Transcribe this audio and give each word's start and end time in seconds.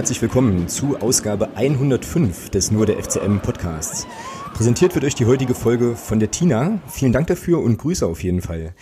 Herzlich 0.00 0.22
willkommen 0.22 0.66
zu 0.66 0.96
Ausgabe 0.96 1.50
105 1.56 2.48
des 2.48 2.70
Nur 2.70 2.86
der 2.86 2.96
FCM 2.96 3.40
Podcasts. 3.40 4.06
Präsentiert 4.54 4.94
wird 4.94 5.04
euch 5.04 5.14
die 5.14 5.26
heutige 5.26 5.54
Folge 5.54 5.94
von 5.94 6.18
der 6.18 6.30
Tina. 6.30 6.80
Vielen 6.88 7.12
Dank 7.12 7.26
dafür 7.26 7.60
und 7.60 7.76
Grüße 7.76 8.06
auf 8.06 8.22
jeden 8.22 8.40
Fall. 8.40 8.72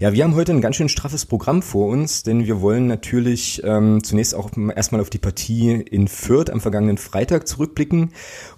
Ja, 0.00 0.12
wir 0.12 0.24
haben 0.24 0.34
heute 0.34 0.50
ein 0.50 0.60
ganz 0.60 0.74
schön 0.74 0.88
straffes 0.88 1.24
Programm 1.24 1.62
vor 1.62 1.86
uns, 1.86 2.24
denn 2.24 2.46
wir 2.46 2.60
wollen 2.60 2.88
natürlich 2.88 3.62
ähm, 3.64 4.02
zunächst 4.02 4.34
auch 4.34 4.50
erstmal 4.74 5.00
auf 5.00 5.08
die 5.08 5.18
Partie 5.18 5.70
in 5.70 6.08
Fürth 6.08 6.50
am 6.50 6.60
vergangenen 6.60 6.98
Freitag 6.98 7.46
zurückblicken 7.46 8.10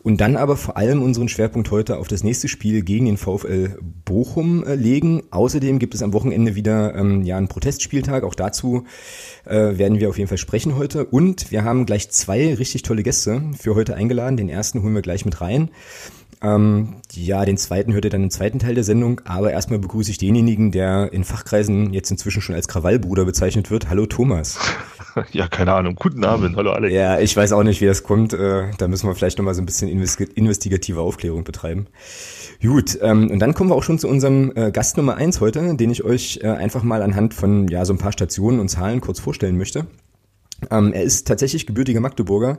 und 0.03 0.23
dann 0.23 0.37
aber 0.37 0.57
vor 0.57 0.79
allem 0.79 1.03
unseren 1.03 1.29
Schwerpunkt 1.29 1.71
heute 1.71 1.99
auf 1.99 2.09
das 2.09 2.25
nächste 2.25 2.49
Spiel 2.49 2.81
gegen 2.83 3.05
den 3.05 3.19
VfL 3.19 3.77
Bochum 4.07 4.65
äh, 4.65 4.77
legen. 4.77 5.25
Außerdem 5.31 5.79
gibt 5.79 5.95
es 5.95 6.03
am 6.03 6.15
Wochenende 6.15 6.55
wieder 6.55 6.95
ähm, 6.95 7.23
ja 7.23 7.37
einen 7.37 7.49
Protestspieltag. 7.49 8.25
Auch 8.25 8.35
dazu 8.35 8.85
äh, 9.45 9.77
werden 9.77 10.01
wir 10.01 10.09
auf 10.09 10.17
jeden 10.17 10.29
Fall 10.29 10.39
sprechen 10.39 10.77
heute. 10.77 11.05
Und 11.05 11.51
wir 11.51 11.65
haben 11.65 11.85
gleich 11.85 12.11
zwei 12.11 12.55
richtig 12.55 12.83
tolle 12.83 13.03
Gäste 13.03 13.43
für 13.59 13.75
heute 13.75 13.95
eingeladen. 13.95 14.39
Den 14.39 14.49
ersten 14.49 14.83
holen 14.83 14.95
wir 14.95 15.03
gleich 15.03 15.27
mit 15.27 15.43
rein. 15.43 15.71
Ähm, 16.43 16.97
ja, 17.13 17.45
den 17.45 17.57
zweiten 17.57 17.93
hört 17.93 18.05
ihr 18.05 18.11
dann 18.11 18.25
im 18.25 18.31
zweiten 18.31 18.59
Teil 18.59 18.75
der 18.75 18.85
Sendung, 18.85 19.21
aber 19.25 19.53
erstmal 19.53 19.79
begrüße 19.79 20.11
ich 20.11 20.19
denjenigen, 20.19 20.71
der 20.71 21.13
in 21.13 21.25
Fachkreisen 21.25 21.93
jetzt 21.93 22.11
inzwischen 22.11 22.43
schon 22.43 22.55
als 22.55 22.69
Krawallbruder 22.69 23.25
bezeichnet 23.25 23.71
wird. 23.71 23.89
Hallo 23.89 24.07
Thomas. 24.07 24.59
Ja, 25.33 25.49
keine 25.49 25.73
Ahnung. 25.73 25.95
Guten 25.95 26.25
Abend. 26.25 26.57
Hallo 26.57 26.73
Alex. 26.73 26.93
Ja, 26.93 27.19
ich 27.19 27.35
weiß 27.35 27.53
auch 27.53 27.63
nicht, 27.63 27.81
wie 27.81 27.87
das 27.87 28.03
kommt. 28.03 28.35
Äh, 28.35 28.65
da 28.77 28.87
müssen 28.87 29.09
wir 29.09 29.15
vielleicht 29.15 29.39
nochmal 29.39 29.55
so 29.55 29.63
ein 29.63 29.65
bisschen 29.65 29.89
investigative 29.89 31.01
Aufklärung 31.01 31.43
betreiben. 31.43 31.87
Gut, 32.61 32.99
ähm, 33.01 33.31
und 33.31 33.39
dann 33.39 33.55
kommen 33.55 33.71
wir 33.71 33.77
auch 33.77 33.83
schon 33.83 33.99
zu 33.99 34.09
unserem 34.09 34.53
äh, 34.55 34.71
Gast 34.71 34.99
Nummer 34.99 35.17
eins 35.17 35.41
heute, 35.41 35.75
den 35.75 35.91
ich 35.91 36.05
euch 36.05 36.41
äh, 36.43 36.49
einfach 36.49 36.83
mal 36.83 37.01
anhand 37.01 37.33
von 37.33 37.67
ja 37.69 37.87
so 37.87 37.95
ein 37.95 37.99
paar 37.99 38.13
Stationen 38.13 38.61
und 38.61 38.69
Zahlen 38.69 39.01
kurz 39.01 39.19
vorstellen 39.19 39.57
möchte. 39.57 39.87
Ähm, 40.71 40.93
er 40.93 41.03
ist 41.03 41.27
tatsächlich 41.27 41.67
gebürtiger 41.67 42.01
Magdeburger, 42.01 42.59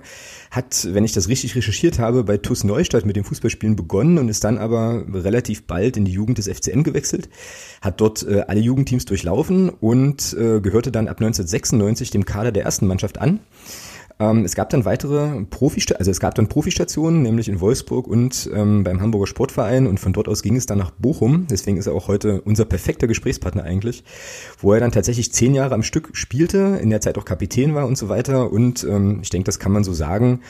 hat, 0.51 0.87
wenn 0.91 1.03
ich 1.03 1.13
das 1.13 1.27
richtig 1.27 1.55
recherchiert 1.55 1.97
habe, 1.97 2.23
bei 2.23 2.37
TuS 2.37 2.63
Neustadt 2.63 3.05
mit 3.05 3.15
dem 3.15 3.23
Fußballspielen 3.23 3.75
begonnen 3.75 4.17
und 4.19 4.29
ist 4.29 4.43
dann 4.43 4.57
aber 4.57 5.03
relativ 5.11 5.63
bald 5.65 5.97
in 5.97 6.05
die 6.05 6.11
Jugend 6.11 6.37
des 6.37 6.47
FCM 6.47 6.83
gewechselt, 6.83 7.29
hat 7.81 7.99
dort 7.99 8.23
äh, 8.27 8.43
alle 8.47 8.59
Jugendteams 8.59 9.05
durchlaufen 9.05 9.69
und 9.69 10.33
äh, 10.33 10.61
gehörte 10.61 10.91
dann 10.91 11.07
ab 11.07 11.17
1996 11.17 12.11
dem 12.11 12.25
Kader 12.25 12.51
der 12.51 12.63
ersten 12.63 12.85
Mannschaft 12.85 13.19
an. 13.19 13.39
Ähm, 14.19 14.45
es 14.45 14.55
gab 14.55 14.69
dann 14.69 14.85
weitere 14.85 15.43
Profi, 15.49 15.83
also 15.97 16.09
es 16.09 16.19
gab 16.19 16.35
dann 16.35 16.47
Profistationen, 16.47 17.21
nämlich 17.21 17.49
in 17.49 17.59
Wolfsburg 17.59 18.07
und 18.07 18.49
ähm, 18.53 18.83
beim 18.83 19.01
Hamburger 19.01 19.27
Sportverein 19.27 19.87
und 19.87 19.99
von 19.99 20.13
dort 20.13 20.27
aus 20.27 20.41
ging 20.41 20.55
es 20.55 20.65
dann 20.65 20.79
nach 20.79 20.91
Bochum. 20.91 21.47
Deswegen 21.49 21.77
ist 21.77 21.87
er 21.87 21.93
auch 21.93 22.07
heute 22.07 22.41
unser 22.41 22.65
perfekter 22.65 23.07
Gesprächspartner 23.07 23.63
eigentlich, 23.63 24.03
wo 24.59 24.73
er 24.73 24.79
dann 24.79 24.91
tatsächlich 24.91 25.31
zehn 25.33 25.53
Jahre 25.53 25.75
am 25.75 25.83
Stück 25.83 26.09
spielte, 26.13 26.79
in 26.81 26.89
der 26.89 27.01
Zeit 27.01 27.17
auch 27.17 27.25
Kapitän 27.25 27.75
war 27.75 27.85
und 27.85 27.97
so 27.97 28.09
weiter. 28.09 28.51
Und 28.51 28.83
ähm, 28.83 29.19
ich 29.21 29.29
denke, 29.29 29.45
das 29.45 29.59
kann 29.59 29.71
man 29.71 29.83
so 29.83 29.93
sagen 29.93 30.41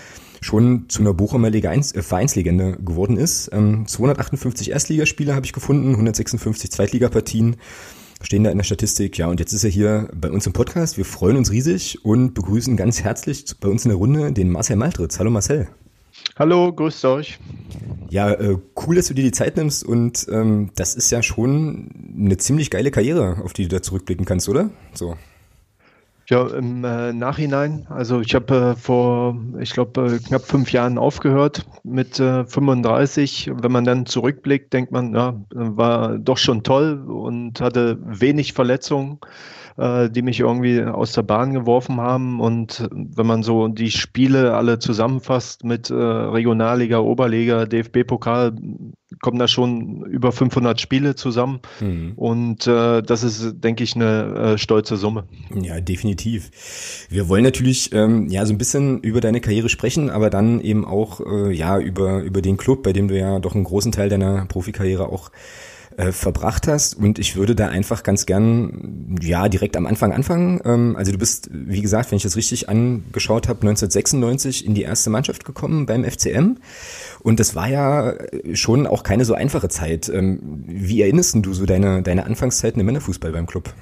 schon 0.42 0.86
zu 0.88 1.02
einer 1.02 1.14
Bochumer 1.14 1.50
Liga 1.50 1.70
1, 1.72 1.94
äh, 1.94 2.02
Vereinslegende 2.02 2.78
geworden 2.78 3.18
ist. 3.18 3.50
Ähm, 3.52 3.88
258 3.88 4.72
Erstligaspiele 4.72 5.36
habe 5.36 5.46
ich 5.46 5.54
gefunden, 5.54 5.92
156 5.92 6.72
Zweitligapartien 6.72 7.58
stehen 8.22 8.44
da 8.44 8.52
in 8.52 8.58
der 8.58 8.66
Statistik. 8.66 9.18
Ja, 9.18 9.28
und 9.28 9.40
jetzt 9.40 9.54
ist 9.54 9.64
er 9.64 9.70
hier 9.70 10.10
bei 10.14 10.32
uns 10.32 10.46
im 10.48 10.54
Podcast. 10.54 10.98
Wir 10.98 11.06
freuen 11.06 11.38
uns 11.38 11.52
riesig 11.52 12.04
und 12.04 12.34
begrüßen 12.34 12.78
ganz 12.78 13.04
herzlich 13.04 13.46
bei 13.60 13.70
uns 13.70 13.86
in 13.86 13.90
der 13.90 13.98
Runde 13.98 14.32
den 14.32 14.50
Marcel 14.50 14.76
Maltritz. 14.76 15.20
Hallo 15.20 15.30
Marcel. 15.30 15.68
Hallo, 16.38 16.72
grüßt 16.74 17.06
euch. 17.06 17.40
Ja, 18.10 18.32
äh, 18.32 18.58
cool, 18.86 18.96
dass 18.96 19.08
du 19.08 19.14
dir 19.14 19.24
die 19.24 19.32
Zeit 19.32 19.58
nimmst 19.58 19.84
und 19.84 20.28
ähm, 20.32 20.72
das 20.76 20.96
ist 20.96 21.12
ja 21.12 21.22
schon 21.22 21.90
eine 22.18 22.38
ziemlich 22.38 22.70
geile 22.70 22.92
Karriere, 22.92 23.42
auf 23.44 23.54
die 23.54 23.64
du 23.64 23.70
da 23.70 23.82
zurückblicken 23.82 24.26
kannst, 24.26 24.50
oder? 24.50 24.70
So. 24.94 25.16
Ja, 26.30 26.46
im 26.48 26.84
äh, 26.84 27.14
Nachhinein, 27.14 27.88
also 27.90 28.20
ich 28.20 28.36
habe 28.36 28.74
äh, 28.74 28.76
vor, 28.76 29.38
ich 29.62 29.72
glaube, 29.72 30.16
äh, 30.16 30.20
knapp 30.20 30.46
fünf 30.46 30.74
Jahren 30.74 30.98
aufgehört 30.98 31.66
mit 31.84 32.18
35. 32.18 33.48
Äh, 33.48 33.54
Wenn 33.64 33.72
man 33.72 33.86
dann 33.86 34.06
zurückblickt, 34.06 34.74
denkt 34.74 34.92
man, 34.92 35.14
ja, 35.16 35.42
war 35.52 36.18
doch 36.18 36.38
schon 36.38 36.64
toll 36.64 37.02
und 37.10 37.62
hatte 37.62 37.98
wenig 38.02 38.52
Verletzungen 38.52 39.20
äh, 39.78 40.10
die 40.10 40.22
mich 40.22 40.40
irgendwie 40.40 40.82
aus 40.84 41.12
der 41.14 41.24
Bahn 41.24 41.54
geworfen 41.54 42.02
haben. 42.02 42.40
Und 42.40 42.88
wenn 42.92 43.28
man 43.28 43.44
so 43.44 43.68
die 43.68 43.92
Spiele 43.92 44.56
alle 44.56 44.80
zusammenfasst 44.80 45.64
mit 45.64 45.90
äh, 45.90 45.94
Regionalliga, 45.94 47.00
Oberliga, 47.00 47.66
DFB-Pokal, 47.66 48.56
kommen 49.22 49.40
da 49.40 49.48
schon 49.48 50.04
über 50.06 50.32
500 50.32 50.82
Spiele 50.82 51.16
zusammen. 51.16 51.60
Mhm. 51.80 52.14
Und 52.16 52.68
äh, 52.68 53.02
das 53.02 53.24
ist, 53.24 53.64
denke 53.64 53.84
ich, 53.84 53.96
eine 53.96 54.54
äh, 54.54 54.58
stolze 54.58 54.98
Summe. 54.98 55.26
Ja, 55.54 55.80
definitiv. 55.80 57.08
Wir 57.10 57.30
wollen 57.30 57.44
natürlich 57.44 57.94
ähm, 57.94 58.28
ja 58.30 58.46
so 58.46 58.54
ein 58.54 58.58
bisschen 58.58 59.00
über 59.00 59.22
deine 59.22 59.40
Karriere 59.42 59.70
sprechen, 59.70 60.10
aber 60.10 60.30
dann 60.30 60.60
eben 60.60 60.86
auch 60.86 61.22
äh, 61.22 61.54
ja 61.54 61.80
über 61.80 62.22
über 62.24 62.42
den 62.42 62.58
Club, 62.58 62.84
bei 62.84 62.94
dem 62.94 63.08
du 63.08 63.18
ja 63.18 63.40
doch 63.40 63.56
einen 63.56 63.64
großen 63.64 63.92
Teil 63.92 64.10
deiner 64.10 64.46
Profikarriere 64.46 65.08
auch 65.08 65.32
äh, 65.98 66.12
verbracht 66.12 66.68
hast. 66.68 66.96
Und 66.96 67.20
ich 67.20 67.36
würde 67.36 67.56
da 67.56 67.70
einfach 67.70 68.04
ganz 68.04 68.26
gern, 68.26 69.18
ja, 69.20 69.50
direkt 69.50 69.76
am 69.76 69.88
Anfang 69.88 70.14
anfangen. 70.14 70.62
Ähm, 70.64 70.96
also 70.96 71.12
du 71.12 71.18
bist, 71.18 71.50
wie 71.52 71.82
gesagt, 71.82 72.12
wenn 72.12 72.18
ich 72.18 72.24
das 72.24 72.36
richtig 72.36 72.70
angeschaut 72.70 73.48
habe, 73.48 73.62
1996 73.62 74.66
in 74.66 74.76
die 74.76 74.84
erste 74.84 75.10
Mannschaft 75.10 75.44
gekommen 75.44 75.88
beim 75.88 76.04
FCM. 76.06 76.58
Und 77.22 77.40
das 77.40 77.56
war 77.56 77.68
ja 77.68 78.14
schon 78.54 78.86
auch 78.86 79.02
keine 79.02 79.26
so 79.26 79.34
einfache 79.34 79.70
Zeit. 79.70 80.08
Ähm, 80.10 80.64
wie 80.68 81.02
erinnerst 81.02 81.36
du 81.36 81.54
so 81.54 81.66
deine, 81.66 82.04
deine 82.04 82.26
Anfangszeiten 82.26 82.80
im 82.80 82.86
Männerfußball 82.86 83.32
beim 83.32 83.48
Club? 83.48 83.74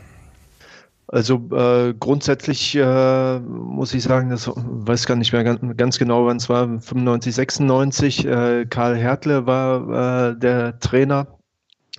Also 1.08 1.50
äh, 1.52 1.94
grundsätzlich 2.00 2.76
äh, 2.76 3.40
muss 3.40 3.94
ich 3.94 4.04
sagen, 4.04 4.30
das 4.30 4.50
weiß 4.56 5.06
gar 5.06 5.16
nicht 5.16 5.34
mehr 5.34 5.44
ganz, 5.44 5.60
ganz 5.78 6.00
genau, 6.00 6.26
wann 6.26 6.38
es 6.38 6.50
war, 6.50 6.80
95, 6.80 7.36
96. 7.36 8.26
Äh, 8.26 8.66
Karl 8.68 8.96
Hertle 8.96 9.46
war 9.46 10.32
äh, 10.32 10.40
der 10.40 10.80
Trainer 10.80 11.28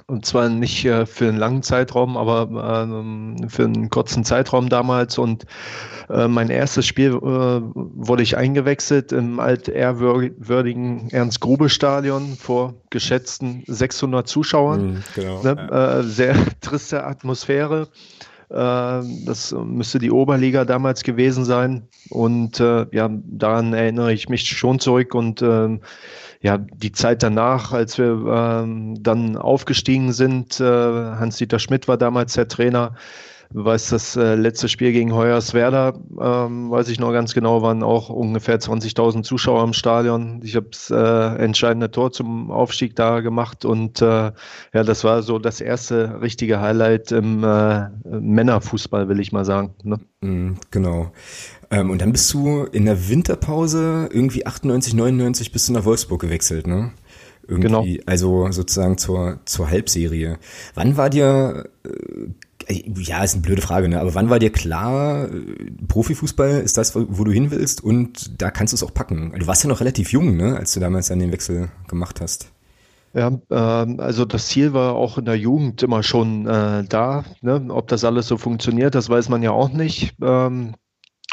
und 0.08 0.24
zwar 0.24 0.48
nicht 0.48 0.84
äh, 0.84 1.04
für 1.04 1.28
einen 1.28 1.38
langen 1.38 1.62
Zeitraum, 1.62 2.16
aber 2.16 2.42
äh, 2.44 3.48
für 3.48 3.64
einen 3.64 3.90
kurzen 3.90 4.24
Zeitraum 4.24 4.68
damals. 4.68 5.18
Und 5.18 5.46
äh, 6.08 6.28
mein 6.28 6.48
erstes 6.48 6.86
Spiel 6.86 7.10
äh, 7.14 7.20
wurde 7.20 8.22
ich 8.22 8.36
eingewechselt 8.36 9.10
im 9.10 9.40
altehrwürdigen 9.40 11.10
Ernst-Grube-Stadion 11.10 12.36
vor 12.36 12.74
geschätzten 12.90 13.64
600 13.66 14.28
Zuschauern. 14.28 14.86
Mhm, 14.86 15.02
genau, 15.14 15.42
ne? 15.42 15.70
Äh, 15.70 16.02
sehr 16.04 16.36
triste 16.60 17.04
Atmosphäre. 17.04 17.88
Äh, 18.48 18.54
das 18.54 19.52
müsste 19.52 19.98
die 19.98 20.12
Oberliga 20.12 20.64
damals 20.64 21.02
gewesen 21.02 21.44
sein. 21.44 21.88
Und 22.10 22.60
ja, 22.60 23.10
daran 23.10 23.72
erinnere 23.72 24.12
ich 24.12 24.28
mich 24.28 24.48
schon 24.48 24.78
zurück. 24.78 25.16
Und 25.16 25.42
ähm, 25.42 25.80
ja, 26.40 26.58
die 26.58 26.92
Zeit 26.92 27.22
danach, 27.22 27.72
als 27.72 27.98
wir 27.98 28.24
ähm, 28.26 29.02
dann 29.02 29.36
aufgestiegen 29.36 30.12
sind, 30.12 30.60
äh, 30.60 30.64
Hans-Dieter 30.64 31.58
Schmidt 31.58 31.88
war 31.88 31.96
damals 31.96 32.34
der 32.34 32.48
Trainer, 32.48 32.94
weiß 33.50 33.90
das 33.90 34.16
äh, 34.16 34.34
letzte 34.34 34.68
Spiel 34.68 34.92
gegen 34.92 35.14
Hoyerswerda, 35.14 35.94
ähm, 36.20 36.70
weiß 36.70 36.88
ich 36.88 36.98
noch 36.98 37.12
ganz 37.12 37.34
genau, 37.34 37.62
waren 37.62 37.82
auch 37.82 38.08
ungefähr 38.08 38.58
20.000 38.58 39.22
Zuschauer 39.22 39.62
im 39.64 39.72
Stadion. 39.72 40.40
Ich 40.42 40.56
habe 40.56 40.68
das 40.70 40.90
äh, 40.90 41.42
entscheidende 41.42 41.90
Tor 41.90 42.12
zum 42.12 42.50
Aufstieg 42.50 42.96
da 42.96 43.20
gemacht 43.20 43.64
und 43.64 44.02
äh, 44.02 44.32
ja, 44.72 44.82
das 44.84 45.04
war 45.04 45.22
so 45.22 45.38
das 45.38 45.60
erste 45.60 46.20
richtige 46.20 46.60
Highlight 46.60 47.12
im 47.12 47.44
äh, 47.44 47.88
Männerfußball, 48.04 49.08
will 49.08 49.20
ich 49.20 49.32
mal 49.32 49.44
sagen. 49.44 49.74
Ne? 49.84 50.00
Mm, 50.20 50.54
genau. 50.70 51.12
Ähm, 51.70 51.90
und 51.90 52.00
dann 52.00 52.12
bist 52.12 52.32
du 52.32 52.64
in 52.64 52.86
der 52.86 53.08
Winterpause 53.08 54.08
irgendwie 54.12 54.46
98, 54.46 54.94
99 54.94 55.52
bist 55.52 55.68
du 55.68 55.72
nach 55.72 55.84
Wolfsburg 55.84 56.20
gewechselt, 56.20 56.66
ne? 56.66 56.92
Irgendwie, 57.48 57.68
genau. 57.68 57.86
Also 58.06 58.50
sozusagen 58.50 58.98
zur, 58.98 59.40
zur 59.44 59.70
Halbserie. 59.70 60.38
Wann 60.74 60.96
war 60.96 61.10
dir, 61.10 61.68
äh, 62.68 62.82
ja, 62.96 63.22
ist 63.22 63.34
eine 63.34 63.42
blöde 63.42 63.62
Frage, 63.62 63.88
ne? 63.88 64.00
Aber 64.00 64.14
wann 64.14 64.30
war 64.30 64.38
dir 64.38 64.50
klar, 64.50 65.28
äh, 65.28 65.70
Profifußball 65.86 66.60
ist 66.60 66.76
das, 66.76 66.94
wo 66.94 67.24
du 67.24 67.30
hin 67.30 67.50
willst 67.50 67.82
und 67.82 68.40
da 68.42 68.50
kannst 68.50 68.72
du 68.72 68.76
es 68.76 68.82
auch 68.82 68.94
packen? 68.94 69.32
Du 69.38 69.46
warst 69.46 69.62
ja 69.62 69.68
noch 69.68 69.80
relativ 69.80 70.12
jung, 70.12 70.36
ne? 70.36 70.56
Als 70.56 70.74
du 70.74 70.80
damals 70.80 71.08
dann 71.08 71.18
den 71.18 71.32
Wechsel 71.32 71.68
gemacht 71.88 72.20
hast. 72.20 72.50
Ja, 73.16 73.30
ähm, 73.50 73.98
also 73.98 74.26
das 74.26 74.48
Ziel 74.48 74.74
war 74.74 74.94
auch 74.94 75.16
in 75.16 75.24
der 75.24 75.38
Jugend 75.38 75.82
immer 75.82 76.02
schon 76.02 76.46
äh, 76.46 76.84
da. 76.84 77.24
Ne? 77.40 77.64
Ob 77.70 77.88
das 77.88 78.04
alles 78.04 78.28
so 78.28 78.36
funktioniert, 78.36 78.94
das 78.94 79.08
weiß 79.08 79.30
man 79.30 79.42
ja 79.42 79.52
auch 79.52 79.70
nicht. 79.70 80.14
Ähm, 80.20 80.74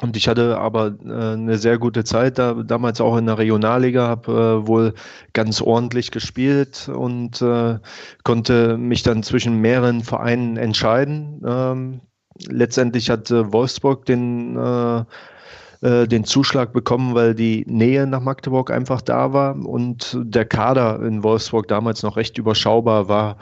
und 0.02 0.18
ich 0.18 0.28
hatte 0.28 0.58
aber 0.58 0.96
äh, 1.06 1.34
eine 1.34 1.58
sehr 1.58 1.78
gute 1.78 2.04
Zeit 2.04 2.40
da, 2.40 2.54
damals 2.54 3.00
auch 3.00 3.16
in 3.18 3.28
der 3.28 3.38
Regionalliga, 3.38 4.08
habe 4.08 4.64
äh, 4.64 4.68
wohl 4.68 4.94
ganz 5.34 5.62
ordentlich 5.62 6.12
gespielt 6.12 6.90
und 6.90 7.42
äh, 7.42 7.80
konnte 8.24 8.78
mich 8.78 9.04
dann 9.04 9.24
zwischen 9.24 9.62
mehreren 9.62 10.02
Vereinen 10.02 10.58
entscheiden. 10.58 11.42
Ähm, 11.46 12.02
letztendlich 12.48 13.10
hat 13.10 13.30
Wolfsburg 13.30 14.06
den 14.06 14.58
äh, 14.58 15.04
äh, 15.84 16.08
den 16.08 16.24
Zuschlag 16.24 16.72
bekommen, 16.72 17.14
weil 17.14 17.36
die 17.36 17.66
Nähe 17.68 18.08
nach 18.08 18.22
Magdeburg 18.22 18.72
einfach 18.72 19.02
da 19.02 19.34
war 19.34 19.54
und 19.54 20.18
der 20.24 20.46
Kader 20.46 21.02
in 21.04 21.24
Wolfsburg 21.24 21.68
damals 21.68 22.04
noch 22.04 22.16
recht 22.16 22.38
überschaubar 22.38 23.10
war. 23.10 23.36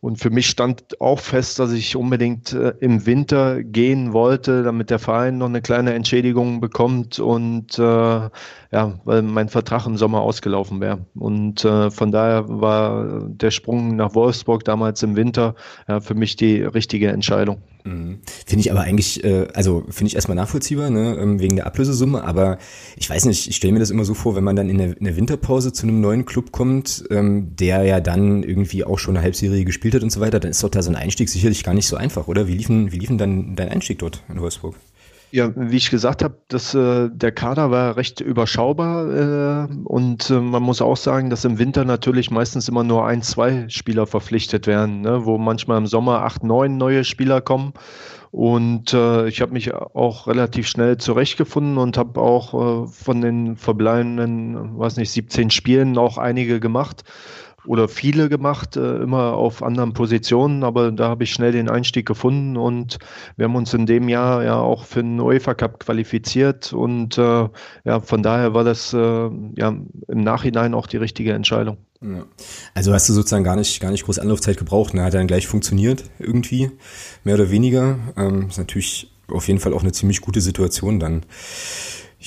Und 0.00 0.18
für 0.18 0.30
mich 0.30 0.46
stand 0.46 1.00
auch 1.00 1.20
fest, 1.20 1.58
dass 1.58 1.72
ich 1.72 1.96
unbedingt 1.96 2.52
äh, 2.52 2.74
im 2.80 3.06
Winter 3.06 3.62
gehen 3.62 4.12
wollte, 4.12 4.62
damit 4.62 4.90
der 4.90 4.98
Verein 4.98 5.38
noch 5.38 5.46
eine 5.46 5.62
kleine 5.62 5.94
Entschädigung 5.94 6.60
bekommt. 6.60 7.18
Und 7.18 7.78
äh, 7.78 8.28
ja, 8.76 9.00
weil 9.06 9.22
mein 9.22 9.48
Vertrag 9.48 9.86
im 9.86 9.96
Sommer 9.96 10.20
ausgelaufen 10.20 10.82
wäre. 10.82 11.06
Und 11.14 11.64
äh, 11.64 11.90
von 11.90 12.12
daher 12.12 12.44
war 12.46 13.22
der 13.26 13.50
Sprung 13.50 13.96
nach 13.96 14.14
Wolfsburg 14.14 14.64
damals 14.64 15.02
im 15.02 15.16
Winter 15.16 15.54
ja, 15.88 16.00
für 16.00 16.14
mich 16.14 16.36
die 16.36 16.60
richtige 16.60 17.08
Entscheidung. 17.08 17.62
Mhm. 17.84 18.18
Finde 18.44 18.60
ich 18.60 18.70
aber 18.70 18.82
eigentlich, 18.82 19.24
äh, 19.24 19.48
also 19.54 19.84
finde 19.88 20.08
ich 20.08 20.14
erstmal 20.14 20.36
nachvollziehbar, 20.36 20.90
ne, 20.90 21.16
ähm, 21.18 21.40
wegen 21.40 21.56
der 21.56 21.66
Ablösesumme, 21.66 22.22
aber 22.22 22.58
ich 22.96 23.08
weiß 23.08 23.24
nicht, 23.24 23.48
ich 23.48 23.56
stelle 23.56 23.72
mir 23.72 23.78
das 23.78 23.88
immer 23.88 24.04
so 24.04 24.12
vor, 24.12 24.36
wenn 24.36 24.44
man 24.44 24.56
dann 24.56 24.68
in 24.68 24.76
der, 24.76 24.98
in 24.98 25.04
der 25.04 25.16
Winterpause 25.16 25.72
zu 25.72 25.84
einem 25.84 26.02
neuen 26.02 26.26
Club 26.26 26.52
kommt, 26.52 27.02
ähm, 27.08 27.56
der 27.56 27.82
ja 27.84 28.00
dann 28.00 28.42
irgendwie 28.42 28.84
auch 28.84 28.98
schon 28.98 29.16
eine 29.16 29.24
Halbserie 29.24 29.64
gespielt 29.64 29.94
hat 29.94 30.02
und 30.02 30.12
so 30.12 30.20
weiter, 30.20 30.38
dann 30.38 30.50
ist 30.50 30.62
doch 30.62 30.68
da 30.68 30.82
so 30.82 30.90
ein 30.90 30.96
Einstieg 30.96 31.30
sicherlich 31.30 31.64
gar 31.64 31.72
nicht 31.72 31.86
so 31.86 31.96
einfach, 31.96 32.28
oder? 32.28 32.46
Wie 32.46 32.54
liefen, 32.54 32.92
wie 32.92 32.98
liefen 32.98 33.16
dann 33.16 33.56
dein 33.56 33.70
Einstieg 33.70 34.00
dort 34.00 34.22
in 34.28 34.38
Wolfsburg? 34.38 34.74
Ja, 35.32 35.50
wie 35.56 35.76
ich 35.76 35.90
gesagt 35.90 36.22
habe, 36.22 36.38
dass 36.48 36.72
äh, 36.74 37.10
der 37.12 37.32
Kader 37.32 37.70
war 37.70 37.96
recht 37.96 38.20
überschaubar 38.20 39.66
äh, 39.66 39.74
und 39.84 40.30
äh, 40.30 40.40
man 40.40 40.62
muss 40.62 40.80
auch 40.80 40.96
sagen, 40.96 41.30
dass 41.30 41.44
im 41.44 41.58
Winter 41.58 41.84
natürlich 41.84 42.30
meistens 42.30 42.68
immer 42.68 42.84
nur 42.84 43.06
ein, 43.06 43.22
zwei 43.22 43.68
Spieler 43.68 44.06
verpflichtet 44.06 44.66
werden, 44.68 45.00
ne, 45.00 45.26
wo 45.26 45.36
manchmal 45.36 45.78
im 45.78 45.86
Sommer 45.88 46.22
acht, 46.22 46.44
neun 46.44 46.76
neue 46.76 47.04
Spieler 47.04 47.40
kommen. 47.40 47.72
Und 48.30 48.92
äh, 48.92 49.28
ich 49.28 49.40
habe 49.40 49.52
mich 49.52 49.74
auch 49.74 50.26
relativ 50.26 50.68
schnell 50.68 50.98
zurechtgefunden 50.98 51.78
und 51.78 51.96
habe 51.96 52.20
auch 52.20 52.84
äh, 52.84 52.86
von 52.86 53.20
den 53.20 53.56
verbleibenden, 53.56 54.78
weiß 54.78 54.96
nicht, 54.96 55.10
17 55.10 55.50
Spielen 55.50 55.98
auch 55.98 56.18
einige 56.18 56.60
gemacht 56.60 57.04
oder 57.66 57.88
viele 57.88 58.28
gemacht, 58.28 58.76
äh, 58.76 58.96
immer 58.96 59.34
auf 59.34 59.62
anderen 59.62 59.92
Positionen, 59.92 60.64
aber 60.64 60.92
da 60.92 61.08
habe 61.08 61.24
ich 61.24 61.32
schnell 61.32 61.52
den 61.52 61.68
Einstieg 61.68 62.06
gefunden 62.06 62.56
und 62.56 62.98
wir 63.36 63.44
haben 63.44 63.56
uns 63.56 63.74
in 63.74 63.86
dem 63.86 64.08
Jahr 64.08 64.44
ja 64.44 64.58
auch 64.58 64.84
für 64.84 65.02
den 65.02 65.20
UEFA 65.20 65.54
Cup 65.54 65.80
qualifiziert 65.80 66.72
und 66.72 67.18
äh, 67.18 67.48
ja, 67.84 68.00
von 68.00 68.22
daher 68.22 68.54
war 68.54 68.64
das 68.64 68.92
äh, 68.92 68.98
ja 68.98 69.68
im 69.68 70.20
Nachhinein 70.20 70.74
auch 70.74 70.86
die 70.86 70.98
richtige 70.98 71.32
Entscheidung. 71.32 71.78
Also 72.74 72.92
hast 72.92 73.08
du 73.08 73.12
sozusagen 73.12 73.44
gar 73.44 73.56
nicht, 73.56 73.80
gar 73.80 73.90
nicht 73.90 74.04
groß 74.04 74.18
Anlaufzeit 74.18 74.56
gebraucht, 74.56 74.94
ne? 74.94 75.02
Hat 75.02 75.14
dann 75.14 75.26
gleich 75.26 75.46
funktioniert 75.46 76.04
irgendwie, 76.18 76.70
mehr 77.24 77.34
oder 77.34 77.50
weniger. 77.50 77.98
Ähm, 78.16 78.48
ist 78.48 78.58
natürlich 78.58 79.10
auf 79.28 79.48
jeden 79.48 79.60
Fall 79.60 79.72
auch 79.72 79.82
eine 79.82 79.92
ziemlich 79.92 80.20
gute 80.20 80.40
Situation 80.40 81.00
dann. 81.00 81.24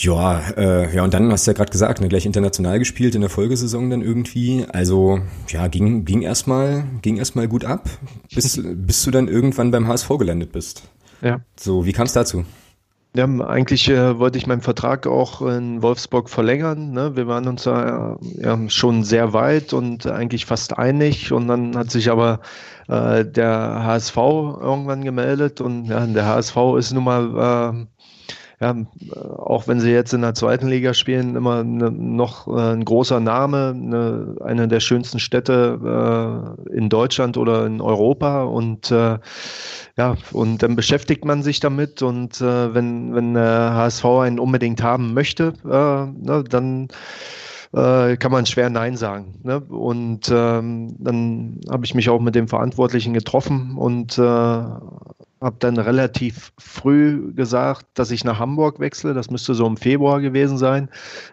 Ja, 0.01 0.39
äh, 0.55 0.95
ja, 0.95 1.03
und 1.03 1.13
dann 1.13 1.29
hast 1.29 1.45
du 1.45 1.51
ja 1.51 1.55
gerade 1.55 1.71
gesagt, 1.71 1.99
ne, 1.99 2.07
gleich 2.07 2.25
international 2.25 2.79
gespielt 2.79 3.15
in 3.15 3.21
der 3.21 3.29
Folgesaison 3.29 3.89
dann 3.89 4.01
irgendwie. 4.01 4.65
Also 4.71 5.19
ja, 5.49 5.67
ging, 5.67 6.05
ging 6.05 6.21
erstmal, 6.21 6.85
ging 7.01 7.17
erstmal 7.17 7.49
gut 7.49 7.65
ab, 7.65 7.89
bis, 8.33 8.61
bis 8.75 9.03
du 9.03 9.11
dann 9.11 9.27
irgendwann 9.27 9.71
beim 9.71 9.89
HSV 9.89 10.07
gelandet 10.17 10.53
bist. 10.53 10.83
Ja. 11.21 11.41
So, 11.59 11.85
wie 11.85 11.91
kam 11.91 12.05
es 12.05 12.13
dazu? 12.13 12.45
Ja, 13.13 13.25
eigentlich 13.25 13.89
äh, 13.89 14.17
wollte 14.19 14.37
ich 14.37 14.47
meinen 14.47 14.61
Vertrag 14.61 15.05
auch 15.05 15.41
in 15.41 15.81
Wolfsburg 15.81 16.29
verlängern. 16.29 16.91
Ne? 16.91 17.17
Wir 17.17 17.27
waren 17.27 17.49
uns 17.49 17.63
da 17.63 18.15
äh, 18.21 18.43
ja, 18.43 18.69
schon 18.69 19.03
sehr 19.03 19.33
weit 19.33 19.73
und 19.73 20.07
eigentlich 20.07 20.45
fast 20.45 20.77
einig. 20.77 21.33
Und 21.33 21.49
dann 21.49 21.75
hat 21.75 21.91
sich 21.91 22.09
aber 22.09 22.39
äh, 22.87 23.25
der 23.25 23.83
HSV 23.83 24.15
irgendwann 24.15 25.03
gemeldet. 25.03 25.59
Und 25.59 25.87
ja, 25.87 26.05
der 26.05 26.25
HSV 26.25 26.55
ist 26.77 26.93
nun 26.93 27.03
mal 27.03 27.75
äh, 27.75 27.85
ja, 28.59 28.75
auch 29.37 29.67
wenn 29.67 29.79
sie 29.79 29.91
jetzt 29.91 30.13
in 30.13 30.21
der 30.21 30.33
zweiten 30.33 30.67
Liga 30.67 30.93
spielen, 30.93 31.35
immer 31.35 31.63
ne, 31.63 31.91
noch 31.91 32.47
äh, 32.47 32.73
ein 32.73 32.83
großer 32.83 33.21
Name, 33.21 33.73
ne, 33.73 34.35
eine 34.43 34.67
der 34.67 34.81
schönsten 34.81 35.19
Städte 35.19 36.57
äh, 36.67 36.77
in 36.77 36.89
Deutschland 36.89 37.37
oder 37.37 37.65
in 37.65 37.79
Europa 37.79 38.43
und 38.43 38.91
äh, 38.91 39.17
ja, 39.97 40.15
und 40.31 40.61
dann 40.61 40.75
beschäftigt 40.75 41.23
man 41.23 41.41
sich 41.41 41.61
damit 41.61 42.01
und 42.01 42.41
äh, 42.41 42.73
wenn, 42.73 43.15
wenn 43.15 43.33
der 43.33 43.73
HSV 43.75 44.05
einen 44.05 44.39
unbedingt 44.39 44.83
haben 44.83 45.13
möchte, 45.13 45.53
äh, 45.63 46.27
ne, 46.27 46.43
dann 46.49 46.89
äh, 47.73 48.17
kann 48.17 48.31
man 48.31 48.45
schwer 48.45 48.69
Nein 48.69 48.97
sagen. 48.97 49.39
Ne? 49.43 49.61
Und 49.61 50.29
ähm, 50.33 50.95
dann 50.99 51.61
habe 51.69 51.85
ich 51.85 51.93
mich 51.95 52.09
auch 52.09 52.19
mit 52.19 52.35
dem 52.35 52.47
Verantwortlichen 52.47 53.13
getroffen 53.13 53.75
und 53.77 54.17
äh, 54.17 54.63
habe 55.41 55.55
dann 55.59 55.77
relativ 55.77 56.51
früh 56.57 57.33
gesagt, 57.33 57.85
dass 57.93 58.11
ich 58.11 58.23
nach 58.23 58.39
Hamburg 58.39 58.79
wechsle. 58.79 59.13
Das 59.13 59.29
müsste 59.29 59.53
so 59.53 59.65
im 59.65 59.77
Februar 59.77 60.21
gewesen 60.21 60.57
sein, 60.57 60.89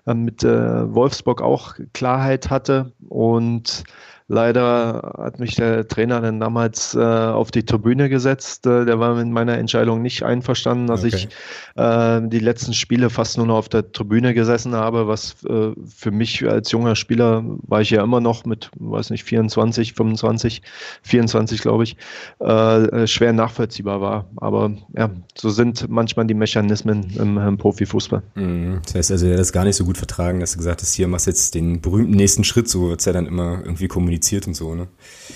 äh, 0.07 0.15
mit 0.15 0.45
äh, 0.45 0.95
Wolfsburg 0.95 1.43
auch 1.43 1.75
Klarheit 1.93 2.51
hatte 2.51 2.93
und 3.09 3.85
Leider 4.29 5.15
hat 5.19 5.39
mich 5.39 5.55
der 5.55 5.87
Trainer 5.87 6.21
dann 6.21 6.41
damals 6.41 6.97
äh, 6.97 6.99
auf 6.99 7.53
die 7.53 7.65
Tribüne 7.65 8.09
gesetzt. 8.09 8.67
Äh, 8.67 8.85
der 8.85 8.99
war 8.99 9.15
mit 9.15 9.29
meiner 9.29 9.57
Entscheidung 9.57 10.03
nicht 10.03 10.25
einverstanden, 10.25 10.89
dass 10.89 11.05
okay. 11.05 11.15
ich 11.15 11.29
äh, 11.77 12.21
die 12.29 12.41
letzten 12.41 12.75
Spiele 12.75 13.09
fast 13.09 13.37
nur 13.37 13.47
noch 13.47 13.55
auf 13.55 13.69
der 13.69 13.93
Tribüne 13.93 14.35
gesessen 14.35 14.75
habe, 14.75 15.07
was 15.07 15.37
äh, 15.49 15.71
für 15.87 16.11
mich 16.11 16.45
als 16.45 16.73
junger 16.73 16.97
Spieler 16.97 17.45
war 17.69 17.83
ich 17.83 17.91
ja 17.91 18.03
immer 18.03 18.21
noch 18.21 18.45
mit, 18.45 18.69
weiß 18.81 19.11
nicht, 19.11 19.23
24, 19.23 19.93
25, 19.93 20.61
24 21.03 21.61
glaube 21.61 21.85
ich, 21.85 21.97
äh, 22.41 23.07
schwer 23.07 23.33
nachvollziehbar 23.33 24.01
war. 24.01 24.29
Aber 24.39 24.73
ja, 24.97 25.09
so 25.39 25.51
sind 25.51 25.89
manchmal 25.89 26.27
die 26.27 26.35
Mechanismen 26.35 27.13
im, 27.17 27.39
im 27.39 27.59
Profifußball. 27.59 28.25
Mhm. 28.35 28.81
Das 28.87 28.97
heißt 28.97 29.13
also, 29.13 29.27
er 29.27 29.35
hat 29.35 29.41
das 29.41 29.53
gar 29.53 29.65
nicht 29.65 29.77
so 29.77 29.85
gut 29.85 29.99
vertragen, 29.99 30.41
dass 30.41 30.51
du 30.51 30.59
gesagt 30.59 30.83
hast, 30.83 30.95
hier 30.95 31.07
machst 31.07 31.29
jetzt 31.29 31.55
den 31.55 31.81
berühmten 31.81 32.17
nächsten 32.17 32.43
Schritt, 32.43 32.69
so 32.69 32.89
wird 32.89 32.99
es 32.99 33.07
ja 33.07 33.13
dann 33.13 33.27
immer 33.27 33.61
irgendwie 33.63 33.87
kommuniziert 33.87 34.16
kommuniziert 34.17 34.47
und 34.47 34.55
so, 34.55 34.75
ne? 34.75 34.89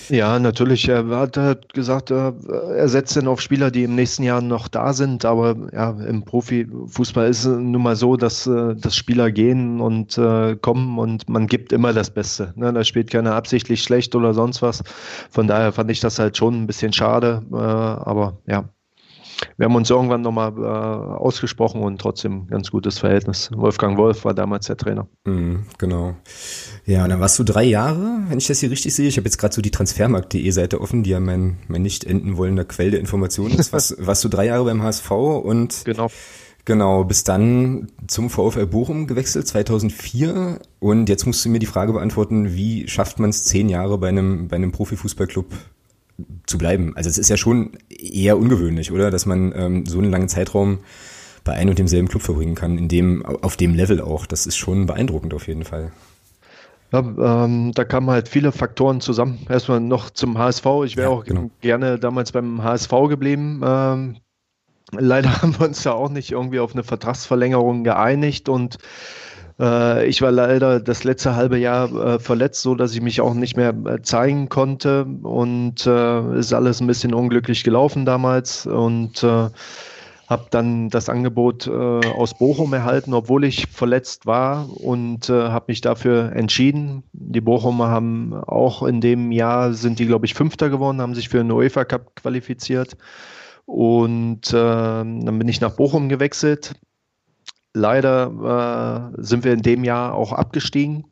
Ja, 0.09 0.39
natürlich. 0.39 0.87
Er 0.87 1.07
hat 1.07 1.73
gesagt, 1.73 2.11
äh, 2.11 2.31
er 2.75 2.89
setzt 2.89 3.15
dann 3.15 3.27
auf 3.27 3.41
Spieler, 3.41 3.71
die 3.71 3.83
im 3.83 3.95
nächsten 3.95 4.23
Jahr 4.23 4.41
noch 4.41 4.67
da 4.67 4.93
sind. 4.93 5.25
Aber 5.25 5.55
ja, 5.73 5.91
im 5.91 6.23
Profifußball 6.23 7.29
ist 7.29 7.45
es 7.45 7.57
nun 7.57 7.81
mal 7.81 7.95
so, 7.95 8.17
dass, 8.17 8.47
äh, 8.47 8.75
dass 8.75 8.95
Spieler 8.95 9.31
gehen 9.31 9.79
und 9.79 10.17
äh, 10.17 10.55
kommen 10.55 10.97
und 10.99 11.29
man 11.29 11.47
gibt 11.47 11.71
immer 11.71 11.93
das 11.93 12.09
Beste. 12.09 12.53
Ne? 12.55 12.73
Da 12.73 12.83
spielt 12.83 13.11
keiner 13.11 13.35
absichtlich 13.35 13.83
schlecht 13.83 14.15
oder 14.15 14.33
sonst 14.33 14.61
was. 14.61 14.83
Von 15.29 15.47
daher 15.47 15.71
fand 15.71 15.91
ich 15.91 15.99
das 15.99 16.19
halt 16.19 16.37
schon 16.37 16.63
ein 16.63 16.67
bisschen 16.67 16.93
schade. 16.93 17.41
aber 17.51 18.37
ja, 18.47 18.65
wir 19.57 19.65
haben 19.65 19.75
uns 19.75 19.89
irgendwann 19.89 20.21
nochmal 20.21 20.53
äh, 20.57 20.61
ausgesprochen 20.61 21.81
und 21.81 21.99
trotzdem 21.99 22.47
ganz 22.47 22.71
gutes 22.71 22.99
Verhältnis. 22.99 23.49
Wolfgang 23.53 23.97
Wolf 23.97 24.25
war 24.25 24.33
damals 24.33 24.67
der 24.67 24.77
Trainer. 24.77 25.07
Mhm, 25.25 25.65
genau. 25.77 26.15
Ja, 26.85 27.03
und 27.03 27.09
dann 27.09 27.19
warst 27.19 27.37
du 27.39 27.43
drei 27.43 27.63
Jahre, 27.63 28.23
wenn 28.27 28.37
ich 28.37 28.47
das 28.47 28.59
hier 28.59 28.71
richtig 28.71 28.93
sehe. 28.93 29.07
Ich 29.07 29.17
habe 29.17 29.25
jetzt 29.25 29.37
gerade 29.37 29.53
so 29.53 29.61
die 29.61 29.71
Transfermarkt.de 29.71 30.49
Seite 30.51 30.81
offen, 30.81 31.03
die 31.03 31.11
ja 31.11 31.19
mein, 31.19 31.57
mein 31.67 31.81
nicht 31.81 32.03
enden 32.03 32.37
wollender 32.37 32.65
Quell 32.65 32.91
der 32.91 32.99
Informationen 32.99 33.57
ist. 33.57 33.73
Was, 33.73 33.95
warst 33.99 34.23
du 34.23 34.29
drei 34.29 34.45
Jahre 34.45 34.65
beim 34.65 34.81
HSV 34.81 35.11
und 35.11 35.85
genau. 35.85 36.09
Genau, 36.63 37.03
bis 37.03 37.23
dann 37.23 37.91
zum 38.07 38.29
VfL 38.29 38.67
Bochum 38.67 39.07
gewechselt, 39.07 39.47
2004. 39.47 40.59
Und 40.79 41.09
jetzt 41.09 41.25
musst 41.25 41.43
du 41.43 41.49
mir 41.49 41.59
die 41.59 41.65
Frage 41.65 41.93
beantworten, 41.93 42.53
wie 42.53 42.87
schafft 42.87 43.19
man 43.19 43.31
es 43.31 43.45
zehn 43.45 43.67
Jahre 43.67 43.97
bei 43.97 44.09
einem, 44.09 44.47
bei 44.47 44.57
einem 44.57 44.71
Profifußballclub 44.71 45.47
zu 46.51 46.57
bleiben. 46.57 46.95
Also 46.95 47.09
es 47.09 47.17
ist 47.17 47.29
ja 47.29 47.37
schon 47.37 47.71
eher 47.89 48.37
ungewöhnlich, 48.37 48.91
oder? 48.91 49.09
Dass 49.09 49.25
man 49.25 49.53
ähm, 49.55 49.85
so 49.85 49.97
einen 49.97 50.11
langen 50.11 50.29
Zeitraum 50.29 50.79
bei 51.43 51.53
einem 51.53 51.71
und 51.71 51.79
demselben 51.79 52.07
Club 52.07 52.21
verbringen 52.21 52.55
kann, 52.55 52.77
in 52.77 52.87
dem, 52.87 53.25
auf 53.25 53.57
dem 53.57 53.73
Level 53.73 53.99
auch. 54.01 54.27
Das 54.27 54.45
ist 54.45 54.57
schon 54.57 54.85
beeindruckend 54.85 55.33
auf 55.33 55.47
jeden 55.47 55.63
Fall. 55.63 55.91
Ja, 56.91 57.45
ähm, 57.45 57.71
da 57.73 57.85
kamen 57.85 58.09
halt 58.09 58.27
viele 58.27 58.51
Faktoren 58.51 59.01
zusammen. 59.01 59.39
Erstmal 59.49 59.79
noch 59.79 60.09
zum 60.09 60.37
HSV. 60.37 60.65
Ich 60.85 60.97
wäre 60.97 61.09
ja, 61.09 61.15
auch 61.15 61.23
genau. 61.23 61.49
gerne 61.61 61.97
damals 61.97 62.31
beim 62.31 62.63
HSV 62.63 62.91
geblieben. 63.09 63.61
Ähm, 63.65 64.17
leider 64.91 65.29
haben 65.41 65.57
wir 65.57 65.67
uns 65.67 65.83
ja 65.83 65.93
auch 65.93 66.09
nicht 66.09 66.31
irgendwie 66.31 66.59
auf 66.59 66.73
eine 66.73 66.83
Vertragsverlängerung 66.83 67.83
geeinigt 67.83 68.49
und 68.49 68.77
äh, 69.61 70.07
ich 70.07 70.21
war 70.21 70.31
leider 70.31 70.79
das 70.79 71.03
letzte 71.03 71.35
halbe 71.35 71.57
Jahr 71.57 71.93
äh, 71.93 72.19
verletzt, 72.19 72.63
so 72.63 72.75
dass 72.75 72.93
ich 72.93 73.01
mich 73.01 73.21
auch 73.21 73.35
nicht 73.35 73.55
mehr 73.55 73.73
äh, 73.85 74.01
zeigen 74.01 74.49
konnte. 74.49 75.05
Und 75.21 75.85
äh, 75.85 76.39
ist 76.39 76.53
alles 76.53 76.81
ein 76.81 76.87
bisschen 76.87 77.13
unglücklich 77.13 77.63
gelaufen 77.63 78.05
damals. 78.05 78.65
Und 78.65 79.23
äh, 79.23 79.49
habe 80.27 80.45
dann 80.49 80.89
das 80.89 81.09
Angebot 81.09 81.67
äh, 81.67 81.71
aus 81.71 82.33
Bochum 82.33 82.73
erhalten, 82.73 83.13
obwohl 83.13 83.43
ich 83.43 83.67
verletzt 83.67 84.25
war. 84.25 84.67
Und 84.81 85.29
habe 85.29 85.65
mich 85.67 85.81
dafür 85.81 86.31
entschieden. 86.33 87.03
Die 87.13 87.41
Bochumer 87.41 87.89
haben 87.89 88.33
auch 88.33 88.83
in 88.83 89.01
dem 89.01 89.31
Jahr 89.31 89.73
sind 89.73 89.99
die, 89.99 90.07
glaube 90.07 90.25
ich, 90.25 90.33
Fünfter 90.33 90.69
geworden, 90.69 91.01
haben 91.01 91.15
sich 91.15 91.29
für 91.29 91.37
den 91.37 91.51
UEFA 91.51 91.85
Cup 91.85 92.15
qualifiziert. 92.15 92.97
Und 93.65 94.49
äh, 94.49 94.53
dann 94.53 95.37
bin 95.37 95.47
ich 95.47 95.61
nach 95.61 95.75
Bochum 95.75 96.09
gewechselt 96.09 96.75
Leider 97.73 99.11
äh, 99.15 99.21
sind 99.21 99.43
wir 99.43 99.53
in 99.53 99.61
dem 99.61 99.83
Jahr 99.83 100.13
auch 100.13 100.33
abgestiegen. 100.33 101.05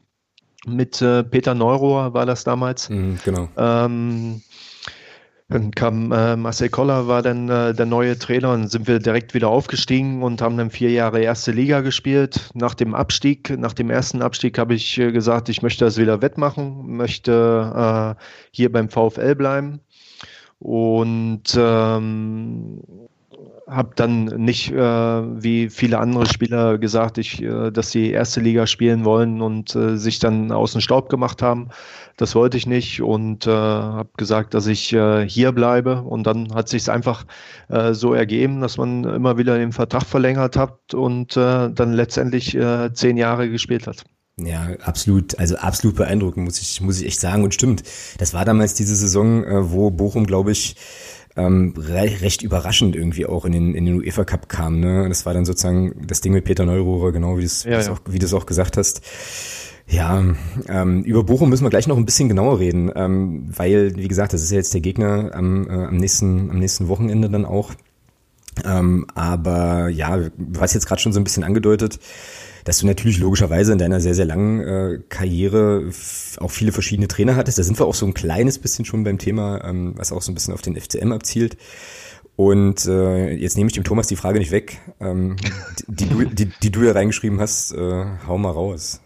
Mit 0.65 1.01
äh, 1.01 1.23
Peter 1.23 1.55
Neurohr 1.55 2.13
war 2.13 2.25
das 2.25 2.43
damals. 2.43 2.89
Mhm, 2.89 3.17
genau. 3.23 3.47
Ähm, 3.57 4.41
Dann 5.51 5.71
kam 5.71 6.11
äh, 6.11 6.35
Marcel 6.35 6.69
Koller, 6.69 7.07
war 7.07 7.23
dann 7.23 7.49
äh, 7.49 7.73
der 7.73 7.87
neue 7.87 8.19
Trainer 8.19 8.51
und 8.51 8.67
sind 8.67 8.87
wir 8.87 8.99
direkt 8.99 9.33
wieder 9.33 9.47
aufgestiegen 9.47 10.21
und 10.21 10.43
haben 10.43 10.57
dann 10.57 10.69
vier 10.69 10.91
Jahre 10.91 11.21
erste 11.21 11.51
Liga 11.51 11.81
gespielt. 11.81 12.51
Nach 12.53 12.75
dem 12.75 12.93
Abstieg, 12.93 13.57
nach 13.57 13.73
dem 13.73 13.89
ersten 13.89 14.21
Abstieg 14.21 14.59
habe 14.59 14.75
ich 14.75 14.99
äh, 14.99 15.11
gesagt, 15.11 15.49
ich 15.49 15.63
möchte 15.63 15.85
das 15.85 15.97
wieder 15.97 16.21
wettmachen, 16.21 16.95
möchte 16.95 18.15
äh, 18.19 18.23
hier 18.51 18.71
beim 18.71 18.89
VfL 18.89 19.33
bleiben. 19.33 19.79
Und 20.59 21.57
ähm, 21.57 22.81
habe 23.69 23.91
dann 23.95 24.25
nicht 24.25 24.71
äh, 24.71 24.77
wie 24.77 25.69
viele 25.69 25.99
andere 25.99 26.25
Spieler 26.25 26.77
gesagt, 26.77 27.17
ich, 27.17 27.41
äh, 27.41 27.71
dass 27.71 27.91
sie 27.91 28.11
erste 28.11 28.41
Liga 28.41 28.67
spielen 28.67 29.05
wollen 29.05 29.41
und 29.41 29.75
äh, 29.75 29.97
sich 29.97 30.19
dann 30.19 30.51
aus 30.51 30.73
dem 30.73 30.81
Staub 30.81 31.09
gemacht 31.09 31.41
haben. 31.41 31.69
Das 32.17 32.35
wollte 32.35 32.57
ich 32.57 32.67
nicht 32.67 33.01
und 33.01 33.47
äh, 33.47 33.51
habe 33.51 34.09
gesagt, 34.17 34.53
dass 34.53 34.67
ich 34.67 34.91
äh, 34.93 35.27
hier 35.27 35.51
bleibe. 35.51 36.01
Und 36.01 36.27
dann 36.27 36.53
hat 36.53 36.67
sich 36.67 36.81
es 36.81 36.89
einfach 36.89 37.25
äh, 37.69 37.93
so 37.93 38.13
ergeben, 38.13 38.61
dass 38.61 38.77
man 38.77 39.03
immer 39.03 39.37
wieder 39.37 39.57
den 39.57 39.71
Vertrag 39.71 40.03
verlängert 40.03 40.57
hat 40.57 40.93
und 40.93 41.37
äh, 41.37 41.69
dann 41.71 41.93
letztendlich 41.93 42.55
äh, 42.55 42.91
zehn 42.93 43.17
Jahre 43.17 43.49
gespielt 43.49 43.87
hat. 43.87 44.03
Ja, 44.45 44.69
absolut, 44.83 45.37
also 45.37 45.57
absolut 45.57 45.97
beeindruckend, 45.97 46.45
muss 46.45 46.61
ich, 46.61 46.79
muss 46.81 46.99
ich 46.99 47.07
echt 47.07 47.19
sagen. 47.19 47.43
Und 47.43 47.53
stimmt, 47.53 47.83
das 48.17 48.33
war 48.33 48.45
damals 48.45 48.73
diese 48.73 48.95
Saison, 48.95 49.43
äh, 49.43 49.71
wo 49.71 49.91
Bochum, 49.91 50.25
glaube 50.25 50.51
ich, 50.51 50.75
ähm, 51.35 51.73
recht 51.77 52.41
überraschend 52.41 52.95
irgendwie 52.95 53.25
auch 53.25 53.45
in 53.45 53.51
den, 53.51 53.75
in 53.75 53.85
den 53.85 53.99
UEFA 53.99 54.25
Cup 54.25 54.49
kam. 54.49 54.79
Ne? 54.79 55.07
Das 55.07 55.25
war 55.25 55.33
dann 55.33 55.45
sozusagen 55.45 56.05
das 56.05 56.21
Ding 56.21 56.33
mit 56.33 56.45
Peter 56.45 56.65
Neururer, 56.65 57.11
genau 57.11 57.37
wie 57.37 57.41
du 57.41 57.47
es 57.47 57.63
ja, 57.63 57.79
ja. 57.79 57.91
auch, 57.91 57.99
wie 58.07 58.25
auch 58.33 58.45
gesagt 58.45 58.77
hast. 58.77 59.01
Ja, 59.87 60.23
ähm, 60.67 61.03
über 61.03 61.23
Bochum 61.23 61.49
müssen 61.49 61.63
wir 61.63 61.71
gleich 61.71 61.87
noch 61.87 61.97
ein 61.97 62.05
bisschen 62.05 62.29
genauer 62.29 62.59
reden, 62.59 62.91
ähm, 62.95 63.49
weil, 63.55 63.95
wie 63.95 64.07
gesagt, 64.07 64.33
das 64.33 64.43
ist 64.43 64.51
ja 64.51 64.57
jetzt 64.57 64.73
der 64.73 64.81
Gegner 64.81 65.31
am, 65.33 65.67
äh, 65.67 65.85
am, 65.85 65.97
nächsten, 65.97 66.51
am 66.51 66.59
nächsten 66.59 66.87
Wochenende 66.89 67.27
dann 67.27 67.45
auch. 67.45 67.71
Ähm, 68.65 69.07
aber 69.15 69.89
ja, 69.89 70.17
du 70.17 70.61
hast 70.61 70.73
jetzt 70.73 70.85
gerade 70.85 71.01
schon 71.01 71.11
so 71.13 71.19
ein 71.19 71.23
bisschen 71.23 71.43
angedeutet, 71.43 71.99
dass 72.69 72.77
du 72.77 72.85
natürlich 72.85 73.17
logischerweise 73.17 73.71
in 73.71 73.79
deiner 73.79 73.99
sehr, 73.99 74.13
sehr 74.13 74.25
langen 74.25 74.59
äh, 74.61 74.99
Karriere 75.09 75.89
auch 76.37 76.51
viele 76.51 76.71
verschiedene 76.71 77.07
Trainer 77.07 77.35
hattest. 77.35 77.57
Da 77.57 77.63
sind 77.63 77.79
wir 77.79 77.87
auch 77.87 77.95
so 77.95 78.05
ein 78.05 78.13
kleines 78.13 78.59
bisschen 78.59 78.85
schon 78.85 79.03
beim 79.03 79.17
Thema, 79.17 79.65
ähm, 79.65 79.93
was 79.97 80.11
auch 80.11 80.21
so 80.21 80.31
ein 80.31 80.35
bisschen 80.35 80.53
auf 80.53 80.61
den 80.61 80.79
FCM 80.79 81.11
abzielt. 81.11 81.57
Und 82.35 82.85
äh, 82.85 83.33
jetzt 83.33 83.57
nehme 83.57 83.69
ich 83.69 83.73
dem 83.73 83.83
Thomas 83.83 84.05
die 84.05 84.15
Frage 84.15 84.37
nicht 84.37 84.51
weg, 84.51 84.77
ähm, 84.99 85.37
die, 85.87 86.05
die, 86.05 86.25
die, 86.27 86.51
die 86.61 86.69
du 86.69 86.83
ja 86.83 86.91
reingeschrieben 86.91 87.39
hast, 87.39 87.73
äh, 87.73 88.05
hau 88.27 88.37
mal 88.37 88.51
raus. 88.51 89.01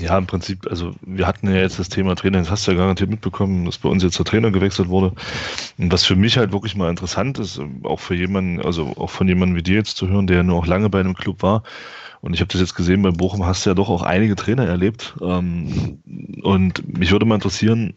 Ja, 0.00 0.18
im 0.18 0.26
Prinzip, 0.26 0.66
also 0.68 0.94
wir 1.02 1.26
hatten 1.26 1.48
ja 1.48 1.56
jetzt 1.56 1.78
das 1.78 1.88
Thema 1.88 2.16
Trainer, 2.16 2.38
das 2.38 2.50
hast 2.50 2.66
du 2.66 2.72
ja 2.72 2.76
garantiert 2.76 3.08
mitbekommen, 3.08 3.66
dass 3.66 3.78
bei 3.78 3.88
uns 3.88 4.02
jetzt 4.02 4.18
der 4.18 4.24
Trainer 4.24 4.50
gewechselt 4.50 4.88
wurde. 4.88 5.12
Und 5.78 5.92
was 5.92 6.04
für 6.04 6.16
mich 6.16 6.38
halt 6.38 6.52
wirklich 6.52 6.74
mal 6.74 6.90
interessant 6.90 7.38
ist, 7.38 7.60
auch 7.84 8.00
für 8.00 8.16
jemanden, 8.16 8.60
also 8.60 8.88
auch 8.96 9.10
von 9.10 9.28
jemandem 9.28 9.56
wie 9.56 9.62
dir 9.62 9.76
jetzt 9.76 9.96
zu 9.96 10.08
hören, 10.08 10.26
der 10.26 10.38
ja 10.38 10.42
nur 10.42 10.56
auch 10.56 10.66
lange 10.66 10.90
bei 10.90 10.98
einem 10.98 11.14
Club 11.14 11.42
war, 11.42 11.62
und 12.20 12.34
ich 12.34 12.40
habe 12.40 12.48
das 12.48 12.60
jetzt 12.60 12.74
gesehen, 12.74 13.02
bei 13.02 13.10
Bochum 13.10 13.46
hast 13.46 13.64
du 13.64 13.70
ja 13.70 13.74
doch 13.74 13.88
auch 13.88 14.02
einige 14.02 14.36
Trainer 14.36 14.66
erlebt. 14.66 15.14
Ähm, 15.22 16.00
und 16.42 16.98
mich 16.98 17.12
würde 17.12 17.24
mal 17.24 17.36
interessieren, 17.36 17.94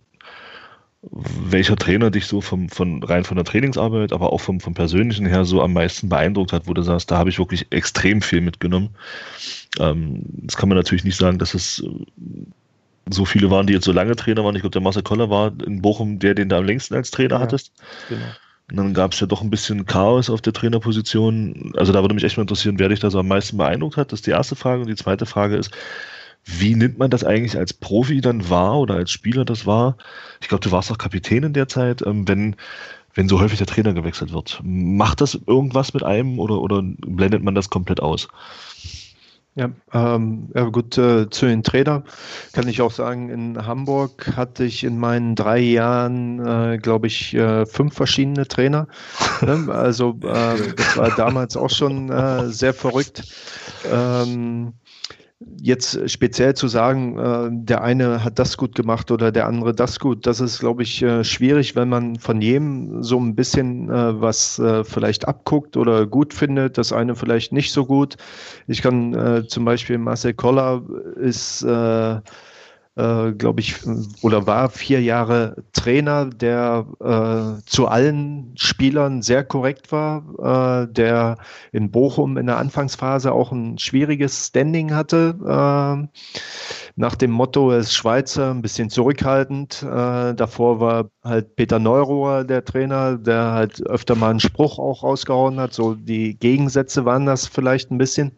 welcher 1.12 1.76
Trainer 1.76 2.12
dich 2.12 2.28
so 2.28 2.40
vom, 2.40 2.70
von 2.70 3.04
rein 3.04 3.26
von 3.26 3.36
der 3.36 3.46
Trainingsarbeit, 3.46 4.14
aber 4.14 4.32
auch 4.32 4.40
vom, 4.40 4.60
vom 4.60 4.74
Persönlichen 4.74 5.26
her 5.26 5.44
so 5.44 5.62
am 5.62 5.74
meisten 5.74 6.08
beeindruckt 6.10 6.54
hat, 6.54 6.68
wo 6.68 6.74
du 6.74 6.82
sagst, 6.82 7.12
da 7.12 7.18
habe 7.18 7.30
ich 7.30 7.40
wirklich 7.40 7.68
extrem 7.72 8.22
viel 8.22 8.42
mitgenommen. 8.42 8.90
Ähm, 9.80 10.22
das 10.26 10.56
kann 10.56 10.70
man 10.70 10.78
natürlich 10.78 11.04
nicht 11.04 11.18
sagen, 11.18 11.40
dass 11.40 11.54
es 11.54 11.84
so 13.10 13.26
viele 13.26 13.52
waren, 13.52 13.68
die 13.68 13.74
jetzt 13.74 13.86
so 13.86 13.92
lange 13.92 14.16
Trainer 14.16 14.46
waren. 14.46 14.56
Ich 14.56 14.62
glaube, 14.62 14.72
der 14.72 14.82
Marcel 14.82 15.04
Koller 15.04 15.30
war 15.30 15.52
in 15.66 15.82
Bochum 15.82 16.20
der, 16.20 16.36
den 16.36 16.48
du 16.48 16.56
am 16.56 16.66
längsten 16.66 16.96
als 16.96 17.12
Trainer 17.12 17.36
ja, 17.36 17.42
hattest. 17.42 17.74
Genau. 18.08 18.26
Und 18.72 18.78
dann 18.78 18.94
gab 18.94 19.12
es 19.12 19.20
ja 19.20 19.28
doch 19.28 19.42
ein 19.42 19.50
bisschen 19.50 19.86
Chaos 19.86 20.30
auf 20.30 20.42
der 20.42 20.54
Trainerposition. 20.54 21.74
Also 21.76 21.92
da 21.92 22.02
würde 22.02 22.16
mich 22.16 22.24
echt 22.24 22.38
mal 22.38 22.44
interessieren, 22.44 22.80
wer 22.80 22.90
dich 22.90 23.02
da 23.02 23.12
so 23.12 23.20
am 23.20 23.28
meisten 23.28 23.58
beeindruckt 23.58 23.98
hat. 23.98 24.14
Das 24.14 24.20
ist 24.20 24.28
die 24.28 24.32
erste 24.32 24.56
Frage. 24.56 24.82
Und 24.82 24.88
die 24.88 24.96
zweite 24.96 25.26
Frage 25.26 25.58
ist, 25.58 25.72
wie 26.46 26.76
nimmt 26.76 26.98
man 26.98 27.10
das 27.10 27.24
eigentlich 27.24 27.58
als 27.58 27.74
Profi 27.74 28.22
dann 28.22 28.50
wahr 28.50 28.80
oder 28.80 28.96
als 28.96 29.12
Spieler 29.12 29.46
das 29.46 29.66
wahr? 29.66 29.98
Ich 30.42 30.50
glaube, 30.50 30.64
du 30.64 30.72
warst 30.72 30.92
auch 30.92 30.98
Kapitän 30.98 31.44
in 31.44 31.54
der 31.54 31.68
Zeit, 31.68 32.02
ähm, 32.06 32.28
wenn, 32.28 32.56
wenn 33.14 33.30
so 33.30 33.40
häufig 33.40 33.58
der 33.58 33.68
Trainer 33.68 33.94
gewechselt 33.94 34.34
wird. 34.34 34.60
Macht 34.64 35.22
das 35.22 35.40
irgendwas 35.48 35.94
mit 35.94 36.04
einem 36.04 36.40
oder, 36.40 36.62
oder 36.62 36.82
blendet 36.84 37.44
man 37.44 37.56
das 37.56 37.70
komplett 37.70 38.02
aus? 38.02 38.28
Ja, 39.56 39.70
ähm, 39.94 40.50
ja 40.56 40.64
gut, 40.64 40.98
äh, 40.98 41.30
zu 41.30 41.46
den 41.46 41.62
Trainer 41.62 42.04
kann 42.54 42.68
ich 42.68 42.82
auch 42.82 42.92
sagen, 42.92 43.30
in 43.30 43.68
Hamburg 43.68 44.36
hatte 44.36 44.64
ich 44.64 44.84
in 44.84 44.98
meinen 44.98 45.36
drei 45.36 45.60
Jahren, 45.60 46.40
äh, 46.44 46.80
glaube 46.80 47.06
ich, 47.06 47.36
äh, 47.36 47.68
fünf 47.68 47.94
verschiedene 47.94 48.48
Trainer. 48.48 48.88
Ne? 49.42 49.68
Also 49.68 50.18
äh, 50.24 50.74
das 50.76 50.98
war 50.98 51.12
damals 51.18 51.58
auch 51.58 51.70
schon 51.70 52.10
äh, 52.10 52.48
sehr 52.48 52.74
verrückt. 52.74 53.24
Ähm, 53.92 54.74
jetzt 55.62 56.10
speziell 56.10 56.54
zu 56.54 56.68
sagen, 56.68 57.18
äh, 57.18 57.50
der 57.52 57.84
eine 57.84 58.24
hat 58.24 58.40
das 58.40 58.58
gut 58.58 58.76
gemacht 58.76 59.12
oder 59.12 59.32
der 59.32 59.48
andere 59.48 59.74
das 59.74 60.00
gut, 60.00 60.26
das 60.28 60.40
ist, 60.40 60.60
glaube 60.60 60.84
ich, 60.84 61.02
äh, 61.02 61.24
schwierig, 61.24 61.76
wenn 61.76 61.90
man 61.90 62.18
von 62.18 62.42
jedem 62.42 63.04
so 63.04 63.20
ein 63.20 63.36
bisschen 63.36 63.90
äh, 63.90 64.22
was 64.22 64.60
äh, 64.60 64.84
vielleicht 64.84 65.28
abguckt 65.28 65.78
oder 65.78 66.06
gut 66.06 66.34
findet, 66.34 66.78
das 66.78 66.92
eine 66.92 67.16
vielleicht 67.16 67.54
nicht 67.54 67.72
so 67.72 67.86
gut. 67.86 68.18
Ich 68.68 68.82
kann 68.82 69.14
äh, 69.14 69.48
zum 69.48 69.66
Beispiel 69.66 69.98
Marcel 69.98 70.34
Koller 70.34 70.82
ist 71.16 71.66
äh, 72.96 73.32
glaube 73.32 73.62
ich, 73.62 73.76
oder 74.22 74.46
war 74.46 74.70
vier 74.70 75.02
Jahre 75.02 75.64
Trainer, 75.74 76.26
der 76.26 76.86
äh, 77.00 77.66
zu 77.66 77.88
allen 77.88 78.54
Spielern 78.56 79.22
sehr 79.22 79.44
korrekt 79.44 79.92
war, 79.92 80.84
äh, 80.84 80.94
der 80.94 81.38
in 81.72 81.92
Bochum 81.92 82.38
in 82.38 82.46
der 82.46 82.58
Anfangsphase 82.58 83.32
auch 83.32 83.52
ein 83.52 83.80
schwieriges 83.80 84.48
Standing 84.48 84.94
hatte. 84.94 85.36
Äh, 85.44 86.20
nach 86.96 87.16
dem 87.16 87.32
Motto, 87.32 87.72
er 87.72 87.80
ist 87.80 87.94
Schweizer, 87.94 88.52
ein 88.52 88.62
bisschen 88.62 88.90
zurückhaltend. 88.90 89.82
Äh, 89.82 90.36
davor 90.36 90.80
war 90.80 91.10
halt 91.24 91.56
Peter 91.56 91.80
Neurohr 91.80 92.44
der 92.44 92.64
Trainer, 92.64 93.18
der 93.18 93.52
halt 93.52 93.86
öfter 93.88 94.16
mal 94.16 94.30
einen 94.30 94.40
Spruch 94.40 94.78
auch 94.78 95.02
rausgehauen 95.02 95.60
hat. 95.60 95.74
So 95.74 95.96
die 95.96 96.38
Gegensätze 96.38 97.04
waren 97.04 97.26
das 97.26 97.48
vielleicht 97.48 97.90
ein 97.90 97.98
bisschen. 97.98 98.34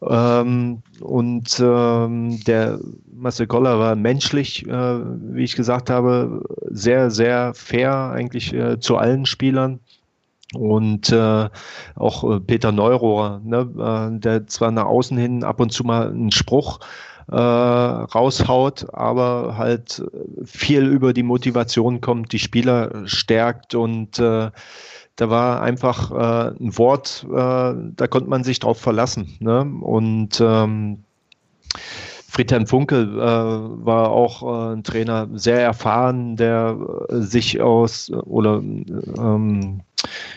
Ähm, 0.00 0.82
und 1.00 1.60
ähm, 1.60 2.40
der 2.46 2.78
Marcel 3.12 3.46
Koller 3.46 3.78
war 3.78 3.94
menschlich, 3.94 4.66
äh, 4.66 4.98
wie 5.34 5.44
ich 5.44 5.54
gesagt 5.54 5.90
habe, 5.90 6.42
sehr, 6.70 7.10
sehr 7.10 7.52
fair 7.54 8.10
eigentlich 8.10 8.54
äh, 8.54 8.80
zu 8.80 8.96
allen 8.96 9.26
Spielern. 9.26 9.80
Und 10.54 11.10
äh, 11.10 11.48
auch 11.96 12.36
äh, 12.36 12.40
Peter 12.40 12.72
Neurohr, 12.72 13.40
ne, 13.44 13.68
äh, 14.14 14.18
der 14.18 14.46
zwar 14.46 14.70
nach 14.70 14.84
außen 14.84 15.18
hin 15.18 15.44
ab 15.44 15.60
und 15.60 15.72
zu 15.72 15.84
mal 15.84 16.08
einen 16.08 16.30
Spruch 16.30 16.78
äh, 17.30 17.36
raushaut, 17.36 18.86
aber 18.92 19.56
halt 19.56 20.02
viel 20.44 20.86
über 20.86 21.12
die 21.12 21.22
Motivation 21.22 22.00
kommt, 22.00 22.32
die 22.32 22.38
Spieler 22.38 23.06
stärkt 23.06 23.74
und 23.74 24.18
äh, 24.18 24.50
da 25.16 25.30
war 25.30 25.62
einfach 25.62 26.10
äh, 26.10 26.54
ein 26.60 26.76
Wort, 26.78 27.26
äh, 27.28 27.34
da 27.34 28.06
konnte 28.08 28.28
man 28.28 28.44
sich 28.44 28.60
drauf 28.60 28.78
verlassen. 28.78 29.36
Ne? 29.40 29.62
Und 29.80 30.40
ähm, 30.40 31.04
Friedhelm 32.36 32.66
Funkel 32.66 33.18
äh, 33.18 33.22
war 33.22 34.10
auch 34.10 34.42
äh, 34.42 34.74
ein 34.74 34.84
Trainer, 34.84 35.26
sehr 35.32 35.62
erfahren, 35.62 36.36
der 36.36 36.76
äh, 37.08 37.22
sich 37.22 37.62
aus 37.62 38.10
oder 38.10 38.56
ähm, 38.58 39.80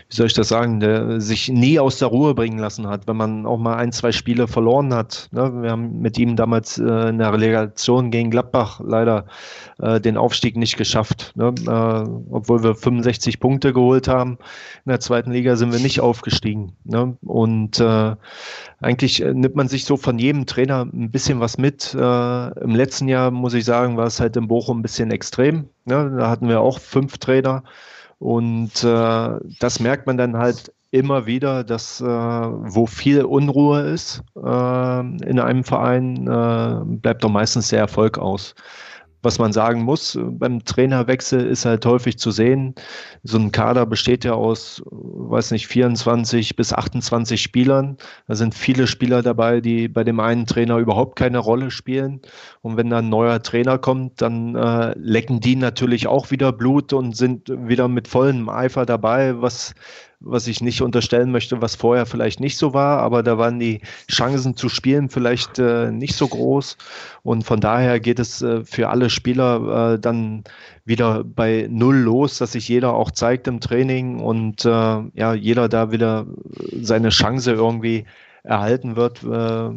wie 0.09 0.15
soll 0.15 0.27
ich 0.27 0.33
das 0.33 0.47
sagen, 0.47 0.79
der 0.79 1.19
sich 1.19 1.49
nie 1.49 1.79
aus 1.79 1.99
der 1.99 2.07
Ruhe 2.07 2.33
bringen 2.33 2.57
lassen 2.57 2.87
hat, 2.87 3.07
wenn 3.07 3.17
man 3.17 3.45
auch 3.45 3.57
mal 3.57 3.75
ein, 3.75 3.91
zwei 3.91 4.11
Spiele 4.11 4.47
verloren 4.47 4.93
hat. 4.93 5.27
Ne? 5.31 5.61
Wir 5.61 5.71
haben 5.71 5.99
mit 6.01 6.17
ihm 6.17 6.35
damals 6.35 6.77
äh, 6.77 7.09
in 7.09 7.17
der 7.17 7.33
Relegation 7.33 8.09
gegen 8.09 8.31
Gladbach 8.31 8.81
leider 8.83 9.25
äh, 9.79 9.99
den 9.99 10.17
Aufstieg 10.17 10.55
nicht 10.55 10.77
geschafft. 10.77 11.33
Ne? 11.35 11.53
Äh, 11.67 12.09
obwohl 12.31 12.63
wir 12.63 12.75
65 12.75 13.39
Punkte 13.39 13.73
geholt 13.73 14.07
haben. 14.07 14.37
In 14.85 14.89
der 14.89 14.99
zweiten 14.99 15.31
Liga 15.31 15.55
sind 15.55 15.71
wir 15.71 15.79
nicht 15.79 15.99
aufgestiegen. 15.99 16.73
Ne? 16.85 17.17
Und 17.21 17.79
äh, 17.79 18.15
eigentlich 18.79 19.21
äh, 19.21 19.33
nimmt 19.33 19.55
man 19.55 19.67
sich 19.67 19.85
so 19.85 19.97
von 19.97 20.17
jedem 20.17 20.45
Trainer 20.45 20.85
ein 20.91 21.11
bisschen 21.11 21.39
was 21.39 21.57
mit. 21.57 21.88
Äh, 21.93 22.59
Im 22.63 22.75
letzten 22.75 23.07
Jahr, 23.07 23.31
muss 23.31 23.53
ich 23.53 23.65
sagen, 23.65 23.97
war 23.97 24.07
es 24.07 24.19
halt 24.19 24.35
in 24.37 24.47
Bochum 24.47 24.79
ein 24.79 24.81
bisschen 24.81 25.11
extrem. 25.11 25.69
Ne? 25.85 26.15
Da 26.17 26.29
hatten 26.29 26.47
wir 26.47 26.61
auch 26.61 26.79
fünf 26.79 27.17
Trainer. 27.17 27.63
Und 28.19 28.83
äh, 28.83 29.39
das 29.59 29.79
merkt 29.79 30.07
man 30.07 30.17
dann 30.17 30.37
halt 30.37 30.73
immer 30.91 31.25
wieder, 31.25 31.63
dass 31.63 32.01
äh, 32.01 32.05
wo 32.05 32.85
viel 32.85 33.23
Unruhe 33.23 33.81
ist 33.81 34.23
äh, 34.35 34.99
in 34.99 35.39
einem 35.39 35.63
Verein, 35.63 36.27
äh, 36.27 36.81
bleibt 36.85 37.23
doch 37.23 37.29
meistens 37.29 37.69
der 37.69 37.79
Erfolg 37.79 38.17
aus. 38.17 38.55
Was 39.21 39.37
man 39.37 39.51
sagen 39.51 39.83
muss, 39.83 40.17
beim 40.21 40.63
Trainerwechsel 40.63 41.45
ist 41.45 41.65
halt 41.65 41.85
häufig 41.85 42.17
zu 42.17 42.31
sehen, 42.31 42.75
so 43.23 43.37
ein 43.37 43.51
Kader 43.51 43.85
besteht 43.85 44.23
ja 44.23 44.33
aus, 44.33 44.81
weiß 44.85 45.51
nicht, 45.51 45.67
24 45.67 46.55
bis 46.55 46.71
28 46.71 47.41
Spielern. 47.41 47.97
Da 48.27 48.35
sind 48.35 48.55
viele 48.55 48.87
Spieler 48.87 49.21
dabei, 49.21 49.59
die 49.59 49.89
bei 49.89 50.03
dem 50.03 50.19
einen 50.19 50.45
Trainer 50.45 50.77
überhaupt 50.77 51.17
keine 51.17 51.39
Rolle 51.39 51.69
spielen. 51.69 52.21
Und 52.61 52.77
wenn 52.77 52.89
dann 52.89 53.05
ein 53.05 53.09
neuer 53.09 53.41
Trainer 53.41 53.77
kommt, 53.77 54.21
dann 54.21 54.55
äh, 54.55 54.93
lecken 54.97 55.41
die 55.41 55.55
natürlich 55.55 56.07
auch 56.07 56.31
wieder 56.31 56.53
Blut 56.53 56.93
und 56.93 57.15
sind 57.17 57.49
wieder 57.49 57.87
mit 57.87 58.07
vollem 58.07 58.47
Eifer 58.47 58.85
dabei, 58.85 59.41
was 59.41 59.73
was 60.21 60.47
ich 60.47 60.61
nicht 60.61 60.81
unterstellen 60.81 61.31
möchte, 61.31 61.61
was 61.61 61.75
vorher 61.75 62.05
vielleicht 62.05 62.39
nicht 62.39 62.57
so 62.57 62.73
war, 62.73 62.99
aber 62.99 63.23
da 63.23 63.37
waren 63.37 63.59
die 63.59 63.81
Chancen 64.11 64.55
zu 64.55 64.67
spielen 64.67 65.09
vielleicht 65.09 65.59
äh, 65.59 65.91
nicht 65.91 66.15
so 66.15 66.27
groß. 66.27 66.77
Und 67.23 67.43
von 67.43 67.61
daher 67.61 67.99
geht 67.99 68.19
es 68.19 68.41
äh, 68.41 68.65
für 68.65 68.89
alle 68.89 69.09
Spieler 69.09 69.93
äh, 69.93 69.99
dann 69.99 70.43
wieder 70.83 71.23
bei 71.23 71.67
Null 71.69 71.97
los, 71.97 72.37
dass 72.37 72.51
sich 72.51 72.67
jeder 72.67 72.93
auch 72.93 73.11
zeigt 73.11 73.47
im 73.47 73.61
Training 73.61 74.19
und 74.19 74.65
äh, 74.65 74.69
ja, 74.69 75.33
jeder 75.33 75.69
da 75.69 75.91
wieder 75.91 76.27
seine 76.81 77.09
Chance 77.09 77.53
irgendwie 77.53 78.05
erhalten 78.49 78.95
wird, 78.95 79.23
äh, 79.23 79.69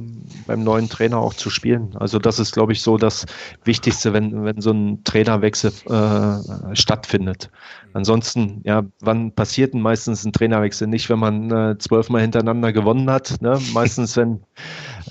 beim 0.47 0.65
neuen 0.65 0.89
Trainer 0.89 1.19
auch 1.19 1.35
zu 1.35 1.51
spielen. 1.51 1.95
Also 1.97 2.19
das 2.19 2.39
ist, 2.39 2.53
glaube 2.53 2.73
ich, 2.73 2.81
so 2.81 2.97
das 2.97 3.27
Wichtigste, 3.65 4.15
wenn, 4.15 4.45
wenn 4.45 4.63
so 4.63 4.71
ein 4.71 5.05
Trainerwechsel 5.05 5.73
äh, 5.91 6.75
stattfindet. 6.75 7.51
Ansonsten, 7.93 8.63
ja, 8.65 8.83
wann 9.01 9.33
passiert 9.33 9.75
denn 9.75 9.83
meistens 9.83 10.25
ein 10.25 10.33
Trainerwechsel? 10.33 10.89
Nicht, 10.89 11.11
wenn 11.11 11.19
man 11.19 11.51
äh, 11.51 11.77
zwölfmal 11.79 12.23
hintereinander 12.23 12.73
gewonnen 12.73 13.11
hat. 13.11 13.43
Ne? 13.43 13.61
Meistens, 13.75 14.17
wenn 14.17 14.41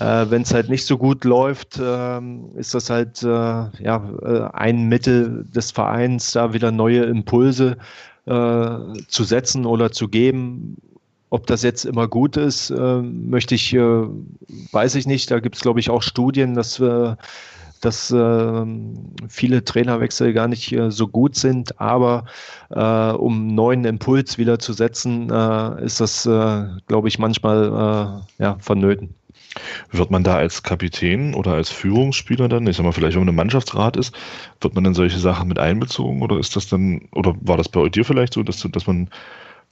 äh, 0.00 0.24
es 0.24 0.52
halt 0.52 0.68
nicht 0.68 0.84
so 0.84 0.98
gut 0.98 1.24
läuft, 1.24 1.78
äh, 1.78 2.20
ist 2.56 2.74
das 2.74 2.90
halt 2.90 3.22
äh, 3.22 3.26
ja, 3.26 4.10
äh, 4.22 4.48
ein 4.54 4.88
Mittel 4.88 5.46
des 5.54 5.70
Vereins, 5.70 6.32
da 6.32 6.52
wieder 6.52 6.72
neue 6.72 7.04
Impulse 7.04 7.76
äh, 8.26 8.76
zu 9.06 9.22
setzen 9.22 9.66
oder 9.66 9.92
zu 9.92 10.08
geben 10.08 10.76
ob 11.32 11.46
das 11.46 11.62
jetzt 11.62 11.86
immer 11.86 12.08
gut 12.08 12.36
ist, 12.36 12.68
äh, 12.68 13.00
möchte 13.00 13.54
ich, 13.54 13.72
äh, 13.72 14.02
weiß 14.72 14.96
ich 14.96 15.06
nicht. 15.06 15.30
Da 15.30 15.40
gibt 15.40 15.56
es, 15.56 15.62
glaube 15.62 15.80
ich, 15.80 15.88
auch 15.88 16.02
Studien, 16.02 16.52
dass, 16.52 16.78
äh, 16.78 17.16
dass 17.80 18.10
äh, 18.10 18.66
viele 19.28 19.64
Trainerwechsel 19.64 20.34
gar 20.34 20.46
nicht 20.46 20.72
äh, 20.72 20.90
so 20.90 21.08
gut 21.08 21.34
sind. 21.34 21.80
Aber 21.80 22.26
äh, 22.68 23.12
um 23.12 23.46
neuen 23.46 23.86
Impuls 23.86 24.36
wieder 24.36 24.58
zu 24.58 24.74
setzen, 24.74 25.30
ist 25.78 26.00
das, 26.00 26.24
glaube 26.24 27.08
ich, 27.08 27.18
manchmal 27.18 28.24
ja, 28.38 28.56
vonnöten. 28.60 29.14
Wird 29.90 30.10
man 30.10 30.24
da 30.24 30.36
als 30.36 30.62
Kapitän 30.62 31.34
oder 31.34 31.52
als 31.54 31.70
Führungsspieler 31.70 32.48
dann, 32.48 32.66
ich 32.66 32.76
sag 32.76 32.84
mal, 32.84 32.92
vielleicht 32.92 33.14
wenn 33.14 33.22
man 33.22 33.28
im 33.28 33.36
Mannschaftsrat 33.36 33.96
ist, 33.96 34.14
wird 34.60 34.74
man 34.74 34.84
dann 34.84 34.94
solche 34.94 35.18
Sachen 35.18 35.48
mit 35.48 35.58
einbezogen 35.58 36.20
oder 36.22 36.38
ist 36.38 36.56
das 36.56 36.68
dann, 36.68 37.08
oder 37.12 37.34
war 37.40 37.56
das 37.56 37.70
bei 37.70 37.88
dir 37.88 38.04
vielleicht 38.04 38.34
so, 38.34 38.42
dass, 38.42 38.66
dass 38.70 38.86
man 38.86 39.08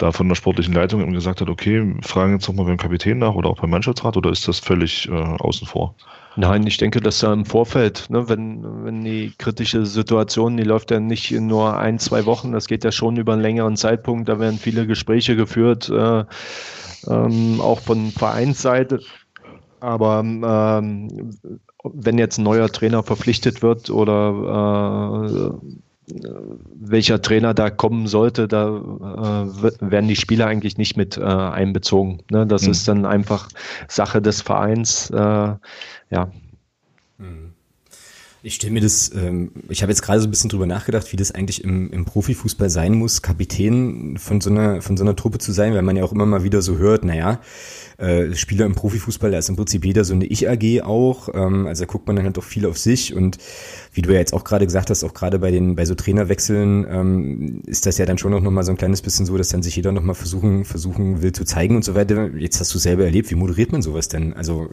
da 0.01 0.13
von 0.13 0.29
der 0.29 0.35
sportlichen 0.35 0.75
Leitung 0.75 1.01
eben 1.01 1.13
gesagt 1.13 1.41
hat, 1.41 1.49
okay, 1.49 1.95
fragen 2.03 2.33
jetzt 2.35 2.49
nochmal 2.49 2.67
beim 2.67 2.77
Kapitän 2.77 3.19
nach 3.19 3.35
oder 3.35 3.51
auch 3.51 3.61
beim 3.61 3.71
Mannschaftsrat 3.71 4.17
oder 4.17 4.31
ist 4.31 4.49
das 4.49 4.59
völlig 4.59 5.09
äh, 5.09 5.13
außen 5.13 5.67
vor? 5.67 5.95
Nein, 6.37 6.67
ich 6.67 6.77
denke, 6.77 7.01
dass 7.01 7.19
da 7.19 7.33
im 7.33 7.45
Vorfeld, 7.45 8.07
ne, 8.09 8.29
wenn, 8.29 8.85
wenn 8.85 9.05
die 9.05 9.33
kritische 9.37 9.85
Situation, 9.85 10.57
die 10.57 10.63
läuft 10.63 10.91
ja 10.91 11.01
nicht 11.01 11.33
in 11.33 11.49
nur 11.49 11.77
ein, 11.77 11.99
zwei 11.99 12.25
Wochen, 12.25 12.53
das 12.53 12.67
geht 12.67 12.85
ja 12.85 12.93
schon 12.93 13.17
über 13.17 13.33
einen 13.33 13.43
längeren 13.43 13.77
Zeitpunkt, 13.77 14.29
da 14.29 14.39
werden 14.39 14.59
viele 14.59 14.87
Gespräche 14.87 15.37
geführt, 15.37 15.91
äh, 15.91 16.25
ähm, 17.09 17.61
auch 17.61 17.81
von 17.81 18.11
Vereinsseite. 18.11 19.01
Aber 19.81 20.21
ähm, 20.21 21.33
wenn 21.83 22.19
jetzt 22.19 22.39
ein 22.39 22.45
neuer 22.45 22.69
Trainer 22.69 23.03
verpflichtet 23.03 23.63
wird 23.63 23.91
oder 23.91 25.27
äh, 25.27 25.77
welcher 26.75 27.23
Trainer 27.23 27.55
da 27.55 27.71
kommen 27.71 28.07
sollte, 28.07 28.49
da 28.49 28.69
äh, 28.69 29.71
werden 29.81 30.09
die 30.09 30.17
Spieler 30.17 30.47
eigentlich 30.47 30.79
nicht 30.79 30.97
mit 30.97 31.17
äh, 31.17 31.23
einbezogen. 31.23 32.21
Ne? 32.31 32.47
Das 32.47 32.65
mhm. 32.65 32.71
ist 32.71 32.89
dann 32.89 33.07
einfach 33.07 33.49
Sache 33.89 34.21
des 34.23 34.43
Vereins. 34.43 35.11
Äh, 35.11 35.17
ja. 35.17 36.31
Ich 38.43 38.55
stelle 38.55 38.73
mir 38.73 38.81
das, 38.81 39.11
ähm, 39.15 39.51
ich 39.69 39.83
habe 39.83 39.93
jetzt 39.93 40.01
gerade 40.01 40.19
so 40.21 40.27
ein 40.27 40.31
bisschen 40.31 40.49
drüber 40.49 40.65
nachgedacht, 40.65 41.13
wie 41.13 41.17
das 41.17 41.31
eigentlich 41.31 41.63
im, 41.63 41.93
im 41.93 42.07
Profifußball 42.07 42.71
sein 42.71 42.95
muss, 42.95 43.21
Kapitän 43.21 44.17
von 44.17 44.41
so 44.41 44.49
einer 44.49 44.81
von 44.81 44.97
so 44.97 45.05
einer 45.05 45.15
Truppe 45.15 45.39
zu 45.39 45.53
sein, 45.53 45.75
weil 45.75 45.83
man 45.83 45.97
ja 45.97 46.05
auch 46.05 46.13
immer 46.13 46.25
mal 46.25 46.43
wieder 46.43 46.63
so 46.63 46.79
hört, 46.79 47.05
naja, 47.05 47.41
äh, 47.99 48.35
Spieler 48.35 48.65
im 48.65 48.75
Profifußball, 48.75 49.31
da 49.31 49.39
ist 49.39 49.51
im 49.51 49.57
Prinzip 49.57 49.85
jeder 49.85 50.05
so 50.05 50.15
eine 50.15 50.25
Ich-AG 50.25 50.83
auch. 50.83 51.29
Ähm, 51.35 51.67
also 51.67 51.85
da 51.85 51.87
guckt 51.93 52.07
man 52.07 52.17
dann 52.17 52.25
halt 52.25 52.39
doch 52.39 52.45
viel 52.45 52.65
auf 52.65 52.79
sich 52.79 53.15
und 53.15 53.37
wie 53.93 54.01
du 54.01 54.11
ja 54.11 54.19
jetzt 54.19 54.33
auch 54.33 54.45
gerade 54.45 54.65
gesagt 54.65 54.89
hast, 54.89 55.05
auch 55.05 55.13
gerade 55.13 55.39
bei 55.39 55.51
den 55.51 55.77
bei 55.77 55.85
so 55.85 55.95
Trainerwechseln 55.95 56.87
ähm, 56.89 57.63
ist 57.67 57.85
das 57.85 57.99
ja 57.99 58.07
dann 58.07 58.17
schon 58.17 58.33
auch 58.33 58.41
noch 58.41 58.51
mal 58.51 58.65
so 58.65 58.71
ein 58.71 58.79
kleines 58.79 59.03
bisschen 59.03 59.27
so, 59.27 59.37
dass 59.37 59.51
dann 59.51 59.63
sich 59.63 59.77
jeder 59.77 59.93
noch 59.93 60.03
mal 60.03 60.15
versuchen 60.15 60.65
versuchen 60.65 61.21
will 61.21 61.33
zu 61.33 61.45
zeigen 61.45 61.77
und 61.77 61.85
so 61.85 61.95
weiter. 61.95 62.31
Jetzt 62.35 62.59
hast 62.59 62.75
du 62.75 62.79
selber 62.79 63.05
erlebt, 63.05 63.31
wie 63.31 63.35
moderiert 63.35 63.71
man 63.73 63.83
sowas 63.83 64.09
denn? 64.09 64.33
Also 64.33 64.71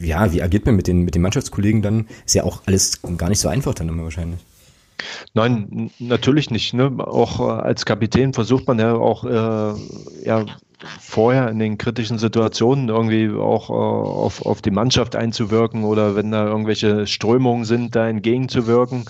ja, 0.00 0.32
wie 0.32 0.42
agiert 0.42 0.66
man 0.66 0.76
mit 0.76 0.86
den 0.86 1.02
mit 1.02 1.14
den 1.14 1.22
Mannschaftskollegen 1.22 1.82
dann? 1.82 2.06
Ist 2.26 2.34
ja 2.34 2.44
auch 2.44 2.62
alles 2.66 3.00
gar 3.16 3.28
nicht 3.28 3.40
so 3.40 3.48
einfach 3.48 3.74
dann 3.74 3.88
immer 3.88 4.04
wahrscheinlich. 4.04 4.40
Nein, 5.34 5.90
natürlich 5.98 6.50
nicht. 6.50 6.74
Ne? 6.74 6.92
Auch 6.98 7.40
äh, 7.40 7.62
als 7.62 7.84
Kapitän 7.84 8.32
versucht 8.34 8.66
man 8.66 8.78
ja 8.78 8.94
auch 8.94 9.24
äh, 9.24 9.80
ja, 10.24 10.44
vorher 11.00 11.48
in 11.50 11.58
den 11.58 11.78
kritischen 11.78 12.18
Situationen 12.18 12.88
irgendwie 12.88 13.30
auch 13.30 13.70
äh, 13.70 13.72
auf, 13.72 14.44
auf 14.44 14.62
die 14.62 14.70
Mannschaft 14.70 15.16
einzuwirken 15.16 15.84
oder 15.84 16.16
wenn 16.16 16.30
da 16.30 16.46
irgendwelche 16.46 17.06
Strömungen 17.06 17.64
sind, 17.64 17.94
da 17.96 18.08
entgegenzuwirken. 18.08 19.04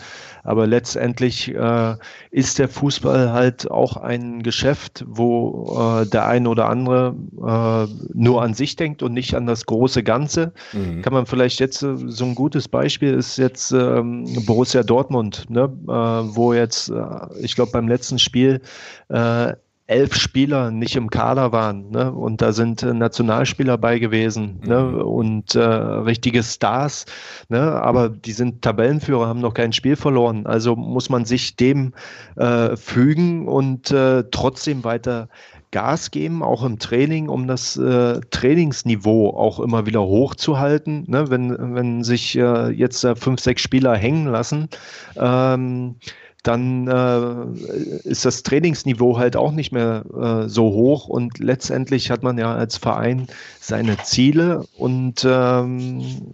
Aber 0.49 0.67
letztendlich 0.67 1.55
äh, 1.55 1.95
ist 2.31 2.59
der 2.59 2.71
Fußball 2.71 3.35
halt 3.35 3.71
auch 3.71 3.99
ein 3.99 4.43
Geschäft, 4.43 5.05
wo 5.07 6.01
äh, 6.01 6.07
der 6.07 6.27
eine 6.27 6.49
oder 6.49 6.71
andere 6.71 7.15
äh, 7.37 7.87
nur 8.15 8.41
an 8.41 8.55
sich 8.55 8.75
denkt 8.75 9.03
und 9.03 9.13
nicht 9.13 9.35
an 9.35 9.45
das 9.45 9.67
große 9.67 10.03
Ganze. 10.03 10.55
Mhm. 10.73 11.03
Kann 11.03 11.13
man 11.13 11.27
vielleicht 11.27 11.61
jetzt 11.61 11.83
äh, 11.83 11.97
so 12.07 12.25
ein 12.25 12.35
gutes 12.35 12.67
Beispiel 12.67 13.13
ist 13.13 13.37
jetzt 13.37 13.73
ähm, 13.73 14.25
Borussia 14.47 14.83
Dortmund, 14.83 15.45
ne? 15.51 15.65
äh, 15.87 15.93
wo 15.93 16.55
jetzt, 16.55 16.89
äh, 16.89 16.95
ich 17.43 17.55
glaube 17.55 17.73
beim 17.73 17.87
letzten 17.87 18.19
Spiel 18.19 18.63
elf 19.88 20.14
Spieler 20.14 20.70
nicht 20.70 20.96
im 20.96 21.09
Kader 21.09 21.51
waren. 21.51 21.90
Ne? 21.90 22.12
Und 22.12 22.42
da 22.42 22.53
sind 22.53 22.83
äh, 22.83 22.92
Nationalspieler 22.92 23.79
bei 23.79 23.98
gewesen 23.98 24.61
ne? 24.62 24.83
mhm. 24.83 24.96
ne? 24.96 25.05
und 25.05 25.55
äh, 25.55 25.61
richtige 25.61 26.42
Stars. 26.42 27.07
Ne? 27.48 27.61
Aber 27.61 28.11
die 28.11 28.33
sind 28.33 28.62
Tabellenführer, 28.62 29.27
haben 29.27 29.40
noch 29.40 29.55
kein 29.55 29.72
Spiel 29.72 29.96
verloren. 29.96 30.46
Also 30.46 30.77
muss 30.77 31.09
man 31.09 31.24
sich 31.24 31.57
dem 31.57 31.94
äh, 32.37 32.77
fügen 32.77 33.48
und 33.48 33.90
äh, 33.90 34.24
trotzdem 34.31 34.85
weiter 34.85 35.29
Gas 35.70 36.11
geben, 36.11 36.42
auch 36.42 36.64
im 36.64 36.79
Training, 36.79 37.29
um 37.29 37.46
das 37.46 37.77
äh, 37.77 38.20
Trainingsniveau 38.31 39.31
auch 39.31 39.59
immer 39.59 39.87
wieder 39.87 40.03
hochzuhalten. 40.03 41.05
Ne? 41.09 41.31
Wenn, 41.31 41.74
wenn 41.74 42.05
sich 42.05 42.37
äh, 42.37 42.68
jetzt 42.70 43.05
äh, 43.05 43.16
fünf, 43.16 43.40
sechs 43.40 43.62
Spieler 43.62 43.96
hängen 43.96 44.27
lassen, 44.27 44.68
ähm, 45.16 45.96
dann 46.42 46.87
äh, 46.87 48.09
ist 48.09 48.24
das 48.24 48.42
Trainingsniveau 48.42 49.18
halt 49.18 49.37
auch 49.37 49.53
nicht 49.53 49.72
mehr 49.72 50.05
äh, 50.14 50.48
so 50.48 50.70
hoch 50.70 51.09
und 51.09 51.38
letztendlich 51.38 52.11
hat 52.11 52.22
man 52.22 52.38
ja 52.38 52.55
als 52.55 52.77
Verein 52.77 53.27
seine 53.61 53.98
Ziele 53.98 54.64
und 54.77 55.27
ähm, 55.29 56.33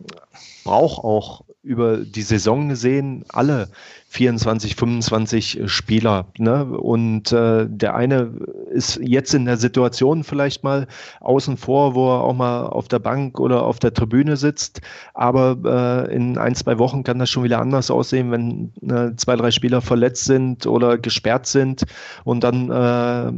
braucht 0.65 1.03
auch 1.03 1.45
über 1.63 1.99
die 1.99 2.23
Saison 2.23 2.69
gesehen 2.69 3.25
alle 3.29 3.69
24, 4.15 4.77
25 4.77 5.63
Spieler. 5.67 6.27
Ne? 6.39 6.65
Und 6.65 7.33
äh, 7.33 7.67
der 7.69 7.97
eine 7.97 8.31
ist 8.71 9.01
jetzt 9.03 9.35
in 9.35 9.45
der 9.45 9.57
Situation 9.57 10.23
vielleicht 10.23 10.63
mal 10.63 10.87
außen 11.21 11.57
vor, 11.57 11.97
wo 11.97 12.13
er 12.13 12.23
auch 12.23 12.33
mal 12.33 12.67
auf 12.67 12.87
der 12.87 13.01
Bank 13.01 13.41
oder 13.41 13.65
auf 13.65 13.81
der 13.81 13.93
Tribüne 13.93 14.37
sitzt. 14.37 14.83
Aber 15.15 16.07
äh, 16.09 16.15
in 16.15 16.39
ein, 16.39 16.55
zwei 16.55 16.79
Wochen 16.79 17.03
kann 17.03 17.19
das 17.19 17.29
schon 17.29 17.43
wieder 17.43 17.61
anders 17.61 17.91
aussehen, 17.91 18.31
wenn 18.31 18.73
äh, 18.89 19.17
zwei, 19.17 19.35
drei 19.35 19.51
Spieler 19.51 19.81
verletzt 19.81 20.27
sind 20.27 20.65
oder 20.69 20.97
gesperrt 20.97 21.47
sind. 21.47 21.83
Und 22.23 22.45
dann 22.45 22.71
äh, 22.71 23.33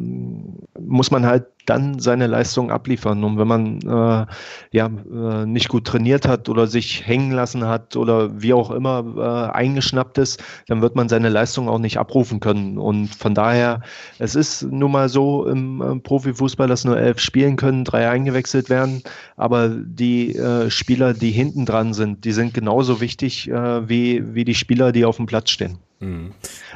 muss 0.78 1.10
man 1.10 1.24
halt 1.24 1.46
dann 1.66 1.98
seine 1.98 2.26
Leistung 2.26 2.70
abliefern. 2.70 3.24
Und 3.24 3.38
wenn 3.38 3.48
man 3.48 3.80
äh, 3.82 4.26
ja 4.72 4.86
äh, 4.86 5.46
nicht 5.46 5.68
gut 5.68 5.86
trainiert 5.86 6.26
hat 6.26 6.48
oder 6.48 6.66
sich 6.66 7.06
hängen 7.06 7.32
lassen 7.32 7.66
hat 7.66 7.96
oder 7.96 8.40
wie 8.40 8.52
auch 8.52 8.70
immer 8.70 9.04
äh, 9.16 9.56
eingeschnappt 9.56 10.18
ist, 10.18 10.42
dann 10.68 10.82
wird 10.82 10.96
man 10.96 11.08
seine 11.08 11.28
Leistung 11.28 11.68
auch 11.68 11.78
nicht 11.78 11.98
abrufen 11.98 12.40
können. 12.40 12.78
Und 12.78 13.14
von 13.14 13.34
daher, 13.34 13.82
es 14.18 14.34
ist 14.34 14.62
nun 14.62 14.92
mal 14.92 15.08
so 15.08 15.46
im 15.46 15.80
äh, 15.82 16.00
Profifußball, 16.00 16.68
dass 16.68 16.84
nur 16.84 16.98
elf 16.98 17.20
spielen 17.20 17.56
können, 17.56 17.84
drei 17.84 18.08
eingewechselt 18.08 18.70
werden. 18.70 19.02
Aber 19.36 19.68
die 19.68 20.36
äh, 20.36 20.70
Spieler, 20.70 21.14
die 21.14 21.30
hinten 21.30 21.66
dran 21.66 21.94
sind, 21.94 22.24
die 22.24 22.32
sind 22.32 22.54
genauso 22.54 23.00
wichtig 23.00 23.48
äh, 23.50 23.88
wie, 23.88 24.34
wie 24.34 24.44
die 24.44 24.54
Spieler, 24.54 24.92
die 24.92 25.04
auf 25.04 25.16
dem 25.16 25.26
Platz 25.26 25.50
stehen. 25.50 25.78
Mhm. 26.00 26.32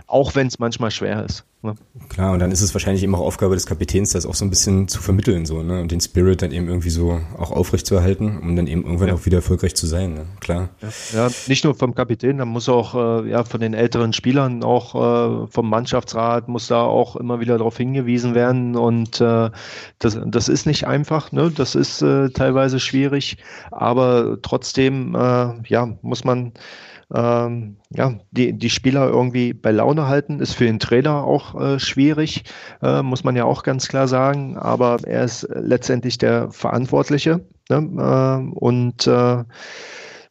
Auch 0.07 0.35
wenn 0.35 0.47
es 0.47 0.59
manchmal 0.59 0.91
schwer 0.91 1.25
ist. 1.25 1.45
Ne? 1.63 1.75
Klar, 2.09 2.33
und 2.33 2.39
dann 2.39 2.53
ist 2.53 2.63
es 2.63 2.75
wahrscheinlich 2.75 3.03
eben 3.03 3.15
auch 3.15 3.21
Aufgabe 3.21 3.55
des 3.55 3.67
Kapitäns, 3.67 4.13
das 4.13 4.25
auch 4.25 4.35
so 4.35 4.47
ein 4.47 4.51
bisschen 4.51 4.89
zu 4.89 5.03
vermitteln, 5.03 5.45
so, 5.45 5.63
ne? 5.63 5.83
Und 5.83 5.93
den 5.93 6.01
Spirit 6.01 6.41
dann 6.41 6.53
eben 6.53 6.69
irgendwie 6.69 6.89
so 6.89 7.21
auch 7.37 7.51
aufrecht 7.51 7.87
zu 7.87 7.95
erhalten, 7.95 8.39
um 8.39 8.57
dann 8.57 8.67
eben 8.67 8.83
irgendwann 8.83 9.09
ja. 9.09 9.15
auch 9.15 9.27
wieder 9.27 9.39
erfolgreich 9.39 9.75
zu 9.75 9.87
sein, 9.87 10.15
ne? 10.15 10.27
Klar. 10.41 10.71
Ja, 10.81 10.89
ja 11.27 11.31
nicht 11.49 11.65
nur 11.65 11.75
vom 11.75 11.95
Kapitän, 11.95 12.39
dann 12.39 12.49
muss 12.49 12.71
auch 12.71 12.95
äh, 12.95 13.29
ja 13.29 13.45
von 13.45 13.61
den 13.61 13.75
älteren 13.75 14.15
Spielern, 14.15 14.65
auch 14.65 14.95
äh, 14.95 15.47
vom 15.49 15.69
Mannschaftsrat 15.69 16.49
muss 16.49 16.69
da 16.69 16.81
auch 16.81 17.17
immer 17.17 17.41
wieder 17.41 17.59
darauf 17.59 17.77
hingewiesen 17.77 18.35
werden. 18.35 18.75
Und 18.75 19.21
äh, 19.21 19.51
das, 19.99 20.19
das 20.25 20.49
ist 20.49 20.65
nicht 20.65 20.87
einfach, 20.87 21.31
ne? 21.31 21.53
Das 21.55 21.75
ist 21.75 22.01
äh, 22.01 22.31
teilweise 22.31 22.81
schwierig, 22.81 23.37
aber 23.71 24.39
trotzdem 24.41 25.15
äh, 25.15 25.53
ja, 25.69 25.99
muss 26.01 26.25
man 26.25 26.55
ähm, 27.15 27.77
ja, 27.91 28.15
die, 28.31 28.53
die 28.53 28.71
Spieler 28.71 29.09
irgendwie 29.09 29.53
bei 29.53 29.71
Laune 29.71 30.07
halten, 30.07 30.41
ist 30.41 30.55
für 30.55 30.65
den 30.65 30.79
Trainer 30.79 31.25
auch 31.25 31.61
äh, 31.61 31.79
schwierig, 31.79 32.45
äh, 32.83 33.03
muss 33.03 33.25
man 33.25 33.37
ja 33.37 33.45
auch 33.45 33.63
ganz 33.63 33.89
klar 33.89 34.09
sagen. 34.09 34.57
Aber 34.57 34.99
er 35.05 35.25
ist 35.25 35.49
letztendlich 35.51 36.19
der 36.19 36.51
Verantwortliche. 36.51 37.45
Ne? 37.69 37.77
Äh, 37.77 38.59
und 38.59 39.09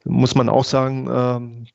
muss 0.05 0.35
man 0.35 0.49
auch 0.49 0.63
sagen, 0.63 1.09
ähm, 1.11 1.67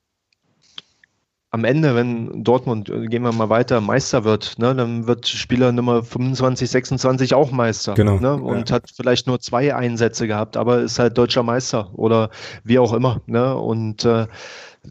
am 1.55 1.63
Ende, 1.63 1.95
wenn 1.95 2.43
Dortmund, 2.43 2.89
äh, 2.89 3.05
gehen 3.07 3.23
wir 3.23 3.31
mal 3.31 3.47
weiter, 3.49 3.79
Meister 3.79 4.25
wird, 4.25 4.59
ne, 4.59 4.75
dann 4.75 5.07
wird 5.07 5.25
Spieler 5.25 5.71
Nummer 5.71 6.03
25, 6.03 6.69
26 6.69 7.33
auch 7.33 7.49
Meister. 7.51 7.93
Genau. 7.93 8.19
Ne, 8.19 8.35
und 8.35 8.69
ja. 8.69 8.75
hat 8.75 8.91
vielleicht 8.93 9.25
nur 9.25 9.39
zwei 9.39 9.73
Einsätze 9.73 10.27
gehabt, 10.27 10.57
aber 10.57 10.81
ist 10.81 10.99
halt 10.99 11.17
deutscher 11.17 11.43
Meister 11.43 11.97
oder 11.97 12.29
wie 12.65 12.77
auch 12.77 12.91
immer. 12.91 13.21
Ne, 13.25 13.55
und 13.55 14.03
äh, 14.03 14.27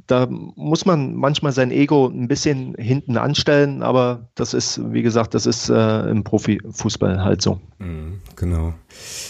da 0.06 0.26
muss 0.28 0.86
man 0.86 1.14
manchmal 1.14 1.52
sein 1.52 1.70
Ego 1.70 2.06
ein 2.06 2.28
bisschen 2.28 2.74
hinten 2.76 3.16
anstellen, 3.16 3.82
aber 3.82 4.28
das 4.34 4.54
ist, 4.54 4.80
wie 4.92 5.02
gesagt, 5.02 5.34
das 5.34 5.46
ist 5.46 5.68
äh, 5.68 6.08
im 6.10 6.24
Profifußball 6.24 7.24
halt 7.24 7.42
so. 7.42 7.60
Mhm, 7.78 8.20
genau. 8.36 8.74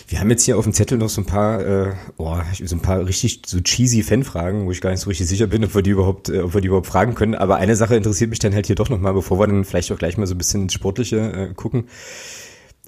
Wir 0.09 0.21
haben 0.21 0.31
jetzt 0.31 0.45
hier 0.45 0.59
auf 0.59 0.65
dem 0.65 0.73
Zettel 0.73 0.99
noch 0.99 1.09
so 1.09 1.21
ein 1.21 1.27
paar, 1.27 1.61
äh, 1.61 1.93
oh, 2.19 2.37
so 2.63 2.77
ein 2.77 2.83
paar 2.83 3.05
richtig 3.07 3.43
so 3.47 3.61
cheesy 3.61 4.03
Fanfragen, 4.03 4.67
wo 4.67 4.71
ich 4.71 4.81
gar 4.81 4.91
nicht 4.91 5.01
so 5.01 5.09
richtig 5.09 5.29
sicher 5.29 5.47
bin, 5.47 5.65
ob 5.65 5.75
wir 5.75 5.83
die 5.83 5.91
überhaupt, 5.91 6.29
äh, 6.29 6.41
ob 6.41 6.55
wir 6.55 6.61
die 6.61 6.69
überhaupt 6.69 6.87
fragen 6.87 7.15
können. 7.15 7.35
Aber 7.35 7.57
eine 7.57 7.77
Sache 7.77 7.97
interessiert 7.97 8.31
mich 8.31 8.39
dann 8.39 8.55
halt 8.55 8.67
hier 8.67 8.77
doch 8.77 8.91
nochmal, 8.91 9.15
bevor 9.15 9.39
wir 9.39 9.47
dann 9.47 9.65
vielleicht 9.65 9.91
auch 9.93 9.99
gleich 9.99 10.17
mal 10.19 10.27
so 10.27 10.35
ein 10.35 10.39
bisschen 10.39 10.63
ins 10.63 10.75
Sportliche 10.75 11.19
äh, 11.19 11.55
gucken. 11.55 11.89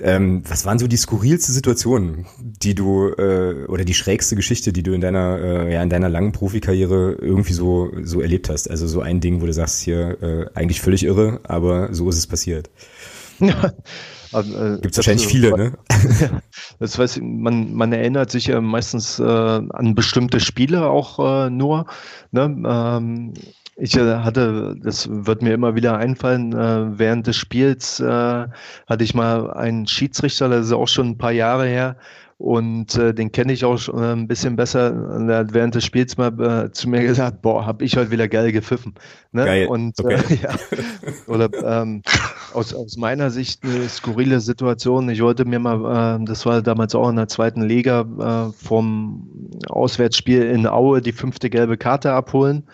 Ähm, 0.01 0.43
was 0.47 0.67
waren 0.67 0.79
so 0.79 0.87
die 0.87 0.97
skurrilste 0.97 1.53
Situationen, 1.53 2.27
die 2.39 2.75
du 2.75 3.09
äh, 3.09 3.65
oder 3.67 3.85
die 3.85 3.95
schrägste 3.95 4.37
Geschichte, 4.37 4.73
die 4.73 4.83
du 4.83 4.93
in 4.93 5.01
deiner 5.01 5.39
äh, 5.39 5.73
ja 5.73 5.83
in 5.83 5.89
deiner 5.89 6.11
langen 6.11 6.33
Profikarriere 6.33 7.17
irgendwie 7.21 7.55
so 7.55 7.91
so 8.03 8.21
erlebt 8.21 8.51
hast? 8.51 8.71
Also 8.71 8.87
so 8.87 9.01
ein 9.01 9.21
Ding, 9.21 9.41
wo 9.41 9.47
du 9.47 9.55
sagst 9.55 9.81
hier 9.81 10.23
äh, 10.23 10.47
eigentlich 10.55 10.83
völlig 10.83 11.05
irre, 11.05 11.41
aber 11.45 11.95
so 11.95 12.09
ist 12.11 12.19
es 12.19 12.27
passiert. 12.27 12.71
Ja. 13.41 13.73
Äh, 14.33 14.79
Gibt 14.81 14.91
es 14.91 14.97
wahrscheinlich 14.99 15.29
viele, 15.29 15.57
ne? 15.57 15.79
das 16.79 16.99
weiß 16.99 17.17
ich, 17.17 17.23
man, 17.23 17.73
man 17.75 17.93
erinnert 17.93 18.31
sich 18.31 18.49
ja 18.49 18.61
meistens 18.61 19.19
äh, 19.19 19.23
an 19.23 19.95
bestimmte 19.95 20.41
Spiele 20.41 20.91
auch 20.91 21.47
äh, 21.47 21.49
nur. 21.49 21.87
Ne? 22.33 22.43
Ähm, 22.43 23.35
ich 23.77 23.97
äh, 23.97 24.17
hatte, 24.17 24.77
das 24.83 25.09
wird 25.11 25.43
mir 25.43 25.55
immer 25.55 25.75
wieder 25.75 25.99
einfallen, 25.99 26.53
äh, 26.53 26.99
während 26.99 27.27
des 27.27 27.37
Spiels 27.37 28.01
äh, 28.01 28.05
hatte 28.07 29.05
ich 29.05 29.15
mal 29.15 29.53
einen 29.53 29.87
Schiedsrichter, 29.87 30.49
das 30.49 30.67
ist 30.67 30.73
auch 30.73 30.89
schon 30.89 31.11
ein 31.11 31.19
paar 31.19 31.33
Jahre 31.33 31.67
her, 31.67 31.97
und 32.39 32.95
äh, 32.97 33.15
den 33.15 33.33
kenne 33.33 33.55
ich 33.55 33.65
auch 33.65 33.79
schon 33.79 34.03
äh, 34.03 34.13
ein 34.13 34.29
bisschen 34.29 34.57
besser. 34.57 34.93
Und 34.93 35.31
er 35.31 35.39
hat 35.39 35.55
während 35.55 35.75
des 35.75 35.87
Spiels 35.87 36.19
mal 36.19 36.67
äh, 36.67 36.71
zu 36.71 36.87
mir 36.89 37.03
gesagt, 37.03 37.41
boah, 37.41 37.65
hab 37.65 37.81
ich 37.81 37.97
heute 37.97 38.11
wieder 38.11 38.29
geil 38.29 38.53
gepfiffen. 38.53 38.95
Ne? 39.33 39.47
Geil. 39.47 39.67
Und 39.69 39.99
okay. 39.99 40.21
äh, 40.29 40.35
ja. 40.43 40.51
oder 41.29 41.49
ähm, 41.65 42.03
aus, 42.53 42.75
aus 42.75 42.99
meiner 42.99 43.31
Sicht 43.31 43.65
eine 43.65 43.89
skurrile 43.89 44.41
Situation. 44.41 45.09
Ich 45.09 45.23
wollte 45.23 45.47
mir 45.47 45.59
mal, 45.59 46.19
äh, 46.21 46.25
das 46.27 46.45
war 46.45 46.61
damals 46.61 46.95
auch 46.95 47.09
in 47.09 47.17
der 47.17 47.29
zweiten 47.29 47.63
Liga, 47.63 48.51
äh, 48.51 48.53
vom 48.53 49.31
Auswärtsspiel 49.69 50.43
in 50.43 50.67
Aue 50.67 51.01
die 51.01 51.13
fünfte 51.13 51.49
gelbe 51.49 51.79
Karte 51.79 52.13
abholen. 52.13 52.65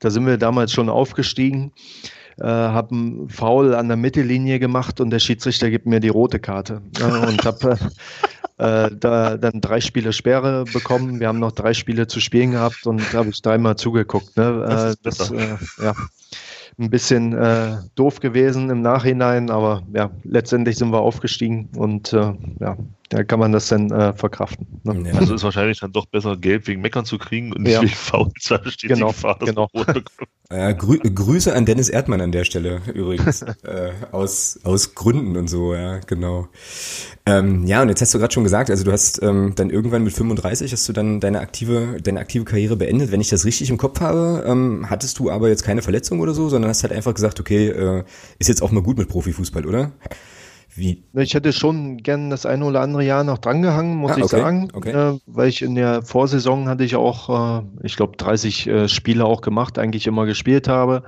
Da 0.00 0.10
sind 0.10 0.26
wir 0.26 0.38
damals 0.38 0.72
schon 0.72 0.88
aufgestiegen, 0.88 1.72
äh, 2.38 2.46
haben 2.46 3.28
Foul 3.28 3.74
an 3.74 3.88
der 3.88 3.96
Mittellinie 3.96 4.58
gemacht 4.58 5.00
und 5.00 5.10
der 5.10 5.18
Schiedsrichter 5.18 5.70
gibt 5.70 5.86
mir 5.86 6.00
die 6.00 6.08
rote 6.08 6.40
Karte. 6.40 6.82
Ne? 6.98 7.20
Und 7.28 7.44
habe 7.44 7.78
äh, 8.58 8.90
da 8.98 9.36
dann 9.36 9.60
drei 9.60 9.80
Spiele 9.80 10.12
Sperre 10.12 10.64
bekommen. 10.64 11.20
Wir 11.20 11.28
haben 11.28 11.38
noch 11.38 11.52
drei 11.52 11.74
Spiele 11.74 12.06
zu 12.06 12.20
spielen 12.20 12.50
gehabt 12.52 12.86
und 12.86 13.02
da 13.12 13.18
habe 13.18 13.30
ich 13.30 13.40
dreimal 13.42 13.76
zugeguckt. 13.76 14.36
Ne? 14.36 14.64
Äh, 14.64 14.96
das, 15.02 15.18
das 15.18 15.30
äh, 15.30 15.56
ja 15.82 15.94
ein 16.78 16.90
bisschen 16.90 17.34
äh, 17.34 17.76
doof 17.94 18.20
gewesen 18.20 18.70
im 18.70 18.80
Nachhinein, 18.80 19.50
aber 19.50 19.82
ja, 19.92 20.10
letztendlich 20.24 20.78
sind 20.78 20.92
wir 20.92 21.00
aufgestiegen 21.00 21.68
und 21.76 22.12
äh, 22.12 22.32
ja, 22.58 22.76
da 23.10 23.24
kann 23.24 23.40
man 23.40 23.50
das 23.50 23.66
dann 23.66 23.90
äh, 23.90 24.12
verkraften. 24.14 24.68
Ne? 24.84 25.12
Also 25.16 25.34
ist 25.34 25.42
wahrscheinlich 25.42 25.80
dann 25.80 25.90
doch 25.90 26.06
besser, 26.06 26.36
Geld 26.36 26.68
wegen 26.68 26.80
Meckern 26.80 27.04
zu 27.04 27.18
kriegen 27.18 27.52
und 27.52 27.62
nicht 27.62 27.72
ja. 27.72 27.82
wegen 27.82 27.92
Fouls. 27.92 28.54
Genau, 28.82 29.12
genau. 29.40 29.68
Äh, 30.48 30.74
grü 30.78 30.98
Grüße 30.98 31.52
an 31.52 31.66
Dennis 31.66 31.88
Erdmann 31.88 32.20
an 32.20 32.30
der 32.30 32.44
Stelle 32.44 32.80
übrigens. 32.94 33.42
äh, 33.64 33.90
aus, 34.12 34.60
aus 34.62 34.94
Gründen 34.94 35.36
und 35.36 35.48
so, 35.48 35.74
ja, 35.74 35.98
genau. 36.06 36.46
Ähm, 37.26 37.66
ja, 37.66 37.82
und 37.82 37.88
jetzt 37.88 38.00
hast 38.00 38.14
du 38.14 38.20
gerade 38.20 38.32
schon 38.32 38.44
gesagt, 38.44 38.70
also 38.70 38.84
du 38.84 38.92
hast 38.92 39.20
ähm, 39.24 39.54
dann 39.56 39.70
irgendwann 39.70 40.04
mit 40.04 40.12
35 40.12 40.70
hast 40.70 40.88
du 40.88 40.92
dann 40.92 41.18
deine 41.18 41.40
aktive, 41.40 41.96
deine 42.00 42.20
aktive 42.20 42.44
Karriere 42.44 42.76
beendet. 42.76 43.10
Wenn 43.10 43.20
ich 43.20 43.28
das 43.28 43.44
richtig 43.44 43.70
im 43.70 43.76
Kopf 43.76 44.00
habe, 44.00 44.44
ähm, 44.46 44.86
hattest 44.88 45.18
du 45.18 45.30
aber 45.30 45.48
jetzt 45.48 45.64
keine 45.64 45.82
Verletzung 45.82 46.20
oder 46.20 46.32
so, 46.32 46.48
sondern 46.48 46.68
hast 46.68 46.84
halt 46.84 46.92
einfach 46.92 47.14
gesagt, 47.14 47.40
okay, 47.40 47.70
äh, 47.70 48.04
ist 48.38 48.46
jetzt 48.46 48.62
auch 48.62 48.70
mal 48.70 48.84
gut 48.84 48.98
mit 48.98 49.08
Profifußball, 49.08 49.66
oder? 49.66 49.90
Wie? 50.74 51.04
Ich 51.14 51.34
hätte 51.34 51.52
schon 51.52 51.98
gern 51.98 52.30
das 52.30 52.46
eine 52.46 52.64
oder 52.64 52.80
andere 52.80 53.04
Jahr 53.04 53.24
noch 53.24 53.38
drangehangen, 53.38 53.96
muss 53.96 54.12
ah, 54.12 54.14
okay, 54.14 54.24
ich 54.24 54.30
sagen. 54.30 54.68
Okay. 54.72 54.90
Äh, 54.90 55.18
weil 55.26 55.48
ich 55.48 55.62
in 55.62 55.74
der 55.74 56.02
Vorsaison 56.02 56.68
hatte 56.68 56.84
ich 56.84 56.96
auch, 56.96 57.60
äh, 57.60 57.62
ich 57.82 57.96
glaube, 57.96 58.16
30 58.16 58.66
äh, 58.66 58.88
Spiele 58.88 59.24
auch 59.24 59.40
gemacht, 59.40 59.78
eigentlich 59.78 60.06
immer 60.06 60.26
gespielt 60.26 60.68
habe. 60.68 61.02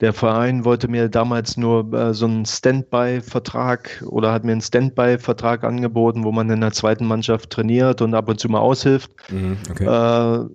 Der 0.00 0.12
Verein 0.12 0.64
wollte 0.64 0.86
mir 0.86 1.08
damals 1.08 1.56
nur 1.56 1.92
äh, 1.92 2.14
so 2.14 2.26
einen 2.26 2.46
Standby-Vertrag 2.46 4.04
oder 4.06 4.32
hat 4.32 4.44
mir 4.44 4.52
einen 4.52 4.60
Standby-Vertrag 4.60 5.64
angeboten, 5.64 6.24
wo 6.24 6.30
man 6.30 6.48
in 6.50 6.60
der 6.60 6.72
zweiten 6.72 7.06
Mannschaft 7.06 7.50
trainiert 7.50 8.00
und 8.00 8.14
ab 8.14 8.28
und 8.28 8.38
zu 8.38 8.48
mal 8.48 8.60
aushilft. 8.60 9.10
Mhm, 9.30 9.58
okay. 9.70 9.84
Äh, 9.84 10.48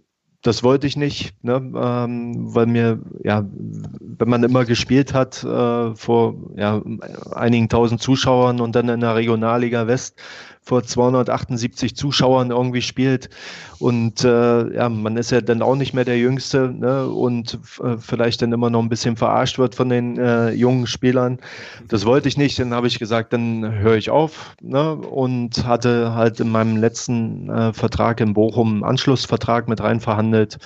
das 0.44 0.62
wollte 0.62 0.86
ich 0.88 0.98
nicht, 0.98 1.34
ne? 1.44 1.56
ähm, 1.56 2.54
weil 2.54 2.66
mir, 2.66 3.00
ja, 3.24 3.46
wenn 3.54 4.30
man 4.30 4.44
immer 4.44 4.66
gespielt 4.66 5.14
hat 5.14 5.44
äh, 5.44 5.96
vor 5.96 6.36
ja, 6.58 6.82
einigen 7.32 7.70
tausend 7.70 8.02
Zuschauern 8.02 8.60
und 8.60 8.76
dann 8.76 8.90
in 8.90 9.00
der 9.00 9.16
Regionalliga 9.16 9.88
West, 9.88 10.22
vor 10.64 10.84
278 10.84 11.96
Zuschauern 11.96 12.52
irgendwie 12.52 12.82
spielt. 12.82 13.30
Und 13.80 14.24
äh, 14.24 14.74
ja, 14.76 14.88
man 14.88 15.18
ist 15.18 15.32
ja 15.32 15.42
dann 15.42 15.62
auch 15.62 15.76
nicht 15.76 15.94
mehr 15.94 16.06
der 16.06 16.18
Jüngste 16.18 16.74
ne? 16.74 17.06
und 17.08 17.60
äh, 17.84 17.98
vielleicht 18.00 18.42
dann 18.42 18.54
immer 18.54 18.70
noch 18.70 18.82
ein 18.82 18.88
bisschen 18.88 19.18
verarscht 19.18 19.60
wird 19.60 19.76
von 19.76 19.90
den 19.90 20.18
äh, 20.18 20.52
jungen 20.52 20.88
Spielern. 20.88 21.38
Das 21.90 22.06
wollte 22.06 22.30
ich 22.30 22.38
nicht. 22.38 22.58
Dann 22.60 22.74
habe 22.74 22.88
ich 22.88 22.98
gesagt, 22.98 23.34
dann 23.34 23.74
höre 23.74 23.98
ich 23.98 24.10
auf 24.10 24.56
ne? 24.62 24.96
und 24.96 25.66
hatte 25.66 26.16
halt 26.16 26.40
in 26.40 26.50
meinem 26.50 26.78
letzten 26.78 27.50
äh, 27.50 27.74
Vertrag 27.74 28.22
in 28.22 28.34
Bochum 28.34 28.76
einen 28.76 28.84
Anschlussvertrag 28.84 29.68
mit 29.68 29.82
rein 29.82 30.00
verhandelt, 30.00 30.58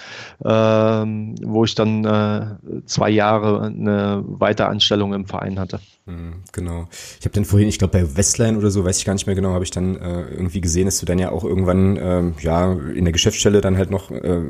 äh, 0.46 0.50
wo 0.50 1.64
ich 1.64 1.74
dann 1.74 2.06
äh, 2.06 2.46
zwei 2.86 3.10
Jahre 3.10 3.64
eine 3.64 4.24
Weiteranstellung 4.28 5.14
im 5.14 5.26
Verein 5.26 5.60
hatte. 5.60 5.80
Mhm, 6.08 6.36
genau. 6.54 6.88
Ich 7.20 7.26
habe 7.26 7.34
dann 7.34 7.44
vorhin, 7.44 7.68
ich 7.68 7.80
glaube 7.80 8.00
bei 8.00 8.16
Westline 8.16 8.58
oder 8.58 8.72
so, 8.72 8.86
weiß 8.86 8.98
ich 8.98 9.04
gar 9.04 9.14
nicht 9.14 9.28
mehr 9.28 9.36
genau, 9.36 9.50
habe 9.50 9.66
ich 9.66 9.72
dann 9.72 9.98
äh, 9.98 10.22
irgendwie 10.30 10.62
gesehen, 10.62 10.86
dass 10.86 11.00
du 11.00 11.06
dann 11.06 11.20
ja 11.20 11.32
auch 11.32 11.44
irgendwann 11.44 11.98
äh, 11.98 12.24
ja 12.40 12.72
in 12.72 13.04
der 13.04 13.12
Geschäftsstelle 13.12 13.60
dann 13.60 13.78
halt 13.78 13.92
noch 13.92 14.10
äh, 14.10 14.42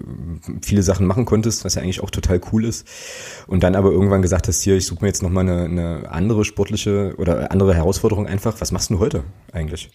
viele 0.62 0.84
Sachen 0.84 1.08
machen 1.08 1.26
konntest, 1.26 1.65
was 1.65 1.74
ja 1.74 1.82
eigentlich 1.82 2.04
auch 2.04 2.12
total 2.12 2.39
cool 2.52 2.63
ist. 2.63 2.88
Und 3.48 3.63
dann 3.63 3.76
aber 3.76 3.89
irgendwann 3.91 4.22
gesagt 4.22 4.48
hast, 4.48 4.62
hier, 4.62 4.78
ich 4.78 4.86
suche 4.86 5.02
mir 5.02 5.08
jetzt 5.08 5.24
nochmal 5.24 5.50
eine, 5.50 5.63
eine 5.63 6.12
andere 6.12 6.46
sportliche 6.46 7.15
oder 7.17 7.52
andere 7.52 7.74
Herausforderung 7.74 8.28
einfach. 8.28 8.62
Was 8.62 8.72
machst 8.72 8.91
du 8.91 9.00
heute 9.00 9.24
eigentlich? 9.52 9.89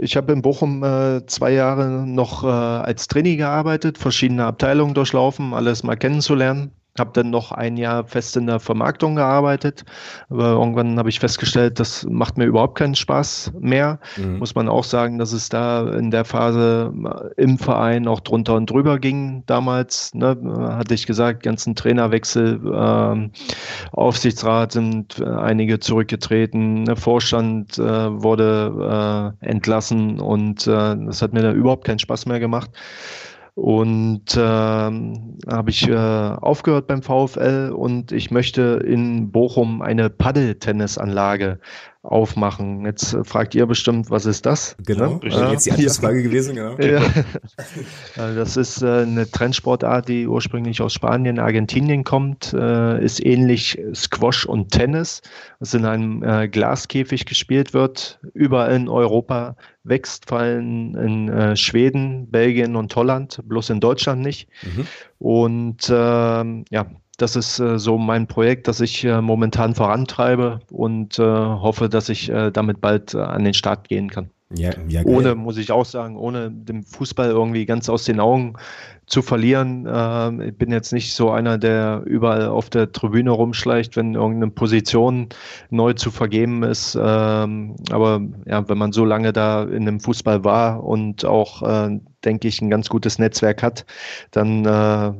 Ich 0.00 0.16
habe 0.16 0.32
in 0.32 0.42
Bochum 0.42 0.82
äh, 0.82 1.24
zwei 1.26 1.52
Jahre 1.52 2.04
noch 2.04 2.42
äh, 2.42 2.48
als 2.48 3.06
Trainee 3.06 3.36
gearbeitet, 3.36 3.96
verschiedene 3.96 4.44
Abteilungen 4.44 4.92
durchlaufen, 4.92 5.54
alles 5.54 5.84
mal 5.84 5.96
kennenzulernen 5.96 6.72
habe 6.98 7.10
dann 7.14 7.30
noch 7.30 7.52
ein 7.52 7.76
Jahr 7.78 8.04
fest 8.04 8.36
in 8.36 8.46
der 8.46 8.60
Vermarktung 8.60 9.16
gearbeitet, 9.16 9.84
aber 10.28 10.50
irgendwann 10.50 10.98
habe 10.98 11.08
ich 11.08 11.20
festgestellt, 11.20 11.80
das 11.80 12.06
macht 12.08 12.36
mir 12.36 12.44
überhaupt 12.44 12.76
keinen 12.76 12.94
Spaß 12.94 13.52
mehr. 13.58 13.98
Mhm. 14.18 14.38
Muss 14.38 14.54
man 14.54 14.68
auch 14.68 14.84
sagen, 14.84 15.18
dass 15.18 15.32
es 15.32 15.48
da 15.48 15.88
in 15.94 16.10
der 16.10 16.26
Phase 16.26 16.92
äh, 17.36 17.42
im 17.42 17.58
Verein 17.58 18.06
auch 18.06 18.20
drunter 18.20 18.54
und 18.54 18.68
drüber 18.68 18.98
ging 18.98 19.42
damals. 19.46 20.14
Ne, 20.14 20.36
hatte 20.76 20.92
ich 20.92 21.06
gesagt, 21.06 21.42
ganzen 21.42 21.74
Trainerwechsel, 21.74 22.60
äh, 22.66 23.30
Aufsichtsrat 23.92 24.72
sind 24.72 25.18
äh, 25.18 25.24
einige 25.24 25.80
zurückgetreten, 25.80 26.84
der 26.84 26.96
Vorstand 26.96 27.78
äh, 27.78 28.22
wurde 28.22 29.34
äh, 29.40 29.46
entlassen 29.46 30.20
und 30.20 30.66
äh, 30.66 30.96
das 31.06 31.22
hat 31.22 31.32
mir 31.32 31.42
da 31.42 31.52
überhaupt 31.52 31.86
keinen 31.86 31.98
Spaß 31.98 32.26
mehr 32.26 32.40
gemacht. 32.40 32.70
Und 33.54 34.34
äh, 34.34 34.40
habe 34.40 35.70
ich 35.70 35.86
äh, 35.86 35.94
aufgehört 35.94 36.86
beim 36.86 37.02
VfL 37.02 37.72
und 37.76 38.10
ich 38.10 38.30
möchte 38.30 38.82
in 38.84 39.30
Bochum 39.30 39.82
eine 39.82 40.08
Paddeltennisanlage 40.08 41.60
aufmachen. 42.02 42.84
Jetzt 42.84 43.14
äh, 43.14 43.24
fragt 43.24 43.54
ihr 43.54 43.66
bestimmt, 43.66 44.10
was 44.10 44.26
ist 44.26 44.44
das? 44.44 44.76
Genau, 44.84 45.20
ne? 45.22 45.30
äh, 45.30 45.52
jetzt 45.52 45.66
die 45.66 45.72
Anschlussfrage 45.72 46.18
ja. 46.18 46.22
gewesen, 46.22 46.56
genau. 46.56 46.76
Ja. 46.78 47.00
das 48.34 48.56
ist 48.56 48.82
äh, 48.82 49.02
eine 49.02 49.30
Trendsportart, 49.30 50.08
die 50.08 50.26
ursprünglich 50.26 50.82
aus 50.82 50.92
Spanien, 50.94 51.38
Argentinien 51.38 52.02
kommt, 52.02 52.52
äh, 52.54 53.02
ist 53.02 53.24
ähnlich 53.24 53.78
Squash 53.94 54.46
und 54.46 54.72
Tennis, 54.72 55.22
was 55.60 55.74
in 55.74 55.84
einem 55.84 56.24
äh, 56.24 56.48
Glaskäfig 56.48 57.24
gespielt 57.24 57.72
wird, 57.72 58.18
überall 58.34 58.74
in 58.74 58.88
Europa 58.88 59.56
wächst, 59.84 60.28
vor 60.28 60.40
allem 60.40 60.96
in 60.96 61.28
äh, 61.28 61.56
Schweden, 61.56 62.28
Belgien 62.30 62.74
und 62.74 62.94
Holland, 62.96 63.40
bloß 63.44 63.70
in 63.70 63.80
Deutschland 63.80 64.22
nicht. 64.22 64.48
Mhm. 64.62 64.86
Und 65.18 65.88
ähm, 65.88 66.64
ja, 66.70 66.86
das 67.22 67.36
ist 67.36 67.60
äh, 67.60 67.78
so 67.78 67.98
mein 67.98 68.26
Projekt, 68.26 68.66
das 68.66 68.80
ich 68.80 69.04
äh, 69.04 69.22
momentan 69.22 69.74
vorantreibe 69.74 70.60
und 70.70 71.18
äh, 71.18 71.22
hoffe, 71.22 71.88
dass 71.88 72.08
ich 72.08 72.28
äh, 72.28 72.50
damit 72.50 72.80
bald 72.80 73.14
äh, 73.14 73.18
an 73.18 73.44
den 73.44 73.54
Start 73.54 73.88
gehen 73.88 74.10
kann. 74.10 74.30
Ja, 74.54 74.72
ja, 74.88 75.02
ohne, 75.04 75.34
muss 75.34 75.56
ich 75.56 75.72
auch 75.72 75.84
sagen, 75.84 76.16
ohne 76.16 76.50
den 76.50 76.82
Fußball 76.82 77.30
irgendwie 77.30 77.64
ganz 77.64 77.88
aus 77.88 78.04
den 78.04 78.20
Augen 78.20 78.54
zu 79.06 79.22
verlieren. 79.22 79.86
Äh, 79.86 80.48
ich 80.48 80.56
bin 80.56 80.70
jetzt 80.70 80.92
nicht 80.92 81.14
so 81.14 81.30
einer, 81.30 81.58
der 81.58 82.02
überall 82.06 82.46
auf 82.46 82.70
der 82.70 82.92
Tribüne 82.92 83.30
rumschleicht, 83.30 83.96
wenn 83.96 84.14
irgendeine 84.14 84.50
Position 84.50 85.28
neu 85.70 85.92
zu 85.94 86.10
vergeben 86.10 86.62
ist. 86.62 86.98
Ähm, 87.00 87.76
aber 87.90 88.20
ja, 88.46 88.68
wenn 88.68 88.78
man 88.78 88.92
so 88.92 89.04
lange 89.04 89.32
da 89.32 89.64
in 89.64 89.86
dem 89.86 90.00
Fußball 90.00 90.44
war 90.44 90.84
und 90.84 91.24
auch, 91.24 91.62
äh, 91.62 92.00
denke 92.24 92.48
ich, 92.48 92.60
ein 92.60 92.70
ganz 92.70 92.88
gutes 92.88 93.18
Netzwerk 93.18 93.62
hat, 93.62 93.84
dann 94.30 94.64
äh, 94.64 95.12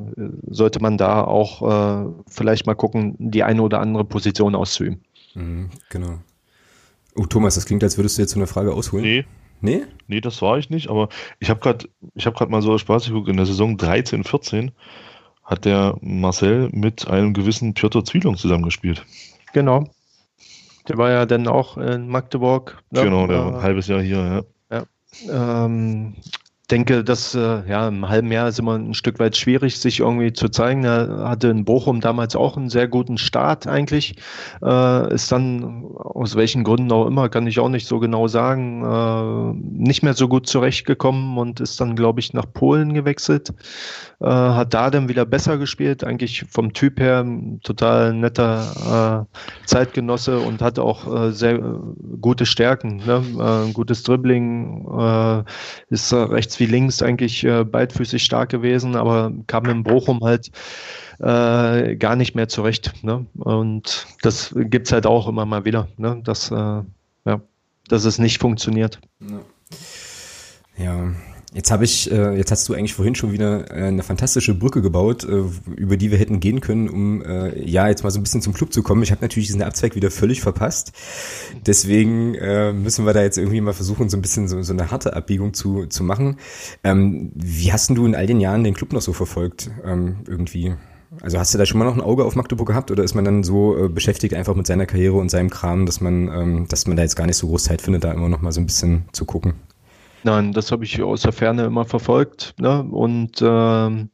sollte 0.46 0.80
man 0.80 0.98
da 0.98 1.24
auch 1.24 2.06
äh, 2.06 2.12
vielleicht 2.28 2.66
mal 2.66 2.74
gucken, 2.74 3.16
die 3.18 3.42
eine 3.42 3.62
oder 3.62 3.80
andere 3.80 4.04
Position 4.04 4.54
auszuüben. 4.54 5.00
Mhm, 5.34 5.70
genau. 5.90 6.18
Oh, 7.14 7.26
Thomas, 7.26 7.54
das 7.54 7.66
klingt, 7.66 7.82
als 7.82 7.98
würdest 7.98 8.16
du 8.16 8.22
jetzt 8.22 8.32
so 8.32 8.38
eine 8.38 8.46
Frage 8.46 8.72
ausholen. 8.72 9.04
Nee. 9.04 9.24
Nee? 9.60 9.84
Nee, 10.08 10.20
das 10.20 10.42
war 10.42 10.58
ich 10.58 10.70
nicht, 10.70 10.90
aber 10.90 11.08
ich 11.38 11.48
habe 11.48 11.60
gerade 11.60 11.88
ich 12.14 12.26
habe 12.26 12.36
gerade 12.36 12.50
mal 12.50 12.62
so 12.62 12.76
Spaß 12.76 13.06
geguckt, 13.06 13.28
in 13.28 13.36
der 13.36 13.46
Saison 13.46 13.76
13, 13.76 14.24
14 14.24 14.72
hat 15.44 15.64
der 15.64 15.96
Marcel 16.00 16.68
mit 16.72 17.06
einem 17.06 17.32
gewissen 17.32 17.74
Piotr 17.74 18.04
Zwielung 18.04 18.36
zusammengespielt. 18.36 19.04
Genau. 19.52 19.84
Der 20.88 20.98
war 20.98 21.10
ja 21.10 21.26
dann 21.26 21.46
auch 21.46 21.76
in 21.76 22.08
Magdeburg. 22.08 22.82
Ne? 22.90 23.04
Genau, 23.04 23.26
der 23.26 23.38
war 23.38 23.54
ein 23.56 23.62
halbes 23.62 23.86
Jahr 23.86 24.02
hier, 24.02 24.44
ja. 24.70 24.84
ja. 25.28 25.64
Ähm, 25.64 26.14
denke, 26.72 27.04
dass 27.04 27.34
äh, 27.34 27.62
ja 27.68 27.88
im 27.88 28.08
halben 28.08 28.32
Jahr 28.32 28.48
ist 28.48 28.58
immer 28.58 28.78
ein 28.78 28.94
Stück 28.94 29.18
weit 29.18 29.36
schwierig, 29.36 29.78
sich 29.78 30.00
irgendwie 30.00 30.32
zu 30.32 30.48
zeigen. 30.48 30.84
Er 30.84 31.28
hatte 31.28 31.48
in 31.48 31.66
Bochum 31.66 32.00
damals 32.00 32.34
auch 32.34 32.56
einen 32.56 32.70
sehr 32.70 32.88
guten 32.88 33.18
Start 33.18 33.66
eigentlich. 33.66 34.16
Äh, 34.62 35.14
ist 35.14 35.30
dann 35.30 35.84
aus 35.96 36.34
welchen 36.34 36.64
Gründen 36.64 36.90
auch 36.90 37.06
immer, 37.06 37.28
kann 37.28 37.46
ich 37.46 37.60
auch 37.60 37.68
nicht 37.68 37.86
so 37.86 38.00
genau 38.00 38.26
sagen, 38.26 38.82
äh, 38.82 39.82
nicht 39.82 40.02
mehr 40.02 40.14
so 40.14 40.28
gut 40.28 40.46
zurechtgekommen 40.46 41.36
und 41.36 41.60
ist 41.60 41.78
dann, 41.80 41.94
glaube 41.94 42.20
ich, 42.20 42.32
nach 42.32 42.46
Polen 42.50 42.94
gewechselt. 42.94 43.52
Äh, 44.22 44.28
hat 44.28 44.72
da 44.72 44.88
dann 44.88 45.08
wieder 45.08 45.26
besser 45.26 45.58
gespielt, 45.58 46.04
eigentlich 46.04 46.44
vom 46.48 46.72
Typ 46.72 47.00
her 47.00 47.26
total 47.64 48.14
netter 48.14 49.26
äh, 49.28 49.66
Zeitgenosse 49.66 50.38
und 50.38 50.62
hat 50.62 50.78
auch 50.78 51.12
äh, 51.12 51.32
sehr 51.32 51.58
gute 52.20 52.46
Stärken, 52.46 53.02
ne? 53.04 53.70
gutes 53.72 54.04
Dribbling, 54.04 54.86
ist 55.88 56.12
rechts 56.12 56.60
wie 56.62 56.66
links 56.66 57.02
eigentlich 57.02 57.42
äh, 57.42 57.64
beidfüßig 57.64 58.22
stark 58.22 58.48
gewesen, 58.48 58.94
aber 58.94 59.32
kam 59.48 59.64
in 59.66 59.82
Bochum 59.82 60.20
halt 60.22 60.52
äh, 61.18 61.96
gar 61.96 62.14
nicht 62.14 62.36
mehr 62.36 62.46
zurecht. 62.46 62.92
Ne? 63.02 63.26
Und 63.34 64.06
das 64.22 64.54
gibt 64.56 64.86
es 64.86 64.92
halt 64.92 65.04
auch 65.04 65.26
immer 65.26 65.44
mal 65.44 65.64
wieder, 65.64 65.88
ne? 65.96 66.20
dass, 66.22 66.52
äh, 66.52 66.54
ja, 66.54 67.40
dass 67.88 68.04
es 68.04 68.18
nicht 68.18 68.40
funktioniert. 68.40 69.00
Ja. 70.76 70.84
ja. 70.84 71.12
Jetzt 71.54 71.70
habe 71.70 71.84
ich, 71.84 72.10
äh, 72.10 72.34
jetzt 72.34 72.50
hast 72.50 72.66
du 72.68 72.74
eigentlich 72.74 72.94
vorhin 72.94 73.14
schon 73.14 73.32
wieder 73.32 73.70
äh, 73.70 73.84
eine 73.84 74.02
fantastische 74.02 74.54
Brücke 74.54 74.80
gebaut, 74.80 75.24
äh, 75.24 75.42
über 75.76 75.98
die 75.98 76.10
wir 76.10 76.16
hätten 76.16 76.40
gehen 76.40 76.60
können, 76.60 76.88
um 76.88 77.22
äh, 77.22 77.62
ja 77.68 77.88
jetzt 77.88 78.02
mal 78.04 78.10
so 78.10 78.18
ein 78.18 78.22
bisschen 78.22 78.40
zum 78.40 78.54
Club 78.54 78.72
zu 78.72 78.82
kommen. 78.82 79.02
Ich 79.02 79.10
habe 79.10 79.20
natürlich 79.20 79.48
diesen 79.48 79.62
Abzweig 79.62 79.94
wieder 79.94 80.10
völlig 80.10 80.40
verpasst. 80.40 80.92
Deswegen 81.66 82.34
äh, 82.36 82.72
müssen 82.72 83.04
wir 83.04 83.12
da 83.12 83.22
jetzt 83.22 83.36
irgendwie 83.36 83.60
mal 83.60 83.74
versuchen, 83.74 84.08
so 84.08 84.16
ein 84.16 84.22
bisschen 84.22 84.48
so, 84.48 84.62
so 84.62 84.72
eine 84.72 84.90
harte 84.90 85.14
Abbiegung 85.14 85.52
zu, 85.52 85.84
zu 85.86 86.04
machen. 86.04 86.38
Ähm, 86.84 87.32
wie 87.34 87.70
hast 87.70 87.90
denn 87.90 87.96
du 87.96 88.06
in 88.06 88.14
all 88.14 88.26
den 88.26 88.40
Jahren 88.40 88.64
den 88.64 88.72
Club 88.72 88.94
noch 88.94 89.02
so 89.02 89.12
verfolgt? 89.12 89.70
Ähm, 89.84 90.20
irgendwie? 90.26 90.72
Also 91.20 91.38
hast 91.38 91.52
du 91.52 91.58
da 91.58 91.66
schon 91.66 91.78
mal 91.78 91.84
noch 91.84 91.94
ein 91.94 92.00
Auge 92.00 92.24
auf 92.24 92.34
Magdeburg 92.34 92.68
gehabt 92.68 92.90
oder 92.90 93.04
ist 93.04 93.14
man 93.14 93.26
dann 93.26 93.44
so 93.44 93.76
äh, 93.76 93.88
beschäftigt 93.90 94.32
einfach 94.32 94.54
mit 94.54 94.66
seiner 94.66 94.86
Karriere 94.86 95.18
und 95.18 95.30
seinem 95.30 95.50
Kram, 95.50 95.84
dass 95.84 96.00
man, 96.00 96.28
ähm, 96.28 96.66
dass 96.68 96.86
man 96.86 96.96
da 96.96 97.02
jetzt 97.02 97.16
gar 97.16 97.26
nicht 97.26 97.36
so 97.36 97.48
groß 97.48 97.64
Zeit 97.64 97.82
findet, 97.82 98.04
da 98.04 98.12
immer 98.12 98.30
noch 98.30 98.40
mal 98.40 98.52
so 98.52 98.60
ein 98.62 98.66
bisschen 98.66 99.04
zu 99.12 99.26
gucken? 99.26 99.52
Nein, 100.24 100.52
das 100.52 100.70
habe 100.70 100.84
ich 100.84 101.02
aus 101.02 101.22
der 101.22 101.32
Ferne 101.32 101.64
immer 101.64 101.84
verfolgt 101.84 102.54
ne? 102.58 102.84
und 102.84 103.42
ähm, 103.42 104.10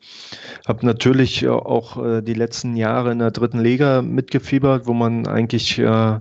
habe 0.66 0.86
natürlich 0.86 1.46
auch 1.46 2.02
äh, 2.02 2.22
die 2.22 2.34
letzten 2.34 2.76
Jahre 2.76 3.12
in 3.12 3.18
der 3.18 3.30
dritten 3.30 3.60
Liga 3.60 4.00
mitgefiebert, 4.00 4.86
wo 4.86 4.94
man 4.94 5.26
eigentlich 5.26 5.78
äh, 5.78 6.20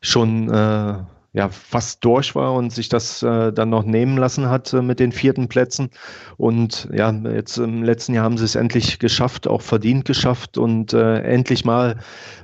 schon 0.00 0.48
äh, 0.48 0.94
ja, 1.38 1.48
fast 1.50 2.04
durch 2.04 2.34
war 2.34 2.52
und 2.54 2.72
sich 2.72 2.88
das 2.88 3.22
äh, 3.22 3.52
dann 3.52 3.70
noch 3.70 3.84
nehmen 3.84 4.16
lassen 4.16 4.50
hat 4.50 4.72
äh, 4.72 4.82
mit 4.82 4.98
den 4.98 5.12
vierten 5.12 5.46
Plätzen. 5.46 5.90
Und 6.36 6.88
ja, 6.92 7.12
jetzt 7.12 7.58
im 7.58 7.84
letzten 7.84 8.14
Jahr 8.14 8.24
haben 8.24 8.36
sie 8.36 8.44
es 8.44 8.56
endlich 8.56 8.98
geschafft, 8.98 9.46
auch 9.46 9.62
verdient 9.62 10.04
geschafft 10.04 10.58
und 10.58 10.92
äh, 10.92 11.20
endlich 11.20 11.64
mal 11.64 11.98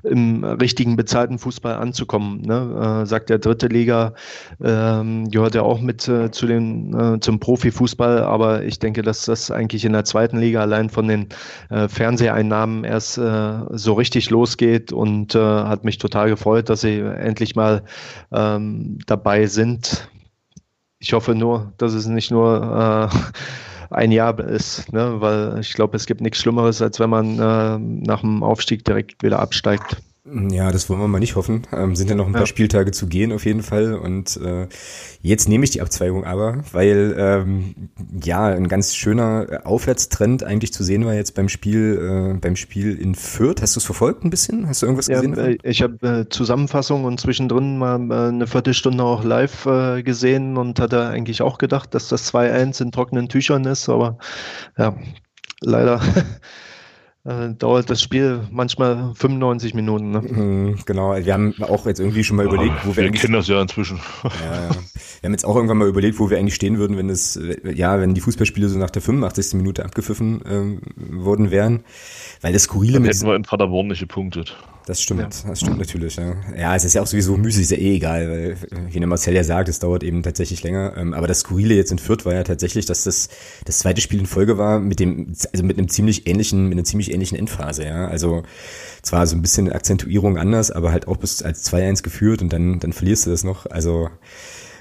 im 0.04 0.44
richtigen 0.44 0.94
bezahlten 0.94 1.40
Fußball 1.40 1.74
anzukommen. 1.74 2.42
Ne? 2.42 3.02
Äh, 3.02 3.06
sagt 3.06 3.30
der 3.30 3.38
dritte 3.38 3.66
Liga, 3.66 4.14
ähm, 4.62 5.28
gehört 5.28 5.56
ja 5.56 5.62
auch 5.62 5.80
mit 5.80 6.06
äh, 6.06 6.30
zu 6.30 6.46
den, 6.46 6.94
äh, 6.94 7.18
zum 7.18 7.40
Profifußball, 7.40 8.22
aber 8.22 8.62
ich 8.62 8.78
denke, 8.78 9.02
dass 9.02 9.24
das 9.24 9.50
eigentlich 9.50 9.84
in 9.84 9.92
der 9.92 10.04
zweiten 10.04 10.38
Liga 10.38 10.60
allein 10.60 10.88
von 10.88 11.08
den 11.08 11.28
Fernseheinnahmen 11.88 12.84
erst 12.84 13.14
so 13.14 13.92
richtig 13.94 14.30
losgeht 14.30 14.92
und 14.92 15.34
hat 15.34 15.84
mich 15.84 15.98
total 15.98 16.28
gefreut, 16.28 16.68
dass 16.68 16.82
sie 16.82 16.98
endlich 16.98 17.56
mal 17.56 17.82
ähm, 18.32 18.83
dabei 19.06 19.46
sind. 19.46 20.08
Ich 20.98 21.12
hoffe 21.12 21.34
nur, 21.34 21.72
dass 21.78 21.92
es 21.94 22.06
nicht 22.06 22.30
nur 22.30 23.10
äh, 23.12 23.94
ein 23.94 24.12
Jahr 24.12 24.38
ist, 24.40 24.92
ne? 24.92 25.20
weil 25.20 25.58
ich 25.60 25.74
glaube, 25.74 25.96
es 25.96 26.06
gibt 26.06 26.20
nichts 26.20 26.38
Schlimmeres, 26.38 26.80
als 26.82 26.98
wenn 27.00 27.10
man 27.10 27.38
äh, 27.38 27.78
nach 27.78 28.20
dem 28.20 28.42
Aufstieg 28.42 28.84
direkt 28.84 29.22
wieder 29.22 29.38
absteigt. 29.38 29.96
Ja, 30.26 30.72
das 30.72 30.88
wollen 30.88 31.00
wir 31.00 31.08
mal 31.08 31.18
nicht 31.18 31.36
hoffen. 31.36 31.66
Ähm, 31.70 31.94
sind 31.96 32.08
ja 32.08 32.16
noch 32.16 32.26
ein 32.26 32.32
paar 32.32 32.42
ja. 32.42 32.46
Spieltage 32.46 32.92
zu 32.92 33.08
gehen 33.08 33.30
auf 33.30 33.44
jeden 33.44 33.62
Fall. 33.62 33.92
Und 33.92 34.38
äh, 34.38 34.68
jetzt 35.20 35.50
nehme 35.50 35.64
ich 35.64 35.70
die 35.70 35.82
Abzweigung 35.82 36.24
aber, 36.24 36.62
weil 36.72 37.14
ähm, 37.18 37.90
ja 38.22 38.46
ein 38.46 38.68
ganz 38.68 38.94
schöner 38.94 39.60
Aufwärtstrend 39.64 40.42
eigentlich 40.42 40.72
zu 40.72 40.82
sehen 40.82 41.04
war 41.04 41.12
jetzt 41.12 41.34
beim 41.34 41.50
Spiel 41.50 42.32
äh, 42.32 42.38
beim 42.38 42.56
Spiel 42.56 42.98
in 42.98 43.14
Fürth. 43.14 43.60
Hast 43.60 43.76
du 43.76 43.80
es 43.80 43.84
verfolgt 43.84 44.24
ein 44.24 44.30
bisschen? 44.30 44.66
Hast 44.66 44.80
du 44.80 44.86
irgendwas 44.86 45.08
ja, 45.08 45.20
gesehen? 45.20 45.36
Äh, 45.36 45.58
ich 45.62 45.82
habe 45.82 46.06
äh, 46.06 46.28
Zusammenfassung 46.30 47.04
und 47.04 47.20
zwischendrin 47.20 47.76
mal 47.76 48.00
äh, 48.10 48.28
eine 48.28 48.46
Viertelstunde 48.46 49.04
auch 49.04 49.24
live 49.24 49.66
äh, 49.66 50.02
gesehen 50.02 50.56
und 50.56 50.80
hatte 50.80 51.06
eigentlich 51.06 51.42
auch 51.42 51.58
gedacht, 51.58 51.94
dass 51.94 52.08
das 52.08 52.32
2-1 52.32 52.80
in 52.80 52.92
trockenen 52.92 53.28
Tüchern 53.28 53.66
ist, 53.66 53.90
aber 53.90 54.16
ja, 54.78 54.96
leider 55.60 56.00
äh, 57.24 57.54
dauert 57.54 57.88
das 57.88 58.02
Spiel 58.02 58.46
manchmal 58.50 59.14
95 59.14 59.74
Minuten. 59.74 60.10
Ne? 60.10 60.20
Mhm, 60.20 60.78
genau, 60.84 61.14
wir 61.16 61.32
haben 61.32 61.54
auch 61.62 61.86
jetzt 61.86 61.98
irgendwie 61.98 62.22
schon 62.22 62.36
mal 62.36 62.46
überlegt, 62.46 62.74
wo 62.84 62.94
wir. 62.96 63.04
Wir 63.04 63.10
kennen 63.12 63.32
das 63.32 63.48
ja 63.48 63.60
inzwischen. 63.60 63.98
Ja, 64.24 64.70
wir 64.70 65.28
haben 65.28 65.32
jetzt 65.32 65.44
auch 65.44 65.56
irgendwann 65.56 65.78
mal 65.78 65.88
überlegt, 65.88 66.18
wo 66.18 66.28
wir 66.28 66.38
eigentlich 66.38 66.54
stehen 66.54 66.78
würden, 66.78 66.98
wenn 66.98 67.08
es, 67.08 67.40
ja, 67.64 67.98
wenn 67.98 68.14
die 68.14 68.20
Fußballspiele 68.20 68.68
so 68.68 68.78
nach 68.78 68.90
der 68.90 69.00
85. 69.00 69.54
Minute 69.54 69.84
abgepfiffen 69.84 70.42
ähm, 70.46 70.80
worden 70.96 71.50
wären. 71.50 71.84
Weil 72.42 72.52
das 72.52 72.64
Skurrile 72.64 72.94
Dann 72.94 73.02
mit. 73.02 73.14
Hätten 73.14 73.26
wir 73.26 73.36
in 73.36 73.42
Paderborn 73.42 73.86
nicht 73.88 74.00
gepunktet. 74.00 74.56
Das 74.86 75.00
stimmt, 75.00 75.20
ja. 75.20 75.48
das 75.48 75.60
stimmt 75.60 75.78
natürlich. 75.78 76.16
Ja. 76.16 76.34
ja, 76.54 76.76
es 76.76 76.84
ist 76.84 76.92
ja 76.92 77.00
auch 77.00 77.06
sowieso 77.06 77.38
müßig, 77.38 77.62
ist 77.62 77.70
ja 77.70 77.78
eh 77.78 77.96
egal, 77.96 78.28
weil, 78.28 78.56
wie 78.90 78.98
der 78.98 79.08
Marcel 79.08 79.34
ja 79.34 79.42
sagt, 79.42 79.70
es 79.70 79.78
dauert 79.78 80.02
eben 80.02 80.22
tatsächlich 80.22 80.62
länger. 80.62 80.94
Ähm, 80.96 81.14
aber 81.14 81.26
das 81.26 81.40
Skurrile 81.40 81.74
jetzt 81.74 81.90
in 81.90 81.98
Fürth 81.98 82.26
war 82.26 82.34
ja 82.34 82.44
tatsächlich, 82.44 82.84
dass 82.84 83.04
das 83.04 83.28
das 83.64 83.78
zweite 83.78 84.02
Spiel 84.02 84.20
in 84.20 84.26
Folge 84.26 84.58
war 84.58 84.80
mit 84.80 85.00
dem, 85.00 85.34
also 85.52 85.64
mit 85.64 85.78
einem 85.78 85.88
ziemlich 85.88 86.26
ähnlichen, 86.26 86.64
mit 86.68 86.76
einer 86.76 86.84
ziemlich 86.84 87.12
ähnlichen 87.12 87.38
Endphase. 87.38 87.84
Ja, 87.84 88.08
also 88.08 88.42
zwar 89.00 89.26
so 89.26 89.36
ein 89.36 89.42
bisschen 89.42 89.72
Akzentuierung 89.72 90.36
anders, 90.36 90.70
aber 90.70 90.92
halt 90.92 91.08
auch 91.08 91.16
bis 91.16 91.42
als 91.42 91.70
2-1 91.72 92.02
geführt 92.02 92.42
und 92.42 92.52
dann 92.52 92.78
dann 92.78 92.92
verlierst 92.92 93.24
du 93.24 93.30
das 93.30 93.42
noch. 93.42 93.64
Also 93.66 94.10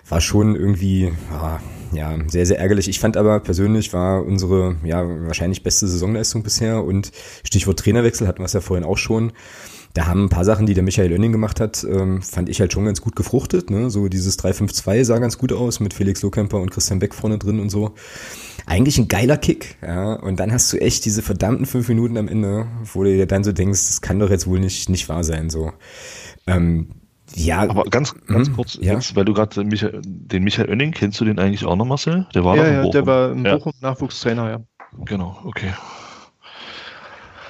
war 0.10 0.20
schon 0.20 0.58
irgendwie 0.58 1.14
ah, 1.32 1.60
ja 1.94 2.18
sehr 2.28 2.46
sehr 2.46 2.60
ärgerlich. 2.60 2.90
Ich 2.90 3.00
fand 3.00 3.16
aber 3.16 3.40
persönlich 3.40 3.94
war 3.94 4.26
unsere 4.26 4.76
ja 4.84 5.02
wahrscheinlich 5.28 5.64
beste 5.64 5.88
Saisonleistung 5.88 6.44
bisher 6.44 6.84
und 6.84 7.14
Stichwort 7.46 7.80
Trainerwechsel 7.80 8.28
hatten 8.28 8.40
wir 8.40 8.46
es 8.46 8.54
ja 8.54 8.60
vorhin 8.60 8.84
auch 8.86 8.98
schon. 8.98 9.32
Da 9.94 10.08
haben 10.08 10.26
ein 10.26 10.30
paar 10.30 10.46
Sachen, 10.46 10.66
die 10.66 10.74
der 10.74 10.84
Michael 10.84 11.12
Oenning 11.12 11.32
gemacht 11.32 11.60
hat, 11.60 11.84
ähm, 11.84 12.22
fand 12.22 12.50
ich 12.50 12.60
halt 12.60 12.74
schon 12.74 12.86
ganz 12.86 13.02
gut 13.02 13.16
gefruchtet. 13.16 13.70
Ne? 13.70 13.92
So 13.92 14.08
dieses 14.08 14.40
3-5-2 14.40 15.04
sah 15.04 15.20
ganz 15.20 15.38
gut 15.38 15.54
aus 15.54 15.80
mit 15.80 15.94
Felix 15.94 16.22
Lohkemper 16.24 16.60
und 16.60 16.72
Christian 16.72 17.00
Beck 17.00 17.14
vorne 17.14 17.38
drin 17.38 17.60
und 17.60 17.70
so. 17.70 17.94
Eigentlich 18.66 18.98
ein 18.98 19.08
geiler 19.08 19.38
Kick, 19.38 19.78
ja. 19.82 20.14
Und 20.14 20.40
dann 20.40 20.52
hast 20.52 20.72
du 20.74 20.78
echt 20.78 21.06
diese 21.06 21.22
verdammten 21.22 21.66
fünf 21.66 21.88
Minuten 21.90 22.18
am 22.18 22.28
Ende, 22.28 22.66
wo 22.94 23.04
du 23.04 23.12
dir 23.12 23.28
dann 23.28 23.44
so 23.44 23.52
denkst, 23.52 23.88
das 23.88 24.02
kann 24.02 24.20
doch 24.20 24.30
jetzt 24.30 24.48
wohl 24.48 24.60
nicht, 24.60 24.90
nicht 24.90 25.10
wahr 25.10 25.24
sein. 25.24 25.50
So. 25.50 25.74
Ähm, 26.48 26.88
ja, 27.36 27.62
aber 27.62 27.84
ganz, 27.86 28.16
ganz 28.28 28.48
hm, 28.48 28.56
kurz, 28.56 28.78
ja. 28.82 28.94
jetzt, 28.94 29.16
weil 29.16 29.26
du 29.26 29.34
gerade 29.34 29.64
Michael, 29.64 30.02
den 30.04 30.44
Michael 30.44 30.70
Oenning, 30.70 30.92
kennst 30.92 31.20
du 31.20 31.26
den 31.26 31.40
eigentlich 31.40 31.66
auch 31.66 31.76
noch, 31.76 31.86
Marcel? 31.86 32.28
Der 32.34 32.44
war 32.44 32.56
ja, 32.56 32.84
ja 32.84 32.90
der 32.90 33.06
war 33.06 33.32
im 33.32 33.44
Bochum 33.44 33.74
ja. 33.82 33.90
Nachwuchstrainer, 33.90 34.50
ja. 34.50 34.60
Genau, 35.06 35.40
okay. 35.44 35.74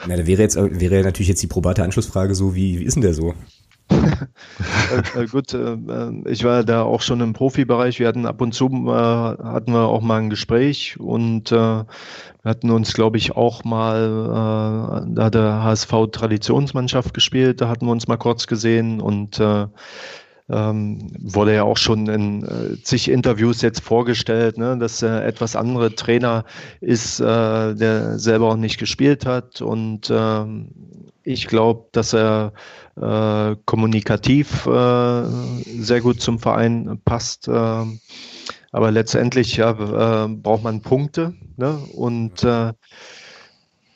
Na, 0.08 0.18
da 0.18 0.28
wäre 0.28 0.42
jetzt 0.42 0.56
wäre 0.58 1.04
natürlich 1.04 1.30
jetzt 1.30 1.42
die 1.42 1.48
probate 1.48 1.84
Anschlussfrage 1.84 2.36
so, 2.36 2.56
wie, 2.56 2.80
wie 2.80 2.84
ist 2.84 2.96
denn 2.96 3.02
der 3.02 3.13
so? 3.13 3.34
äh, 3.89 5.22
äh, 5.22 5.26
gut, 5.28 5.54
äh, 5.54 5.74
äh, 5.74 6.30
ich 6.30 6.44
war 6.44 6.63
da 6.63 6.84
auch 6.84 7.02
schon 7.02 7.22
im 7.22 7.34
Profibereich. 7.34 8.00
Wir 8.00 8.08
hatten 8.08 8.26
ab 8.26 8.42
und 8.42 8.54
zu 8.54 8.68
äh, 8.68 8.92
hatten 8.92 9.74
wir 9.74 9.88
auch 9.88 10.02
mal 10.02 10.20
ein 10.22 10.30
Gespräch 10.30 11.00
und 11.00 11.52
äh, 11.52 11.56
wir 11.56 11.86
hatten 12.44 12.72
uns, 12.72 12.94
glaube 12.94 13.18
ich, 13.18 13.38
auch 13.38 13.63
mal, 13.63 15.06
da 15.08 15.24
hat 15.24 15.34
der 15.34 15.63
HSV 15.63 15.94
Traditionsmannschaft 16.12 17.13
gespielt, 17.13 17.62
da 17.62 17.70
hatten 17.70 17.86
wir 17.86 17.92
uns 17.94 18.08
mal 18.10 18.18
kurz 18.18 18.48
gesehen 18.48 19.00
und 19.00 19.39
ähm, 20.49 21.12
wurde 21.19 21.56
ja 21.56 21.63
auch 21.63 21.77
schon 21.77 22.08
in 22.08 22.43
äh, 22.43 22.82
zig 22.82 23.10
Interviews 23.10 23.62
jetzt 23.62 23.82
vorgestellt, 23.82 24.58
ne, 24.58 24.77
dass 24.77 25.01
er 25.01 25.25
etwas 25.25 25.56
andere 25.56 25.95
Trainer 25.95 26.45
ist, 26.82 27.19
äh, 27.19 27.75
der 27.75 28.19
selber 28.19 28.49
auch 28.49 28.58
nicht 28.58 28.77
gespielt 28.77 29.25
hat. 29.25 29.62
Und 29.62 30.12
ähm, 30.13 30.69
ich 31.23 31.47
glaube, 31.47 31.88
dass 31.93 32.13
er 32.13 32.53
äh, 32.99 33.56
kommunikativ 33.65 34.65
äh, 34.65 35.23
sehr 35.79 36.01
gut 36.01 36.21
zum 36.21 36.39
Verein 36.39 36.99
passt. 37.06 37.47
Äh, 37.47 37.86
aber 38.71 38.91
letztendlich 38.91 39.58
ja, 39.58 40.25
äh, 40.25 40.27
braucht 40.27 40.63
man 40.63 40.82
Punkte. 40.82 41.34
Ne? 41.58 41.77
Und 41.93 42.43
äh, 42.43 42.73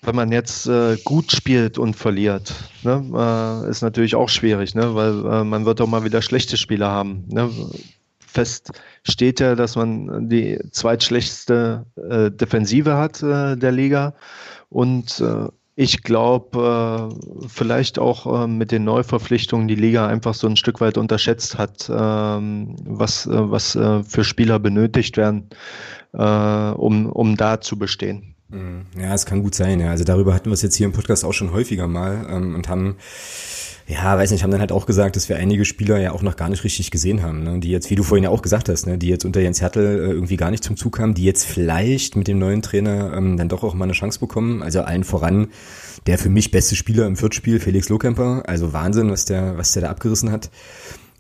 wenn 0.01 0.15
man 0.15 0.31
jetzt 0.31 0.67
äh, 0.67 0.97
gut 1.03 1.31
spielt 1.31 1.77
und 1.77 1.95
verliert, 1.95 2.53
ne, 2.83 3.03
äh, 3.13 3.69
ist 3.69 3.81
natürlich 3.81 4.15
auch 4.15 4.29
schwierig, 4.29 4.75
ne, 4.75 4.95
weil 4.95 5.25
äh, 5.25 5.43
man 5.43 5.65
wird 5.65 5.81
auch 5.81 5.87
mal 5.87 6.03
wieder 6.03 6.21
schlechte 6.21 6.57
Spieler 6.57 6.89
haben. 6.89 7.25
Ne. 7.27 7.49
Fest 8.19 8.71
steht 9.03 9.39
ja, 9.39 9.55
dass 9.55 9.75
man 9.75 10.29
die 10.29 10.59
zweitschlechteste 10.71 11.85
äh, 12.09 12.29
Defensive 12.29 12.95
hat 12.95 13.23
äh, 13.23 13.55
der 13.55 13.71
Liga 13.71 14.13
und 14.69 15.19
äh, 15.21 15.47
ich 15.79 16.01
glaube, 16.01 17.15
vielleicht 17.47 17.99
auch 17.99 18.47
mit 18.47 18.71
den 18.71 18.83
Neuverpflichtungen 18.83 19.67
die 19.67 19.75
Liga 19.75 20.07
einfach 20.07 20.33
so 20.33 20.47
ein 20.47 20.55
Stück 20.55 20.81
weit 20.81 20.97
unterschätzt 20.97 21.59
hat, 21.59 21.87
ähm, 21.87 22.75
was, 22.83 23.29
was 23.29 23.73
für 23.73 24.23
Spieler 24.23 24.57
benötigt 24.57 25.17
werden, 25.17 25.47
um, 26.13 27.05
um 27.11 27.37
da 27.37 27.61
zu 27.61 27.77
bestehen. 27.77 28.36
Mhm. 28.49 28.85
Ja, 28.99 29.13
es 29.13 29.25
kann 29.25 29.43
gut 29.43 29.55
sein. 29.55 29.79
Ja. 29.79 29.91
Also 29.91 30.03
darüber 30.03 30.33
hatten 30.33 30.49
wir 30.49 30.53
es 30.53 30.61
jetzt 30.61 30.75
hier 30.75 30.85
im 30.85 30.93
Podcast 30.93 31.25
auch 31.25 31.33
schon 31.33 31.51
häufiger 31.51 31.87
mal 31.87 32.27
ähm, 32.29 32.55
und 32.55 32.69
haben, 32.69 32.95
ja, 33.87 34.17
weiß 34.17 34.31
nicht, 34.31 34.43
haben 34.43 34.51
dann 34.51 34.61
halt 34.61 34.71
auch 34.71 34.85
gesagt, 34.85 35.15
dass 35.15 35.27
wir 35.27 35.37
einige 35.37 35.65
Spieler 35.65 35.99
ja 35.99 36.11
auch 36.13 36.21
noch 36.21 36.37
gar 36.37 36.49
nicht 36.49 36.63
richtig 36.63 36.91
gesehen 36.91 37.21
haben, 37.21 37.43
ne? 37.43 37.59
die 37.59 37.69
jetzt, 37.69 37.89
wie 37.89 37.95
du 37.95 38.03
vorhin 38.03 38.23
ja 38.23 38.29
auch 38.29 38.41
gesagt 38.41 38.69
hast, 38.69 38.87
ne? 38.87 38.97
die 38.97 39.09
jetzt 39.09 39.25
unter 39.25 39.41
Jens 39.41 39.61
Hertel 39.61 39.85
äh, 39.85 40.11
irgendwie 40.11 40.37
gar 40.37 40.51
nicht 40.51 40.63
zum 40.63 40.77
Zug 40.77 40.97
kamen, 40.97 41.13
die 41.13 41.25
jetzt 41.25 41.45
vielleicht 41.45 42.15
mit 42.15 42.27
dem 42.27 42.39
neuen 42.39 42.61
Trainer 42.61 43.13
ähm, 43.13 43.37
dann 43.37 43.49
doch 43.49 43.63
auch 43.63 43.73
mal 43.73 43.85
eine 43.85 43.93
Chance 43.93 44.19
bekommen. 44.19 44.63
Also 44.63 44.81
allen 44.81 45.03
voran 45.03 45.47
der 46.05 46.17
für 46.17 46.29
mich 46.29 46.51
beste 46.51 46.75
Spieler 46.75 47.05
im 47.05 47.17
Viertspiel, 47.17 47.59
Felix 47.59 47.89
Lohkemper. 47.89 48.43
Also 48.47 48.71
Wahnsinn, 48.71 49.11
was 49.11 49.25
der, 49.25 49.57
was 49.57 49.73
der 49.73 49.81
da 49.81 49.89
abgerissen 49.89 50.31
hat 50.31 50.49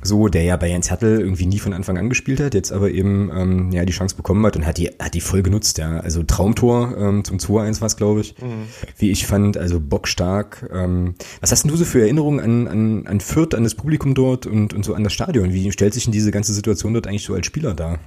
so, 0.01 0.27
der 0.27 0.43
ja 0.43 0.57
bei 0.57 0.69
Jens 0.69 0.89
Hertel 0.89 1.19
irgendwie 1.19 1.47
nie 1.47 1.57
von 1.59 1.73
Anfang 1.73 1.97
an 1.97 2.09
gespielt 2.09 2.39
hat, 2.39 2.53
jetzt 2.53 2.71
aber 2.71 2.91
eben 2.91 3.31
ähm, 3.35 3.71
ja 3.71 3.83
die 3.83 3.93
Chance 3.93 4.15
bekommen 4.15 4.45
hat 4.45 4.55
und 4.55 4.65
hat 4.65 4.77
die, 4.77 4.89
hat 4.99 5.15
die 5.15 5.21
voll 5.21 5.41
genutzt, 5.41 5.79
ja. 5.79 5.99
Also 5.99 6.23
Traumtor 6.23 6.95
ähm, 6.97 7.23
zum 7.23 7.37
2-1 7.37 7.81
war 7.81 7.87
es, 7.87 7.97
glaube 7.97 8.21
ich, 8.21 8.35
mhm. 8.39 8.67
wie 8.97 9.11
ich 9.11 9.25
fand, 9.25 9.57
also 9.57 9.79
bockstark. 9.79 10.69
Ähm, 10.71 11.15
was 11.41 11.51
hast 11.51 11.63
denn 11.63 11.71
du 11.71 11.77
so 11.77 11.85
für 11.85 12.01
Erinnerungen 12.01 12.39
an, 12.39 12.67
an, 12.67 13.07
an 13.07 13.19
Fürth, 13.19 13.55
an 13.55 13.63
das 13.63 13.75
Publikum 13.75 14.13
dort 14.13 14.45
und, 14.45 14.73
und 14.73 14.85
so 14.85 14.93
an 14.93 15.03
das 15.03 15.13
Stadion? 15.13 15.51
Wie 15.51 15.71
stellt 15.71 15.93
sich 15.95 16.03
denn 16.03 16.13
diese 16.13 16.31
ganze 16.31 16.53
Situation 16.53 16.93
dort 16.93 17.07
eigentlich 17.07 17.23
so 17.23 17.33
als 17.33 17.47
Spieler 17.47 17.73
dar? 17.73 17.99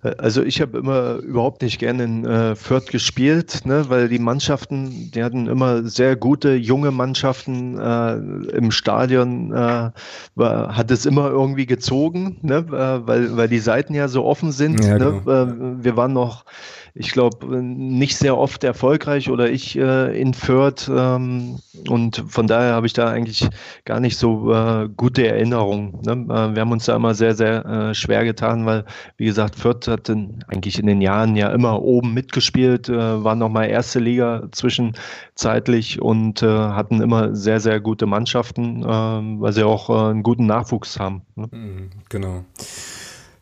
Also 0.00 0.44
ich 0.44 0.60
habe 0.60 0.78
immer 0.78 1.16
überhaupt 1.16 1.62
nicht 1.62 1.80
gerne 1.80 2.04
in 2.04 2.24
äh, 2.24 2.54
Fürth 2.54 2.86
gespielt, 2.86 3.62
ne, 3.64 3.86
weil 3.88 4.08
die 4.08 4.20
Mannschaften, 4.20 5.10
die 5.10 5.24
hatten 5.24 5.48
immer 5.48 5.82
sehr 5.82 6.14
gute 6.14 6.54
junge 6.54 6.92
Mannschaften 6.92 7.78
äh, 7.78 8.14
im 8.56 8.70
Stadion, 8.70 9.52
äh, 9.52 9.90
war, 10.36 10.76
hat 10.76 10.92
es 10.92 11.04
immer 11.04 11.30
irgendwie 11.30 11.66
gezogen, 11.66 12.38
ne, 12.42 12.58
äh, 12.68 13.06
weil, 13.08 13.36
weil 13.36 13.48
die 13.48 13.58
Seiten 13.58 13.92
ja 13.92 14.06
so 14.06 14.24
offen 14.24 14.52
sind. 14.52 14.84
Ja, 14.84 14.98
ne, 14.98 15.20
genau. 15.24 15.42
äh, 15.42 15.84
wir 15.84 15.96
waren 15.96 16.12
noch 16.12 16.44
ich 16.94 17.12
glaube, 17.12 17.62
nicht 17.62 18.16
sehr 18.16 18.36
oft 18.36 18.64
erfolgreich 18.64 19.30
oder 19.30 19.50
ich 19.50 19.76
äh, 19.78 20.20
in 20.20 20.34
Fürth. 20.34 20.90
Ähm, 20.94 21.58
und 21.88 22.24
von 22.28 22.46
daher 22.46 22.74
habe 22.74 22.86
ich 22.86 22.92
da 22.92 23.08
eigentlich 23.08 23.48
gar 23.84 24.00
nicht 24.00 24.16
so 24.16 24.52
äh, 24.52 24.88
gute 24.96 25.26
Erinnerungen. 25.26 25.98
Ne? 26.04 26.12
Äh, 26.12 26.54
wir 26.54 26.60
haben 26.60 26.72
uns 26.72 26.86
da 26.86 26.96
immer 26.96 27.14
sehr, 27.14 27.34
sehr 27.34 27.64
äh, 27.64 27.94
schwer 27.94 28.24
getan, 28.24 28.66
weil, 28.66 28.84
wie 29.16 29.26
gesagt, 29.26 29.56
Fürth 29.56 29.86
hat 29.88 30.08
in, 30.08 30.44
eigentlich 30.48 30.78
in 30.78 30.86
den 30.86 31.00
Jahren 31.00 31.36
ja 31.36 31.50
immer 31.50 31.82
oben 31.82 32.14
mitgespielt, 32.14 32.88
äh, 32.88 33.24
war 33.24 33.34
nochmal 33.34 33.68
erste 33.68 34.00
Liga 34.00 34.48
zwischenzeitlich 34.52 36.00
und 36.00 36.42
äh, 36.42 36.46
hatten 36.46 37.00
immer 37.00 37.34
sehr, 37.34 37.60
sehr 37.60 37.80
gute 37.80 38.06
Mannschaften, 38.06 38.84
weil 38.84 39.52
sie 39.52 39.64
auch 39.64 39.90
einen 39.90 40.22
guten 40.22 40.46
Nachwuchs 40.46 40.98
haben. 40.98 41.22
Ne? 41.36 41.48
Mhm, 41.50 41.90
genau. 42.08 42.44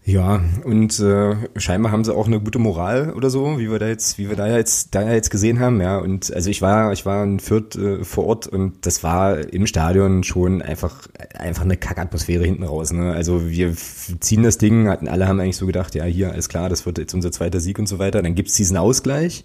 Ja, 0.08 0.40
und 0.62 1.00
äh, 1.00 1.34
scheinbar 1.56 1.90
haben 1.90 2.04
sie 2.04 2.14
auch 2.14 2.28
eine 2.28 2.38
gute 2.38 2.60
Moral 2.60 3.12
oder 3.14 3.28
so, 3.28 3.58
wie 3.58 3.68
wir 3.68 3.80
da 3.80 3.88
jetzt, 3.88 4.18
wie 4.18 4.28
wir 4.28 4.36
da 4.36 4.46
jetzt, 4.46 4.94
da 4.94 5.12
jetzt 5.12 5.30
gesehen 5.30 5.58
haben, 5.58 5.80
ja. 5.80 5.98
Und 5.98 6.32
also 6.32 6.48
ich 6.48 6.62
war, 6.62 6.92
ich 6.92 7.04
war 7.04 7.24
in 7.24 7.40
Fürth 7.40 7.74
äh, 7.74 8.04
vor 8.04 8.26
Ort 8.26 8.46
und 8.46 8.86
das 8.86 9.02
war 9.02 9.36
im 9.52 9.66
Stadion 9.66 10.22
schon 10.22 10.62
einfach, 10.62 11.08
einfach 11.36 11.64
eine 11.64 11.76
Kackatmosphäre 11.76 12.44
hinten 12.44 12.62
raus. 12.62 12.92
Ne? 12.92 13.14
Also 13.14 13.50
wir 13.50 13.74
ziehen 14.20 14.44
das 14.44 14.58
Ding, 14.58 14.88
hatten 14.88 15.08
alle 15.08 15.26
haben 15.26 15.40
eigentlich 15.40 15.56
so 15.56 15.66
gedacht, 15.66 15.96
ja 15.96 16.04
hier, 16.04 16.30
alles 16.30 16.48
klar, 16.48 16.68
das 16.68 16.86
wird 16.86 16.98
jetzt 16.98 17.12
unser 17.12 17.32
zweiter 17.32 17.58
Sieg 17.58 17.80
und 17.80 17.88
so 17.88 17.98
weiter. 17.98 18.22
Dann 18.22 18.36
gibt's 18.36 18.54
diesen 18.54 18.76
Ausgleich 18.76 19.42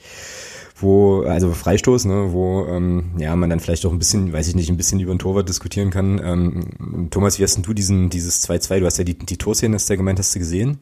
wo, 0.82 1.22
also 1.22 1.52
Freistoß, 1.52 2.06
ne, 2.06 2.32
wo 2.32 2.66
ähm, 2.68 3.12
ja 3.18 3.36
man 3.36 3.50
dann 3.50 3.60
vielleicht 3.60 3.86
auch 3.86 3.92
ein 3.92 4.00
bisschen, 4.00 4.34
weiß 4.34 4.48
ich 4.48 4.56
nicht, 4.56 4.70
ein 4.70 4.78
bisschen 4.78 5.00
über 5.00 5.14
den 5.14 5.20
Torwart 5.20 5.50
diskutieren 5.50 5.90
kann. 5.90 6.20
Ähm, 6.24 7.10
Thomas, 7.10 7.40
wie 7.40 7.44
hast 7.44 7.56
denn 7.56 7.64
du 7.64 7.74
diesen, 7.74 8.10
dieses 8.10 8.48
2-2, 8.48 8.80
du 8.80 8.86
hast 8.86 8.98
ja 8.98 9.04
die, 9.04 9.18
die 9.18 9.38
Torszene, 9.38 9.76
hast 9.76 9.90
du 9.90 9.94
ja 9.94 9.98
gemeint, 9.98 10.20
hast 10.20 10.36
du 10.36 10.40
gesehen? 10.40 10.80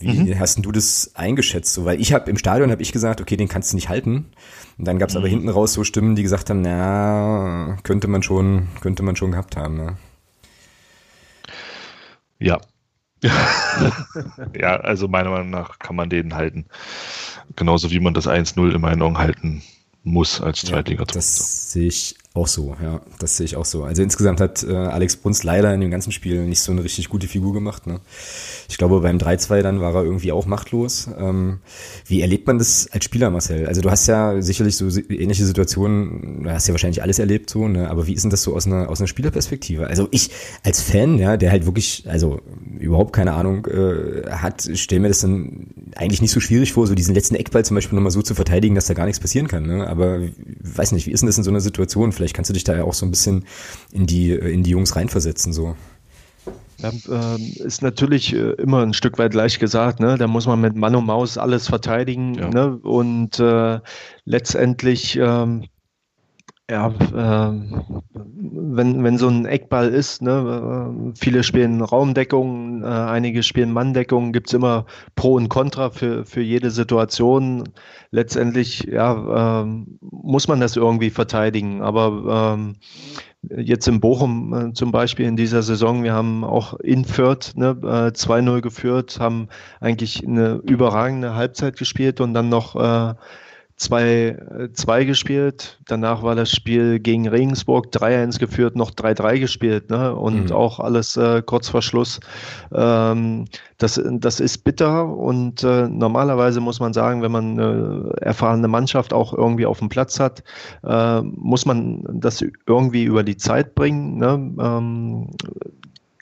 Wie 0.00 0.34
mhm. 0.34 0.38
hast 0.38 0.56
denn 0.56 0.62
du 0.62 0.72
das 0.72 1.12
eingeschätzt? 1.14 1.72
So, 1.72 1.84
weil 1.84 2.00
ich 2.00 2.12
habe 2.12 2.28
im 2.30 2.36
Stadion 2.36 2.70
habe 2.70 2.82
ich 2.82 2.92
gesagt, 2.92 3.20
okay, 3.20 3.36
den 3.36 3.48
kannst 3.48 3.72
du 3.72 3.76
nicht 3.76 3.88
halten. 3.88 4.26
Und 4.76 4.86
dann 4.86 4.98
gab 4.98 5.08
es 5.08 5.14
mhm. 5.14 5.18
aber 5.18 5.28
hinten 5.28 5.48
raus 5.48 5.72
so 5.72 5.84
Stimmen, 5.84 6.16
die 6.16 6.22
gesagt 6.22 6.50
haben, 6.50 6.62
na, 6.62 7.78
könnte 7.84 8.08
man 8.08 8.22
schon, 8.22 8.68
könnte 8.80 9.02
man 9.02 9.16
schon 9.16 9.30
gehabt 9.30 9.56
haben. 9.56 9.76
Ne? 9.76 9.96
Ja. 12.38 12.60
ja, 14.58 14.76
also 14.76 15.08
meiner 15.08 15.30
Meinung 15.30 15.50
nach 15.50 15.78
kann 15.78 15.96
man 15.96 16.10
den 16.10 16.34
halten. 16.34 16.66
Genauso 17.56 17.90
wie 17.90 18.00
man 18.00 18.14
das 18.14 18.28
1-0 18.28 18.74
in 18.74 18.80
meinen 18.80 19.02
Augen 19.02 19.18
halten 19.18 19.62
muss 20.02 20.40
als 20.40 20.60
Zweitliga. 20.60 21.02
Ja, 21.02 21.14
das 21.14 21.72
sehe 21.72 21.88
ich 21.88 22.16
auch 22.36 22.48
so, 22.48 22.74
ja, 22.82 23.00
das 23.20 23.36
sehe 23.36 23.44
ich 23.44 23.54
auch 23.54 23.64
so. 23.64 23.84
Also 23.84 24.02
insgesamt 24.02 24.40
hat 24.40 24.64
äh, 24.64 24.74
Alex 24.74 25.16
Bruns 25.16 25.44
leider 25.44 25.72
in 25.72 25.80
dem 25.80 25.92
ganzen 25.92 26.10
Spiel 26.10 26.44
nicht 26.46 26.62
so 26.62 26.72
eine 26.72 26.82
richtig 26.82 27.08
gute 27.08 27.28
Figur 27.28 27.52
gemacht. 27.52 27.86
Ne? 27.86 28.00
Ich 28.68 28.76
glaube, 28.76 29.00
beim 29.00 29.18
3-2 29.18 29.62
dann 29.62 29.80
war 29.80 29.94
er 29.94 30.02
irgendwie 30.02 30.32
auch 30.32 30.44
machtlos. 30.44 31.08
Ähm, 31.16 31.60
wie 32.06 32.22
erlebt 32.22 32.48
man 32.48 32.58
das 32.58 32.88
als 32.90 33.04
Spieler, 33.04 33.30
Marcel? 33.30 33.68
Also 33.68 33.82
du 33.82 33.90
hast 33.90 34.08
ja 34.08 34.42
sicherlich 34.42 34.76
so 34.76 34.88
ähnliche 35.08 35.44
Situationen, 35.44 36.42
du 36.42 36.50
hast 36.50 36.66
ja 36.66 36.74
wahrscheinlich 36.74 37.02
alles 37.02 37.20
erlebt 37.20 37.50
so, 37.50 37.68
ne? 37.68 37.88
aber 37.88 38.08
wie 38.08 38.14
ist 38.14 38.24
denn 38.24 38.30
das 38.30 38.42
so 38.42 38.52
aus 38.56 38.66
einer, 38.66 38.90
aus 38.90 39.00
einer 39.00 39.06
Spielerperspektive? 39.06 39.86
Also 39.86 40.08
ich 40.10 40.30
als 40.64 40.80
Fan, 40.82 41.18
ja, 41.18 41.36
der 41.36 41.52
halt 41.52 41.66
wirklich, 41.66 42.02
also 42.08 42.40
überhaupt 42.80 43.12
keine 43.12 43.34
Ahnung 43.34 43.66
äh, 43.66 44.28
hat, 44.28 44.68
stell 44.74 44.98
mir 44.98 45.08
das 45.08 45.20
dann 45.20 45.68
eigentlich 45.94 46.20
nicht 46.20 46.32
so 46.32 46.40
schwierig 46.40 46.72
vor, 46.72 46.88
so 46.88 46.96
diesen 46.96 47.14
letzten 47.14 47.36
Eckball 47.36 47.64
zum 47.64 47.76
Beispiel 47.76 47.94
nochmal 47.94 48.10
so 48.10 48.22
zu 48.22 48.34
verteidigen, 48.34 48.74
dass 48.74 48.86
da 48.86 48.94
gar 48.94 49.06
nichts 49.06 49.20
passieren 49.20 49.46
kann. 49.46 49.66
Ne? 49.66 49.86
Aber 49.86 50.20
weiß 50.62 50.90
nicht, 50.90 51.06
wie 51.06 51.12
ist 51.12 51.20
denn 51.20 51.28
das 51.28 51.38
in 51.38 51.44
so 51.44 51.50
einer 51.50 51.60
Situation? 51.60 52.10
Vielleicht 52.10 52.23
kannst 52.32 52.48
du 52.48 52.54
dich 52.54 52.64
da 52.64 52.74
ja 52.74 52.84
auch 52.84 52.94
so 52.94 53.04
ein 53.04 53.10
bisschen 53.10 53.44
in 53.92 54.06
die, 54.06 54.30
in 54.32 54.62
die 54.62 54.70
Jungs 54.70 54.96
reinversetzen, 54.96 55.52
so. 55.52 55.76
Ja, 56.78 56.90
äh, 56.90 57.40
ist 57.40 57.82
natürlich 57.82 58.34
äh, 58.34 58.52
immer 58.52 58.82
ein 58.82 58.94
Stück 58.94 59.18
weit 59.18 59.34
leicht 59.34 59.60
gesagt, 59.60 60.00
ne? 60.00 60.16
Da 60.18 60.26
muss 60.26 60.46
man 60.46 60.60
mit 60.60 60.74
Mann 60.74 60.94
und 60.94 61.06
Maus 61.06 61.38
alles 61.38 61.68
verteidigen, 61.68 62.34
ja. 62.34 62.48
ne? 62.48 62.76
Und 62.76 63.38
äh, 63.38 63.80
letztendlich 64.24 65.16
ähm, 65.16 65.64
Ja, 66.70 66.88
äh, 66.88 67.52
wenn, 68.14 69.04
wenn 69.04 69.18
so 69.18 69.28
ein 69.28 69.44
Eckball 69.44 69.88
ist, 69.88 70.22
ne, 70.22 71.10
äh, 71.12 71.12
viele 71.14 71.42
spielen 71.42 71.82
Raumdeckung, 71.82 72.82
äh, 72.82 72.86
einige 72.86 73.42
spielen 73.42 73.70
Manndeckung, 73.70 74.32
gibt 74.32 74.48
es 74.48 74.54
immer 74.54 74.86
Pro 75.14 75.34
und 75.34 75.50
Contra 75.50 75.90
für, 75.90 76.24
für 76.24 76.40
jede 76.40 76.70
Situation. 76.70 77.64
Letztendlich 78.12 78.84
ja, 78.84 79.62
äh, 79.62 79.66
muss 80.00 80.48
man 80.48 80.58
das 80.60 80.76
irgendwie 80.76 81.10
verteidigen. 81.10 81.82
Aber 81.82 82.54
ähm, 82.56 82.76
jetzt 83.54 83.86
in 83.86 84.00
Bochum 84.00 84.54
äh, 84.70 84.72
zum 84.72 84.90
Beispiel 84.90 85.26
in 85.26 85.36
dieser 85.36 85.62
Saison, 85.62 86.02
wir 86.02 86.14
haben 86.14 86.44
auch 86.44 86.80
in 86.80 87.04
Fürth 87.04 87.52
ne, 87.56 87.76
äh, 87.82 88.12
2-0 88.12 88.62
geführt, 88.62 89.18
haben 89.20 89.48
eigentlich 89.80 90.26
eine 90.26 90.62
überragende 90.64 91.34
Halbzeit 91.34 91.76
gespielt 91.76 92.22
und 92.22 92.32
dann 92.32 92.48
noch 92.48 92.74
äh, 92.76 93.14
2-2 93.78 94.98
äh, 95.00 95.04
gespielt. 95.04 95.80
Danach 95.86 96.22
war 96.22 96.34
das 96.34 96.50
Spiel 96.50 97.00
gegen 97.00 97.26
Regensburg 97.26 97.86
3-1 97.88 98.38
geführt, 98.38 98.76
noch 98.76 98.92
3-3 98.92 99.40
gespielt 99.40 99.90
ne? 99.90 100.14
und 100.14 100.50
mhm. 100.50 100.52
auch 100.52 100.78
alles 100.78 101.16
äh, 101.16 101.42
kurz 101.42 101.68
vor 101.68 101.82
Schluss. 101.82 102.20
Ähm, 102.72 103.46
das, 103.78 104.00
das 104.04 104.40
ist 104.40 104.58
bitter 104.64 105.08
und 105.08 105.64
äh, 105.64 105.88
normalerweise 105.88 106.60
muss 106.60 106.78
man 106.78 106.92
sagen, 106.92 107.22
wenn 107.22 107.32
man 107.32 107.58
eine 107.58 108.12
erfahrene 108.20 108.68
Mannschaft 108.68 109.12
auch 109.12 109.32
irgendwie 109.32 109.66
auf 109.66 109.80
dem 109.80 109.88
Platz 109.88 110.20
hat, 110.20 110.44
äh, 110.84 111.20
muss 111.22 111.66
man 111.66 112.04
das 112.12 112.44
irgendwie 112.66 113.04
über 113.04 113.24
die 113.24 113.36
Zeit 113.36 113.74
bringen. 113.74 114.18
Ne? 114.18 114.54
Ähm, 114.60 115.30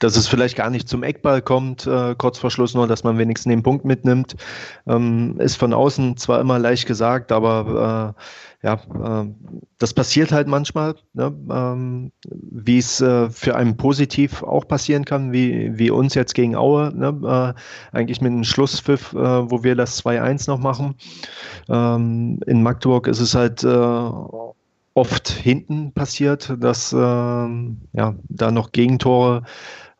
dass 0.03 0.17
es 0.17 0.27
vielleicht 0.27 0.57
gar 0.57 0.69
nicht 0.69 0.89
zum 0.89 1.01
Eckball 1.01 1.41
kommt, 1.41 1.87
äh, 1.87 2.13
kurz 2.17 2.37
vor 2.37 2.51
Schluss 2.51 2.73
nur, 2.73 2.87
dass 2.87 3.03
man 3.03 3.17
wenigstens 3.17 3.51
den 3.51 3.63
Punkt 3.63 3.85
mitnimmt, 3.85 4.35
ähm, 4.85 5.39
ist 5.39 5.55
von 5.55 5.73
außen 5.73 6.17
zwar 6.17 6.41
immer 6.41 6.59
leicht 6.59 6.85
gesagt, 6.85 7.31
aber 7.31 8.13
äh, 8.61 8.67
ja, 8.67 8.73
äh, 8.73 9.29
das 9.77 9.93
passiert 9.93 10.31
halt 10.31 10.47
manchmal, 10.47 10.95
ne? 11.13 11.33
ähm, 11.49 12.11
wie 12.31 12.77
es 12.77 12.99
äh, 12.99 13.29
für 13.29 13.55
einen 13.55 13.77
positiv 13.77 14.43
auch 14.43 14.67
passieren 14.67 15.05
kann, 15.05 15.31
wie, 15.31 15.77
wie 15.77 15.89
uns 15.89 16.15
jetzt 16.15 16.33
gegen 16.33 16.55
Aue, 16.55 16.91
ne? 16.93 17.55
äh, 17.55 17.97
eigentlich 17.97 18.19
mit 18.19 18.31
einem 18.31 18.43
Schlusspfiff, 18.43 19.13
äh, 19.13 19.17
wo 19.17 19.63
wir 19.63 19.75
das 19.75 20.03
2-1 20.03 20.49
noch 20.49 20.59
machen. 20.59 20.95
Ähm, 21.69 22.39
in 22.45 22.61
Magdeburg 22.61 23.07
ist 23.07 23.19
es 23.19 23.35
halt 23.35 23.63
oft 24.93 25.29
hinten 25.29 25.91
passiert, 25.91 26.53
dass 26.59 26.93
äh, 26.93 26.97
ja, 26.97 28.15
da 28.29 28.51
noch 28.51 28.71
Gegentore 28.71 29.43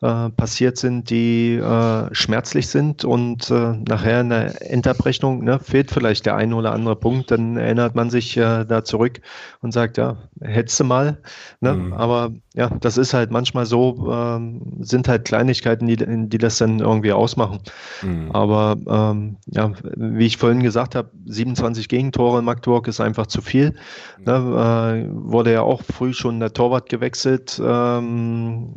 äh, 0.04 0.28
passiert 0.28 0.76
sind, 0.76 1.08
die 1.08 1.54
äh, 1.54 2.14
schmerzlich 2.14 2.68
sind 2.68 3.06
und 3.06 3.50
äh, 3.50 3.72
nachher 3.88 4.20
in 4.20 4.28
der 4.28 4.70
Endabrechnung 4.70 5.42
ne, 5.42 5.58
fehlt 5.58 5.90
vielleicht 5.90 6.26
der 6.26 6.36
eine 6.36 6.54
oder 6.56 6.72
andere 6.72 6.94
Punkt, 6.94 7.30
dann 7.30 7.56
erinnert 7.56 7.94
man 7.94 8.10
sich 8.10 8.36
äh, 8.36 8.66
da 8.66 8.84
zurück 8.84 9.22
und 9.62 9.72
sagt, 9.72 9.96
ja, 9.96 10.18
hättest 10.42 10.78
du 10.80 10.84
mal. 10.84 11.22
Ne? 11.60 11.72
Mhm. 11.72 11.92
Aber 11.94 12.32
ja, 12.52 12.68
das 12.68 12.98
ist 12.98 13.14
halt 13.14 13.30
manchmal 13.30 13.64
so, 13.64 14.12
ähm, 14.12 14.60
sind 14.80 15.08
halt 15.08 15.24
Kleinigkeiten, 15.24 15.86
die, 15.86 15.96
die 15.96 16.38
das 16.38 16.58
dann 16.58 16.80
irgendwie 16.80 17.12
ausmachen. 17.12 17.60
Mhm. 18.02 18.30
Aber 18.32 18.76
ähm, 18.86 19.38
ja, 19.46 19.72
wie 19.96 20.26
ich 20.26 20.36
vorhin 20.36 20.62
gesagt 20.62 20.96
habe, 20.96 21.10
27 21.24 21.88
Gegentore 21.88 22.40
in 22.40 22.44
Magdeburg 22.44 22.88
ist 22.88 23.00
einfach 23.00 23.26
zu 23.26 23.40
viel. 23.40 23.70
Mhm. 24.18 24.24
Ne? 24.26 25.08
Wurde 25.14 25.52
ja 25.52 25.62
auch 25.62 25.80
früh 25.80 26.12
schon 26.12 26.40
der 26.40 26.52
Torwart 26.52 26.90
gewechselt. 26.90 27.58
Ähm, 27.64 28.74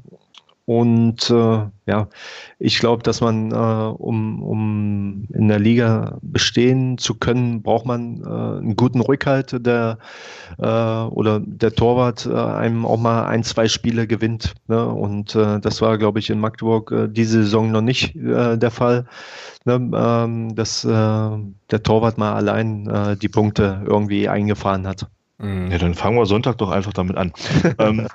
und 0.68 1.30
äh, 1.30 1.60
ja, 1.86 2.10
ich 2.60 2.80
glaube, 2.80 3.02
dass 3.02 3.22
man, 3.22 3.54
äh, 3.54 3.56
um, 3.56 4.44
um 4.44 5.26
in 5.34 5.48
der 5.48 5.60
Liga 5.60 6.18
bestehen 6.22 6.98
zu 6.98 7.16
können, 7.16 7.62
braucht 7.62 7.86
man 7.86 8.22
äh, 8.22 8.26
einen 8.26 8.76
guten 8.76 9.00
Rückhalt, 9.00 9.66
der 9.66 9.98
äh, 10.58 10.66
oder 10.66 11.40
der 11.40 11.72
Torwart 11.72 12.26
äh, 12.26 12.36
einem 12.36 12.86
auch 12.86 12.98
mal 12.98 13.28
ein, 13.28 13.46
zwei 13.46 13.70
Spiele 13.70 14.08
gewinnt. 14.08 14.56
Ne? 14.68 14.86
Und 14.86 15.36
äh, 15.36 15.62
das 15.62 15.82
war, 15.82 15.98
glaube 15.98 16.20
ich, 16.20 16.30
in 16.30 16.42
Magdeburg 16.42 16.92
äh, 16.92 17.08
diese 17.08 17.44
Saison 17.44 17.72
noch 17.72 17.80
nicht 17.80 18.18
äh, 18.18 18.58
der 18.58 18.72
Fall. 18.72 19.06
Ne? 19.64 19.76
Ähm, 19.96 20.54
dass 20.54 20.84
äh, 20.84 20.90
der 20.90 21.84
Torwart 21.84 22.18
mal 22.18 22.34
allein 22.34 22.90
äh, 22.90 23.16
die 23.16 23.30
Punkte 23.30 23.84
irgendwie 23.86 24.28
eingefahren 24.28 24.86
hat. 24.86 25.08
Ja, 25.72 25.78
dann 25.78 25.94
fangen 25.94 26.18
wir 26.18 26.26
Sonntag 26.26 26.58
doch 26.58 26.72
einfach 26.72 26.92
damit 26.92 27.16
an. 27.16 27.32
ähm, 27.80 28.08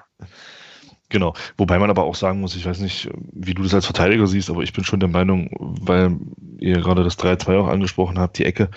Genau. 1.12 1.34
Wobei 1.58 1.78
man 1.78 1.90
aber 1.90 2.04
auch 2.04 2.14
sagen 2.14 2.40
muss, 2.40 2.56
ich 2.56 2.64
weiß 2.64 2.80
nicht, 2.80 3.10
wie 3.32 3.52
du 3.52 3.62
das 3.62 3.74
als 3.74 3.84
Verteidiger 3.84 4.26
siehst, 4.26 4.48
aber 4.48 4.62
ich 4.62 4.72
bin 4.72 4.82
schon 4.82 4.98
der 4.98 5.10
Meinung, 5.10 5.50
weil 5.58 6.16
ihr 6.58 6.80
gerade 6.80 7.04
das 7.04 7.18
3-2 7.18 7.58
auch 7.58 7.68
angesprochen 7.68 8.18
habt, 8.18 8.38
die 8.38 8.46
Ecke. 8.46 8.70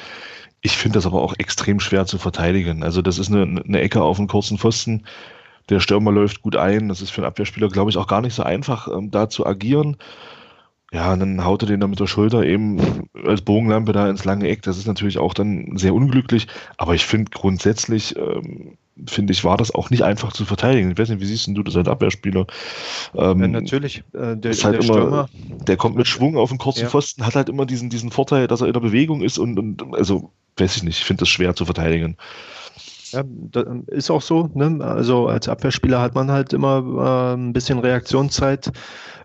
Ich 0.59 0.75
finde 0.75 0.97
das 0.97 1.05
aber 1.05 1.21
auch 1.21 1.33
extrem 1.37 1.79
schwer 1.79 2.05
zu 2.05 2.17
verteidigen. 2.17 2.83
Also 2.83 3.01
das 3.01 3.19
ist 3.19 3.31
eine, 3.31 3.63
eine 3.63 3.79
Ecke 3.79 4.01
auf 4.01 4.19
einem 4.19 4.27
kurzen 4.27 4.57
Pfosten. 4.57 5.05
Der 5.69 5.79
Stürmer 5.79 6.11
läuft 6.11 6.41
gut 6.41 6.57
ein. 6.57 6.89
Das 6.89 7.01
ist 7.01 7.11
für 7.11 7.21
einen 7.21 7.27
Abwehrspieler, 7.27 7.69
glaube 7.69 7.89
ich, 7.89 7.95
auch 7.95 8.07
gar 8.07 8.21
nicht 8.21 8.33
so 8.33 8.43
einfach, 8.43 8.89
ähm, 8.89 9.11
da 9.11 9.29
zu 9.29 9.45
agieren. 9.45 9.95
Ja, 10.91 11.13
und 11.13 11.21
dann 11.21 11.45
haut 11.45 11.63
er 11.63 11.67
den 11.67 11.79
da 11.79 11.87
mit 11.87 12.01
der 12.01 12.07
Schulter 12.07 12.43
eben 12.43 13.07
als 13.25 13.43
Bogenlampe 13.43 13.93
da 13.93 14.09
ins 14.09 14.25
lange 14.25 14.49
Eck. 14.49 14.63
Das 14.63 14.77
ist 14.77 14.87
natürlich 14.87 15.19
auch 15.19 15.33
dann 15.33 15.77
sehr 15.77 15.93
unglücklich. 15.93 16.47
Aber 16.75 16.95
ich 16.95 17.05
finde 17.05 17.31
grundsätzlich, 17.31 18.17
ähm, 18.17 18.77
finde 19.07 19.33
ich, 19.33 19.43
war 19.43 19.57
das 19.57 19.73
auch 19.73 19.89
nicht 19.89 20.03
einfach 20.03 20.31
zu 20.31 20.45
verteidigen. 20.45 20.91
Ich 20.91 20.97
weiß 20.97 21.09
nicht, 21.09 21.21
wie 21.21 21.25
siehst 21.25 21.47
du 21.47 21.63
das 21.63 21.75
als 21.75 21.87
Abwehrspieler? 21.87 22.47
Ähm, 23.15 23.41
ja, 23.41 23.47
natürlich. 23.47 24.03
Äh, 24.13 24.37
der, 24.37 24.53
halt 24.53 24.83
der, 24.83 24.95
immer, 24.95 25.29
der 25.67 25.77
kommt 25.77 25.97
mit 25.97 26.07
Schwung 26.07 26.37
auf 26.37 26.49
den 26.49 26.57
kurzen 26.57 26.83
ja. 26.83 26.89
Pfosten, 26.89 27.25
hat 27.25 27.35
halt 27.35 27.49
immer 27.49 27.65
diesen, 27.65 27.89
diesen 27.89 28.11
Vorteil, 28.11 28.47
dass 28.47 28.61
er 28.61 28.67
in 28.67 28.73
der 28.73 28.79
Bewegung 28.79 29.21
ist 29.21 29.37
und, 29.37 29.59
und 29.59 29.95
also, 29.95 30.31
weiß 30.57 30.77
ich 30.77 30.83
nicht, 30.83 30.99
ich 30.99 31.05
finde 31.05 31.21
das 31.21 31.29
schwer 31.29 31.55
zu 31.55 31.65
verteidigen. 31.65 32.17
Ja, 33.11 33.23
ist 33.87 34.09
auch 34.09 34.21
so. 34.21 34.49
Ne? 34.53 34.83
Also 34.83 35.27
als 35.27 35.47
Abwehrspieler 35.47 36.01
hat 36.01 36.15
man 36.15 36.31
halt 36.31 36.53
immer 36.53 37.33
äh, 37.33 37.33
ein 37.35 37.53
bisschen 37.53 37.79
Reaktionszeit. 37.79 38.71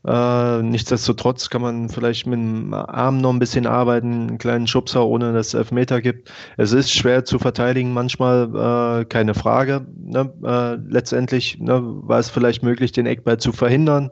Äh, 0.07 0.63
nichtsdestotrotz 0.63 1.51
kann 1.51 1.61
man 1.61 1.89
vielleicht 1.91 2.27
mit 2.27 2.39
dem 2.39 2.73
Arm 2.73 3.19
noch 3.19 3.31
ein 3.31 3.39
bisschen 3.39 3.67
arbeiten, 3.67 4.29
einen 4.29 4.39
kleinen 4.39 4.67
Schubser, 4.67 5.07
ohne 5.07 5.33
dass 5.33 5.49
es 5.49 5.55
Elfmeter 5.55 6.01
gibt. 6.01 6.31
Es 6.57 6.73
ist 6.73 6.91
schwer 6.91 7.25
zu 7.25 7.39
verteidigen 7.39 7.93
manchmal, 7.93 9.03
äh, 9.03 9.05
keine 9.05 9.35
Frage. 9.35 9.87
Ne? 10.03 10.33
Äh, 10.43 10.77
letztendlich 10.91 11.59
ne, 11.59 11.81
war 11.83 12.19
es 12.19 12.31
vielleicht 12.31 12.63
möglich, 12.63 12.93
den 12.93 13.07
Eckball 13.07 13.39
zu 13.39 13.53
verhindern. 13.53 14.11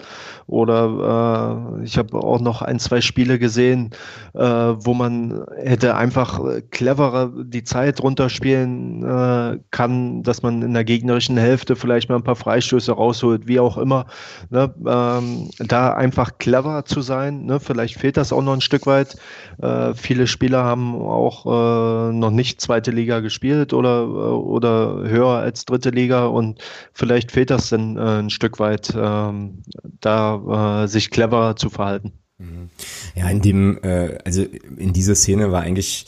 Oder 0.48 1.76
äh, 1.78 1.84
ich 1.84 1.98
habe 1.98 2.16
auch 2.16 2.40
noch 2.40 2.62
ein, 2.62 2.78
zwei 2.78 3.02
Spiele 3.02 3.38
gesehen, 3.38 3.90
äh, 4.34 4.40
wo 4.40 4.94
man 4.94 5.44
hätte 5.58 5.94
einfach 5.94 6.40
cleverer 6.70 7.30
die 7.44 7.64
Zeit 7.64 8.02
runterspielen 8.02 9.04
äh, 9.04 9.58
kann, 9.70 10.22
dass 10.22 10.42
man 10.42 10.62
in 10.62 10.72
der 10.72 10.84
gegnerischen 10.84 11.36
Hälfte 11.36 11.76
vielleicht 11.76 12.08
mal 12.08 12.16
ein 12.16 12.24
paar 12.24 12.34
Freistöße 12.34 12.92
rausholt, 12.92 13.46
wie 13.46 13.60
auch 13.60 13.76
immer. 13.76 14.06
Ne? 14.48 14.72
Ähm, 14.86 15.50
da 15.58 15.92
einfach 15.92 16.38
clever 16.38 16.86
zu 16.86 17.02
sein. 17.02 17.44
Ne? 17.44 17.60
Vielleicht 17.60 17.96
fehlt 17.96 18.16
das 18.16 18.32
auch 18.32 18.42
noch 18.42 18.54
ein 18.54 18.62
Stück 18.62 18.86
weit. 18.86 19.16
Äh, 19.60 19.92
viele 19.94 20.26
Spieler 20.26 20.64
haben 20.64 20.94
auch 20.94 21.44
äh, 21.44 22.12
noch 22.14 22.30
nicht 22.30 22.62
zweite 22.62 22.90
Liga 22.90 23.20
gespielt 23.20 23.74
oder, 23.74 24.02
äh, 24.02 24.06
oder 24.06 25.02
höher 25.06 25.28
als 25.28 25.66
dritte 25.66 25.90
Liga 25.90 26.24
und 26.26 26.62
vielleicht 26.94 27.32
fehlt 27.32 27.50
das 27.50 27.68
dann 27.68 27.98
äh, 27.98 28.20
ein 28.20 28.30
Stück 28.30 28.58
weit, 28.58 28.94
ähm, 28.96 29.62
da 30.00 30.37
äh, 30.46 30.88
sich 30.88 31.10
clever 31.10 31.56
zu 31.56 31.70
verhalten. 31.70 32.12
Mhm. 32.38 32.70
Ja, 33.14 33.28
in 33.28 33.40
dem, 33.40 33.78
äh, 33.82 34.18
also 34.24 34.44
in 34.76 34.92
dieser 34.92 35.14
Szene 35.14 35.50
war 35.50 35.62
eigentlich 35.62 36.06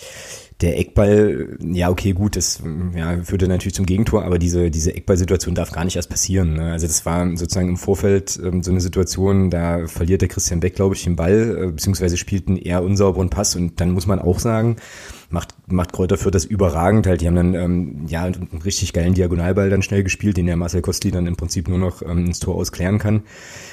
der 0.60 0.78
Eckball, 0.78 1.56
ja, 1.60 1.88
okay, 1.88 2.12
gut, 2.12 2.36
das 2.36 2.62
ja, 2.94 3.22
führte 3.22 3.48
natürlich 3.48 3.74
zum 3.74 3.86
Gegentor, 3.86 4.24
aber 4.24 4.38
diese, 4.38 4.70
diese 4.70 4.94
Eckballsituation 4.94 5.54
darf 5.54 5.72
gar 5.72 5.84
nicht 5.84 5.96
erst 5.96 6.10
passieren. 6.10 6.54
Ne? 6.54 6.72
Also 6.72 6.86
das 6.86 7.06
war 7.06 7.26
sozusagen 7.36 7.68
im 7.68 7.76
Vorfeld 7.76 8.38
ähm, 8.44 8.62
so 8.62 8.70
eine 8.70 8.80
Situation, 8.80 9.48
da 9.48 9.86
verliert 9.86 10.20
der 10.20 10.28
Christian 10.28 10.60
Beck, 10.60 10.74
glaube 10.74 10.94
ich, 10.94 11.04
den 11.04 11.16
Ball, 11.16 11.56
äh, 11.58 11.66
beziehungsweise 11.68 12.16
spielt 12.18 12.48
einen 12.48 12.58
eher 12.58 12.82
unsauberen 12.82 13.30
Pass 13.30 13.56
und 13.56 13.80
dann 13.80 13.92
muss 13.92 14.06
man 14.06 14.18
auch 14.18 14.38
sagen, 14.38 14.76
macht, 15.30 15.54
macht 15.66 15.92
Kräuter 15.92 16.18
für 16.18 16.30
das 16.30 16.44
überragend 16.44 17.06
halt. 17.06 17.22
Die 17.22 17.26
haben 17.26 17.36
dann 17.36 17.54
ähm, 17.54 18.06
ja 18.06 18.24
einen 18.24 18.60
richtig 18.64 18.92
geilen 18.92 19.14
Diagonalball 19.14 19.70
dann 19.70 19.82
schnell 19.82 20.02
gespielt, 20.02 20.36
den 20.36 20.46
der 20.46 20.56
Marcel 20.56 20.82
Kostli 20.82 21.10
dann 21.10 21.26
im 21.26 21.36
Prinzip 21.36 21.68
nur 21.68 21.78
noch 21.78 22.02
ähm, 22.02 22.26
ins 22.26 22.40
Tor 22.40 22.56
ausklären 22.56 22.98
kann. 22.98 23.22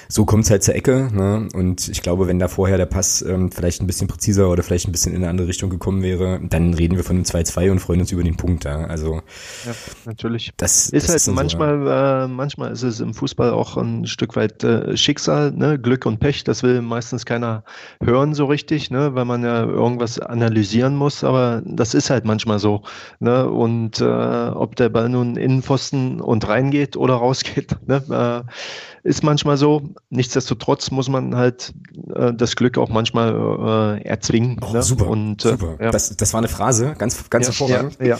So 0.09 0.25
kommt's 0.25 0.49
halt 0.49 0.63
zur 0.63 0.75
Ecke. 0.75 1.09
Ne? 1.11 1.47
Und 1.53 1.87
ich 1.89 2.01
glaube, 2.01 2.27
wenn 2.27 2.39
da 2.39 2.47
vorher 2.47 2.77
der 2.77 2.85
Pass 2.85 3.21
ähm, 3.21 3.51
vielleicht 3.51 3.81
ein 3.81 3.87
bisschen 3.87 4.07
präziser 4.07 4.49
oder 4.49 4.63
vielleicht 4.63 4.87
ein 4.87 4.91
bisschen 4.91 5.13
in 5.13 5.23
eine 5.23 5.29
andere 5.29 5.47
Richtung 5.47 5.69
gekommen 5.69 6.03
wäre, 6.03 6.39
dann 6.43 6.73
reden 6.73 6.95
wir 6.95 7.03
von 7.03 7.17
einem 7.17 7.25
2-2 7.25 7.71
und 7.71 7.79
freuen 7.79 8.01
uns 8.01 8.11
über 8.11 8.23
den 8.23 8.37
Punkt. 8.37 8.65
Ja? 8.65 8.85
Also 8.85 9.21
ja, 9.65 9.73
natürlich. 10.05 10.51
Das 10.57 10.89
ist 10.89 11.05
das 11.05 11.09
halt 11.09 11.21
ist 11.21 11.27
manchmal, 11.27 11.79
so, 11.83 11.89
äh, 11.89 12.27
manchmal 12.27 12.71
ist 12.71 12.83
es 12.83 12.99
im 12.99 13.13
Fußball 13.13 13.51
auch 13.51 13.77
ein 13.77 14.07
Stück 14.07 14.35
weit 14.35 14.63
äh, 14.63 14.95
Schicksal, 14.95 15.51
ne? 15.51 15.79
Glück 15.79 16.05
und 16.05 16.19
Pech. 16.19 16.43
Das 16.43 16.63
will 16.63 16.81
meistens 16.81 17.25
keiner 17.25 17.63
hören 18.03 18.33
so 18.33 18.45
richtig, 18.45 18.91
ne? 18.91 19.13
weil 19.15 19.25
man 19.25 19.43
ja 19.43 19.63
irgendwas 19.63 20.19
analysieren 20.19 20.95
muss. 20.95 21.23
Aber 21.23 21.61
das 21.65 21.93
ist 21.93 22.09
halt 22.09 22.25
manchmal 22.25 22.59
so. 22.59 22.83
Ne? 23.19 23.49
Und 23.49 24.01
äh, 24.01 24.05
ob 24.05 24.75
der 24.75 24.89
Ball 24.89 25.09
nun 25.09 25.35
Innenpfosten 25.35 26.21
und 26.21 26.47
reingeht 26.47 26.97
oder 26.97 27.15
rausgeht, 27.15 27.75
ne? 27.87 28.45
äh, 28.45 29.07
ist 29.07 29.23
manchmal 29.23 29.57
so. 29.57 29.93
Nichtsdestotrotz 30.09 30.91
muss 30.91 31.09
man 31.09 31.35
halt 31.35 31.73
äh, 32.15 32.33
das 32.33 32.55
Glück 32.55 32.77
auch 32.77 32.89
manchmal 32.89 33.97
äh, 33.99 34.07
erzwingen. 34.07 34.57
Oh, 34.61 34.71
ne? 34.71 34.81
Super. 34.81 35.07
Und, 35.07 35.43
äh, 35.45 35.49
super. 35.49 35.77
Ja. 35.79 35.91
Das, 35.91 36.15
das 36.15 36.33
war 36.33 36.39
eine 36.39 36.47
Phrase, 36.47 36.95
ganz, 36.97 37.29
ganz 37.29 37.47
ja, 37.47 37.53
hervorragend. 37.53 37.97
Ja, 37.99 38.17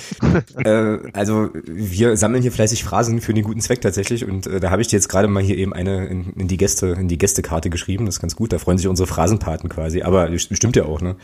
ja. 0.55 0.95
äh, 0.95 1.11
also 1.13 1.49
wir 1.65 2.17
sammeln 2.17 2.41
hier 2.41 2.51
fleißig 2.51 2.83
Phrasen 2.83 3.21
für 3.21 3.33
den 3.33 3.43
guten 3.43 3.61
Zweck 3.61 3.81
tatsächlich 3.81 4.25
und 4.25 4.47
äh, 4.47 4.59
da 4.59 4.71
habe 4.71 4.81
ich 4.81 4.87
dir 4.87 4.97
jetzt 4.97 5.07
gerade 5.07 5.27
mal 5.27 5.41
hier 5.41 5.57
eben 5.57 5.73
eine 5.73 6.07
in, 6.07 6.33
in, 6.33 6.47
die 6.47 6.57
Gäste, 6.57 6.87
in 6.87 7.07
die 7.07 7.17
Gästekarte 7.17 7.69
geschrieben. 7.69 8.05
Das 8.05 8.15
ist 8.15 8.21
ganz 8.21 8.35
gut. 8.35 8.51
Da 8.53 8.59
freuen 8.59 8.77
sich 8.77 8.87
unsere 8.87 9.07
Phrasenpaten 9.07 9.69
quasi. 9.69 10.01
Aber 10.01 10.37
stimmt 10.37 10.75
ja 10.75 10.85
auch, 10.85 11.01
ne? 11.01 11.15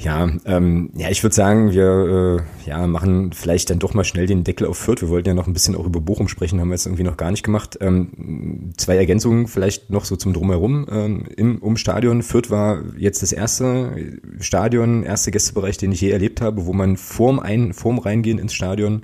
Ja, 0.00 0.28
ähm, 0.44 0.90
ja, 0.94 1.10
ich 1.10 1.24
würde 1.24 1.34
sagen, 1.34 1.72
wir 1.72 2.44
äh, 2.64 2.68
ja, 2.70 2.86
machen 2.86 3.32
vielleicht 3.32 3.68
dann 3.70 3.80
doch 3.80 3.94
mal 3.94 4.04
schnell 4.04 4.26
den 4.26 4.44
Deckel 4.44 4.68
auf 4.68 4.78
Fürth. 4.78 5.00
Wir 5.02 5.08
wollten 5.08 5.26
ja 5.26 5.34
noch 5.34 5.48
ein 5.48 5.52
bisschen 5.52 5.74
auch 5.74 5.86
über 5.86 6.00
Bochum 6.00 6.28
sprechen, 6.28 6.60
haben 6.60 6.68
wir 6.68 6.74
jetzt 6.74 6.86
irgendwie 6.86 7.02
noch 7.02 7.16
gar 7.16 7.32
nicht 7.32 7.42
gemacht. 7.42 7.78
Ähm, 7.80 8.70
zwei 8.76 8.96
Ergänzungen 8.96 9.48
vielleicht 9.48 9.90
noch 9.90 10.04
so 10.04 10.14
zum 10.14 10.32
Drumherum 10.32 10.86
ähm, 10.88 11.24
im 11.36 11.58
um 11.58 11.76
Stadion. 11.76 12.22
Fürth 12.22 12.48
war 12.48 12.82
jetzt 12.96 13.22
das 13.22 13.32
erste 13.32 14.20
Stadion, 14.38 15.02
erste 15.02 15.32
Gästebereich, 15.32 15.78
den 15.78 15.90
ich 15.90 16.00
je 16.00 16.10
erlebt 16.10 16.40
habe, 16.40 16.64
wo 16.66 16.72
man 16.72 16.96
vorm, 16.96 17.40
Ein 17.40 17.72
vorm 17.72 17.98
Reingehen 17.98 18.38
ins 18.38 18.54
Stadion 18.54 19.02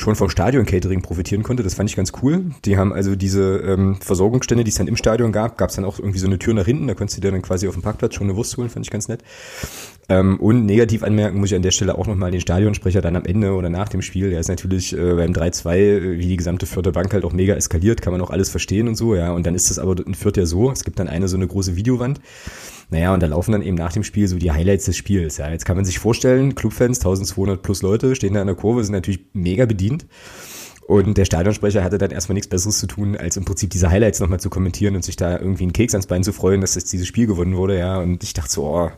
schon 0.00 0.16
vom 0.16 0.30
Stadion-Catering 0.30 1.02
profitieren 1.02 1.42
konnte. 1.42 1.62
Das 1.62 1.74
fand 1.74 1.90
ich 1.90 1.96
ganz 1.96 2.12
cool. 2.22 2.46
Die 2.64 2.76
haben 2.76 2.92
also 2.92 3.14
diese 3.14 3.58
ähm, 3.58 3.96
Versorgungsstände, 4.00 4.64
die 4.64 4.70
es 4.70 4.76
dann 4.76 4.88
im 4.88 4.96
Stadion 4.96 5.30
gab, 5.30 5.58
gab 5.58 5.70
es 5.70 5.76
dann 5.76 5.84
auch 5.84 5.98
irgendwie 5.98 6.18
so 6.18 6.26
eine 6.26 6.38
Tür 6.38 6.54
nach 6.54 6.64
hinten, 6.64 6.88
da 6.88 6.94
konntest 6.94 7.18
du 7.18 7.20
dir 7.20 7.30
dann 7.30 7.42
quasi 7.42 7.68
auf 7.68 7.74
dem 7.74 7.82
Parkplatz 7.82 8.14
schon 8.14 8.26
eine 8.26 8.36
Wurst 8.36 8.56
holen, 8.56 8.70
fand 8.70 8.86
ich 8.86 8.90
ganz 8.90 9.08
nett. 9.08 9.22
Ähm, 10.10 10.40
und 10.40 10.66
negativ 10.66 11.04
anmerken 11.04 11.38
muss 11.38 11.50
ich 11.50 11.56
an 11.56 11.62
der 11.62 11.70
Stelle 11.70 11.96
auch 11.96 12.06
nochmal 12.06 12.32
den 12.32 12.40
Stadionsprecher 12.40 13.00
dann 13.00 13.14
am 13.14 13.24
Ende 13.24 13.52
oder 13.52 13.70
nach 13.70 13.88
dem 13.88 14.02
Spiel. 14.02 14.30
Der 14.30 14.40
ist 14.40 14.48
natürlich 14.48 14.92
äh, 14.92 15.14
beim 15.14 15.32
3-2, 15.32 15.76
äh, 15.76 16.18
wie 16.18 16.26
die 16.26 16.36
gesamte 16.36 16.66
vierte 16.66 16.90
Bank 16.90 17.12
halt 17.12 17.24
auch 17.24 17.32
mega 17.32 17.54
eskaliert, 17.54 18.02
kann 18.02 18.12
man 18.12 18.20
auch 18.20 18.30
alles 18.30 18.50
verstehen 18.50 18.88
und 18.88 18.96
so, 18.96 19.14
ja. 19.14 19.32
Und 19.32 19.46
dann 19.46 19.54
ist 19.54 19.70
das 19.70 19.78
aber 19.78 19.96
in 20.04 20.14
Fürth 20.14 20.36
ja 20.36 20.46
so, 20.46 20.70
es 20.70 20.84
gibt 20.84 20.98
dann 20.98 21.06
eine 21.06 21.28
so 21.28 21.36
eine 21.36 21.46
große 21.46 21.76
Videowand 21.76 22.20
naja, 22.90 23.14
und 23.14 23.22
da 23.22 23.28
laufen 23.28 23.52
dann 23.52 23.62
eben 23.62 23.76
nach 23.76 23.92
dem 23.92 24.02
Spiel 24.02 24.26
so 24.26 24.36
die 24.36 24.50
Highlights 24.50 24.86
des 24.86 24.96
Spiels. 24.96 25.36
Ja, 25.36 25.48
jetzt 25.48 25.64
kann 25.64 25.76
man 25.76 25.84
sich 25.84 26.00
vorstellen, 26.00 26.56
Clubfans, 26.56 26.98
1200 26.98 27.62
plus 27.62 27.82
Leute 27.82 28.16
stehen 28.16 28.34
da 28.34 28.40
in 28.40 28.48
der 28.48 28.56
Kurve, 28.56 28.82
sind 28.82 28.94
natürlich 28.94 29.20
mega 29.32 29.64
bedient. 29.64 30.06
Und 30.90 31.16
der 31.18 31.24
Stadionsprecher 31.24 31.84
hatte 31.84 31.98
dann 31.98 32.10
erstmal 32.10 32.34
nichts 32.34 32.48
Besseres 32.48 32.80
zu 32.80 32.88
tun, 32.88 33.16
als 33.16 33.36
im 33.36 33.44
Prinzip 33.44 33.70
diese 33.70 33.90
Highlights 33.90 34.18
nochmal 34.18 34.40
zu 34.40 34.50
kommentieren 34.50 34.96
und 34.96 35.04
sich 35.04 35.14
da 35.14 35.38
irgendwie 35.38 35.62
einen 35.62 35.72
Keks 35.72 35.94
ans 35.94 36.08
Bein 36.08 36.24
zu 36.24 36.32
freuen, 36.32 36.60
dass 36.60 36.74
jetzt 36.74 36.92
dieses 36.92 37.06
Spiel 37.06 37.28
gewonnen 37.28 37.56
wurde, 37.56 37.78
ja. 37.78 37.98
Und 38.00 38.24
ich 38.24 38.34
dachte 38.34 38.50
so, 38.50 38.64
oh, 38.64 38.90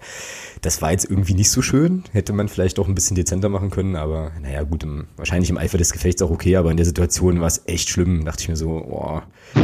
das 0.62 0.80
war 0.80 0.90
jetzt 0.90 1.04
irgendwie 1.04 1.34
nicht 1.34 1.50
so 1.50 1.60
schön. 1.60 2.04
Hätte 2.12 2.32
man 2.32 2.48
vielleicht 2.48 2.78
auch 2.78 2.88
ein 2.88 2.94
bisschen 2.94 3.14
dezenter 3.14 3.50
machen 3.50 3.68
können, 3.68 3.96
aber 3.96 4.32
naja, 4.40 4.62
gut, 4.62 4.84
im, 4.84 5.04
wahrscheinlich 5.18 5.50
im 5.50 5.58
Eifer 5.58 5.76
des 5.76 5.92
Gefechts 5.92 6.22
auch 6.22 6.30
okay, 6.30 6.56
aber 6.56 6.70
in 6.70 6.78
der 6.78 6.86
Situation 6.86 7.40
war 7.40 7.48
es 7.48 7.60
echt 7.66 7.90
schlimm. 7.90 8.24
Dachte 8.24 8.40
ich 8.40 8.48
mir 8.48 8.56
so, 8.56 8.70
oh, 8.70 9.20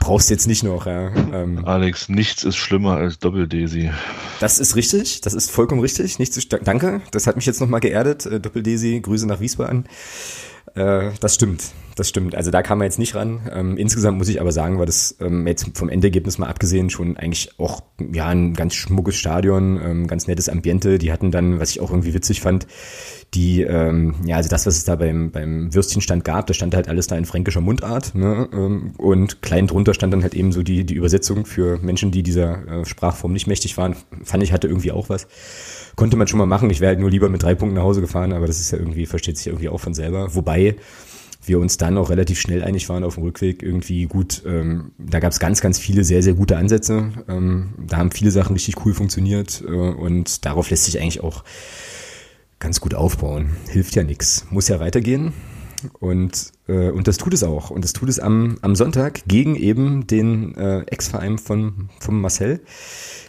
brauchst 0.00 0.28
jetzt 0.28 0.48
nicht 0.48 0.64
noch, 0.64 0.86
ja. 0.86 1.14
Ähm, 1.32 1.64
Alex, 1.64 2.08
nichts 2.08 2.42
ist 2.42 2.56
schlimmer 2.56 2.96
als 2.96 3.20
Doppel-Desi. 3.20 3.92
Das 4.40 4.58
ist 4.58 4.74
richtig, 4.74 5.20
das 5.20 5.34
ist 5.34 5.52
vollkommen 5.52 5.82
richtig. 5.82 6.18
Nichts 6.18 6.36
ist, 6.36 6.52
danke, 6.64 7.00
das 7.12 7.28
hat 7.28 7.36
mich 7.36 7.46
jetzt 7.46 7.60
nochmal 7.60 7.78
geerdet. 7.78 8.26
Äh, 8.26 8.40
Doppel-Desi, 8.40 8.98
Grüße 9.00 9.28
nach 9.28 9.38
Wiesbaden. 9.38 9.84
Äh, 10.74 11.10
das 11.20 11.34
stimmt, 11.34 11.72
das 11.96 12.08
stimmt. 12.08 12.34
Also 12.34 12.50
da 12.50 12.62
kam 12.62 12.78
man 12.78 12.84
jetzt 12.84 12.98
nicht 12.98 13.14
ran. 13.14 13.40
Ähm, 13.52 13.76
insgesamt 13.76 14.18
muss 14.18 14.28
ich 14.28 14.40
aber 14.40 14.52
sagen, 14.52 14.78
war 14.78 14.86
das 14.86 15.16
ähm, 15.20 15.46
jetzt 15.46 15.76
vom 15.76 15.88
Endergebnis 15.88 16.38
mal 16.38 16.48
abgesehen 16.48 16.90
schon 16.90 17.16
eigentlich 17.16 17.58
auch 17.58 17.82
ja 18.12 18.28
ein 18.28 18.54
ganz 18.54 18.74
schmuckes 18.74 19.16
Stadion, 19.16 19.80
ähm, 19.82 20.06
ganz 20.06 20.26
nettes 20.26 20.48
Ambiente. 20.48 20.98
Die 20.98 21.12
hatten 21.12 21.30
dann, 21.30 21.58
was 21.58 21.70
ich 21.70 21.80
auch 21.80 21.90
irgendwie 21.90 22.14
witzig 22.14 22.40
fand, 22.40 22.66
die 23.34 23.62
ähm, 23.62 24.14
ja 24.24 24.36
also 24.36 24.48
das, 24.48 24.66
was 24.66 24.76
es 24.76 24.84
da 24.84 24.96
beim 24.96 25.30
beim 25.30 25.74
Würstchenstand 25.74 26.24
gab, 26.24 26.46
da 26.46 26.54
stand 26.54 26.74
halt 26.74 26.88
alles 26.88 27.06
da 27.06 27.16
in 27.16 27.24
fränkischer 27.24 27.60
Mundart 27.60 28.14
ne? 28.14 28.48
ähm, 28.52 28.92
und 28.96 29.42
klein 29.42 29.66
drunter 29.66 29.94
stand 29.94 30.12
dann 30.12 30.22
halt 30.22 30.34
eben 30.34 30.52
so 30.52 30.62
die 30.62 30.84
die 30.84 30.94
Übersetzung 30.94 31.46
für 31.46 31.78
Menschen, 31.78 32.10
die 32.10 32.22
dieser 32.22 32.66
äh, 32.66 32.84
Sprachform 32.84 33.32
nicht 33.32 33.46
mächtig 33.46 33.76
waren. 33.76 33.96
Fand 34.24 34.42
ich 34.42 34.52
hatte 34.52 34.68
irgendwie 34.68 34.92
auch 34.92 35.08
was 35.08 35.26
konnte 36.00 36.16
man 36.16 36.26
schon 36.26 36.38
mal 36.38 36.46
machen. 36.46 36.70
Ich 36.70 36.80
wäre 36.80 36.88
halt 36.88 36.98
nur 36.98 37.10
lieber 37.10 37.28
mit 37.28 37.42
drei 37.42 37.54
Punkten 37.54 37.76
nach 37.76 37.82
Hause 37.82 38.00
gefahren, 38.00 38.32
aber 38.32 38.46
das 38.46 38.58
ist 38.58 38.70
ja 38.70 38.78
irgendwie, 38.78 39.04
versteht 39.04 39.36
sich 39.36 39.48
irgendwie 39.48 39.68
auch 39.68 39.80
von 39.80 39.92
selber. 39.92 40.34
Wobei 40.34 40.76
wir 41.44 41.58
uns 41.58 41.76
dann 41.76 41.98
auch 41.98 42.08
relativ 42.08 42.40
schnell 42.40 42.64
einig 42.64 42.88
waren 42.88 43.04
auf 43.04 43.16
dem 43.16 43.24
Rückweg 43.24 43.62
irgendwie 43.62 44.06
gut. 44.06 44.42
Ähm, 44.46 44.92
da 44.96 45.20
gab 45.20 45.30
es 45.30 45.38
ganz, 45.38 45.60
ganz 45.60 45.78
viele 45.78 46.02
sehr, 46.02 46.22
sehr 46.22 46.32
gute 46.32 46.56
Ansätze. 46.56 47.12
Ähm, 47.28 47.74
da 47.86 47.98
haben 47.98 48.12
viele 48.12 48.30
Sachen 48.30 48.54
richtig 48.54 48.82
cool 48.86 48.94
funktioniert 48.94 49.62
äh, 49.68 49.72
und 49.72 50.46
darauf 50.46 50.70
lässt 50.70 50.84
sich 50.84 50.98
eigentlich 50.98 51.22
auch 51.22 51.44
ganz 52.60 52.80
gut 52.80 52.94
aufbauen. 52.94 53.50
Hilft 53.68 53.94
ja 53.94 54.02
nichts. 54.02 54.46
Muss 54.48 54.68
ja 54.68 54.80
weitergehen. 54.80 55.34
Und, 55.98 56.52
äh, 56.68 56.90
und 56.90 57.08
das 57.08 57.16
tut 57.16 57.34
es 57.34 57.42
auch. 57.42 57.70
Und 57.70 57.84
das 57.84 57.92
tut 57.92 58.08
es 58.08 58.18
am, 58.18 58.58
am 58.62 58.74
Sonntag 58.74 59.22
gegen 59.26 59.56
eben 59.56 60.06
den 60.06 60.54
äh, 60.56 60.80
Ex-Verein 60.82 61.38
von, 61.38 61.88
von 62.00 62.20
Marcel 62.20 62.60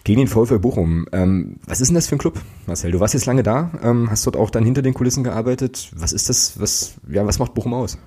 gegen 0.04 0.20
den 0.20 0.28
VfL 0.28 0.60
Bochum. 0.60 1.08
Ähm, 1.12 1.58
was 1.66 1.82
ist 1.82 1.90
denn 1.90 1.96
das 1.96 2.08
für 2.08 2.16
ein 2.16 2.20
Club, 2.20 2.40
Marcel? 2.68 2.92
Du 2.92 3.00
warst 3.00 3.14
jetzt 3.14 3.26
lange 3.26 3.44
da, 3.44 3.72
ähm, 3.84 4.10
hast 4.10 4.26
dort 4.26 4.36
auch 4.36 4.50
dann 4.50 4.66
hinter 4.66 4.82
den 4.82 4.94
Kulissen 4.94 5.24
gearbeitet. 5.24 5.92
Was 5.96 6.14
ist 6.14 6.30
das? 6.30 6.60
Was, 6.60 6.94
ja, 7.10 7.26
was 7.26 7.40
macht 7.40 7.54
Bochum 7.54 7.74
aus? 7.74 7.98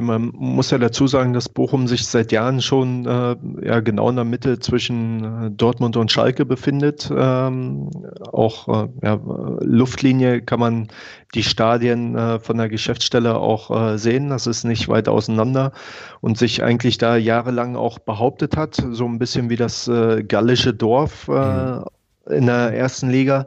Man 0.00 0.32
muss 0.34 0.70
ja 0.70 0.78
dazu 0.78 1.06
sagen, 1.06 1.32
dass 1.32 1.48
Bochum 1.48 1.86
sich 1.86 2.06
seit 2.06 2.32
Jahren 2.32 2.60
schon 2.60 3.06
äh, 3.06 3.36
ja, 3.62 3.80
genau 3.80 4.10
in 4.10 4.16
der 4.16 4.24
Mitte 4.24 4.58
zwischen 4.58 5.24
äh, 5.24 5.50
Dortmund 5.50 5.96
und 5.96 6.10
Schalke 6.10 6.44
befindet. 6.44 7.10
Ähm, 7.14 7.90
auch 8.32 8.68
äh, 8.68 8.88
ja, 9.02 9.20
Luftlinie 9.60 10.42
kann 10.42 10.60
man 10.60 10.88
die 11.34 11.42
Stadien 11.42 12.16
äh, 12.16 12.38
von 12.40 12.58
der 12.58 12.68
Geschäftsstelle 12.68 13.36
auch 13.36 13.70
äh, 13.70 13.98
sehen. 13.98 14.30
Das 14.30 14.46
ist 14.46 14.64
nicht 14.64 14.88
weit 14.88 15.08
auseinander 15.08 15.72
und 16.20 16.38
sich 16.38 16.62
eigentlich 16.62 16.98
da 16.98 17.16
jahrelang 17.16 17.76
auch 17.76 17.98
behauptet 17.98 18.56
hat, 18.56 18.82
so 18.90 19.06
ein 19.06 19.18
bisschen 19.18 19.50
wie 19.50 19.56
das 19.56 19.88
äh, 19.88 20.22
gallische 20.22 20.74
Dorf. 20.74 21.28
Mhm. 21.28 21.84
in 22.28 22.46
der 22.46 22.74
ersten 22.74 23.08
Liga, 23.10 23.46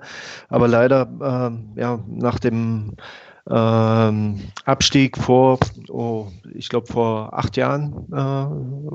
aber 0.49 0.67
leider 0.67 1.07
ja 1.75 1.99
nach 2.07 2.39
dem 2.39 2.95
ähm, 3.49 4.39
Abstieg 4.63 5.17
vor, 5.17 5.59
oh, 5.89 6.27
ich 6.53 6.69
glaube 6.69 6.87
vor 6.87 7.33
acht 7.33 7.57
Jahren 7.57 8.07
äh, 8.13 8.45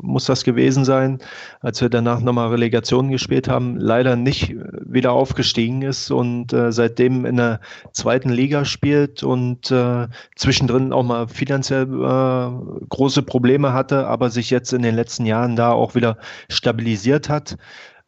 muss 0.00 0.24
das 0.24 0.42
gewesen 0.42 0.86
sein, 0.86 1.18
als 1.60 1.82
wir 1.82 1.90
danach 1.90 2.20
nochmal 2.20 2.48
Relegation 2.48 3.10
gespielt 3.10 3.46
haben, 3.46 3.76
leider 3.76 4.16
nicht 4.16 4.54
wieder 4.86 5.12
aufgestiegen 5.12 5.82
ist 5.82 6.10
und 6.10 6.54
äh, 6.54 6.72
seitdem 6.72 7.26
in 7.26 7.36
der 7.36 7.60
zweiten 7.92 8.30
Liga 8.30 8.64
spielt 8.64 9.22
und 9.22 9.70
äh, 9.70 10.08
zwischendrin 10.34 10.94
auch 10.94 11.04
mal 11.04 11.28
finanziell 11.28 11.84
äh, 11.84 12.86
große 12.88 13.22
Probleme 13.22 13.74
hatte, 13.74 14.06
aber 14.06 14.30
sich 14.30 14.48
jetzt 14.48 14.72
in 14.72 14.80
den 14.80 14.94
letzten 14.94 15.26
Jahren 15.26 15.56
da 15.56 15.72
auch 15.72 15.94
wieder 15.94 16.16
stabilisiert 16.48 17.28
hat. 17.28 17.58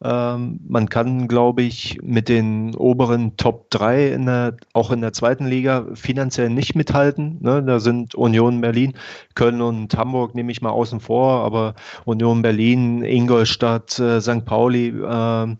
Ähm, 0.03 0.59
man 0.67 0.89
kann, 0.89 1.27
glaube 1.27 1.61
ich, 1.61 1.99
mit 2.01 2.27
den 2.27 2.75
oberen 2.75 3.37
Top 3.37 3.69
3 3.69 4.07
in 4.07 4.25
der, 4.25 4.57
auch 4.73 4.89
in 4.89 5.01
der 5.01 5.13
zweiten 5.13 5.45
Liga 5.45 5.85
finanziell 5.93 6.49
nicht 6.49 6.75
mithalten. 6.75 7.37
Ne? 7.41 7.61
Da 7.63 7.79
sind 7.79 8.15
Union 8.15 8.61
Berlin, 8.61 8.93
Köln 9.35 9.61
und 9.61 9.95
Hamburg 9.95 10.33
nehme 10.33 10.51
ich 10.51 10.61
mal 10.61 10.71
außen 10.71 10.99
vor, 10.99 11.43
aber 11.43 11.75
Union 12.05 12.41
Berlin, 12.41 13.03
Ingolstadt, 13.03 13.99
äh, 13.99 14.19
St. 14.21 14.43
Pauli, 14.45 14.87
äh, 14.87 15.55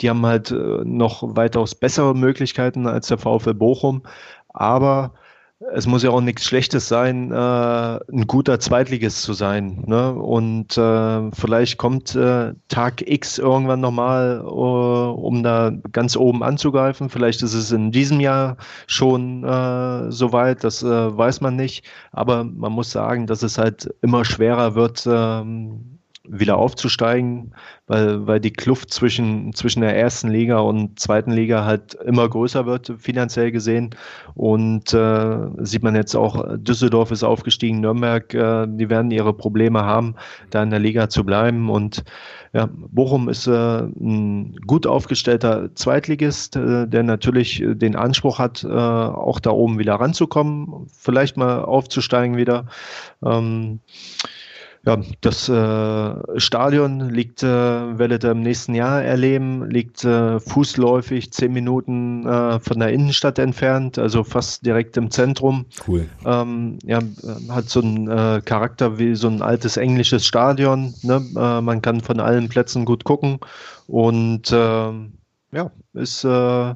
die 0.00 0.08
haben 0.08 0.24
halt 0.24 0.50
äh, 0.50 0.84
noch 0.84 1.36
weitaus 1.36 1.74
bessere 1.74 2.14
Möglichkeiten 2.14 2.86
als 2.86 3.08
der 3.08 3.18
VfL 3.18 3.54
Bochum. 3.54 4.02
Aber 4.48 5.12
es 5.70 5.86
muss 5.86 6.02
ja 6.02 6.10
auch 6.10 6.20
nichts 6.20 6.44
Schlechtes 6.44 6.88
sein, 6.88 7.30
äh, 7.30 7.34
ein 7.34 8.26
guter 8.26 8.58
Zweitligist 8.58 9.22
zu 9.22 9.32
sein. 9.32 9.84
Ne? 9.86 10.12
Und 10.12 10.76
äh, 10.76 11.30
vielleicht 11.32 11.78
kommt 11.78 12.14
äh, 12.14 12.54
Tag 12.68 13.02
X 13.06 13.38
irgendwann 13.38 13.80
nochmal, 13.80 14.40
äh, 14.42 14.44
um 14.44 15.42
da 15.42 15.72
ganz 15.92 16.16
oben 16.16 16.42
anzugreifen. 16.42 17.08
Vielleicht 17.08 17.42
ist 17.42 17.54
es 17.54 17.70
in 17.70 17.92
diesem 17.92 18.20
Jahr 18.20 18.56
schon 18.86 19.44
äh, 19.44 20.10
soweit, 20.10 20.64
das 20.64 20.82
äh, 20.82 21.16
weiß 21.16 21.40
man 21.40 21.56
nicht. 21.56 21.84
Aber 22.12 22.44
man 22.44 22.72
muss 22.72 22.90
sagen, 22.90 23.26
dass 23.26 23.42
es 23.42 23.58
halt 23.58 23.88
immer 24.02 24.24
schwerer 24.24 24.74
wird, 24.74 25.06
ähm, 25.10 25.98
wieder 26.28 26.56
aufzusteigen, 26.56 27.52
weil, 27.88 28.26
weil 28.26 28.40
die 28.40 28.52
Kluft 28.52 28.92
zwischen, 28.92 29.52
zwischen 29.54 29.80
der 29.80 29.96
ersten 29.96 30.28
Liga 30.28 30.58
und 30.58 30.98
zweiten 31.00 31.32
Liga 31.32 31.64
halt 31.64 31.94
immer 31.94 32.28
größer 32.28 32.64
wird, 32.64 32.92
finanziell 32.98 33.50
gesehen. 33.50 33.90
Und 34.34 34.94
äh, 34.94 35.36
sieht 35.58 35.82
man 35.82 35.96
jetzt 35.96 36.14
auch, 36.14 36.44
Düsseldorf 36.56 37.10
ist 37.10 37.24
aufgestiegen, 37.24 37.80
Nürnberg, 37.80 38.32
äh, 38.34 38.66
die 38.68 38.88
werden 38.88 39.10
ihre 39.10 39.34
Probleme 39.34 39.84
haben, 39.84 40.14
da 40.50 40.62
in 40.62 40.70
der 40.70 40.78
Liga 40.78 41.08
zu 41.08 41.24
bleiben. 41.24 41.68
Und 41.68 42.04
ja, 42.52 42.68
Bochum 42.72 43.28
ist 43.28 43.48
äh, 43.48 43.80
ein 43.80 44.56
gut 44.66 44.86
aufgestellter 44.86 45.74
Zweitligist, 45.74 46.54
äh, 46.54 46.86
der 46.86 47.02
natürlich 47.02 47.64
den 47.66 47.96
Anspruch 47.96 48.38
hat, 48.38 48.62
äh, 48.62 48.68
auch 48.68 49.40
da 49.40 49.50
oben 49.50 49.78
wieder 49.78 49.94
ranzukommen, 49.94 50.86
vielleicht 50.96 51.36
mal 51.36 51.62
aufzusteigen 51.62 52.36
wieder. 52.36 52.66
Ähm, 53.24 53.80
Ja, 54.84 54.98
das 55.20 55.48
äh, 55.48 56.40
Stadion 56.40 57.08
liegt, 57.10 57.44
äh, 57.44 57.46
werdet 57.46 58.24
ihr 58.24 58.32
im 58.32 58.42
nächsten 58.42 58.74
Jahr 58.74 59.00
erleben, 59.00 59.70
liegt 59.70 60.04
äh, 60.04 60.40
fußläufig 60.40 61.32
zehn 61.32 61.52
Minuten 61.52 62.26
äh, 62.26 62.58
von 62.58 62.80
der 62.80 62.88
Innenstadt 62.88 63.38
entfernt, 63.38 63.98
also 63.98 64.24
fast 64.24 64.66
direkt 64.66 64.96
im 64.96 65.12
Zentrum. 65.12 65.66
Cool. 65.86 66.08
Ähm, 66.26 66.80
ja, 66.84 66.98
hat 67.48 67.68
so 67.68 67.80
einen 67.80 68.08
äh, 68.08 68.42
Charakter 68.44 68.98
wie 68.98 69.14
so 69.14 69.28
ein 69.28 69.40
altes 69.40 69.76
englisches 69.76 70.26
Stadion. 70.26 70.94
Ne? 71.02 71.24
Äh, 71.36 71.60
man 71.60 71.80
kann 71.80 72.00
von 72.00 72.18
allen 72.18 72.48
Plätzen 72.48 72.84
gut 72.84 73.04
gucken 73.04 73.38
und 73.86 74.50
ähm, 74.52 75.12
ja, 75.52 75.70
ist 75.92 76.24
äh, 76.24 76.74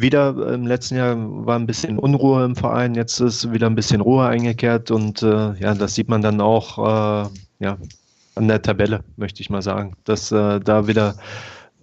wieder 0.00 0.52
im 0.52 0.66
letzten 0.66 0.96
Jahr 0.96 1.16
war 1.18 1.58
ein 1.58 1.66
bisschen 1.66 1.98
Unruhe 1.98 2.44
im 2.44 2.56
Verein, 2.56 2.94
jetzt 2.94 3.20
ist 3.20 3.52
wieder 3.52 3.66
ein 3.66 3.74
bisschen 3.74 4.00
Ruhe 4.00 4.26
eingekehrt 4.26 4.90
und 4.90 5.22
äh, 5.22 5.54
ja, 5.54 5.74
das 5.74 5.94
sieht 5.94 6.08
man 6.08 6.22
dann 6.22 6.40
auch 6.40 6.78
äh, 6.78 7.28
ja, 7.60 7.78
an 8.34 8.48
der 8.48 8.62
Tabelle, 8.62 9.04
möchte 9.16 9.42
ich 9.42 9.50
mal 9.50 9.62
sagen, 9.62 9.94
dass 10.04 10.32
äh, 10.32 10.60
da 10.60 10.86
wieder 10.86 11.16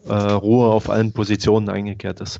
äh, 0.07 0.13
Ruhe 0.13 0.67
auf 0.67 0.89
allen 0.89 1.11
Positionen 1.11 1.69
eingekehrt 1.69 2.21
ist. 2.21 2.39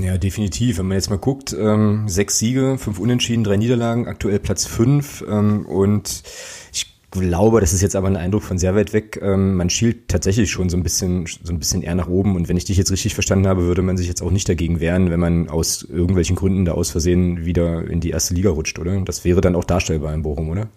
Ja, 0.00 0.18
definitiv. 0.18 0.78
Wenn 0.78 0.88
man 0.88 0.96
jetzt 0.96 1.10
mal 1.10 1.18
guckt, 1.18 1.54
ähm, 1.58 2.08
sechs 2.08 2.38
Siege, 2.38 2.76
fünf 2.78 2.98
Unentschieden, 2.98 3.44
drei 3.44 3.56
Niederlagen, 3.56 4.08
aktuell 4.08 4.38
Platz 4.38 4.66
fünf 4.66 5.24
ähm, 5.28 5.64
und 5.66 6.22
glaube, 7.20 7.60
das 7.60 7.72
ist 7.72 7.80
jetzt 7.80 7.96
aber 7.96 8.08
ein 8.08 8.16
Eindruck 8.16 8.42
von 8.42 8.58
sehr 8.58 8.74
weit 8.74 8.92
weg. 8.92 9.18
Ähm, 9.22 9.54
man 9.54 9.70
schielt 9.70 10.08
tatsächlich 10.08 10.50
schon 10.50 10.68
so 10.68 10.76
ein 10.76 10.82
bisschen, 10.82 11.26
so 11.26 11.52
ein 11.52 11.58
bisschen 11.58 11.82
eher 11.82 11.94
nach 11.94 12.08
oben. 12.08 12.36
Und 12.36 12.48
wenn 12.48 12.56
ich 12.56 12.64
dich 12.64 12.76
jetzt 12.76 12.90
richtig 12.90 13.14
verstanden 13.14 13.46
habe, 13.46 13.62
würde 13.62 13.82
man 13.82 13.96
sich 13.96 14.08
jetzt 14.08 14.22
auch 14.22 14.30
nicht 14.30 14.48
dagegen 14.48 14.80
wehren, 14.80 15.10
wenn 15.10 15.20
man 15.20 15.48
aus 15.48 15.82
irgendwelchen 15.82 16.36
Gründen 16.36 16.64
da 16.64 16.72
aus 16.72 16.90
Versehen 16.90 17.44
wieder 17.44 17.86
in 17.86 18.00
die 18.00 18.10
erste 18.10 18.34
Liga 18.34 18.50
rutscht, 18.50 18.78
oder? 18.78 19.00
Das 19.00 19.24
wäre 19.24 19.40
dann 19.40 19.56
auch 19.56 19.64
darstellbar 19.64 20.12
in 20.14 20.22
Bochum, 20.22 20.50
oder? 20.50 20.68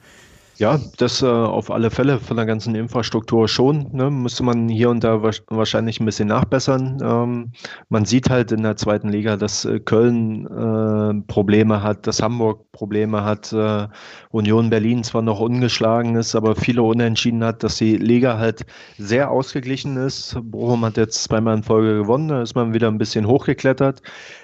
Ja, 0.59 0.79
das 0.97 1.21
äh, 1.21 1.27
auf 1.27 1.69
alle 1.69 1.91
Fälle 1.91 2.19
von 2.19 2.35
der 2.35 2.47
ganzen 2.47 2.73
Infrastruktur 2.73 3.47
schon. 3.47 3.89
Ne? 3.91 4.09
Müsste 4.09 4.41
man 4.41 4.67
hier 4.69 4.89
und 4.89 5.03
da 5.03 5.21
wahrscheinlich 5.21 5.99
ein 5.99 6.05
bisschen 6.05 6.29
nachbessern. 6.29 6.97
Ähm, 6.99 7.51
man 7.89 8.05
sieht 8.05 8.31
halt 8.31 8.51
in 8.51 8.63
der 8.63 8.75
zweiten 8.75 9.09
Liga, 9.09 9.37
dass 9.37 9.65
äh, 9.65 9.79
Köln 9.79 10.47
äh, 10.47 11.21
Probleme 11.27 11.83
hat, 11.83 12.07
dass 12.07 12.23
Hamburg 12.23 12.71
Probleme 12.71 13.23
hat, 13.23 13.53
äh, 13.53 13.87
Union 14.31 14.71
Berlin 14.71 15.03
zwar 15.03 15.21
noch 15.21 15.39
ungeschlagen 15.39 16.15
ist, 16.15 16.33
aber 16.33 16.55
viele 16.55 16.81
Unentschieden 16.81 17.43
hat, 17.43 17.61
dass 17.61 17.77
die 17.77 17.97
Liga 17.97 18.39
halt 18.39 18.65
sehr 18.97 19.29
ausgeglichen 19.29 19.95
ist. 19.97 20.37
Bochum 20.41 20.83
hat 20.83 20.97
jetzt 20.97 21.23
zweimal 21.23 21.57
in 21.57 21.63
Folge 21.63 21.97
gewonnen, 21.99 22.29
da 22.29 22.41
ist 22.41 22.55
man 22.55 22.73
wieder 22.73 22.87
ein 22.87 22.97
bisschen 22.97 23.27
hochgeklettert. 23.27 24.01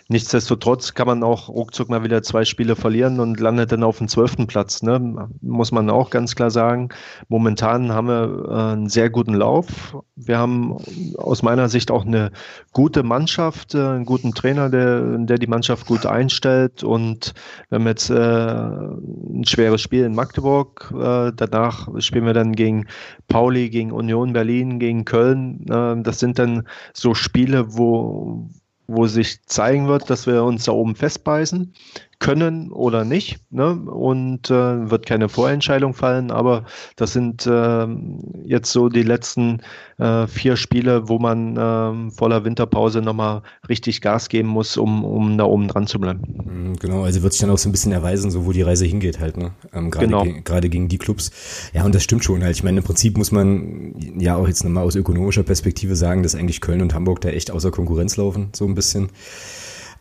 Nichtsdestotrotz 0.09 0.93
kann 0.93 1.07
man 1.07 1.23
auch 1.23 1.47
ruckzuck 1.47 1.89
mal 1.89 2.03
wieder 2.03 2.21
zwei 2.23 2.43
Spiele 2.43 2.75
verlieren 2.75 3.19
und 3.21 3.39
landet 3.39 3.71
dann 3.71 3.83
auf 3.83 3.99
dem 3.99 4.09
zwölften 4.09 4.47
Platz. 4.47 4.83
Ne? 4.83 5.29
Muss 5.41 5.71
man 5.71 5.89
auch 5.89 6.09
ganz 6.09 6.35
klar 6.35 6.51
sagen. 6.51 6.89
Momentan 7.29 7.93
haben 7.93 8.07
wir 8.07 8.45
äh, 8.49 8.73
einen 8.73 8.89
sehr 8.89 9.09
guten 9.09 9.33
Lauf. 9.33 9.97
Wir 10.15 10.37
haben 10.37 10.77
aus 11.17 11.41
meiner 11.41 11.69
Sicht 11.69 11.89
auch 11.89 12.05
eine 12.05 12.31
gute 12.73 13.03
Mannschaft, 13.03 13.75
äh, 13.75 13.79
einen 13.79 14.05
guten 14.05 14.33
Trainer, 14.33 14.69
der, 14.69 15.17
der 15.19 15.37
die 15.37 15.47
Mannschaft 15.47 15.87
gut 15.87 16.05
einstellt. 16.05 16.83
Und 16.83 17.33
wir 17.69 17.79
haben 17.79 17.87
jetzt 17.87 18.09
äh, 18.09 18.15
ein 18.15 19.45
schweres 19.45 19.81
Spiel 19.81 20.03
in 20.03 20.15
Magdeburg. 20.15 20.93
Danach 20.93 21.87
spielen 21.99 22.25
wir 22.25 22.33
dann 22.33 22.53
gegen 22.53 22.87
Pauli, 23.27 23.69
gegen 23.69 23.91
Union 23.91 24.33
Berlin, 24.33 24.79
gegen 24.79 25.05
Köln. 25.05 25.63
Das 25.65 26.19
sind 26.19 26.39
dann 26.39 26.67
so 26.93 27.13
Spiele, 27.13 27.75
wo 27.75 28.49
wo 28.87 29.07
sich 29.07 29.43
zeigen 29.45 29.87
wird, 29.87 30.09
dass 30.09 30.27
wir 30.27 30.43
uns 30.43 30.65
da 30.65 30.71
oben 30.71 30.95
festbeißen 30.95 31.73
können 32.23 32.71
oder 32.71 33.03
nicht. 33.03 33.37
Ne? 33.51 33.73
Und 33.73 34.49
äh, 34.49 34.89
wird 34.89 35.05
keine 35.05 35.27
Vorentscheidung 35.27 35.93
fallen, 35.93 36.31
aber 36.31 36.63
das 36.95 37.11
sind 37.11 37.45
äh, 37.45 37.85
jetzt 38.45 38.71
so 38.71 38.87
die 38.87 39.03
letzten 39.03 39.61
äh, 39.99 40.25
vier 40.27 40.55
Spiele, 40.55 41.09
wo 41.09 41.19
man 41.19 41.57
äh, 41.57 42.11
voller 42.11 42.45
Winterpause 42.45 43.01
nochmal 43.01 43.41
richtig 43.67 43.99
Gas 43.99 44.29
geben 44.29 44.47
muss, 44.47 44.77
um, 44.77 45.03
um 45.03 45.37
da 45.37 45.43
oben 45.43 45.67
dran 45.67 45.85
zu 45.85 45.99
bleiben. 45.99 46.21
Mhm, 46.45 46.75
genau, 46.77 47.03
also 47.03 47.21
wird 47.23 47.33
sich 47.33 47.41
dann 47.41 47.49
auch 47.49 47.57
so 47.57 47.67
ein 47.67 47.73
bisschen 47.73 47.91
erweisen, 47.91 48.31
so 48.31 48.45
wo 48.45 48.53
die 48.53 48.61
Reise 48.61 48.85
hingeht 48.85 49.19
halt, 49.19 49.35
ne? 49.35 49.51
Ähm, 49.73 49.91
gerade, 49.91 50.07
genau. 50.07 50.23
ge 50.23 50.41
gerade 50.45 50.69
gegen 50.69 50.87
die 50.87 50.97
Clubs. 50.97 51.29
Ja, 51.73 51.83
und 51.83 51.93
das 51.93 52.03
stimmt 52.03 52.23
schon 52.23 52.41
halt. 52.41 52.55
Ich 52.55 52.63
meine, 52.63 52.77
im 52.77 52.85
Prinzip 52.85 53.17
muss 53.17 53.33
man 53.33 53.95
ja 54.17 54.37
auch 54.37 54.47
jetzt 54.47 54.63
nochmal 54.63 54.85
aus 54.85 54.95
ökonomischer 54.95 55.43
Perspektive 55.43 55.97
sagen, 55.97 56.23
dass 56.23 56.35
eigentlich 56.35 56.61
Köln 56.61 56.81
und 56.81 56.93
Hamburg 56.93 57.19
da 57.19 57.29
echt 57.29 57.51
außer 57.51 57.69
Konkurrenz 57.69 58.15
laufen, 58.15 58.49
so 58.53 58.65
ein 58.65 58.75
bisschen. 58.75 59.09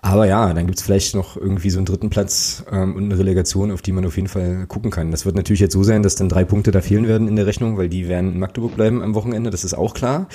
Aber 0.05 0.27
ja, 0.27 0.53
dann 0.53 0.67
gibt's 0.67 0.83
vielleicht 0.83 1.15
noch 1.15 1.37
irgendwie 1.37 1.71
so 1.71 1.79
einen 1.79 1.87
dritten 1.87 2.11
Platz 2.11 2.65
ähm, 2.71 2.97
und 2.97 3.05
eine 3.05 3.19
Relegation, 3.19 3.71
auf 3.71 3.83
die 3.83 3.93
man 3.93 4.05
auf 4.05 4.17
jeden 4.17 4.29
Fall 4.29 4.67
gucken 4.67 4.91
kann. 4.91 5.13
Das 5.13 5.25
wird 5.25 5.37
natürlich 5.37 5.61
jetzt 5.61 5.75
so 5.75 5.85
sein, 5.85 6.03
dass 6.03 6.17
dann 6.17 6.29
drei 6.29 6.45
Punkte 6.45 6.73
da 6.73 6.81
fehlen 6.81 7.07
werden 7.07 7.29
in 7.29 7.37
der 7.37 7.47
Rechnung, 7.47 7.79
weil 7.79 7.89
die 7.89 8.09
werden 8.09 8.33
in 8.33 8.41
Magdeburg 8.41 8.75
bleiben 8.75 9.01
am 9.01 9.15
Wochenende, 9.15 9.51
das 9.51 9.63
ist 9.63 9.75
auch 9.75 9.95
klar. 9.95 10.27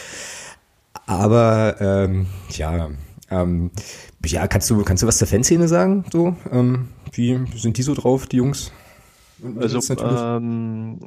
Aber 1.05 1.75
ähm, 1.81 2.27
ja, 2.51 2.89
ähm, 3.29 3.71
ja, 4.25 4.47
kannst 4.47 4.69
du, 4.69 4.83
kannst 4.83 5.03
du 5.03 5.07
was 5.07 5.17
zur 5.17 5.27
Fanszene 5.27 5.67
sagen? 5.67 6.05
So, 6.13 6.37
ähm, 6.49 6.87
wie 7.11 7.37
sind 7.55 7.77
die 7.77 7.83
so 7.83 7.93
drauf, 7.93 8.25
die 8.25 8.37
Jungs? 8.37 8.71
Also 9.59 9.79
ähm, 9.95 10.99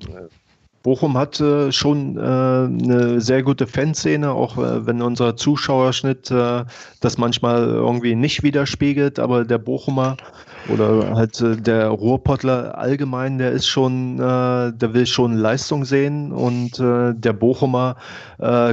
Bochum 0.82 1.18
hat 1.18 1.40
äh, 1.40 1.72
schon 1.72 2.16
äh, 2.16 2.20
eine 2.20 3.20
sehr 3.20 3.42
gute 3.42 3.66
Fanszene, 3.66 4.32
auch 4.32 4.56
äh, 4.56 4.86
wenn 4.86 5.02
unser 5.02 5.36
Zuschauerschnitt 5.36 6.30
äh, 6.30 6.64
das 7.00 7.18
manchmal 7.18 7.64
irgendwie 7.64 8.14
nicht 8.14 8.42
widerspiegelt, 8.42 9.18
aber 9.18 9.44
der 9.44 9.58
Bochumer 9.58 10.16
oder 10.68 11.14
halt 11.14 11.40
äh, 11.40 11.56
der 11.56 11.88
Ruhrpottler 11.88 12.78
allgemein, 12.78 13.38
der 13.38 13.52
ist 13.52 13.66
schon, 13.66 14.18
äh, 14.18 14.72
der 14.72 14.94
will 14.94 15.06
schon 15.06 15.34
Leistung 15.34 15.84
sehen 15.84 16.32
und 16.32 16.78
äh, 16.78 17.14
der 17.14 17.32
Bochumer 17.32 17.96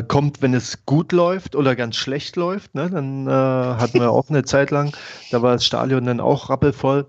kommt, 0.07 0.41
wenn 0.41 0.53
es 0.53 0.85
gut 0.85 1.11
läuft 1.11 1.53
oder 1.53 1.75
ganz 1.75 1.97
schlecht 1.97 2.37
läuft. 2.37 2.73
Ne? 2.73 2.89
Dann 2.89 3.27
hatten 3.27 3.99
wir 3.99 4.11
auch 4.11 4.29
eine 4.29 4.45
Zeit 4.45 4.71
lang, 4.71 4.95
da 5.29 5.41
war 5.41 5.51
das 5.51 5.65
Stadion 5.65 6.05
dann 6.05 6.21
auch 6.21 6.49
rappelvoll. 6.49 7.07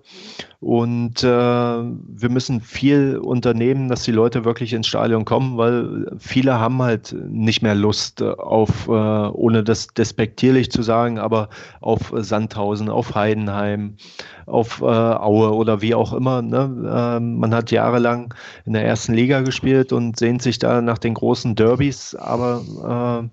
Und 0.60 1.22
äh, 1.22 1.26
wir 1.26 2.28
müssen 2.30 2.60
viel 2.60 3.16
unternehmen, 3.18 3.88
dass 3.88 4.02
die 4.02 4.10
Leute 4.10 4.44
wirklich 4.44 4.72
ins 4.72 4.88
Stadion 4.88 5.24
kommen, 5.24 5.56
weil 5.56 6.10
viele 6.18 6.58
haben 6.58 6.82
halt 6.82 7.14
nicht 7.28 7.62
mehr 7.62 7.76
Lust 7.76 8.20
auf, 8.22 8.88
äh, 8.88 8.90
ohne 8.90 9.62
das 9.62 9.86
despektierlich 9.86 10.72
zu 10.72 10.82
sagen, 10.82 11.20
aber 11.20 11.48
auf 11.80 12.12
Sandhausen, 12.12 12.88
auf 12.88 13.14
Heidenheim, 13.14 13.98
auf 14.46 14.80
äh, 14.80 14.84
Aue 14.84 15.54
oder 15.54 15.80
wie 15.80 15.94
auch 15.94 16.12
immer. 16.12 16.42
Ne? 16.42 17.18
Äh, 17.18 17.20
man 17.20 17.54
hat 17.54 17.70
jahrelang 17.70 18.34
in 18.64 18.72
der 18.72 18.84
ersten 18.84 19.14
Liga 19.14 19.42
gespielt 19.42 19.92
und 19.92 20.18
sehnt 20.18 20.42
sich 20.42 20.58
da 20.58 20.80
nach 20.80 20.98
den 20.98 21.14
großen 21.14 21.54
Derbys, 21.54 22.16
aber 22.16 23.22
äh, 23.22 23.28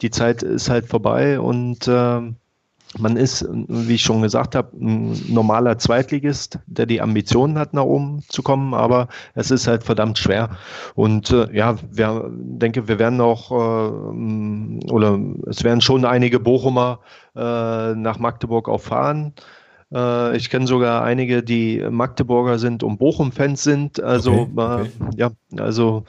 die 0.00 0.10
Zeit 0.10 0.42
ist 0.42 0.70
halt 0.70 0.86
vorbei 0.86 1.38
und 1.38 1.86
äh, 1.86 2.32
man 2.98 3.16
ist, 3.16 3.46
wie 3.50 3.94
ich 3.94 4.02
schon 4.02 4.22
gesagt 4.22 4.54
habe, 4.54 4.76
ein 4.76 5.12
normaler 5.28 5.78
Zweitligist, 5.78 6.58
der 6.66 6.86
die 6.86 7.00
Ambitionen 7.00 7.58
hat, 7.58 7.74
nach 7.74 7.84
oben 7.84 8.22
zu 8.28 8.42
kommen, 8.42 8.74
aber 8.74 9.08
es 9.34 9.50
ist 9.50 9.66
halt 9.66 9.84
verdammt 9.84 10.18
schwer. 10.18 10.50
Und 10.94 11.30
äh, 11.30 11.54
ja, 11.54 11.76
wir 11.90 12.30
denke, 12.30 12.88
wir 12.88 12.98
werden 12.98 13.20
auch, 13.20 13.50
äh, 13.50 14.90
oder 14.90 15.18
es 15.46 15.64
werden 15.64 15.80
schon 15.80 16.04
einige 16.04 16.40
Bochumer 16.40 17.00
äh, 17.34 17.94
nach 17.94 18.18
Magdeburg 18.18 18.68
auch 18.68 18.80
fahren. 18.80 19.32
Äh, 19.92 20.36
ich 20.36 20.50
kenne 20.50 20.66
sogar 20.66 21.02
einige, 21.02 21.42
die 21.42 21.84
Magdeburger 21.90 22.58
sind 22.58 22.82
und 22.82 22.98
Bochum-Fans 22.98 23.62
sind. 23.62 24.02
Also 24.02 24.32
okay, 24.32 24.50
okay. 24.54 24.90
ja, 25.16 25.30
also 25.58 26.04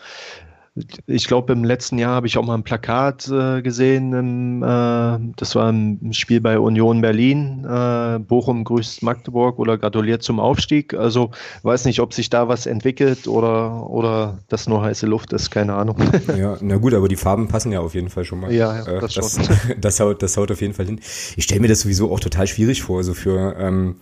ich 1.05 1.28
glaube, 1.28 1.53
im 1.53 1.63
letzten 1.63 1.99
Jahr 1.99 2.15
habe 2.15 2.26
ich 2.26 2.36
auch 2.38 2.45
mal 2.45 2.55
ein 2.55 2.63
Plakat 2.63 3.30
äh, 3.30 3.61
gesehen. 3.61 4.13
Im, 4.13 4.63
äh, 4.63 5.34
das 5.36 5.55
war 5.55 5.71
ein 5.71 6.13
Spiel 6.13 6.41
bei 6.41 6.57
Union 6.57 7.01
Berlin. 7.01 7.63
Äh, 7.63 8.17
Bochum 8.19 8.63
grüßt 8.63 9.03
Magdeburg 9.03 9.59
oder 9.59 9.78
gratuliert 9.78 10.24
zum 10.24 10.39
Aufstieg. 10.39 10.95
Also 10.95 11.30
weiß 11.61 11.86
nicht, 11.86 11.99
ob 11.99 12.13
sich 12.13 12.32
da 12.32 12.47
was 12.47 12.65
entwickelt 12.65 13.28
oder, 13.28 13.88
oder 13.88 14.39
das 14.49 14.67
nur 14.67 14.82
heiße 14.82 15.05
Luft 15.05 15.32
ist. 15.34 15.51
Keine 15.51 15.76
Ahnung. 15.76 15.97
Ja, 16.34 16.57
na 16.61 16.78
gut, 16.78 16.93
aber 16.93 17.07
die 17.07 17.15
Farben 17.15 17.47
passen 17.47 17.71
ja 17.71 17.80
auf 17.80 17.93
jeden 17.93 18.09
Fall 18.09 18.26
schon 18.26 18.39
mal. 18.39 18.51
Ja, 18.51 18.84
ja 18.86 18.99
das, 18.99 19.13
das, 19.13 19.39
das, 19.80 19.99
haut, 19.99 20.24
das 20.24 20.36
haut 20.36 20.51
auf 20.51 20.61
jeden 20.61 20.74
Fall 20.74 20.86
hin. 20.86 20.99
Ich 21.36 21.43
stelle 21.43 21.61
mir 21.61 21.67
das 21.67 21.82
sowieso 21.82 22.11
auch 22.11 22.19
total 22.19 22.47
schwierig 22.47 22.82
vor, 22.82 23.03
so 23.03 23.11
also 23.11 23.21
für 23.21 23.55
ähm, 23.59 23.97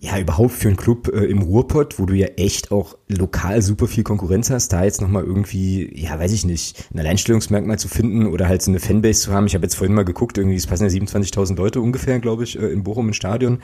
ja, 0.00 0.18
überhaupt 0.18 0.54
für 0.54 0.68
einen 0.68 0.76
Club 0.76 1.08
äh, 1.14 1.24
im 1.26 1.42
Ruhrpott, 1.42 1.98
wo 1.98 2.06
du 2.06 2.14
ja 2.14 2.26
echt 2.36 2.72
auch 2.72 2.96
lokal 3.08 3.62
super 3.62 3.86
viel 3.86 4.02
Konkurrenz 4.02 4.50
hast, 4.50 4.72
da 4.72 4.84
jetzt 4.84 5.00
nochmal 5.00 5.22
irgendwie, 5.22 5.90
ja, 5.94 6.18
weiß 6.18 6.32
ich 6.32 6.44
nicht, 6.44 6.88
ein 6.92 6.98
Alleinstellungsmerkmal 6.98 7.78
zu 7.78 7.86
finden 7.88 8.26
oder 8.26 8.48
halt 8.48 8.62
so 8.62 8.70
eine 8.70 8.80
Fanbase 8.80 9.20
zu 9.20 9.32
haben. 9.32 9.46
Ich 9.46 9.54
habe 9.54 9.64
jetzt 9.64 9.76
vorhin 9.76 9.94
mal 9.94 10.04
geguckt, 10.04 10.38
irgendwie, 10.38 10.56
es 10.56 10.66
passen 10.66 10.84
ja 10.84 10.90
27.000 10.90 11.56
Leute 11.56 11.80
ungefähr, 11.80 12.18
glaube 12.18 12.42
ich, 12.42 12.58
äh, 12.58 12.66
in 12.66 12.82
Bochum 12.82 13.08
im 13.08 13.12
Stadion. 13.12 13.60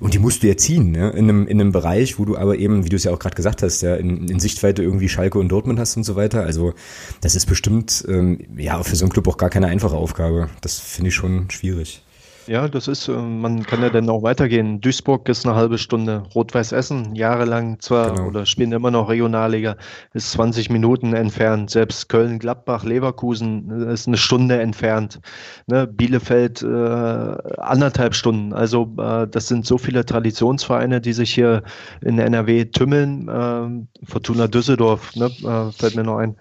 Und 0.00 0.14
die 0.14 0.18
musst 0.18 0.42
du 0.42 0.48
ja 0.48 0.56
ziehen, 0.56 0.92
ne? 0.92 1.10
in, 1.10 1.28
einem, 1.28 1.46
in 1.46 1.60
einem 1.60 1.72
Bereich, 1.72 2.18
wo 2.18 2.24
du 2.24 2.38
aber 2.38 2.56
eben, 2.56 2.86
wie 2.86 2.88
du 2.88 2.96
es 2.96 3.04
ja 3.04 3.12
auch 3.12 3.18
gerade 3.18 3.36
gesagt 3.36 3.62
hast, 3.62 3.82
ja, 3.82 3.94
in, 3.96 4.28
in 4.28 4.40
Sichtweite 4.40 4.82
irgendwie 4.82 5.08
Schalke 5.08 5.38
und 5.38 5.50
Dortmund 5.50 5.78
hast 5.78 5.96
und 5.96 6.04
so 6.04 6.16
weiter. 6.16 6.42
Also 6.42 6.72
das 7.20 7.34
ist 7.34 7.46
bestimmt, 7.46 8.04
ähm, 8.08 8.38
ja, 8.56 8.82
für 8.82 8.96
so 8.96 9.04
einen 9.04 9.12
Club 9.12 9.28
auch 9.28 9.36
gar 9.36 9.50
keine 9.50 9.66
einfache 9.66 9.96
Aufgabe. 9.96 10.48
Das 10.62 10.78
finde 10.78 11.08
ich 11.08 11.14
schon 11.14 11.50
schwierig. 11.50 12.02
Ja, 12.46 12.68
das 12.68 12.88
ist, 12.88 13.08
äh, 13.08 13.12
man 13.12 13.64
kann 13.64 13.82
ja 13.82 13.90
dann 13.90 14.08
auch 14.08 14.22
weitergehen. 14.22 14.80
Duisburg 14.80 15.28
ist 15.28 15.46
eine 15.46 15.54
halbe 15.54 15.78
Stunde. 15.78 16.24
Rot-Weiß 16.34 16.72
Essen, 16.72 17.14
jahrelang 17.14 17.78
zwar 17.80 18.14
genau. 18.14 18.28
oder 18.28 18.46
spielen 18.46 18.72
immer 18.72 18.90
noch 18.90 19.08
Regionalliga, 19.08 19.76
ist 20.12 20.32
20 20.32 20.70
Minuten 20.70 21.14
entfernt. 21.14 21.70
Selbst 21.70 22.08
Köln, 22.08 22.38
Gladbach, 22.38 22.84
Leverkusen 22.84 23.88
äh, 23.88 23.92
ist 23.92 24.08
eine 24.08 24.16
Stunde 24.16 24.60
entfernt. 24.60 25.20
Ne? 25.66 25.86
Bielefeld 25.86 26.62
äh, 26.62 26.66
anderthalb 26.66 28.14
Stunden. 28.14 28.52
Also 28.52 28.92
äh, 28.98 29.28
das 29.28 29.46
sind 29.48 29.66
so 29.66 29.78
viele 29.78 30.04
Traditionsvereine, 30.04 31.00
die 31.00 31.12
sich 31.12 31.32
hier 31.32 31.62
in 32.00 32.18
NRW 32.18 32.66
tümmeln. 32.66 33.28
Äh, 33.28 34.06
Fortuna 34.06 34.48
Düsseldorf, 34.48 35.14
ne? 35.16 35.26
Äh, 35.26 35.72
fällt 35.72 35.96
mir 35.96 36.04
noch 36.04 36.18
ein. 36.18 36.36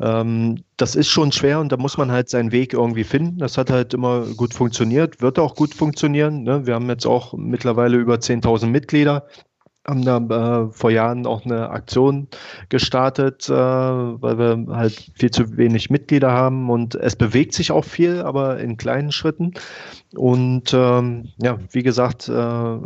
Ähm, 0.00 0.64
das 0.76 0.96
ist 0.96 1.08
schon 1.08 1.32
schwer 1.32 1.60
und 1.60 1.70
da 1.72 1.76
muss 1.76 1.98
man 1.98 2.10
halt 2.10 2.28
seinen 2.28 2.52
Weg 2.52 2.72
irgendwie 2.72 3.04
finden. 3.04 3.38
Das 3.38 3.58
hat 3.58 3.70
halt 3.70 3.94
immer 3.94 4.26
gut 4.36 4.54
funktioniert, 4.54 5.20
wird 5.20 5.38
auch 5.38 5.54
gut 5.54 5.74
funktionieren. 5.74 6.42
Ne? 6.42 6.66
Wir 6.66 6.74
haben 6.74 6.88
jetzt 6.88 7.06
auch 7.06 7.34
mittlerweile 7.34 7.96
über 7.96 8.14
10.000 8.14 8.66
Mitglieder 8.66 9.26
haben 9.86 10.04
da 10.04 10.18
äh, 10.18 10.72
vor 10.72 10.90
Jahren 10.90 11.26
auch 11.26 11.44
eine 11.44 11.70
Aktion 11.70 12.28
gestartet, 12.68 13.48
äh, 13.48 13.52
weil 13.52 14.38
wir 14.38 14.76
halt 14.76 15.10
viel 15.14 15.30
zu 15.30 15.56
wenig 15.56 15.90
Mitglieder 15.90 16.30
haben 16.30 16.70
und 16.70 16.94
es 16.94 17.16
bewegt 17.16 17.54
sich 17.54 17.72
auch 17.72 17.84
viel, 17.84 18.20
aber 18.20 18.58
in 18.60 18.76
kleinen 18.76 19.10
Schritten. 19.10 19.54
Und 20.14 20.74
ähm, 20.74 21.30
ja, 21.38 21.58
wie 21.70 21.82
gesagt, 21.82 22.28
äh, 22.28 22.78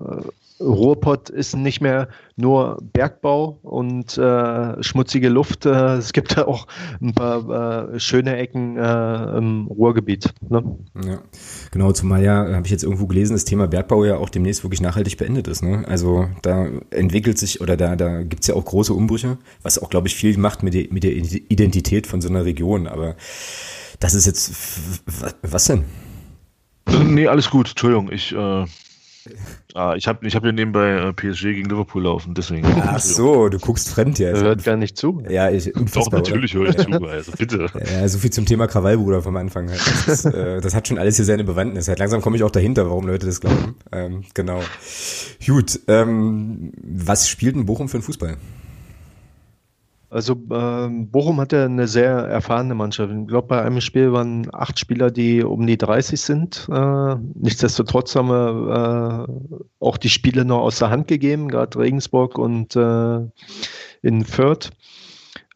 Ruhrpott 0.64 1.30
ist 1.30 1.56
nicht 1.56 1.80
mehr 1.80 2.08
nur 2.36 2.78
Bergbau 2.92 3.58
und 3.62 4.16
äh, 4.18 4.82
schmutzige 4.82 5.28
Luft. 5.28 5.66
Äh, 5.66 5.96
es 5.96 6.12
gibt 6.12 6.36
da 6.36 6.46
auch 6.46 6.66
ein 7.00 7.14
paar 7.14 7.92
äh, 7.94 8.00
schöne 8.00 8.36
Ecken 8.36 8.76
äh, 8.76 9.36
im 9.36 9.66
Ruhrgebiet. 9.66 10.32
Ne? 10.48 10.64
Ja, 11.04 11.22
genau, 11.70 11.92
zumal 11.92 12.22
ja, 12.22 12.52
habe 12.54 12.66
ich 12.66 12.72
jetzt 12.72 12.84
irgendwo 12.84 13.06
gelesen, 13.06 13.34
das 13.34 13.44
Thema 13.44 13.68
Bergbau 13.68 14.04
ja 14.04 14.16
auch 14.16 14.30
demnächst 14.30 14.64
wirklich 14.64 14.80
nachhaltig 14.80 15.16
beendet 15.16 15.48
ist. 15.48 15.62
Ne? 15.62 15.84
Also 15.86 16.28
da 16.42 16.66
entwickelt 16.90 17.38
sich 17.38 17.60
oder 17.60 17.76
da, 17.76 17.96
da 17.96 18.22
gibt 18.22 18.42
es 18.42 18.48
ja 18.48 18.54
auch 18.54 18.64
große 18.64 18.92
Umbrüche, 18.92 19.38
was 19.62 19.78
auch, 19.78 19.90
glaube 19.90 20.08
ich, 20.08 20.14
viel 20.14 20.36
macht 20.38 20.62
mit 20.62 20.74
der, 20.74 20.86
mit 20.90 21.04
der 21.04 21.12
Identität 21.12 22.06
von 22.06 22.20
so 22.20 22.28
einer 22.28 22.44
Region. 22.44 22.86
Aber 22.86 23.16
das 24.00 24.14
ist 24.14 24.26
jetzt, 24.26 24.52
was 25.42 25.66
denn? 25.66 25.84
Nee, 27.04 27.28
alles 27.28 27.50
gut, 27.50 27.70
Entschuldigung, 27.70 28.10
ich 28.12 28.32
äh, 28.32 28.64
Ah, 29.74 29.94
ich 29.96 30.06
habe 30.06 30.26
ich 30.26 30.34
hab 30.34 30.42
hier 30.42 30.52
nebenbei 30.52 30.90
äh, 30.90 31.12
PSG 31.12 31.42
gegen 31.54 31.68
Liverpool 31.68 32.02
laufen, 32.02 32.34
deswegen. 32.34 32.66
Ach 32.80 32.98
so, 32.98 33.48
du 33.48 33.58
guckst 33.58 33.88
fremd 33.88 34.18
jetzt. 34.18 34.38
Er 34.38 34.44
hört 34.44 34.64
gar 34.64 34.76
nicht 34.76 34.96
zu. 34.96 35.22
Ja, 35.28 35.50
ich, 35.50 35.72
Doch, 35.72 36.10
natürlich 36.10 36.54
höre 36.54 36.68
ich 36.68 36.76
zu, 36.76 36.90
also 37.04 37.32
bitte. 37.32 37.66
Ja, 37.92 38.06
so 38.08 38.18
viel 38.18 38.30
zum 38.30 38.46
Thema 38.46 38.66
Krawallbruder 38.66 39.22
vom 39.22 39.36
Anfang. 39.36 39.70
Halt. 39.70 39.80
Das, 40.06 40.24
äh, 40.24 40.60
das, 40.60 40.74
hat 40.74 40.88
schon 40.88 40.98
alles 40.98 41.16
hier 41.16 41.24
seine 41.24 41.44
Bewandtnis. 41.44 41.88
Halt 41.88 41.98
langsam 41.98 42.20
komme 42.20 42.36
ich 42.36 42.42
auch 42.42 42.50
dahinter, 42.50 42.86
warum 42.88 43.06
Leute 43.06 43.26
das 43.26 43.40
glauben. 43.40 43.76
Ähm, 43.92 44.24
genau. 44.34 44.60
Gut, 45.46 45.80
ähm, 45.88 46.72
was 46.82 47.28
spielt 47.28 47.56
ein 47.56 47.66
Bochum 47.66 47.88
für 47.88 47.96
einen 47.96 48.04
Fußball? 48.04 48.36
Also 50.14 50.36
ähm, 50.52 51.10
Bochum 51.10 51.40
hatte 51.40 51.64
eine 51.64 51.88
sehr 51.88 52.08
erfahrene 52.08 52.76
Mannschaft. 52.76 53.12
Ich 53.12 53.26
glaube, 53.26 53.48
bei 53.48 53.62
einem 53.62 53.80
Spiel 53.80 54.12
waren 54.12 54.46
acht 54.54 54.78
Spieler, 54.78 55.10
die 55.10 55.42
um 55.42 55.66
die 55.66 55.76
30 55.76 56.20
sind. 56.20 56.68
Äh, 56.70 57.16
nichtsdestotrotz 57.34 58.14
haben 58.14 58.28
wir 58.28 59.26
äh, 59.28 59.64
auch 59.80 59.96
die 59.96 60.08
Spiele 60.08 60.44
noch 60.44 60.60
aus 60.60 60.78
der 60.78 60.90
Hand 60.90 61.08
gegeben, 61.08 61.48
gerade 61.48 61.76
Regensburg 61.80 62.38
und 62.38 62.76
äh, 62.76 63.22
in 64.02 64.24
Fürth. 64.24 64.70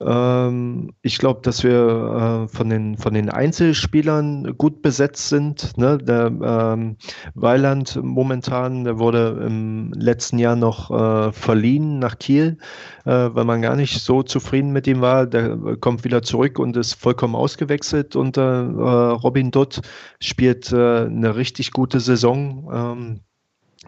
Ähm, 0.00 0.92
ich 1.02 1.18
glaube, 1.18 1.40
dass 1.42 1.64
wir 1.64 2.46
äh, 2.46 2.48
von, 2.48 2.70
den, 2.70 2.98
von 2.98 3.14
den 3.14 3.30
Einzelspielern 3.30 4.56
gut 4.56 4.80
besetzt 4.80 5.28
sind. 5.28 5.76
Ne? 5.76 5.98
Der 5.98 6.26
ähm, 6.26 6.96
Weiland 7.34 7.98
momentan, 8.02 8.84
der 8.84 8.98
wurde 8.98 9.42
im 9.44 9.92
letzten 9.92 10.38
Jahr 10.38 10.56
noch 10.56 10.90
äh, 10.90 11.32
verliehen 11.32 11.98
nach 11.98 12.18
Kiel, 12.18 12.58
äh, 13.04 13.10
weil 13.10 13.44
man 13.44 13.62
gar 13.62 13.74
nicht 13.74 14.00
so 14.00 14.22
zufrieden 14.22 14.72
mit 14.72 14.86
ihm 14.86 15.00
war. 15.00 15.26
Der 15.26 15.56
kommt 15.80 16.04
wieder 16.04 16.22
zurück 16.22 16.58
und 16.58 16.76
ist 16.76 16.94
vollkommen 16.94 17.34
ausgewechselt 17.34 18.14
unter 18.14 18.42
äh, 18.42 19.10
Robin 19.14 19.50
Dutt, 19.50 19.80
spielt 20.20 20.72
äh, 20.72 21.06
eine 21.06 21.34
richtig 21.34 21.72
gute 21.72 21.98
Saison. 21.98 22.70
Ähm, 22.72 23.20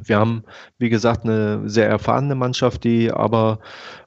wir 0.04 0.18
haben, 0.18 0.44
wie 0.78 0.88
gesagt, 0.88 1.24
eine 1.24 1.68
sehr 1.68 1.88
erfahrene 1.88 2.34
Mannschaft, 2.34 2.84
die 2.84 3.10
aber 3.10 3.58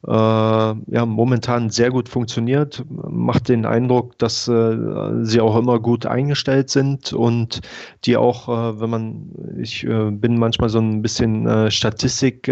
äh, 0.08 0.12
ja, 0.12 1.06
momentan 1.06 1.70
sehr 1.70 1.92
gut 1.92 2.10
funktioniert. 2.10 2.84
Macht 2.90 3.50
den 3.50 3.66
Eindruck, 3.66 4.18
dass 4.18 4.48
äh, 4.48 4.78
sie 5.24 5.42
auch 5.42 5.58
immer 5.58 5.80
gut 5.80 6.06
eingestellt 6.06 6.70
sind 6.70 7.14
und 7.14 7.62
die 8.06 8.18
auch, 8.18 8.48
äh, 8.48 8.80
wenn 8.80 8.90
man, 8.90 9.32
ich 9.58 9.84
äh, 9.84 10.12
bin 10.12 10.38
manchmal 10.38 10.70
so 10.70 10.80
ein 10.80 11.02
bisschen 11.02 11.48
äh, 11.48 11.72
Statistik. 11.72 12.50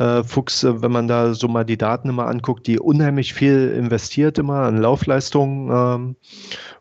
Äh, 0.00 0.10
äh, 0.10 0.24
Fuchs, 0.24 0.64
wenn 0.64 0.92
man 0.92 1.08
da 1.08 1.34
so 1.34 1.48
mal 1.48 1.64
die 1.64 1.76
Daten 1.76 2.08
immer 2.08 2.26
anguckt, 2.26 2.66
die 2.66 2.78
unheimlich 2.78 3.34
viel 3.34 3.70
investiert 3.70 4.38
immer 4.38 4.60
an 4.60 4.78
Laufleistungen 4.78 5.70
ähm, 5.70 6.16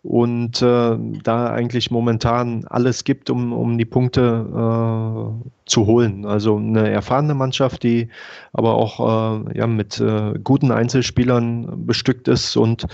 und 0.01 0.61
äh, 0.61 0.97
da 1.23 1.47
eigentlich 1.47 1.91
momentan 1.91 2.65
alles 2.65 3.03
gibt, 3.03 3.29
um, 3.29 3.53
um 3.53 3.77
die 3.77 3.85
Punkte 3.85 4.45
äh, 4.49 5.49
zu 5.69 5.85
holen. 5.85 6.25
Also 6.25 6.57
eine 6.57 6.89
erfahrene 6.89 7.33
Mannschaft, 7.33 7.83
die 7.83 8.09
aber 8.53 8.75
auch 8.75 9.45
äh, 9.47 9.57
ja, 9.57 9.67
mit 9.67 9.99
äh, 9.99 10.33
guten 10.43 10.71
Einzelspielern 10.71 11.85
bestückt 11.85 12.27
ist 12.27 12.57
und 12.57 12.87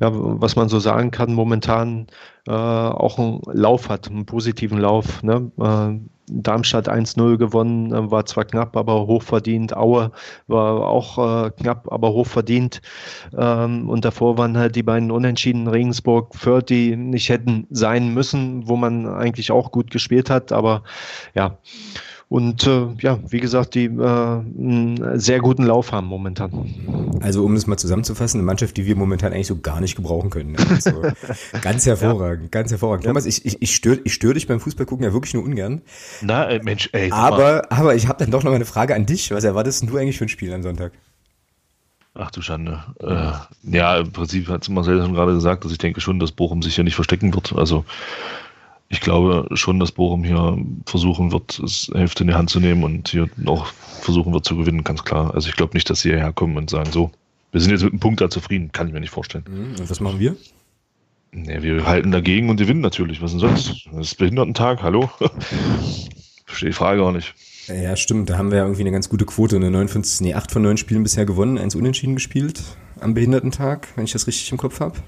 ja, 0.00 0.10
was 0.12 0.56
man 0.56 0.68
so 0.68 0.78
sagen 0.78 1.10
kann, 1.10 1.34
momentan 1.34 2.06
äh, 2.46 2.52
auch 2.52 3.18
einen 3.18 3.40
Lauf 3.52 3.88
hat, 3.88 4.08
einen 4.08 4.26
positiven 4.26 4.78
Lauf. 4.78 5.22
Ne? 5.22 5.50
Äh, 5.60 5.98
Darmstadt 6.30 6.88
1-0 6.88 7.36
gewonnen, 7.36 7.92
äh, 7.92 8.10
war 8.10 8.26
zwar 8.26 8.44
knapp, 8.44 8.76
aber 8.76 9.06
hochverdient. 9.06 9.76
Aue 9.76 10.12
war 10.46 10.86
auch 10.86 11.18
äh, 11.46 11.50
knapp, 11.50 11.90
aber 11.90 12.12
hochverdient. 12.12 12.80
Ähm, 13.36 13.88
und 13.88 14.04
davor 14.04 14.38
waren 14.38 14.56
halt 14.56 14.76
die 14.76 14.82
beiden 14.82 15.10
Unentschieden 15.10 15.68
Regensburg, 15.68 16.34
Fürth, 16.34 16.66
die 16.68 16.96
nicht 16.96 17.28
hätten 17.28 17.66
sein 17.70 18.14
müssen, 18.14 18.68
wo 18.68 18.76
man 18.76 19.06
eigentlich 19.06 19.50
auch 19.50 19.72
gut 19.72 19.90
gespielt 19.90 20.30
hat. 20.30 20.52
Aber 20.52 20.82
ja, 21.34 21.58
und 22.30 22.66
äh, 22.66 22.88
ja, 23.00 23.18
wie 23.28 23.40
gesagt, 23.40 23.74
die 23.74 23.86
äh, 23.86 23.88
einen 23.88 25.18
sehr 25.18 25.40
guten 25.40 25.64
Lauf 25.64 25.92
haben 25.92 26.06
momentan. 26.06 27.18
Also 27.22 27.42
um 27.42 27.54
das 27.54 27.66
mal 27.66 27.78
zusammenzufassen, 27.78 28.40
eine 28.40 28.46
Mannschaft, 28.46 28.76
die 28.76 28.84
wir 28.84 28.96
momentan 28.96 29.32
eigentlich 29.32 29.46
so 29.46 29.58
gar 29.58 29.80
nicht 29.80 29.96
gebrauchen 29.96 30.28
können. 30.28 30.54
Also, 30.68 31.02
ganz 31.62 31.86
hervorragend, 31.86 32.44
ja. 32.44 32.48
ganz 32.50 32.70
hervorragend. 32.70 33.06
Ja. 33.06 33.10
Thomas, 33.10 33.24
ich, 33.24 33.46
ich, 33.46 33.62
ich 33.62 33.74
störe 33.74 34.00
ich 34.04 34.12
stör 34.12 34.34
dich 34.34 34.46
beim 34.46 34.60
Fußball 34.60 34.84
gucken 34.84 35.04
ja 35.04 35.14
wirklich 35.14 35.32
nur 35.32 35.42
ungern. 35.42 35.80
Na, 36.20 36.50
äh, 36.50 36.60
Mensch, 36.62 36.90
ey. 36.92 37.10
Aber, 37.12 37.72
aber 37.72 37.94
ich 37.94 38.08
habe 38.08 38.18
dann 38.18 38.30
doch 38.30 38.42
noch 38.42 38.50
mal 38.50 38.56
eine 38.56 38.66
Frage 38.66 38.94
an 38.94 39.06
dich. 39.06 39.30
Was 39.30 39.44
erwartest 39.44 39.88
du 39.88 39.96
eigentlich 39.96 40.18
für 40.18 40.26
ein 40.26 40.28
Spiel 40.28 40.52
am 40.52 40.62
Sonntag? 40.62 40.92
Ach 42.12 42.30
du 42.30 42.42
Schande. 42.42 42.82
Äh, 43.00 43.32
ja, 43.74 43.98
im 43.98 44.12
Prinzip 44.12 44.48
hat 44.48 44.62
es 44.62 44.68
Marcel 44.68 45.00
schon 45.00 45.14
gerade 45.14 45.32
gesagt, 45.32 45.64
dass 45.64 45.72
ich 45.72 45.78
denke 45.78 46.02
schon, 46.02 46.18
dass 46.18 46.32
Bochum 46.32 46.62
sich 46.62 46.76
ja 46.76 46.84
nicht 46.84 46.96
verstecken 46.96 47.32
wird. 47.32 47.54
Also 47.56 47.86
ich 48.88 49.00
glaube 49.00 49.48
schon, 49.54 49.78
dass 49.78 49.92
Bochum 49.92 50.24
hier 50.24 50.58
versuchen 50.86 51.30
wird, 51.30 51.60
das 51.62 51.90
Hälfte 51.94 52.24
in 52.24 52.28
die 52.28 52.34
Hand 52.34 52.50
zu 52.50 52.58
nehmen 52.58 52.84
und 52.84 53.08
hier 53.08 53.28
auch 53.44 53.66
versuchen 54.00 54.32
wird 54.32 54.44
zu 54.44 54.56
gewinnen, 54.56 54.84
ganz 54.84 55.04
klar. 55.04 55.34
Also 55.34 55.48
ich 55.48 55.56
glaube 55.56 55.74
nicht, 55.76 55.90
dass 55.90 56.00
sie 56.00 56.10
hierher 56.10 56.32
kommen 56.32 56.56
und 56.56 56.70
sagen, 56.70 56.90
so, 56.90 57.10
wir 57.52 57.60
sind 57.60 57.70
jetzt 57.70 57.82
mit 57.82 57.92
einem 57.92 58.00
Punkt 58.00 58.20
da 58.20 58.30
zufrieden, 58.30 58.72
kann 58.72 58.86
ich 58.86 58.94
mir 58.94 59.00
nicht 59.00 59.10
vorstellen. 59.10 59.44
Mhm. 59.48 59.80
Und 59.80 59.90
was 59.90 60.00
machen 60.00 60.18
wir? 60.18 60.36
Ne, 61.32 61.62
wir 61.62 61.86
halten 61.86 62.10
dagegen 62.10 62.48
und 62.48 62.56
gewinnen 62.56 62.80
natürlich. 62.80 63.20
Was 63.20 63.32
denn 63.32 63.40
sonst? 63.40 63.86
Das 63.92 64.06
ist 64.08 64.14
Behindertentag, 64.16 64.82
hallo? 64.82 65.10
Verstehe 66.46 66.70
die 66.70 66.74
Frage 66.74 67.02
auch 67.02 67.12
nicht. 67.12 67.34
Ja, 67.66 67.96
stimmt. 67.96 68.30
Da 68.30 68.38
haben 68.38 68.50
wir 68.50 68.58
ja 68.58 68.64
irgendwie 68.64 68.80
eine 68.80 68.92
ganz 68.92 69.10
gute 69.10 69.26
Quote. 69.26 69.56
Eine 69.56 69.70
59, 69.70 70.22
nee, 70.22 70.34
8 70.34 70.50
von 70.50 70.62
9 70.62 70.78
Spielen 70.78 71.02
bisher 71.02 71.26
gewonnen, 71.26 71.58
eins 71.58 71.74
unentschieden 71.74 72.14
gespielt 72.14 72.62
am 73.00 73.12
Behindertentag, 73.12 73.88
wenn 73.96 74.04
ich 74.04 74.12
das 74.12 74.26
richtig 74.26 74.50
im 74.50 74.56
Kopf 74.56 74.80
habe. 74.80 74.98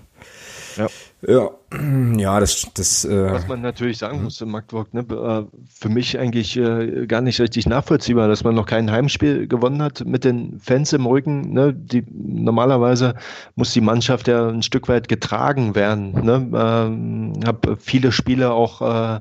Ja. 0.76 0.88
Ja, 1.26 1.50
ja, 2.16 2.40
das, 2.40 2.66
das. 2.74 3.04
Äh, 3.04 3.32
Was 3.32 3.46
man 3.46 3.60
natürlich 3.60 3.98
sagen 3.98 4.22
muss 4.22 4.40
in 4.40 4.50
Magdeburg, 4.50 4.94
ne, 4.94 5.00
äh, 5.00 5.58
für 5.68 5.88
mich 5.88 6.18
eigentlich 6.18 6.56
äh, 6.56 7.06
gar 7.06 7.20
nicht 7.20 7.40
richtig 7.40 7.66
nachvollziehbar, 7.66 8.28
dass 8.28 8.42
man 8.42 8.54
noch 8.54 8.66
kein 8.66 8.90
Heimspiel 8.90 9.46
gewonnen 9.46 9.82
hat 9.82 10.04
mit 10.06 10.24
den 10.24 10.58
Fans 10.60 10.92
im 10.92 11.06
Rücken. 11.06 11.52
Ne, 11.52 11.74
die, 11.74 12.04
normalerweise 12.10 13.14
muss 13.54 13.72
die 13.72 13.82
Mannschaft 13.82 14.28
ja 14.28 14.48
ein 14.48 14.62
Stück 14.62 14.88
weit 14.88 15.08
getragen 15.08 15.74
werden. 15.74 16.12
Ne, 16.24 16.50
ähm, 16.54 17.32
habe 17.44 17.76
viele 17.78 18.12
Spiele 18.12 18.52
auch 18.52 18.80
äh, 18.80 19.20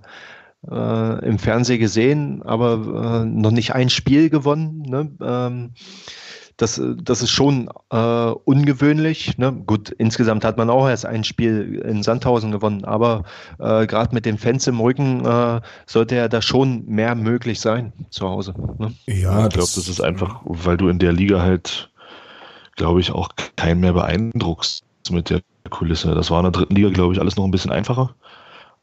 äh, 0.71 1.25
im 1.25 1.37
Fernsehen 1.37 1.79
gesehen, 1.79 2.41
aber 2.43 3.23
äh, 3.23 3.25
noch 3.25 3.51
nicht 3.51 3.75
ein 3.75 3.89
Spiel 3.89 4.29
gewonnen. 4.29 4.83
Ne, 4.87 5.11
ähm, 5.21 5.71
das, 6.59 6.81
das 7.01 7.21
ist 7.21 7.31
schon 7.31 7.69
äh, 7.89 7.95
ungewöhnlich. 8.43 9.37
Ne? 9.37 9.53
Gut, 9.65 9.91
insgesamt 9.91 10.43
hat 10.43 10.57
man 10.57 10.69
auch 10.69 10.89
erst 10.89 11.05
ein 11.05 11.23
Spiel 11.23 11.81
in 11.85 12.03
Sandhausen 12.03 12.51
gewonnen, 12.51 12.83
aber 12.83 13.23
äh, 13.59 13.87
gerade 13.87 14.13
mit 14.13 14.25
den 14.25 14.37
Fans 14.37 14.67
im 14.67 14.81
Rücken 14.81 15.25
äh, 15.25 15.61
sollte 15.85 16.17
ja 16.17 16.27
da 16.27 16.41
schon 16.41 16.85
mehr 16.85 17.15
möglich 17.15 17.61
sein 17.61 17.93
zu 18.09 18.27
Hause. 18.27 18.53
Ne? 18.77 18.93
Ja, 19.07 19.45
ich 19.45 19.53
glaube, 19.53 19.71
das 19.73 19.87
ist 19.87 20.01
einfach, 20.01 20.41
weil 20.43 20.75
du 20.75 20.89
in 20.89 20.99
der 20.99 21.13
Liga 21.13 21.41
halt, 21.41 21.89
glaube 22.75 22.99
ich, 22.99 23.13
auch 23.13 23.29
keinen 23.55 23.79
mehr 23.79 23.93
beeindruckst 23.93 24.83
mit 25.11 25.29
der 25.29 25.39
Kulisse. 25.69 26.13
Das 26.13 26.29
war 26.29 26.39
in 26.39 26.43
der 26.43 26.51
dritten 26.51 26.75
Liga, 26.75 26.89
glaube 26.89 27.13
ich, 27.13 27.21
alles 27.21 27.37
noch 27.37 27.45
ein 27.45 27.51
bisschen 27.51 27.71
einfacher. 27.71 28.13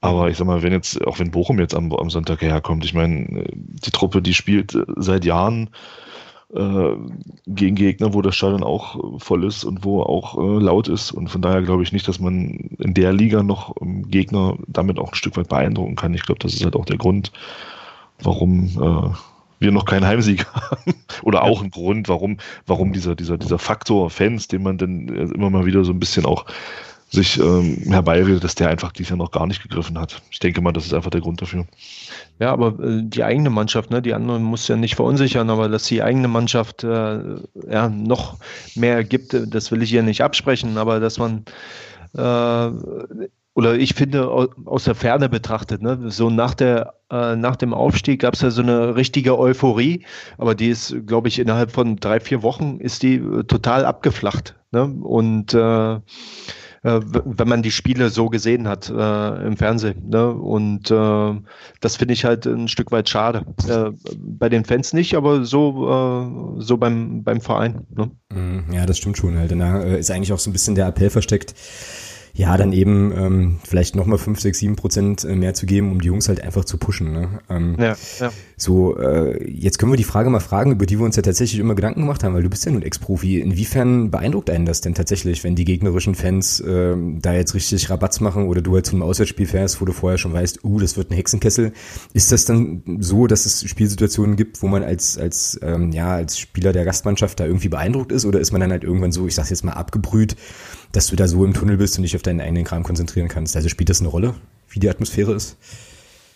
Aber 0.00 0.30
ich 0.30 0.38
sag 0.38 0.46
mal, 0.46 0.62
wenn 0.62 0.72
jetzt, 0.72 1.06
auch 1.06 1.18
wenn 1.18 1.30
Bochum 1.30 1.58
jetzt 1.58 1.74
am, 1.74 1.92
am 1.92 2.08
Sonntag 2.08 2.40
herkommt, 2.40 2.86
ich 2.86 2.94
meine, 2.94 3.44
die 3.52 3.90
Truppe, 3.90 4.22
die 4.22 4.34
spielt 4.34 4.78
seit 4.96 5.26
Jahren 5.26 5.68
äh, 6.54 6.96
gegen 7.46 7.74
Gegner, 7.74 8.14
wo 8.14 8.22
das 8.22 8.36
Stadion 8.36 8.62
auch 8.62 9.20
voll 9.20 9.44
ist 9.44 9.64
und 9.64 9.84
wo 9.84 10.02
auch 10.02 10.38
äh, 10.38 10.62
laut 10.62 10.88
ist. 10.88 11.12
Und 11.12 11.28
von 11.28 11.42
daher 11.42 11.62
glaube 11.62 11.82
ich 11.82 11.92
nicht, 11.92 12.06
dass 12.06 12.20
man 12.20 12.76
in 12.78 12.94
der 12.94 13.12
Liga 13.12 13.42
noch 13.42 13.74
ähm, 13.80 14.08
Gegner 14.08 14.56
damit 14.68 14.98
auch 14.98 15.12
ein 15.12 15.16
Stück 15.16 15.36
weit 15.36 15.48
beeindrucken 15.48 15.96
kann. 15.96 16.14
Ich 16.14 16.22
glaube, 16.22 16.38
das 16.38 16.54
ist 16.54 16.64
halt 16.64 16.76
auch 16.76 16.84
der 16.84 16.98
Grund, 16.98 17.32
warum 18.22 18.66
äh, 18.66 19.16
wir 19.58 19.72
noch 19.72 19.86
keinen 19.86 20.06
Heimsieg 20.06 20.46
haben. 20.54 20.94
Oder 21.22 21.42
auch 21.42 21.62
ein 21.62 21.70
Grund, 21.70 22.08
warum, 22.08 22.38
warum 22.66 22.92
dieser, 22.92 23.16
dieser, 23.16 23.38
dieser 23.38 23.58
Faktor 23.58 24.10
Fans, 24.10 24.48
den 24.48 24.62
man 24.62 24.78
dann 24.78 25.08
äh, 25.08 25.34
immer 25.34 25.50
mal 25.50 25.66
wieder 25.66 25.84
so 25.84 25.92
ein 25.92 26.00
bisschen 26.00 26.26
auch 26.26 26.46
sich 27.16 27.38
ähm, 27.38 27.78
herbeiredet, 27.88 28.44
dass 28.44 28.54
der 28.54 28.68
einfach 28.68 28.92
dieses 28.92 29.10
Jahr 29.10 29.18
noch 29.18 29.32
gar 29.32 29.46
nicht 29.46 29.62
gegriffen 29.62 29.98
hat. 29.98 30.22
Ich 30.30 30.38
denke 30.38 30.60
mal, 30.60 30.72
das 30.72 30.86
ist 30.86 30.94
einfach 30.94 31.10
der 31.10 31.20
Grund 31.20 31.42
dafür. 31.42 31.66
Ja, 32.38 32.52
aber 32.52 32.78
äh, 32.82 33.02
die 33.02 33.24
eigene 33.24 33.50
Mannschaft, 33.50 33.90
ne, 33.90 34.00
die 34.00 34.14
anderen 34.14 34.44
muss 34.44 34.68
ja 34.68 34.76
nicht 34.76 34.94
verunsichern, 34.94 35.50
aber 35.50 35.68
dass 35.68 35.84
die 35.84 36.02
eigene 36.02 36.28
Mannschaft 36.28 36.84
äh, 36.84 37.18
ja 37.68 37.88
noch 37.88 38.36
mehr 38.76 39.02
gibt, 39.02 39.34
äh, 39.34 39.48
das 39.48 39.72
will 39.72 39.82
ich 39.82 39.90
hier 39.90 40.02
nicht 40.02 40.22
absprechen, 40.22 40.78
aber 40.78 41.00
dass 41.00 41.18
man 41.18 41.44
äh, 42.14 42.70
oder 43.54 43.74
ich 43.74 43.94
finde 43.94 44.50
aus 44.66 44.84
der 44.84 44.94
Ferne 44.94 45.30
betrachtet, 45.30 45.80
ne, 45.82 45.98
so 46.10 46.28
nach 46.28 46.54
der 46.54 46.94
äh, 47.10 47.36
nach 47.36 47.56
dem 47.56 47.72
Aufstieg 47.72 48.20
gab 48.20 48.34
es 48.34 48.42
ja 48.42 48.50
so 48.50 48.62
eine 48.62 48.96
richtige 48.96 49.38
Euphorie, 49.38 50.04
aber 50.38 50.54
die 50.54 50.68
ist, 50.68 50.94
glaube 51.06 51.28
ich, 51.28 51.38
innerhalb 51.38 51.70
von 51.70 51.96
drei 51.96 52.20
vier 52.20 52.42
Wochen 52.42 52.78
ist 52.80 53.02
die 53.02 53.16
äh, 53.16 53.44
total 53.44 53.84
abgeflacht. 53.84 54.56
Ne? 54.72 54.84
Und 54.84 55.54
äh, 55.54 56.00
äh, 56.82 57.00
wenn 57.02 57.48
man 57.48 57.62
die 57.62 57.70
Spiele 57.70 58.10
so 58.10 58.28
gesehen 58.28 58.68
hat 58.68 58.90
äh, 58.90 59.46
im 59.46 59.56
Fernsehen. 59.56 60.08
Ne? 60.08 60.30
Und 60.30 60.90
äh, 60.90 61.34
das 61.80 61.96
finde 61.96 62.14
ich 62.14 62.24
halt 62.24 62.46
ein 62.46 62.68
Stück 62.68 62.92
weit 62.92 63.08
schade. 63.08 63.44
Äh, 63.68 63.90
bei 64.18 64.48
den 64.48 64.64
Fans 64.64 64.92
nicht, 64.92 65.14
aber 65.14 65.44
so, 65.44 66.56
äh, 66.58 66.62
so 66.62 66.76
beim, 66.76 67.22
beim 67.24 67.40
Verein. 67.40 67.86
Ne? 67.94 68.10
Mhm, 68.32 68.72
ja, 68.72 68.86
das 68.86 68.98
stimmt 68.98 69.16
schon 69.16 69.36
halt. 69.36 69.52
Da 69.52 69.82
äh, 69.82 69.98
ist 69.98 70.10
eigentlich 70.10 70.32
auch 70.32 70.38
so 70.38 70.50
ein 70.50 70.52
bisschen 70.52 70.74
der 70.74 70.86
Appell 70.86 71.10
versteckt 71.10 71.54
ja, 72.36 72.54
dann 72.58 72.74
eben 72.74 73.12
ähm, 73.16 73.58
vielleicht 73.64 73.96
nochmal 73.96 74.18
5, 74.18 74.38
6, 74.38 74.58
7 74.58 74.76
Prozent 74.76 75.24
äh, 75.24 75.34
mehr 75.34 75.54
zu 75.54 75.64
geben, 75.64 75.90
um 75.90 76.02
die 76.02 76.08
Jungs 76.08 76.28
halt 76.28 76.42
einfach 76.42 76.66
zu 76.66 76.76
pushen. 76.76 77.12
Ne? 77.12 77.40
Ähm, 77.48 77.76
ja, 77.78 77.96
ja. 78.20 78.30
So, 78.58 78.98
äh, 78.98 79.50
jetzt 79.50 79.78
können 79.78 79.90
wir 79.90 79.96
die 79.96 80.04
Frage 80.04 80.28
mal 80.28 80.40
fragen, 80.40 80.72
über 80.72 80.84
die 80.84 80.98
wir 80.98 81.06
uns 81.06 81.16
ja 81.16 81.22
tatsächlich 81.22 81.58
immer 81.58 81.74
Gedanken 81.74 82.00
gemacht 82.00 82.22
haben, 82.24 82.34
weil 82.34 82.42
du 82.42 82.50
bist 82.50 82.66
ja 82.66 82.72
nun 82.72 82.82
Ex-Profi. 82.82 83.40
Inwiefern 83.40 84.10
beeindruckt 84.10 84.50
einen 84.50 84.66
das 84.66 84.82
denn 84.82 84.92
tatsächlich, 84.94 85.44
wenn 85.44 85.54
die 85.54 85.64
gegnerischen 85.64 86.14
Fans 86.14 86.60
äh, 86.60 86.94
da 87.22 87.32
jetzt 87.32 87.54
richtig 87.54 87.88
Rabatz 87.88 88.20
machen 88.20 88.48
oder 88.48 88.60
du 88.60 88.74
halt 88.74 88.84
zu 88.84 88.92
einem 88.92 89.02
Auswärtsspiel 89.02 89.46
fährst, 89.46 89.80
wo 89.80 89.86
du 89.86 89.92
vorher 89.92 90.18
schon 90.18 90.34
weißt, 90.34 90.62
uh, 90.62 90.78
das 90.78 90.98
wird 90.98 91.10
ein 91.10 91.14
Hexenkessel. 91.14 91.72
Ist 92.12 92.32
das 92.32 92.44
dann 92.44 92.82
so, 93.00 93.26
dass 93.26 93.46
es 93.46 93.66
Spielsituationen 93.66 94.36
gibt, 94.36 94.62
wo 94.62 94.66
man 94.66 94.82
als, 94.84 95.16
als, 95.16 95.58
ähm, 95.62 95.90
ja, 95.90 96.12
als 96.12 96.38
Spieler 96.38 96.74
der 96.74 96.84
Gastmannschaft 96.84 97.40
da 97.40 97.46
irgendwie 97.46 97.70
beeindruckt 97.70 98.12
ist 98.12 98.26
oder 98.26 98.40
ist 98.40 98.52
man 98.52 98.60
dann 98.60 98.72
halt 98.72 98.84
irgendwann 98.84 99.12
so, 99.12 99.26
ich 99.26 99.34
sag's 99.34 99.48
jetzt 99.48 99.64
mal, 99.64 99.72
abgebrüht 99.72 100.36
dass 100.92 101.08
du 101.08 101.16
da 101.16 101.28
so 101.28 101.44
im 101.44 101.54
Tunnel 101.54 101.76
bist 101.76 101.96
und 101.96 102.02
dich 102.02 102.16
auf 102.16 102.22
deinen 102.22 102.40
eigenen 102.40 102.64
Kram 102.64 102.82
konzentrieren 102.82 103.28
kannst. 103.28 103.56
Also 103.56 103.68
spielt 103.68 103.88
das 103.88 104.00
eine 104.00 104.08
Rolle, 104.08 104.34
wie 104.68 104.80
die 104.80 104.90
Atmosphäre 104.90 105.34
ist? 105.34 105.56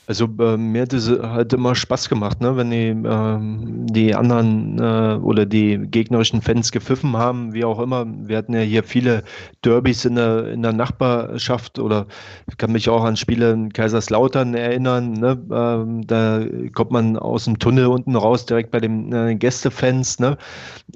Also 0.07 0.29
äh, 0.41 0.57
mir 0.57 0.83
hat 0.83 0.93
es 0.93 1.09
halt 1.09 1.53
immer 1.53 1.77
Spaß 1.77 2.09
gemacht, 2.09 2.41
ne? 2.41 2.57
wenn 2.57 2.71
die, 2.71 2.89
ähm, 2.89 3.87
die 3.87 4.13
anderen 4.15 4.79
äh, 4.79 5.15
oder 5.23 5.47
die 5.47 5.79
gegnerischen 5.79 6.43
Fans 6.43 6.73
gepfiffen 6.73 7.17
haben, 7.17 7.53
wie 7.53 7.65
auch 7.65 7.79
immer. 7.79 8.07
Wir 8.07 8.39
hatten 8.39 8.55
ja 8.55 8.61
hier 8.61 8.83
viele 8.83 9.23
Derbys 9.65 10.05
in 10.05 10.17
der, 10.17 10.49
in 10.49 10.63
der 10.63 10.73
Nachbarschaft 10.73 11.79
oder 11.79 12.07
ich 12.49 12.57
kann 12.57 12.73
mich 12.73 12.89
auch 12.89 13.05
an 13.05 13.17
Spiele 13.17 13.53
in 13.53 13.73
Kaiserslautern 13.73 14.55
erinnern. 14.55 15.13
Ne? 15.13 15.41
Ähm, 15.53 16.07
da 16.07 16.45
kommt 16.75 16.91
man 16.91 17.17
aus 17.17 17.45
dem 17.45 17.61
Tunnel 17.61 17.87
unten 17.87 18.17
raus, 18.17 18.47
direkt 18.47 18.73
bei 18.73 18.81
den 18.81 19.13
äh, 19.13 19.37
Gästefans. 19.37 20.19
Ne? 20.19 20.37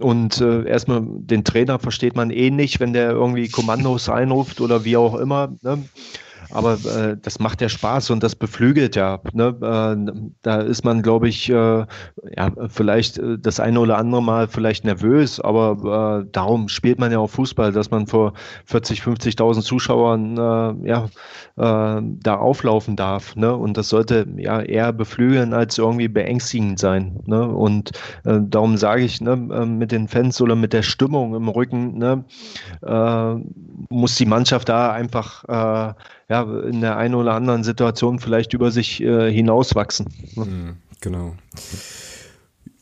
Und 0.01 0.41
äh, 0.41 0.67
erstmal 0.67 1.03
den 1.05 1.45
Trainer 1.45 1.79
versteht 1.79 2.17
man 2.17 2.31
eh 2.31 2.51
nicht, 2.51 2.81
wenn 2.81 2.93
der 2.93 3.11
irgendwie 3.11 3.49
Kommandos 3.49 4.09
einruft 4.09 4.61
oder 4.61 4.85
wie 4.85 4.97
auch 4.97 5.15
immer. 5.15 5.53
Ne? 5.63 5.85
Aber 6.51 6.75
äh, 6.75 7.17
das 7.21 7.39
macht 7.39 7.61
ja 7.61 7.69
Spaß 7.69 8.11
und 8.11 8.23
das 8.23 8.35
beflügelt 8.35 8.97
ja. 8.97 9.21
Ne? 9.33 9.55
Äh, 9.61 10.31
da 10.43 10.61
ist 10.61 10.85
man, 10.85 11.03
glaube 11.03 11.29
ich, 11.29 11.49
äh, 11.51 11.55
ja, 11.55 12.51
vielleicht 12.69 13.19
äh, 13.19 13.39
das 13.39 13.61
eine 13.61 13.81
oder 13.81 13.99
andere 13.99 14.23
Mal 14.23 14.49
vielleicht 14.49 14.85
nervös, 14.85 15.41
aber 15.41 16.23
äh, 16.23 16.29
darum 16.33 16.69
spielt 16.69 16.99
man 16.99 17.13
ja 17.13 17.19
auch 17.19 17.31
Fußball, 17.31 17.73
dass 17.73 17.91
man 17.91 18.07
vor 18.07 18.35
40, 18.67 19.01
50.000 19.01 19.63
Zuschauern 19.63 20.37
äh, 20.37 20.89
ja, 20.89 21.09
da 21.57 22.37
auflaufen 22.37 22.97
darf. 22.97 23.37
Ne? 23.37 23.55
Und 23.55 23.77
das 23.77 23.89
sollte 23.89 24.27
ja 24.37 24.61
eher 24.61 24.93
beflügeln 24.93 25.53
als 25.53 25.79
irgendwie 25.79 26.09
beängstigend 26.09 26.81
sein. 26.81 27.21
Ne? 27.27 27.47
Und 27.47 27.93
darum 28.25 28.77
sage 28.77 29.03
ich, 29.03 29.21
ne, 29.21 29.33
äh, 29.53 29.65
mit 29.65 29.93
den 29.93 30.09
Fans 30.09 30.41
oder 30.41 30.57
mit 30.57 30.73
der 30.73 30.83
Stimmung 30.83 31.35
im 31.37 31.49
Rücken, 31.49 31.99
ne, 31.99 32.25
muss 33.89 34.17
die 34.17 34.27
Mannschaft 34.27 34.69
da 34.69 34.91
einfach 34.93 35.45
ja, 36.29 36.43
in 36.43 36.81
der 36.81 36.97
einen 36.97 37.15
oder 37.15 37.35
anderen 37.35 37.65
Situation 37.65 38.19
vielleicht 38.19 38.55
über 38.55 38.71
sich 38.71 39.03
äh, 39.03 39.31
hinauswachsen. 39.33 40.07
Mhm, 40.37 40.77
genau. 41.01 41.35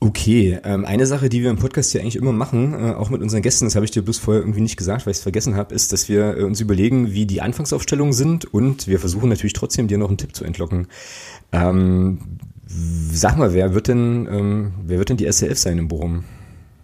Okay, 0.05 0.59
ähm, 0.65 0.85
eine 0.85 1.07
Sache, 1.07 1.29
die 1.29 1.43
wir 1.43 1.51
im 1.51 1.59
Podcast 1.59 1.93
hier 1.93 2.01
eigentlich 2.01 2.17
immer 2.17 2.33
machen, 2.33 2.75
äh, 2.75 2.93
auch 2.95 3.09
mit 3.09 3.23
unseren 3.23 3.41
Gästen, 3.41 3.67
das 3.67 3.77
habe 3.77 3.85
ich 3.85 3.93
dir 3.93 4.03
bloß 4.03 4.19
vorher 4.19 4.43
irgendwie 4.43 4.61
nicht 4.61 4.77
gesagt, 4.77 5.07
weil 5.07 5.13
ich 5.13 5.19
es 5.19 5.23
vergessen 5.23 5.55
habe, 5.55 5.73
ist, 5.73 5.93
dass 5.93 6.09
wir 6.09 6.39
äh, 6.39 6.43
uns 6.43 6.61
überlegen, 6.61 7.13
wie 7.13 7.25
die 7.25 7.41
Anfangsaufstellungen 7.41 8.13
sind 8.13 8.45
und 8.53 8.89
wir 8.89 8.99
versuchen 8.99 9.29
natürlich 9.29 9.53
trotzdem 9.53 9.87
dir 9.87 9.99
noch 9.99 10.09
einen 10.09 10.19
Tipp 10.19 10.35
zu 10.35 10.45
entlocken. 10.45 10.89
Ähm, 11.53 12.19
sag 12.67 13.39
mal, 13.39 13.55
wer 13.55 13.75
wird 13.75 13.87
denn, 13.87 14.27
ähm, 14.29 14.73
wer 14.85 14.99
wird 14.99 15.09
denn 15.09 15.19
die 15.19 15.31
SLF 15.31 15.59
sein 15.59 15.79
in 15.79 15.87
Bochum? 15.87 16.25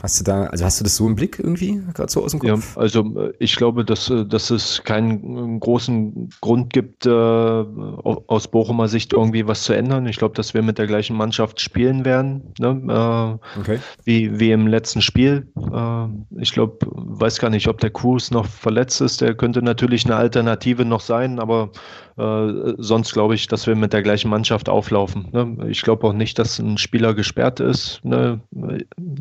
Hast 0.00 0.20
du 0.20 0.24
da, 0.24 0.44
also 0.44 0.64
hast 0.64 0.78
du 0.78 0.84
das 0.84 0.94
so 0.94 1.06
im 1.08 1.16
Blick 1.16 1.40
irgendwie, 1.40 1.82
gerade 1.92 2.10
so 2.10 2.22
aus 2.22 2.30
dem 2.30 2.40
Kopf? 2.40 2.76
Ja, 2.76 2.80
also 2.80 3.00
äh, 3.18 3.32
ich 3.40 3.56
glaube, 3.56 3.84
dass, 3.84 4.08
äh, 4.08 4.24
dass 4.24 4.50
es 4.50 4.84
keinen 4.84 5.56
äh, 5.56 5.58
großen 5.58 6.30
Grund 6.40 6.72
gibt, 6.72 7.04
äh, 7.06 7.10
aus 7.10 8.48
Bochumer 8.48 8.86
Sicht 8.86 9.12
irgendwie 9.12 9.48
was 9.48 9.64
zu 9.64 9.72
ändern. 9.72 10.06
Ich 10.06 10.18
glaube, 10.18 10.34
dass 10.36 10.54
wir 10.54 10.62
mit 10.62 10.78
der 10.78 10.86
gleichen 10.86 11.16
Mannschaft 11.16 11.60
spielen 11.60 12.04
werden, 12.04 12.54
ne? 12.60 13.38
äh, 13.56 13.58
okay. 13.58 13.80
wie, 14.04 14.38
wie 14.38 14.52
im 14.52 14.68
letzten 14.68 15.02
Spiel. 15.02 15.48
Äh, 15.56 16.40
ich 16.40 16.52
glaube, 16.52 16.78
weiß 16.86 17.40
gar 17.40 17.50
nicht, 17.50 17.66
ob 17.66 17.80
der 17.80 17.90
Cruz 17.90 18.30
noch 18.30 18.46
verletzt 18.46 19.00
ist. 19.00 19.20
Der 19.20 19.34
könnte 19.34 19.62
natürlich 19.62 20.04
eine 20.04 20.14
Alternative 20.14 20.84
noch 20.84 21.00
sein, 21.00 21.40
aber 21.40 21.70
äh, 22.18 22.74
sonst 22.78 23.12
glaube 23.12 23.34
ich, 23.34 23.46
dass 23.46 23.66
wir 23.66 23.76
mit 23.76 23.92
der 23.92 24.02
gleichen 24.02 24.28
Mannschaft 24.28 24.68
auflaufen. 24.68 25.28
Ne? 25.32 25.68
Ich 25.68 25.82
glaube 25.82 26.06
auch 26.06 26.12
nicht, 26.12 26.38
dass 26.38 26.58
ein 26.58 26.78
Spieler 26.78 27.14
gesperrt 27.14 27.60
ist. 27.60 28.04
Ne? 28.04 28.40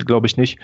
Glaube 0.06 0.28
ich 0.28 0.38
nicht. 0.38 0.60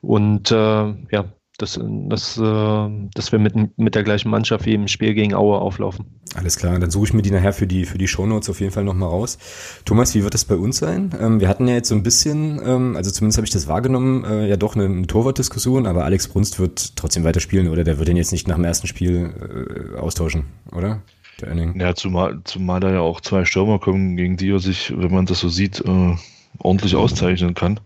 Und 0.00 0.50
äh, 0.50 0.54
ja, 0.54 1.24
dass, 1.58 1.80
dass, 1.82 2.38
äh, 2.38 2.88
dass 3.14 3.32
wir 3.32 3.38
mit, 3.38 3.78
mit 3.78 3.94
der 3.94 4.02
gleichen 4.02 4.30
Mannschaft 4.30 4.66
wie 4.66 4.74
im 4.74 4.88
Spiel 4.88 5.14
gegen 5.14 5.34
Aue 5.34 5.58
auflaufen. 5.58 6.06
Alles 6.34 6.56
klar, 6.56 6.78
dann 6.78 6.90
suche 6.90 7.06
ich 7.06 7.12
mir 7.14 7.22
die 7.22 7.30
nachher 7.30 7.52
für 7.52 7.66
die, 7.66 7.86
für 7.86 7.96
die 7.96 8.08
Shownotes 8.08 8.50
auf 8.50 8.60
jeden 8.60 8.72
Fall 8.72 8.84
nochmal 8.84 9.08
raus. 9.08 9.38
Thomas, 9.84 10.14
wie 10.14 10.22
wird 10.22 10.34
das 10.34 10.44
bei 10.44 10.56
uns 10.56 10.78
sein? 10.78 11.14
Ähm, 11.18 11.40
wir 11.40 11.48
hatten 11.48 11.66
ja 11.66 11.74
jetzt 11.74 11.88
so 11.88 11.94
ein 11.94 12.02
bisschen, 12.02 12.60
ähm, 12.64 12.96
also 12.96 13.10
zumindest 13.10 13.38
habe 13.38 13.46
ich 13.46 13.52
das 13.52 13.68
wahrgenommen, 13.68 14.24
äh, 14.24 14.48
ja 14.48 14.56
doch 14.56 14.74
eine, 14.74 14.84
eine 14.84 15.06
Torwartdiskussion, 15.06 15.86
aber 15.86 16.04
Alex 16.04 16.28
Brunst 16.28 16.58
wird 16.58 16.96
trotzdem 16.96 17.24
weiterspielen 17.24 17.68
oder 17.68 17.84
der 17.84 17.98
wird 17.98 18.08
den 18.08 18.16
jetzt 18.16 18.32
nicht 18.32 18.48
nach 18.48 18.56
dem 18.56 18.64
ersten 18.64 18.86
Spiel 18.86 19.94
äh, 19.94 19.98
austauschen, 19.98 20.44
oder? 20.72 21.00
Der 21.40 21.48
Enning. 21.48 21.78
Ja, 21.78 21.94
zumal, 21.94 22.40
zumal 22.44 22.80
da 22.80 22.90
ja 22.90 23.00
auch 23.00 23.20
zwei 23.20 23.44
Stürmer 23.44 23.78
kommen, 23.78 24.16
gegen 24.16 24.36
die 24.36 24.50
er 24.50 24.58
sich, 24.58 24.96
wenn 24.96 25.12
man 25.12 25.26
das 25.26 25.40
so 25.40 25.48
sieht, 25.48 25.80
äh, 25.80 26.16
ordentlich 26.58 26.96
auszeichnen 26.96 27.54
kann. 27.54 27.80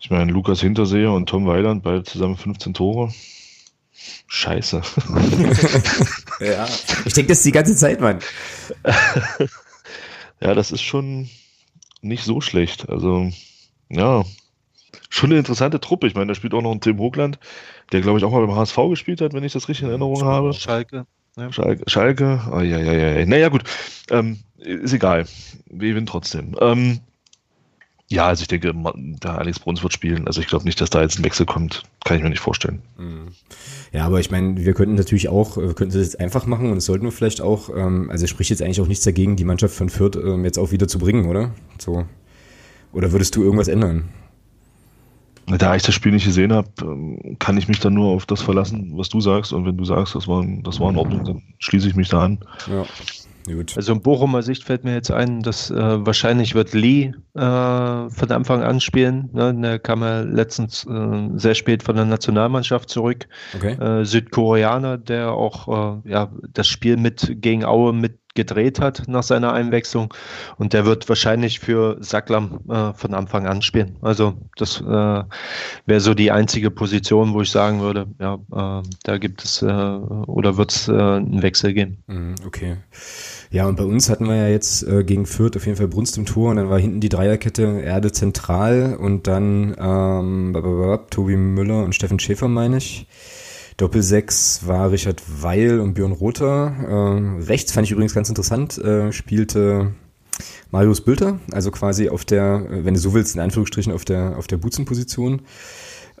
Ich 0.00 0.10
meine, 0.10 0.32
Lukas 0.32 0.60
Hinterseher 0.60 1.12
und 1.12 1.28
Tom 1.28 1.46
Weiland, 1.46 1.82
beide 1.82 2.02
zusammen 2.02 2.36
15 2.36 2.74
Tore. 2.74 3.12
Scheiße. 4.26 4.82
ja, 6.40 6.66
ich 7.04 7.14
denke 7.14 7.28
das 7.28 7.42
die 7.42 7.52
ganze 7.52 7.76
Zeit, 7.76 8.00
Mann. 8.00 8.18
ja, 10.40 10.54
das 10.54 10.72
ist 10.72 10.82
schon 10.82 11.30
nicht 12.02 12.24
so 12.24 12.40
schlecht. 12.40 12.88
Also, 12.88 13.30
ja, 13.88 14.24
schon 15.08 15.30
eine 15.30 15.38
interessante 15.38 15.80
Truppe. 15.80 16.08
Ich 16.08 16.14
meine, 16.14 16.28
da 16.28 16.34
spielt 16.34 16.54
auch 16.54 16.62
noch 16.62 16.72
ein 16.72 16.80
Tim 16.80 16.98
Hochland, 16.98 17.38
der, 17.92 18.00
glaube 18.00 18.18
ich, 18.18 18.24
auch 18.24 18.32
mal 18.32 18.46
beim 18.46 18.56
HSV 18.56 18.76
gespielt 18.90 19.20
hat, 19.20 19.32
wenn 19.32 19.44
ich 19.44 19.52
das 19.52 19.68
richtig 19.68 19.84
in 19.84 19.90
Erinnerung 19.90 20.22
habe. 20.24 20.52
Schalke. 20.52 21.06
Ja. 21.36 21.52
Schalke, 21.52 21.82
Schalke. 21.88 22.40
Oh, 22.50 22.60
ja, 22.60 22.78
ja, 22.78 22.92
ja. 22.92 23.26
Naja, 23.26 23.48
gut. 23.48 23.64
Ähm, 24.10 24.38
ist 24.58 24.92
egal. 24.92 25.26
Wir 25.66 25.90
gewinnen 25.90 26.06
trotzdem. 26.06 26.56
Ähm, 26.60 27.00
ja, 28.08 28.28
also 28.28 28.42
ich 28.42 28.48
denke, 28.48 28.72
der 28.94 29.38
Alex 29.38 29.58
Bruns 29.58 29.82
wird 29.82 29.92
spielen. 29.92 30.26
Also 30.28 30.40
ich 30.40 30.46
glaube 30.46 30.64
nicht, 30.64 30.80
dass 30.80 30.90
da 30.90 31.02
jetzt 31.02 31.18
ein 31.18 31.24
Wechsel 31.24 31.44
kommt. 31.44 31.82
Kann 32.04 32.16
ich 32.16 32.22
mir 32.22 32.30
nicht 32.30 32.40
vorstellen. 32.40 32.80
Mhm. 32.96 33.28
Ja, 33.92 34.06
aber 34.06 34.20
ich 34.20 34.30
meine, 34.30 34.64
wir 34.64 34.74
könnten 34.74 34.94
natürlich 34.94 35.28
auch, 35.28 35.56
wir 35.56 35.74
könnten 35.74 35.94
das 35.94 36.06
jetzt 36.06 36.20
einfach 36.20 36.46
machen 36.46 36.68
und 36.68 36.76
das 36.76 36.84
sollten 36.86 37.04
wir 37.04 37.12
vielleicht 37.12 37.40
auch, 37.40 37.68
ähm, 37.68 38.08
also 38.10 38.26
spricht 38.28 38.50
jetzt 38.50 38.62
eigentlich 38.62 38.80
auch 38.80 38.86
nichts 38.86 39.04
dagegen, 39.04 39.36
die 39.36 39.44
Mannschaft 39.44 39.74
von 39.74 39.88
Fürth 39.88 40.16
ähm, 40.16 40.44
jetzt 40.44 40.58
auch 40.58 40.70
wieder 40.70 40.86
zu 40.86 40.98
bringen, 41.00 41.26
oder? 41.26 41.52
So. 41.78 42.06
Oder 42.92 43.10
würdest 43.10 43.34
du 43.34 43.42
irgendwas 43.42 43.68
ändern? 43.68 44.08
Da 45.46 45.76
ich 45.76 45.82
das 45.82 45.94
Spiel 45.94 46.12
nicht 46.12 46.24
gesehen 46.24 46.52
habe, 46.52 46.68
ähm, 46.82 47.36
kann 47.38 47.56
ich 47.56 47.68
mich 47.68 47.78
dann 47.78 47.94
nur 47.94 48.08
auf 48.08 48.26
das 48.26 48.42
verlassen, 48.42 48.92
was 48.96 49.08
du 49.08 49.20
sagst. 49.20 49.52
Und 49.52 49.64
wenn 49.64 49.76
du 49.76 49.84
sagst, 49.84 50.14
das 50.14 50.26
war, 50.26 50.44
das 50.62 50.80
war 50.80 50.90
in 50.90 50.96
Ordnung, 50.96 51.24
dann 51.24 51.42
schließe 51.58 51.88
ich 51.88 51.94
mich 51.94 52.08
da 52.08 52.24
an. 52.24 52.38
Ja. 52.68 52.84
Gut. 53.46 53.76
Also 53.76 53.92
in 53.92 54.00
Bochumer 54.00 54.42
Sicht 54.42 54.64
fällt 54.64 54.82
mir 54.82 54.94
jetzt 54.94 55.10
ein, 55.10 55.40
dass 55.42 55.70
äh, 55.70 56.04
wahrscheinlich 56.04 56.56
wird 56.56 56.74
Lee 56.74 57.12
äh, 57.34 57.40
von 57.40 58.30
Anfang 58.30 58.62
an 58.62 58.80
spielen. 58.80 59.30
Ne? 59.32 59.54
Der 59.54 59.78
kam 59.78 60.00
ja 60.02 60.22
letztens 60.22 60.84
äh, 60.84 61.28
sehr 61.36 61.54
spät 61.54 61.84
von 61.84 61.94
der 61.94 62.06
Nationalmannschaft 62.06 62.88
zurück. 62.88 63.28
Okay. 63.54 63.74
Äh, 63.74 64.04
Südkoreaner, 64.04 64.98
der 64.98 65.32
auch 65.32 66.02
äh, 66.04 66.10
ja, 66.10 66.32
das 66.52 66.66
Spiel 66.66 66.96
mit 66.96 67.36
gegen 67.40 67.64
Aue 67.64 67.92
mit 67.92 68.18
gedreht 68.36 68.80
hat 68.80 69.02
nach 69.08 69.22
seiner 69.22 69.52
Einwechslung. 69.52 70.14
Und 70.58 70.72
der 70.72 70.86
wird 70.86 71.08
wahrscheinlich 71.08 71.58
für 71.58 71.96
Sacklam 72.00 72.60
äh, 72.68 72.92
von 72.92 73.14
Anfang 73.14 73.46
an 73.46 73.62
spielen. 73.62 73.96
Also 74.02 74.34
das 74.56 74.80
äh, 74.80 74.84
wäre 74.84 76.00
so 76.00 76.14
die 76.14 76.30
einzige 76.30 76.70
Position, 76.70 77.34
wo 77.34 77.42
ich 77.42 77.50
sagen 77.50 77.80
würde, 77.80 78.06
ja, 78.20 78.34
äh, 78.34 78.82
da 79.02 79.18
gibt 79.18 79.42
es 79.42 79.62
äh, 79.62 79.66
oder 79.66 80.56
wird 80.56 80.72
es 80.72 80.88
äh, 80.88 80.92
einen 80.92 81.42
Wechsel 81.42 81.72
geben. 81.74 81.98
Mhm, 82.06 82.34
okay. 82.46 82.76
Ja, 83.50 83.66
und 83.66 83.76
bei 83.76 83.84
uns 83.84 84.10
hatten 84.10 84.26
wir 84.26 84.36
ja 84.36 84.48
jetzt 84.48 84.82
äh, 84.82 85.04
gegen 85.04 85.26
Fürth 85.26 85.56
auf 85.56 85.66
jeden 85.66 85.78
Fall 85.78 85.88
Brunst 85.88 86.18
im 86.18 86.26
Tor 86.26 86.50
und 86.50 86.56
dann 86.56 86.70
war 86.70 86.78
hinten 86.78 87.00
die 87.00 87.08
Dreierkette 87.08 87.80
Erde 87.80 88.12
zentral 88.12 88.96
und 89.00 89.26
dann 89.26 89.74
ähm, 89.78 90.52
Tobi 91.10 91.36
Müller 91.36 91.84
und 91.84 91.94
Steffen 91.94 92.18
Schäfer, 92.18 92.48
meine 92.48 92.78
ich. 92.78 93.06
Doppelsechs 93.76 94.66
war 94.66 94.90
Richard 94.90 95.22
Weil 95.42 95.80
und 95.80 95.94
Björn 95.94 96.12
Rother. 96.12 96.74
Äh, 96.88 97.44
rechts 97.44 97.72
fand 97.72 97.86
ich 97.86 97.92
übrigens 97.92 98.14
ganz 98.14 98.28
interessant, 98.28 98.78
äh, 98.78 99.12
spielte 99.12 99.92
Marius 100.70 101.02
Bülter, 101.02 101.38
also 101.52 101.70
quasi 101.70 102.08
auf 102.08 102.24
der, 102.24 102.66
wenn 102.68 102.94
du 102.94 103.00
so 103.00 103.14
willst, 103.14 103.34
in 103.34 103.40
Anführungsstrichen 103.40 103.92
auf 103.92 104.04
der, 104.04 104.36
auf 104.38 104.46
der 104.46 104.56
Butzenposition. 104.56 105.42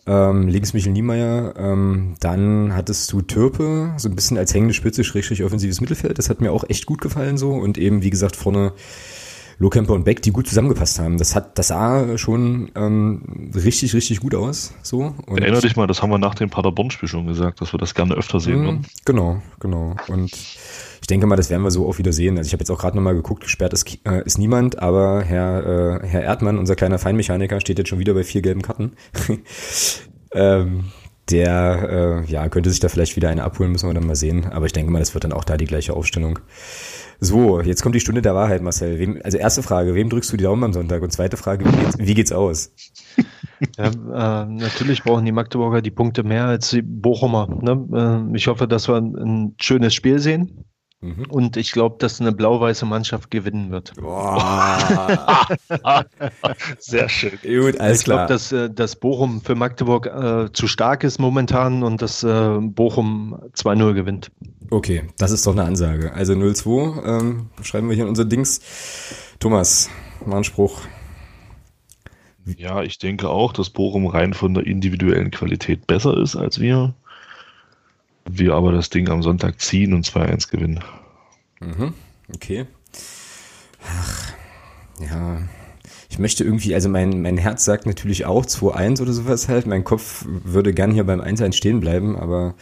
Ähm, 0.06 0.46
links 0.46 0.72
Michel 0.72 0.92
Niemeyer, 0.92 1.54
ähm, 1.56 2.14
dann 2.20 2.74
hattest 2.74 3.12
du 3.12 3.22
Türpe, 3.22 3.92
so 3.96 4.08
ein 4.08 4.14
bisschen 4.14 4.38
als 4.38 4.54
hängende 4.54 4.72
Spitze, 4.72 5.02
schrägstrich 5.02 5.42
offensives 5.42 5.80
Mittelfeld. 5.80 6.18
Das 6.18 6.30
hat 6.30 6.40
mir 6.40 6.52
auch 6.52 6.64
echt 6.68 6.86
gut 6.86 7.00
gefallen 7.00 7.38
so. 7.38 7.52
Und 7.52 7.76
eben, 7.76 8.02
wie 8.02 8.10
gesagt, 8.10 8.36
vorne 8.36 8.72
Lohkemper 9.58 9.94
und 9.94 10.04
Beck, 10.04 10.20
die 10.20 10.32
gut 10.32 10.46
zusammengepasst 10.46 10.98
haben. 10.98 11.16
Das 11.16 11.34
hat, 11.34 11.58
das 11.58 11.68
sah 11.68 12.18
schon 12.18 12.70
ähm, 12.74 13.50
richtig, 13.54 13.94
richtig 13.94 14.20
gut 14.20 14.34
aus. 14.34 14.74
So. 14.82 15.14
Und 15.26 15.40
Erinner 15.40 15.60
dich 15.60 15.76
mal, 15.76 15.86
das 15.86 16.02
haben 16.02 16.10
wir 16.10 16.18
nach 16.18 16.34
dem 16.34 16.50
Paderborn-Spiel 16.50 17.08
schon 17.08 17.26
gesagt, 17.26 17.60
dass 17.60 17.72
wir 17.72 17.78
das 17.78 17.94
gerne 17.94 18.14
öfter 18.14 18.38
sehen 18.38 18.64
würden. 18.64 18.86
Genau, 19.06 19.40
genau. 19.58 19.96
Und 20.08 20.32
ich 20.32 21.06
denke 21.08 21.26
mal, 21.26 21.36
das 21.36 21.48
werden 21.48 21.62
wir 21.62 21.70
so 21.70 21.88
auch 21.88 21.96
wieder 21.96 22.12
sehen. 22.12 22.36
Also 22.36 22.48
ich 22.48 22.52
habe 22.52 22.60
jetzt 22.60 22.70
auch 22.70 22.78
gerade 22.78 22.96
nochmal 22.96 23.14
geguckt, 23.14 23.44
gesperrt 23.44 23.72
ist, 23.72 23.86
äh, 24.04 24.22
ist 24.24 24.38
niemand, 24.38 24.78
aber 24.78 25.22
Herr, 25.22 26.02
äh, 26.02 26.06
Herr 26.06 26.22
Erdmann, 26.22 26.58
unser 26.58 26.76
kleiner 26.76 26.98
Feinmechaniker, 26.98 27.60
steht 27.60 27.78
jetzt 27.78 27.88
schon 27.88 27.98
wieder 27.98 28.12
bei 28.12 28.24
vier 28.24 28.42
gelben 28.42 28.60
Karten. 28.60 28.92
ähm, 30.32 30.84
der 31.30 32.24
äh, 32.26 32.30
ja, 32.30 32.48
könnte 32.48 32.70
sich 32.70 32.80
da 32.80 32.88
vielleicht 32.88 33.16
wieder 33.16 33.30
eine 33.30 33.42
abholen, 33.42 33.72
müssen 33.72 33.88
wir 33.88 33.94
dann 33.94 34.06
mal 34.06 34.14
sehen. 34.16 34.46
Aber 34.46 34.66
ich 34.66 34.72
denke 34.72 34.92
mal, 34.92 34.98
das 34.98 35.14
wird 35.14 35.24
dann 35.24 35.32
auch 35.32 35.44
da 35.44 35.56
die 35.56 35.64
gleiche 35.64 35.94
Aufstellung. 35.94 36.38
So, 37.20 37.60
jetzt 37.60 37.82
kommt 37.82 37.94
die 37.94 38.00
Stunde 38.00 38.22
der 38.22 38.34
Wahrheit, 38.34 38.62
Marcel. 38.62 38.98
Wem, 38.98 39.20
also 39.22 39.38
erste 39.38 39.62
Frage, 39.62 39.94
wem 39.94 40.10
drückst 40.10 40.32
du 40.32 40.36
die 40.36 40.44
Daumen 40.44 40.64
am 40.64 40.72
Sonntag? 40.72 41.02
Und 41.02 41.12
zweite 41.12 41.36
Frage, 41.36 41.64
wie 41.64 41.76
geht's, 41.76 41.98
wie 41.98 42.14
geht's 42.14 42.32
aus? 42.32 42.72
Ja, 43.78 43.86
äh, 43.86 44.46
natürlich 44.46 45.02
brauchen 45.02 45.24
die 45.24 45.32
Magdeburger 45.32 45.80
die 45.80 45.90
Punkte 45.90 46.22
mehr 46.24 46.44
als 46.44 46.68
die 46.68 46.82
Bochumer. 46.82 47.48
Ne? 47.62 48.28
Äh, 48.30 48.36
ich 48.36 48.48
hoffe, 48.48 48.68
dass 48.68 48.86
wir 48.86 48.96
ein, 48.96 49.16
ein 49.16 49.54
schönes 49.58 49.94
Spiel 49.94 50.18
sehen. 50.18 50.66
Mhm. 51.00 51.26
Und 51.28 51.56
ich 51.56 51.72
glaube, 51.72 51.96
dass 51.98 52.20
eine 52.20 52.32
blau-weiße 52.32 52.86
Mannschaft 52.86 53.30
gewinnen 53.30 53.70
wird. 53.70 53.92
Boah. 53.96 55.46
Sehr 56.78 57.08
schön. 57.08 57.38
Gut, 57.42 57.78
alles 57.78 57.98
ich 57.98 58.04
glaube, 58.04 58.26
dass, 58.26 58.50
äh, 58.50 58.70
dass 58.70 58.96
Bochum 58.96 59.42
für 59.42 59.54
Magdeburg 59.54 60.06
äh, 60.06 60.52
zu 60.52 60.66
stark 60.66 61.04
ist 61.04 61.18
momentan 61.18 61.82
und 61.82 62.00
dass 62.00 62.22
äh, 62.22 62.58
Bochum 62.60 63.38
2-0 63.54 63.92
gewinnt. 63.92 64.30
Okay, 64.70 65.04
das 65.18 65.32
ist 65.32 65.46
doch 65.46 65.52
eine 65.52 65.64
Ansage. 65.64 66.12
Also 66.14 66.32
0-2 66.32 67.20
ähm, 67.20 67.50
schreiben 67.62 67.88
wir 67.88 67.94
hier 67.94 68.04
in 68.04 68.10
unser 68.10 68.24
Dings. 68.24 68.60
Thomas, 69.38 69.90
mal 70.24 70.36
einen 70.36 70.44
Spruch. 70.44 70.80
Ja, 72.56 72.82
ich 72.82 72.98
denke 72.98 73.28
auch, 73.28 73.52
dass 73.52 73.70
Bochum 73.70 74.06
rein 74.06 74.32
von 74.32 74.54
der 74.54 74.66
individuellen 74.66 75.30
Qualität 75.30 75.86
besser 75.86 76.16
ist 76.16 76.36
als 76.36 76.60
wir. 76.60 76.94
Wir 78.28 78.54
aber 78.54 78.72
das 78.72 78.90
Ding 78.90 79.08
am 79.08 79.22
Sonntag 79.22 79.60
ziehen 79.60 79.94
und 79.94 80.06
2-1 80.06 80.50
gewinnen. 80.50 80.82
Mhm, 81.60 81.94
okay. 82.34 82.66
Ach, 83.88 84.32
ja. 85.00 85.38
Ich 86.08 86.18
möchte 86.18 86.44
irgendwie, 86.44 86.74
also 86.74 86.88
mein, 86.88 87.20
mein 87.22 87.36
Herz 87.36 87.64
sagt 87.64 87.86
natürlich 87.86 88.26
auch 88.26 88.46
2-1 88.46 89.02
oder 89.02 89.12
sowas 89.12 89.48
halt. 89.48 89.66
Mein 89.66 89.84
Kopf 89.84 90.24
würde 90.26 90.72
gern 90.72 90.92
hier 90.92 91.04
beim 91.04 91.20
1-1 91.20 91.52
stehen 91.52 91.80
bleiben, 91.80 92.16
aber 92.16 92.54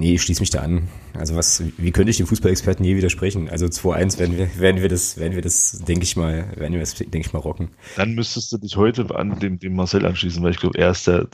Nee, 0.00 0.14
ich 0.14 0.22
schließe 0.22 0.40
mich 0.40 0.50
da 0.50 0.60
an. 0.60 0.86
Also 1.18 1.34
was, 1.34 1.60
wie 1.76 1.90
könnte 1.90 2.10
ich 2.10 2.18
den 2.18 2.26
Fußballexperten 2.26 2.84
je 2.84 2.96
widersprechen? 2.96 3.48
Also 3.50 3.66
2-1 3.66 4.20
werden 4.20 4.38
wir, 4.38 4.48
werden 4.60 4.80
wir 4.80 4.88
das, 4.88 5.18
werden 5.18 5.34
wir 5.34 5.42
das, 5.42 5.82
denke 5.88 6.04
ich 6.04 6.16
mal, 6.16 6.52
werden 6.54 6.72
wir 6.74 6.78
das, 6.78 6.94
denke 6.94 7.18
ich 7.18 7.32
mal, 7.32 7.40
rocken. 7.40 7.70
Dann 7.96 8.14
müsstest 8.14 8.52
du 8.52 8.58
dich 8.58 8.76
heute 8.76 9.12
an 9.12 9.40
dem, 9.40 9.58
dem 9.58 9.74
Marcel 9.74 10.06
anschließen, 10.06 10.40
weil 10.44 10.52
ich 10.52 10.60
glaube, 10.60 10.78
er 10.78 10.92
ist 10.92 11.08
der, 11.08 11.26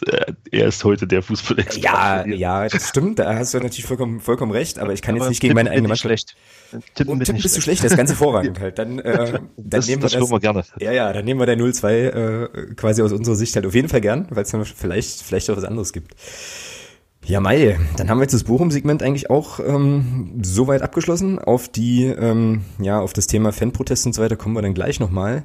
er 0.50 0.66
ist 0.66 0.82
heute 0.82 1.06
der 1.06 1.20
Fußballexperte. 1.20 2.30
Ja, 2.30 2.62
ja, 2.62 2.66
das 2.66 2.88
stimmt, 2.88 3.18
da 3.18 3.34
hast 3.34 3.52
du 3.52 3.58
natürlich 3.58 3.84
vollkommen, 3.84 4.20
vollkommen 4.20 4.52
recht, 4.52 4.78
aber 4.78 4.94
ich 4.94 5.02
kann 5.02 5.14
aber 5.14 5.24
jetzt 5.24 5.30
nicht 5.30 5.40
gegen 5.40 5.52
meine 5.52 5.70
eigene 5.70 5.88
Mannschaft. 5.88 6.04
Schlecht. 6.04 6.36
Tippen, 6.94 7.12
Und 7.12 7.24
tippen 7.24 7.42
bist 7.42 7.56
du 7.56 7.60
schlecht, 7.60 7.84
das 7.84 7.92
ist 7.92 7.98
ganz 7.98 8.10
hervorragend 8.10 8.60
halt. 8.60 8.78
Dann, 8.78 8.98
äh, 8.98 9.32
dann 9.32 9.48
das, 9.56 9.86
nehmen 9.86 10.00
wir 10.00 10.08
das, 10.08 10.18
das 10.18 10.30
wir 10.30 10.40
gerne. 10.40 10.64
Ja, 10.80 10.90
ja, 10.90 11.12
dann 11.12 11.26
nehmen 11.26 11.38
wir 11.38 11.46
der 11.46 11.58
0-2 11.58 11.88
äh, 11.90 12.74
quasi 12.76 13.02
aus 13.02 13.12
unserer 13.12 13.36
Sicht 13.36 13.54
halt 13.56 13.66
auf 13.66 13.74
jeden 13.74 13.90
Fall 13.90 14.00
gern, 14.00 14.26
weil 14.30 14.44
es 14.44 14.50
dann 14.50 14.64
vielleicht, 14.64 15.20
vielleicht 15.20 15.50
auch 15.50 15.56
was 15.58 15.64
anderes 15.64 15.92
gibt. 15.92 16.14
Ja, 17.26 17.40
Mai, 17.40 17.78
dann 17.96 18.10
haben 18.10 18.18
wir 18.18 18.24
jetzt 18.24 18.34
das 18.34 18.44
Bochum-Segment 18.44 19.02
eigentlich 19.02 19.30
auch 19.30 19.58
ähm, 19.58 20.40
soweit 20.42 20.82
abgeschlossen. 20.82 21.38
Auf 21.38 21.68
die, 21.68 22.04
ähm, 22.04 22.62
ja, 22.78 23.00
auf 23.00 23.14
das 23.14 23.26
Thema 23.26 23.50
Fanprotest 23.50 24.04
und 24.04 24.14
so 24.14 24.22
weiter 24.22 24.36
kommen 24.36 24.54
wir 24.54 24.62
dann 24.62 24.74
gleich 24.74 25.00
nochmal. 25.00 25.44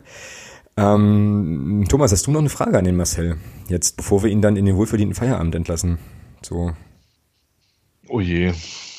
Ähm, 0.75 1.86
Thomas, 1.88 2.11
hast 2.11 2.27
du 2.27 2.32
noch 2.32 2.41
eine 2.41 2.49
Frage 2.49 2.77
an 2.77 2.84
den 2.84 2.97
Marcel? 2.97 3.38
Jetzt, 3.69 3.95
bevor 3.95 4.23
wir 4.23 4.30
ihn 4.30 4.41
dann 4.41 4.57
in 4.57 4.65
den 4.65 4.75
wohlverdienten 4.75 5.15
Feierabend 5.15 5.55
entlassen. 5.55 5.99
So. 6.41 6.73
Oh 8.09 8.19
je. 8.19 8.51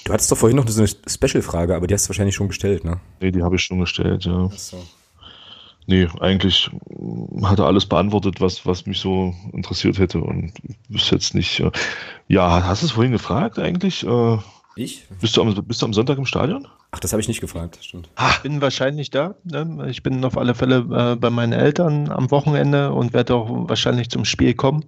Du 0.05 0.13
hattest 0.15 0.33
doch 0.33 0.39
vorhin 0.39 0.57
noch 0.57 0.67
so 0.67 0.81
eine 0.81 0.89
Special-Frage, 0.89 1.77
aber 1.77 1.87
die 1.87 1.93
hast 1.93 2.07
du 2.07 2.11
wahrscheinlich 2.11 2.35
schon 2.35 2.49
gestellt, 2.49 2.85
ne? 2.85 2.99
Nee, 3.21 3.31
die 3.31 3.43
habe 3.43 3.57
ich 3.57 3.63
schon 3.63 3.79
gestellt, 3.79 4.25
ja. 4.25 4.49
Ach 4.51 4.59
so. 4.59 4.83
Nee, 5.91 6.07
eigentlich 6.21 6.71
hat 7.43 7.59
er 7.59 7.67
alles 7.67 7.85
beantwortet, 7.85 8.41
was, 8.41 8.65
was 8.65 8.87
mich 8.87 9.01
so 9.01 9.35
interessiert 9.53 9.99
hätte 9.99 10.21
und 10.21 10.53
ist 10.89 11.11
jetzt 11.11 11.35
nicht. 11.35 11.59
Äh, 11.59 11.73
ja, 12.29 12.63
hast 12.65 12.83
du 12.83 12.87
es 12.87 12.93
vorhin 12.93 13.11
gefragt 13.11 13.59
eigentlich? 13.59 14.07
Äh, 14.07 14.39
ich? 14.77 15.09
Bist 15.21 15.37
du, 15.37 15.43
am, 15.43 15.53
bist 15.67 15.83
du 15.83 15.87
am 15.87 15.93
Sonntag 15.93 16.17
im 16.17 16.27
Stadion? 16.27 16.69
Ach, 16.93 17.01
das 17.01 17.13
habe 17.13 17.21
ich 17.21 17.27
nicht 17.27 17.41
gefragt, 17.41 17.81
stimmt. 17.83 18.09
Ich 18.31 18.39
bin 18.39 18.61
wahrscheinlich 18.61 19.11
da. 19.11 19.35
Ne? 19.43 19.89
Ich 19.91 20.05
bin 20.05 20.25
auf 20.25 20.39
alle 20.39 20.55
Fälle 20.55 20.87
äh, 20.93 21.17
bei 21.17 21.29
meinen 21.29 21.55
Eltern 21.55 22.09
am 22.09 22.31
Wochenende 22.31 22.93
und 22.93 23.13
werde 23.13 23.35
auch 23.35 23.69
wahrscheinlich 23.69 24.11
zum 24.11 24.25
Spiel 24.25 24.55
kommen. 24.55 24.85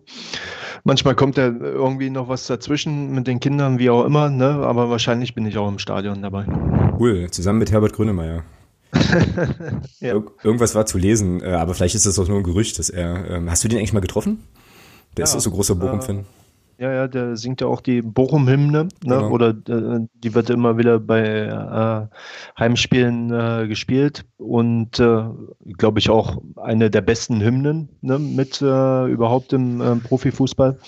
Manchmal 0.84 1.16
kommt 1.16 1.36
ja 1.36 1.48
irgendwie 1.48 2.10
noch 2.10 2.28
was 2.28 2.46
dazwischen 2.46 3.12
mit 3.12 3.26
den 3.26 3.40
Kindern, 3.40 3.80
wie 3.80 3.90
auch 3.90 4.04
immer, 4.04 4.30
ne? 4.30 4.50
aber 4.64 4.88
wahrscheinlich 4.88 5.34
bin 5.34 5.46
ich 5.46 5.58
auch 5.58 5.68
im 5.68 5.80
Stadion 5.80 6.22
dabei. 6.22 6.46
Cool, 6.96 7.28
zusammen 7.32 7.58
mit 7.58 7.72
Herbert 7.72 7.92
Grönemeyer. 7.92 8.44
ja. 10.00 10.14
Ir 10.14 10.24
irgendwas 10.42 10.74
war 10.74 10.86
zu 10.86 10.98
lesen, 10.98 11.42
äh, 11.42 11.52
aber 11.52 11.74
vielleicht 11.74 11.94
ist 11.94 12.06
das 12.06 12.18
auch 12.18 12.28
nur 12.28 12.38
ein 12.38 12.44
Gerücht, 12.44 12.78
dass 12.78 12.90
er. 12.90 13.28
Ähm, 13.30 13.50
hast 13.50 13.64
du 13.64 13.68
den 13.68 13.78
eigentlich 13.78 13.92
mal 13.92 14.00
getroffen? 14.00 14.42
Der 15.16 15.26
ja, 15.26 15.36
ist 15.36 15.42
so 15.42 15.50
großer 15.50 15.74
Bochum-Fan. 15.74 16.20
Äh, 16.20 16.24
ja, 16.82 16.92
ja, 16.92 17.06
der 17.06 17.36
singt 17.36 17.60
ja 17.60 17.68
auch 17.68 17.80
die 17.80 18.02
Bochum-Hymne, 18.02 18.72
ne? 18.72 18.88
Genau. 19.02 19.30
oder 19.30 19.50
äh, 19.50 20.00
die 20.14 20.34
wird 20.34 20.50
immer 20.50 20.78
wieder 20.78 20.98
bei 20.98 21.22
äh, 21.22 22.58
Heimspielen 22.58 23.30
äh, 23.30 23.68
gespielt 23.68 24.24
und 24.38 24.98
äh, 24.98 25.22
glaube 25.78 26.00
ich 26.00 26.10
auch 26.10 26.38
eine 26.56 26.90
der 26.90 27.02
besten 27.02 27.40
Hymnen 27.40 27.88
ne? 28.00 28.18
mit 28.18 28.60
äh, 28.62 29.06
überhaupt 29.06 29.52
im 29.52 29.80
äh, 29.80 29.96
Profifußball. 29.96 30.78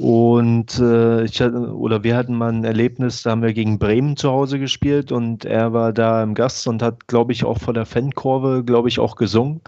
Und 0.00 0.78
äh, 0.78 1.24
ich 1.24 1.40
hatte, 1.40 1.74
oder 1.74 2.04
wir 2.04 2.16
hatten 2.16 2.36
mal 2.36 2.52
ein 2.52 2.62
Erlebnis, 2.62 3.24
da 3.24 3.32
haben 3.32 3.42
wir 3.42 3.52
gegen 3.52 3.80
Bremen 3.80 4.16
zu 4.16 4.30
Hause 4.30 4.60
gespielt 4.60 5.10
und 5.10 5.44
er 5.44 5.72
war 5.72 5.92
da 5.92 6.22
im 6.22 6.34
Gast 6.34 6.68
und 6.68 6.84
hat, 6.84 7.08
glaube 7.08 7.32
ich, 7.32 7.44
auch 7.44 7.58
vor 7.58 7.74
der 7.74 7.84
Fankurve, 7.84 8.62
glaube 8.64 8.88
ich, 8.88 9.00
auch 9.00 9.16
gesungen. 9.16 9.60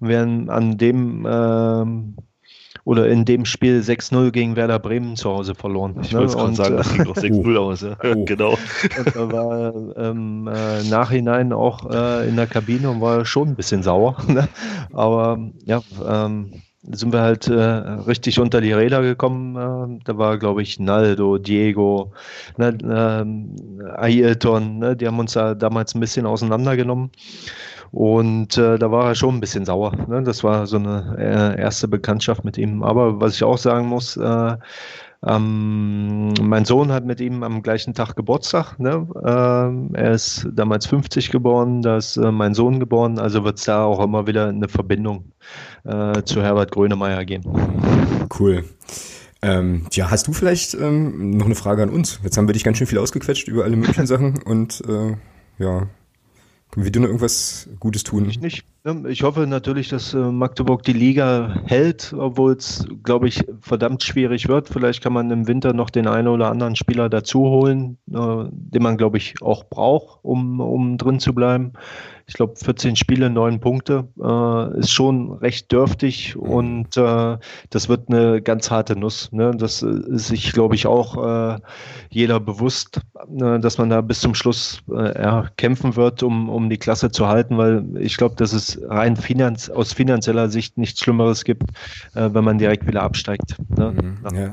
Wir 0.00 0.20
haben 0.20 0.48
an 0.48 0.78
dem 0.78 1.26
äh, 1.26 2.14
oder 2.84 3.08
in 3.08 3.26
dem 3.26 3.44
Spiel 3.44 3.80
6-0 3.80 4.30
gegen 4.30 4.56
Werder 4.56 4.78
Bremen 4.78 5.16
zu 5.16 5.28
Hause 5.28 5.54
verloren. 5.54 5.96
Ich 6.00 6.12
ne? 6.12 6.20
wollte 6.20 6.34
gerade 6.34 6.54
sagen, 6.54 6.76
das 6.78 6.90
ging 6.90 7.04
doch 7.04 7.16
6-0 7.16 7.56
aus, 7.58 7.82
ja. 7.82 7.96
Oh. 8.02 8.14
genau. 8.24 8.52
Und 8.98 9.16
er 9.16 9.32
war 9.32 9.74
im 9.74 10.48
ähm, 10.48 10.48
äh, 10.48 10.82
Nachhinein 10.84 11.52
auch 11.52 11.90
äh, 11.90 12.26
in 12.26 12.36
der 12.36 12.46
Kabine 12.46 12.88
und 12.88 13.02
war 13.02 13.26
schon 13.26 13.48
ein 13.48 13.56
bisschen 13.56 13.82
sauer. 13.82 14.16
Ne? 14.34 14.48
Aber 14.92 15.38
ja, 15.66 15.82
ähm, 16.08 16.62
sind 16.90 17.12
wir 17.12 17.20
halt 17.20 17.48
äh, 17.48 17.54
richtig 17.54 18.38
unter 18.38 18.60
die 18.60 18.72
Räder 18.72 19.02
gekommen. 19.02 19.56
Äh, 19.56 20.00
da 20.04 20.18
war, 20.18 20.38
glaube 20.38 20.62
ich, 20.62 20.78
Naldo, 20.78 21.38
Diego, 21.38 22.12
ne, 22.56 22.76
äh, 22.82 23.90
Ailton, 23.96 24.78
ne, 24.78 24.96
die 24.96 25.06
haben 25.06 25.18
uns 25.18 25.32
da 25.32 25.54
damals 25.54 25.94
ein 25.94 26.00
bisschen 26.00 26.26
auseinandergenommen. 26.26 27.10
Und 27.90 28.58
äh, 28.58 28.76
da 28.76 28.90
war 28.90 29.06
er 29.08 29.14
schon 29.14 29.36
ein 29.36 29.40
bisschen 29.40 29.64
sauer. 29.64 29.92
Ne? 30.08 30.22
Das 30.24 30.42
war 30.42 30.66
so 30.66 30.76
eine 30.78 31.16
äh, 31.16 31.60
erste 31.60 31.86
Bekanntschaft 31.86 32.44
mit 32.44 32.58
ihm. 32.58 32.82
Aber 32.82 33.20
was 33.20 33.36
ich 33.36 33.44
auch 33.44 33.58
sagen 33.58 33.86
muss, 33.86 34.16
äh, 34.16 34.56
ähm, 35.26 36.34
mein 36.42 36.64
Sohn 36.64 36.92
hat 36.92 37.04
mit 37.04 37.20
ihm 37.20 37.42
am 37.44 37.62
gleichen 37.62 37.94
Tag 37.94 38.16
Geburtstag. 38.16 38.78
Ne? 38.78 39.06
Ähm, 39.24 39.90
er 39.94 40.12
ist 40.12 40.46
damals 40.52 40.86
50 40.86 41.30
geboren, 41.30 41.82
da 41.82 41.96
ist 41.98 42.16
äh, 42.16 42.32
mein 42.32 42.54
Sohn 42.54 42.80
geboren. 42.80 43.18
Also 43.18 43.44
wird 43.44 43.58
es 43.58 43.64
da 43.64 43.84
auch 43.84 44.02
immer 44.02 44.26
wieder 44.26 44.48
eine 44.48 44.68
Verbindung 44.68 45.32
äh, 45.84 46.22
zu 46.22 46.42
Herbert 46.42 46.72
Grönemeyer 46.72 47.24
geben. 47.24 48.28
Cool. 48.38 48.64
Ähm, 49.42 49.86
ja, 49.92 50.10
hast 50.10 50.26
du 50.26 50.32
vielleicht 50.32 50.74
ähm, 50.74 51.36
noch 51.36 51.46
eine 51.46 51.54
Frage 51.54 51.82
an 51.82 51.90
uns? 51.90 52.20
Jetzt 52.22 52.38
haben 52.38 52.48
wir 52.48 52.54
dich 52.54 52.64
ganz 52.64 52.78
schön 52.78 52.86
viel 52.86 52.98
ausgequetscht 52.98 53.48
über 53.48 53.64
alle 53.64 53.76
möglichen 53.76 54.06
Sachen 54.06 54.42
und 54.42 54.82
äh, 54.88 55.16
ja, 55.62 55.86
können 56.74 56.86
wir 56.86 56.90
dir 56.90 57.00
noch 57.00 57.06
irgendwas 57.08 57.68
Gutes 57.78 58.02
tun? 58.02 58.28
Ich 58.28 58.40
nicht. 58.40 58.64
Ich 59.06 59.22
hoffe 59.22 59.46
natürlich, 59.46 59.90
dass 59.90 60.12
äh, 60.12 60.18
Magdeburg 60.18 60.82
die 60.82 60.92
Liga 60.92 61.62
hält, 61.66 62.12
obwohl 62.18 62.54
es, 62.54 62.84
glaube 63.04 63.28
ich, 63.28 63.44
verdammt 63.60 64.02
schwierig 64.02 64.48
wird. 64.48 64.68
Vielleicht 64.68 65.00
kann 65.00 65.12
man 65.12 65.30
im 65.30 65.46
Winter 65.46 65.72
noch 65.72 65.88
den 65.88 66.08
einen 66.08 66.26
oder 66.26 66.50
anderen 66.50 66.74
Spieler 66.74 67.08
dazu 67.08 67.42
holen, 67.42 67.98
äh, 68.10 68.44
den 68.50 68.82
man, 68.82 68.96
glaube 68.96 69.18
ich, 69.18 69.40
auch 69.40 69.64
braucht, 69.64 70.18
um, 70.24 70.58
um 70.58 70.98
drin 70.98 71.20
zu 71.20 71.32
bleiben 71.32 71.74
ich 72.26 72.34
glaube, 72.34 72.54
14 72.56 72.96
Spiele, 72.96 73.30
9 73.30 73.60
Punkte, 73.60 74.08
äh, 74.22 74.78
ist 74.78 74.90
schon 74.90 75.32
recht 75.32 75.70
dürftig 75.70 76.34
mhm. 76.34 76.42
und 76.42 76.96
äh, 76.96 77.38
das 77.70 77.88
wird 77.88 78.08
eine 78.08 78.40
ganz 78.40 78.70
harte 78.70 78.96
Nuss. 78.96 79.30
Ne? 79.32 79.52
Das 79.56 79.82
ist 79.82 80.28
sich, 80.28 80.52
glaube 80.52 80.74
ich, 80.74 80.86
auch 80.86 81.56
äh, 81.56 81.58
jeder 82.10 82.40
bewusst, 82.40 83.00
äh, 83.38 83.58
dass 83.58 83.78
man 83.78 83.90
da 83.90 84.00
bis 84.00 84.20
zum 84.20 84.34
Schluss 84.34 84.82
äh, 84.90 85.22
ja, 85.22 85.48
kämpfen 85.56 85.96
wird, 85.96 86.22
um, 86.22 86.48
um 86.48 86.70
die 86.70 86.78
Klasse 86.78 87.10
zu 87.10 87.28
halten, 87.28 87.58
weil 87.58 87.84
ich 87.98 88.16
glaube, 88.16 88.36
dass 88.36 88.52
es 88.52 88.80
rein 88.88 89.16
finanz 89.16 89.68
aus 89.68 89.92
finanzieller 89.92 90.48
Sicht 90.48 90.78
nichts 90.78 91.00
Schlimmeres 91.00 91.44
gibt, 91.44 91.70
äh, 92.14 92.30
wenn 92.32 92.44
man 92.44 92.58
direkt 92.58 92.86
wieder 92.86 93.02
absteigt. 93.02 93.56
Ne? 93.76 93.92
Mhm, 93.92 94.36
ja. 94.36 94.52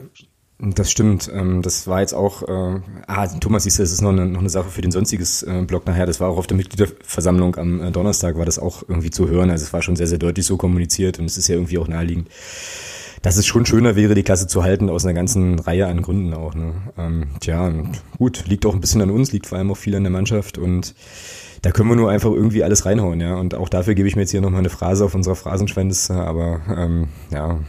Das 0.64 0.92
stimmt. 0.92 1.30
Ähm, 1.34 1.64
das 1.64 1.88
war 1.88 2.02
jetzt 2.02 2.14
auch, 2.14 2.44
äh, 2.44 2.80
ah, 3.08 3.28
Thomas 3.40 3.64
siehst 3.64 3.80
du, 3.80 3.84
das 3.84 3.92
ist 3.92 4.02
noch 4.02 4.12
eine, 4.12 4.28
noch 4.28 4.42
eine 4.42 4.50
Sache 4.50 4.70
für 4.70 4.82
den 4.82 4.92
sonstiges 4.92 5.42
äh, 5.42 5.64
Blog 5.66 5.88
nachher. 5.88 6.06
Das 6.06 6.20
war 6.20 6.30
auch 6.30 6.38
auf 6.38 6.46
der 6.46 6.56
Mitgliederversammlung 6.56 7.56
am 7.56 7.82
äh, 7.82 7.92
Donnerstag, 7.92 8.38
war 8.38 8.46
das 8.46 8.60
auch 8.60 8.84
irgendwie 8.88 9.10
zu 9.10 9.28
hören. 9.28 9.50
Also 9.50 9.66
es 9.66 9.74
war 9.74 9.82
schon 9.82 9.96
sehr, 9.96 10.06
sehr 10.06 10.20
deutlich 10.20 10.46
so 10.46 10.58
kommuniziert 10.58 11.18
und 11.18 11.26
es 11.26 11.38
ist 11.38 11.48
ja 11.48 11.56
irgendwie 11.56 11.80
auch 11.80 11.88
naheliegend, 11.88 12.30
dass 13.24 13.38
es 13.38 13.48
schon 13.48 13.66
schöner 13.66 13.96
wäre, 13.96 14.14
die 14.14 14.22
Klasse 14.22 14.46
zu 14.46 14.64
halten, 14.64 14.92
aus 14.92 15.04
einer 15.04 15.16
ganzen 15.16 15.58
Reihe 15.58 15.88
an 15.88 16.04
Gründen 16.04 16.36
auch. 16.36 16.54
Ne? 16.54 16.74
Ähm, 16.96 17.30
tja, 17.40 17.74
gut, 18.20 18.44
liegt 18.46 18.68
auch 18.68 18.76
ein 18.76 18.82
bisschen 18.82 19.02
an 19.02 19.10
uns, 19.10 19.32
liegt 19.32 19.48
vor 19.48 19.58
allem 19.58 19.72
auch 19.72 19.78
viel 19.78 19.96
an 19.96 20.04
der 20.04 20.12
Mannschaft 20.12 20.60
und 20.60 20.94
da 21.64 21.72
können 21.72 21.90
wir 21.90 21.96
nur 21.96 22.12
einfach 22.12 22.32
irgendwie 22.32 22.64
alles 22.64 22.86
reinhauen, 22.86 23.20
ja. 23.20 23.36
Und 23.36 23.54
auch 23.54 23.70
dafür 23.70 23.94
gebe 23.94 24.08
ich 24.08 24.16
mir 24.16 24.24
jetzt 24.24 24.32
hier 24.32 24.42
nochmal 24.42 24.60
eine 24.60 24.70
Phrase 24.70 25.06
auf 25.06 25.14
unserer 25.14 25.36
Phrasenschwendliste, 25.36 26.16
aber 26.16 26.62
ähm, 26.76 27.08
ja 27.32 27.60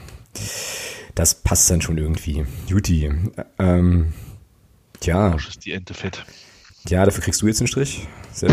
das 1.15 1.35
passt 1.35 1.71
dann 1.71 1.81
schon 1.81 1.99
irgendwie. 1.99 2.45
Juti. 2.67 3.13
Ähm, 3.59 4.13
tja. 5.01 5.33
Arsch 5.33 5.49
ist 5.49 5.65
die 5.65 5.73
Ente 5.73 5.95
fett. 5.95 6.25
Ja, 6.89 7.05
dafür 7.05 7.23
kriegst 7.23 7.43
du 7.43 7.47
jetzt 7.47 7.61
einen 7.61 7.69
Strich. 7.69 8.09
Sehr, 8.33 8.51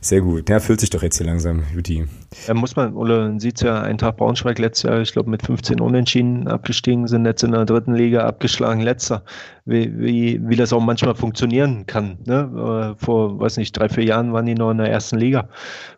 sehr 0.00 0.20
gut. 0.20 0.48
Ja, 0.48 0.60
füllt 0.60 0.80
sich 0.80 0.90
doch 0.90 1.02
jetzt 1.02 1.18
hier 1.18 1.26
langsam, 1.26 1.62
Juti. 1.74 2.06
Da 2.46 2.54
muss 2.54 2.76
man, 2.76 2.94
oder 2.94 3.38
sieht 3.40 3.62
ja, 3.62 3.80
Eintracht 3.80 4.18
Braunschweig 4.18 4.58
letztes 4.58 4.82
Jahr, 4.84 5.00
ich 5.00 5.12
glaube, 5.12 5.30
mit 5.30 5.42
15 5.42 5.80
Unentschieden 5.80 6.46
abgestiegen, 6.46 7.08
sind 7.08 7.24
jetzt 7.24 7.42
in 7.42 7.52
der 7.52 7.64
dritten 7.64 7.94
Liga 7.94 8.26
abgeschlagen, 8.26 8.80
letzter. 8.80 9.24
Wie, 9.64 9.98
wie, 9.98 10.40
wie 10.42 10.56
das 10.56 10.72
auch 10.72 10.80
manchmal 10.80 11.14
funktionieren 11.14 11.86
kann. 11.86 12.18
Ne? 12.26 12.94
Äh, 12.96 13.04
vor, 13.04 13.40
weiß 13.40 13.56
nicht, 13.56 13.72
drei, 13.72 13.88
vier 13.88 14.04
Jahren 14.04 14.32
waren 14.32 14.46
die 14.46 14.54
noch 14.54 14.70
in 14.70 14.78
der 14.78 14.90
ersten 14.90 15.18
Liga. 15.18 15.48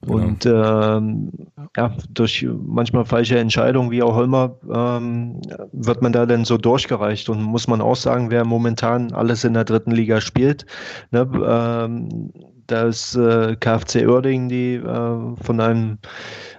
Genau. 0.03 0.15
Und 0.15 0.47
ähm, 0.47 1.31
ja, 1.77 1.95
durch 2.11 2.47
manchmal 2.67 3.05
falsche 3.05 3.39
Entscheidungen, 3.39 3.91
wie 3.91 4.03
auch 4.03 4.19
immer, 4.19 4.57
ähm, 4.73 5.41
wird 5.73 6.03
man 6.03 6.13
da 6.13 6.27
dann 6.27 6.45
so 6.45 6.59
durchgereicht. 6.59 7.29
Und 7.29 7.43
muss 7.43 7.69
man 7.69 7.81
auch 7.81 7.97
sagen, 7.97 8.31
wer 8.31 8.45
momentan 8.45 9.13
alles 9.13 9.45
in 9.45 9.55
der 9.55 9.65
dritten 9.65 9.93
Liga 9.93 10.21
spielt, 10.21 10.67
ne? 11.11 11.29
ähm, 11.47 12.33
da 12.71 12.85
ist 12.85 13.17
äh, 13.17 13.57
KfC 13.57 14.07
Oerding, 14.07 14.49
die 14.49 14.75
äh, 14.75 15.35
von 15.43 15.61
einem 15.61 15.99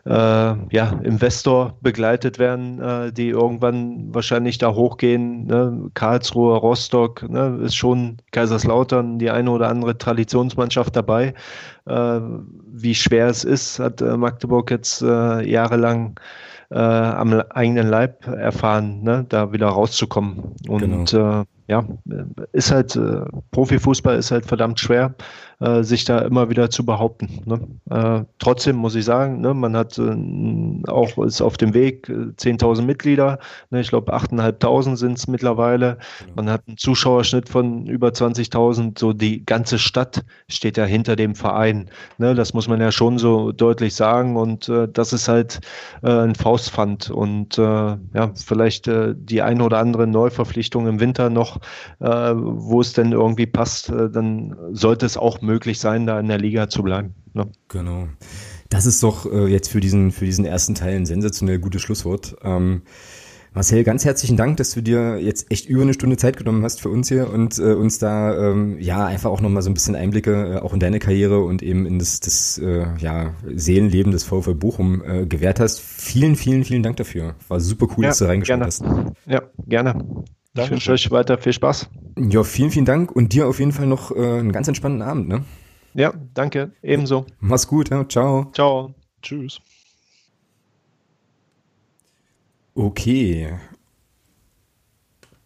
äh, 0.05 0.11
ja, 0.11 0.99
Investor 1.03 1.77
begleitet 1.81 2.39
werden, 2.39 2.81
äh, 2.81 3.13
die 3.13 3.29
irgendwann 3.29 4.13
wahrscheinlich 4.13 4.57
da 4.57 4.73
hochgehen. 4.73 5.45
Ne? 5.45 5.89
Karlsruhe, 5.93 6.57
Rostock, 6.57 7.27
ne? 7.29 7.59
ist 7.63 7.75
schon 7.75 8.17
Kaiserslautern 8.31 9.19
die 9.19 9.29
eine 9.29 9.51
oder 9.51 9.69
andere 9.69 9.97
Traditionsmannschaft 9.97 10.95
dabei. 10.95 11.33
Äh, 11.85 12.19
wie 12.73 12.95
schwer 12.95 13.27
es 13.27 13.43
ist, 13.43 13.79
hat 13.79 14.01
äh, 14.01 14.17
Magdeburg 14.17 14.71
jetzt 14.71 15.01
jahrelang 15.01 16.19
am 16.73 17.33
eigenen 17.49 17.89
Leib 17.89 18.25
erfahren, 18.27 19.03
ne? 19.03 19.25
da 19.27 19.51
wieder 19.51 19.67
rauszukommen. 19.67 20.55
Und 20.69 21.11
genau. 21.11 21.43
ja, 21.67 21.85
ist 22.53 22.71
halt, 22.71 22.95
äh, 22.95 23.25
Profifußball 23.51 24.15
ist 24.15 24.31
halt 24.31 24.45
verdammt 24.45 24.79
schwer, 24.79 25.13
äh, 25.61 25.83
sich 25.83 26.05
da 26.05 26.19
immer 26.19 26.49
wieder 26.49 26.69
zu 26.69 26.85
behaupten. 26.85 27.41
Ne? 27.45 27.59
Äh, 27.89 28.25
trotzdem 28.39 28.75
muss 28.75 28.95
ich 28.95 29.05
sagen, 29.05 29.41
ne, 29.41 29.53
man 29.53 29.75
hat 29.77 29.97
äh, 29.97 30.89
auch, 30.89 31.17
ist 31.23 31.41
auf 31.41 31.57
dem 31.57 31.73
Weg, 31.73 32.07
10.000 32.09 32.79
äh, 32.79 32.85
Mitglieder, 32.85 33.39
ne, 33.69 33.81
ich 33.81 33.89
glaube 33.89 34.13
8.500 34.13 34.95
sind 34.95 35.17
es 35.17 35.27
mittlerweile. 35.27 35.97
Genau. 36.19 36.33
Man 36.35 36.49
hat 36.49 36.63
einen 36.67 36.77
Zuschauerschnitt 36.77 37.47
von 37.47 37.85
über 37.85 38.09
20.000, 38.09 38.99
so 38.99 39.13
die 39.13 39.45
ganze 39.45 39.79
Stadt 39.79 40.23
steht 40.49 40.77
ja 40.77 40.85
hinter 40.85 41.15
dem 41.15 41.35
Verein. 41.35 41.89
Ne? 42.17 42.35
Das 42.35 42.53
muss 42.53 42.67
man 42.67 42.81
ja 42.81 42.91
schon 42.91 43.17
so 43.17 43.51
deutlich 43.51 43.95
sagen 43.95 44.35
und 44.37 44.67
äh, 44.69 44.87
das 44.91 45.13
ist 45.13 45.27
halt 45.27 45.61
ein 46.01 46.35
Faustpfand 46.35 47.11
und 47.11 47.57
ja, 47.57 47.99
vielleicht 48.33 48.89
die 48.89 49.41
ein 49.41 49.61
oder 49.61 49.77
andere 49.77 50.07
Neuverpflichtung 50.07 50.87
im 50.87 50.99
Winter 50.99 51.29
noch 51.29 51.59
äh, 51.99 52.33
wo 52.35 52.81
es 52.81 52.93
denn 52.93 53.11
irgendwie 53.11 53.45
passt, 53.45 53.89
äh, 53.89 54.09
dann 54.09 54.55
sollte 54.71 55.05
es 55.05 55.17
auch 55.17 55.41
möglich 55.41 55.50
sein, 55.79 56.05
da 56.05 56.19
in 56.19 56.27
der 56.27 56.37
Liga 56.37 56.69
zu 56.69 56.83
bleiben. 56.83 57.15
Ne? 57.33 57.51
Genau. 57.67 58.07
Das 58.69 58.85
ist 58.85 59.03
doch 59.03 59.31
äh, 59.31 59.47
jetzt 59.47 59.69
für 59.69 59.81
diesen, 59.81 60.11
für 60.11 60.25
diesen 60.25 60.45
ersten 60.45 60.75
Teil 60.75 60.95
ein 60.95 61.05
sensationell 61.05 61.59
gutes 61.59 61.81
Schlusswort. 61.81 62.35
Ähm, 62.43 62.83
Marcel, 63.53 63.83
ganz 63.83 64.05
herzlichen 64.05 64.37
Dank, 64.37 64.55
dass 64.55 64.73
du 64.73 64.81
dir 64.81 65.19
jetzt 65.19 65.51
echt 65.51 65.65
über 65.67 65.81
eine 65.81 65.93
Stunde 65.93 66.15
Zeit 66.15 66.37
genommen 66.37 66.63
hast 66.63 66.79
für 66.79 66.87
uns 66.87 67.09
hier 67.09 67.29
und 67.29 67.59
äh, 67.59 67.73
uns 67.73 67.99
da 67.99 68.49
ähm, 68.49 68.77
ja 68.79 69.05
einfach 69.05 69.29
auch 69.29 69.41
nochmal 69.41 69.61
so 69.61 69.69
ein 69.69 69.73
bisschen 69.73 69.93
Einblicke 69.93 70.55
äh, 70.55 70.57
auch 70.59 70.73
in 70.73 70.79
deine 70.79 70.99
Karriere 70.99 71.41
und 71.41 71.61
eben 71.61 71.85
in 71.85 71.99
das, 71.99 72.21
das 72.21 72.57
äh, 72.59 72.85
ja, 72.99 73.33
Seelenleben 73.53 74.13
des 74.13 74.23
VfL 74.23 74.55
Bochum 74.55 75.03
äh, 75.03 75.25
gewährt 75.25 75.59
hast. 75.59 75.81
Vielen, 75.81 76.37
vielen, 76.37 76.63
vielen 76.63 76.81
Dank 76.81 76.95
dafür. 76.95 77.35
War 77.49 77.59
super 77.59 77.87
cool, 77.97 78.05
ja, 78.05 78.11
dass 78.11 78.19
du 78.19 78.25
reingeschaut 78.25 78.61
hast. 78.61 78.85
Ja, 79.25 79.41
gerne. 79.67 80.23
Ich 80.53 80.69
wünsche 80.69 80.91
euch 80.91 81.09
weiter 81.11 81.37
viel 81.37 81.53
Spaß. 81.53 81.89
Ja, 82.17 82.43
vielen, 82.43 82.71
vielen 82.71 82.85
Dank 82.85 83.11
und 83.11 83.33
dir 83.33 83.47
auf 83.47 83.59
jeden 83.59 83.71
Fall 83.71 83.87
noch 83.87 84.11
äh, 84.11 84.39
einen 84.39 84.51
ganz 84.51 84.67
entspannten 84.67 85.01
Abend. 85.01 85.29
Ne? 85.29 85.45
Ja, 85.93 86.13
danke. 86.33 86.71
Ebenso. 86.81 87.25
Mach's 87.39 87.67
gut. 87.67 87.89
Ja. 87.89 88.07
Ciao. 88.07 88.51
Ciao. 88.53 88.93
Tschüss. 89.21 89.61
Okay. 92.73 93.53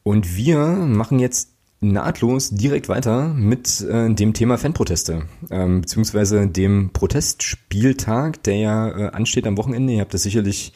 Und 0.03 0.35
wir 0.35 0.59
machen 0.59 1.19
jetzt 1.19 1.55
nahtlos 1.81 2.51
direkt 2.51 2.89
weiter 2.89 3.27
mit 3.27 3.81
äh, 3.81 4.13
dem 4.13 4.33
Thema 4.33 4.57
Fanproteste, 4.57 5.27
ähm, 5.51 5.81
beziehungsweise 5.81 6.47
dem 6.47 6.91
Protestspieltag, 6.93 8.41
der 8.43 8.55
ja 8.55 8.89
äh, 8.89 9.11
ansteht 9.11 9.45
am 9.45 9.57
Wochenende. 9.57 9.93
Ihr 9.93 10.01
habt 10.01 10.13
das 10.13 10.23
sicherlich 10.23 10.73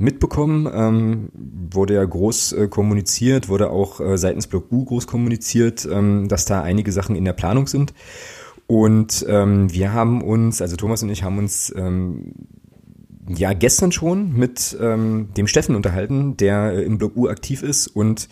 mitbekommen, 0.00 0.66
ähm, 0.72 1.28
wurde 1.34 1.94
ja 1.94 2.04
groß 2.04 2.52
äh, 2.52 2.68
kommuniziert, 2.68 3.48
wurde 3.48 3.70
auch 3.70 4.00
äh, 4.00 4.16
seitens 4.16 4.46
Block 4.46 4.72
U 4.72 4.86
groß 4.86 5.06
kommuniziert, 5.06 5.86
ähm, 5.90 6.26
dass 6.26 6.46
da 6.46 6.62
einige 6.62 6.90
Sachen 6.90 7.16
in 7.16 7.24
der 7.26 7.34
Planung 7.34 7.66
sind. 7.66 7.92
Und 8.66 9.26
ähm, 9.28 9.70
wir 9.72 9.92
haben 9.92 10.22
uns, 10.22 10.62
also 10.62 10.76
Thomas 10.76 11.02
und 11.02 11.10
ich 11.10 11.22
haben 11.22 11.36
uns 11.36 11.72
ähm, 11.76 12.32
ja 13.28 13.52
gestern 13.52 13.92
schon 13.92 14.32
mit 14.32 14.76
ähm, 14.80 15.28
dem 15.36 15.46
Steffen 15.46 15.74
unterhalten, 15.74 16.36
der 16.38 16.72
äh, 16.72 16.82
im 16.82 16.96
Block 16.96 17.14
U 17.16 17.28
aktiv 17.28 17.62
ist 17.62 17.86
und 17.86 18.28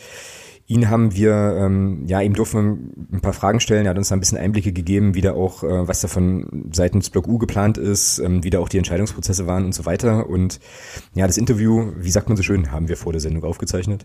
Ihn 0.70 0.90
haben 0.90 1.14
wir, 1.14 1.32
ähm, 1.58 2.04
ja, 2.06 2.20
ihm 2.20 2.34
durften 2.34 2.92
wir 3.08 3.16
ein 3.16 3.22
paar 3.22 3.32
Fragen 3.32 3.58
stellen. 3.58 3.86
Er 3.86 3.90
hat 3.90 3.96
uns 3.96 4.10
da 4.10 4.16
ein 4.16 4.20
bisschen 4.20 4.36
Einblicke 4.36 4.70
gegeben, 4.70 5.14
wie 5.14 5.22
da 5.22 5.32
auch, 5.32 5.64
äh, 5.64 5.88
was 5.88 6.02
da 6.02 6.08
von 6.08 6.68
seitens 6.72 7.08
Block 7.08 7.26
U 7.26 7.38
geplant 7.38 7.78
ist, 7.78 8.18
ähm, 8.18 8.44
wie 8.44 8.50
da 8.50 8.58
auch 8.58 8.68
die 8.68 8.76
Entscheidungsprozesse 8.76 9.46
waren 9.46 9.64
und 9.64 9.74
so 9.74 9.86
weiter. 9.86 10.28
Und 10.28 10.60
ja, 11.14 11.26
das 11.26 11.38
Interview, 11.38 11.92
wie 11.96 12.10
sagt 12.10 12.28
man 12.28 12.36
so 12.36 12.42
schön, 12.42 12.70
haben 12.70 12.88
wir 12.88 12.98
vor 12.98 13.12
der 13.12 13.20
Sendung 13.22 13.44
aufgezeichnet. 13.44 14.04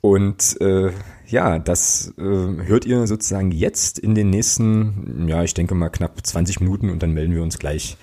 Und 0.00 0.60
äh, 0.60 0.90
ja, 1.28 1.60
das 1.60 2.12
äh, 2.18 2.22
hört 2.22 2.86
ihr 2.86 3.06
sozusagen 3.06 3.52
jetzt 3.52 4.00
in 4.00 4.16
den 4.16 4.30
nächsten, 4.30 5.28
ja, 5.28 5.44
ich 5.44 5.54
denke 5.54 5.76
mal 5.76 5.90
knapp 5.90 6.26
20 6.26 6.60
Minuten 6.60 6.90
und 6.90 7.04
dann 7.04 7.12
melden 7.12 7.36
wir 7.36 7.42
uns 7.44 7.60
gleich 7.60 7.96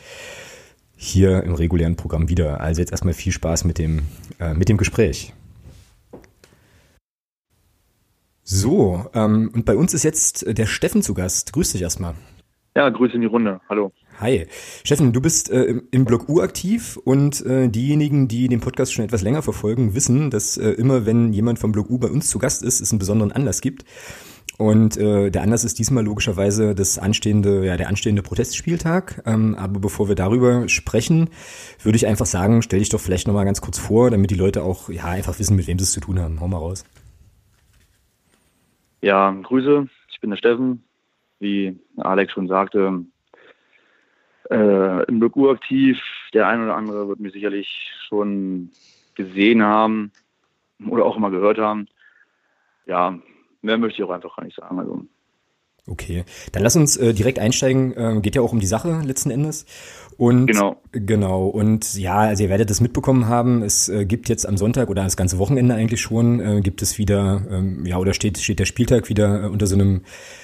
hier 0.96 1.44
im 1.44 1.56
regulären 1.56 1.98
Programm 1.98 2.30
wieder. 2.30 2.62
Also 2.62 2.80
jetzt 2.80 2.92
erstmal 2.92 3.14
viel 3.14 3.34
Spaß 3.34 3.66
mit 3.66 3.80
dem, 3.80 4.04
äh, 4.39 4.54
mit 4.54 4.70
dem 4.70 4.78
Gespräch. 4.78 5.34
So, 8.54 9.06
ähm, 9.14 9.49
und 9.54 9.64
bei 9.64 9.78
uns 9.78 9.93
ist 9.93 10.04
jetzt 10.04 10.45
der 10.45 10.66
Steffen 10.66 11.02
zu 11.02 11.14
Gast. 11.14 11.54
Grüß 11.54 11.72
dich 11.72 11.82
erstmal. 11.82 12.16
Ja, 12.76 12.89
Grüße 12.89 13.16
in 13.16 13.22
die 13.22 13.28
Runde. 13.28 13.62
Hallo. 13.70 13.93
Hi. 14.20 14.45
Steffen, 14.84 15.14
du 15.14 15.22
bist 15.22 15.49
äh, 15.49 15.76
im 15.89 16.04
Blog 16.04 16.28
U 16.28 16.41
aktiv 16.41 16.97
und 16.97 17.45
äh, 17.45 17.70
diejenigen, 17.70 18.28
die 18.28 18.49
den 18.49 18.60
Podcast 18.60 18.91
schon 18.91 19.06
etwas 19.06 19.22
länger 19.22 19.41
verfolgen, 19.41 19.95
wissen, 19.95 20.32
dass 20.32 20.58
äh, 20.58 20.72
immer, 20.72 21.06
wenn 21.06 21.32
jemand 21.32 21.60
vom 21.60 21.72
Blog 21.72 21.89
U 21.89 21.97
bei 21.97 22.10
uns 22.10 22.30
zu 22.30 22.39
Gast 22.39 22.62
ist, 22.62 22.82
es 22.82 22.92
einen 22.92 23.00
besonderen 23.00 23.32
Anlass 23.32 23.62
gibt. 23.62 23.86
Und 24.58 24.97
äh, 24.97 25.32
der 25.32 25.43
Anlass 25.43 25.63
ist 25.63 25.80
diesmal 25.80 26.04
logischerweise 26.04 26.76
das 26.76 27.00
anstehende, 27.00 27.66
ja, 27.66 27.78
der 27.78 27.88
anstehende 27.88 28.21
Protestspieltag. 28.21 29.24
Ähm, 29.26 29.55
aber 29.55 29.80
bevor 29.80 30.09
wir 30.09 30.16
darüber 30.16 30.67
sprechen, 30.67 31.30
würde 31.82 31.96
ich 31.96 32.05
einfach 32.05 32.26
sagen, 32.26 32.62
stell 32.62 32.80
dich 32.80 32.89
doch 32.89 33.00
vielleicht 33.00 33.28
nochmal 33.28 33.46
ganz 33.46 33.62
kurz 33.62 33.80
vor, 33.80 34.12
damit 34.12 34.30
die 34.30 34.36
Leute 34.36 34.63
auch 34.63 34.89
ja 34.89 35.05
einfach 35.05 35.39
wissen, 35.39 35.55
mit 35.55 35.67
wem 35.67 35.80
sie 35.80 35.84
es 35.84 35.93
zu 35.93 36.01
tun 36.01 36.20
haben. 36.20 36.42
Hau 36.42 36.50
mal 36.50 36.58
raus. 36.58 36.84
Ja, 39.02 39.32
Grüße, 39.32 39.88
ich 40.10 40.20
bin 40.20 40.30
der 40.30 40.38
Steffen. 40.38 40.84
Wie 41.40 41.80
Alex 41.98 42.34
schon 42.34 42.48
sagte, 42.48 43.04
äh, 44.52 45.04
im 45.06 45.20
Blog 45.20 45.38
aktiv. 45.50 46.00
Der 46.34 46.48
ein 46.48 46.64
oder 46.64 46.76
andere 46.76 47.08
wird 47.08 47.20
mir 47.20 47.32
sicherlich 47.32 47.92
schon 48.08 48.70
gesehen 49.16 49.64
haben 49.64 50.12
oder 50.88 51.06
auch 51.06 51.18
immer 51.18 51.32
gehört 51.32 51.58
haben. 51.58 51.88
Ja, 52.86 53.18
mehr 53.62 53.78
möchte 53.78 54.02
ich 54.02 54.08
auch 54.08 54.14
einfach 54.14 54.36
gar 54.36 54.44
nicht 54.44 54.56
sagen. 54.56 54.80
Also 54.80 55.06
Okay, 55.87 56.25
dann 56.51 56.62
lass 56.62 56.75
uns 56.75 56.95
äh, 56.97 57.13
direkt 57.13 57.39
einsteigen. 57.39 57.93
Ähm, 57.97 58.21
geht 58.21 58.36
ja 58.36 58.41
auch 58.41 58.53
um 58.53 58.59
die 58.59 58.67
Sache 58.67 59.01
letzten 59.03 59.32
Endes. 59.32 59.66
Und 60.17 60.45
genau. 60.45 60.78
Genau. 60.91 61.47
Und 61.47 61.95
ja, 61.95 62.20
also 62.20 62.43
ihr 62.43 62.49
werdet 62.49 62.70
das 62.70 62.82
mitbekommen 62.82 63.28
haben. 63.28 63.63
Es 63.63 63.89
äh, 63.89 64.05
gibt 64.05 64.29
jetzt 64.29 64.47
am 64.47 64.58
Sonntag 64.58 64.89
oder 64.91 65.03
das 65.03 65.17
ganze 65.17 65.39
Wochenende 65.39 65.74
eigentlich 65.74 65.99
schon 65.99 66.39
äh, 66.39 66.62
gibt 66.62 66.83
es 66.83 66.99
wieder 66.99 67.41
ähm, 67.49 67.86
ja 67.87 67.97
oder 67.97 68.13
steht 68.13 68.37
steht 68.37 68.59
der 68.59 68.66
Spieltag 68.66 69.09
wieder 69.09 69.45
äh, 69.45 69.47
unter 69.47 69.66
so 69.66 69.74
einem 69.74 70.03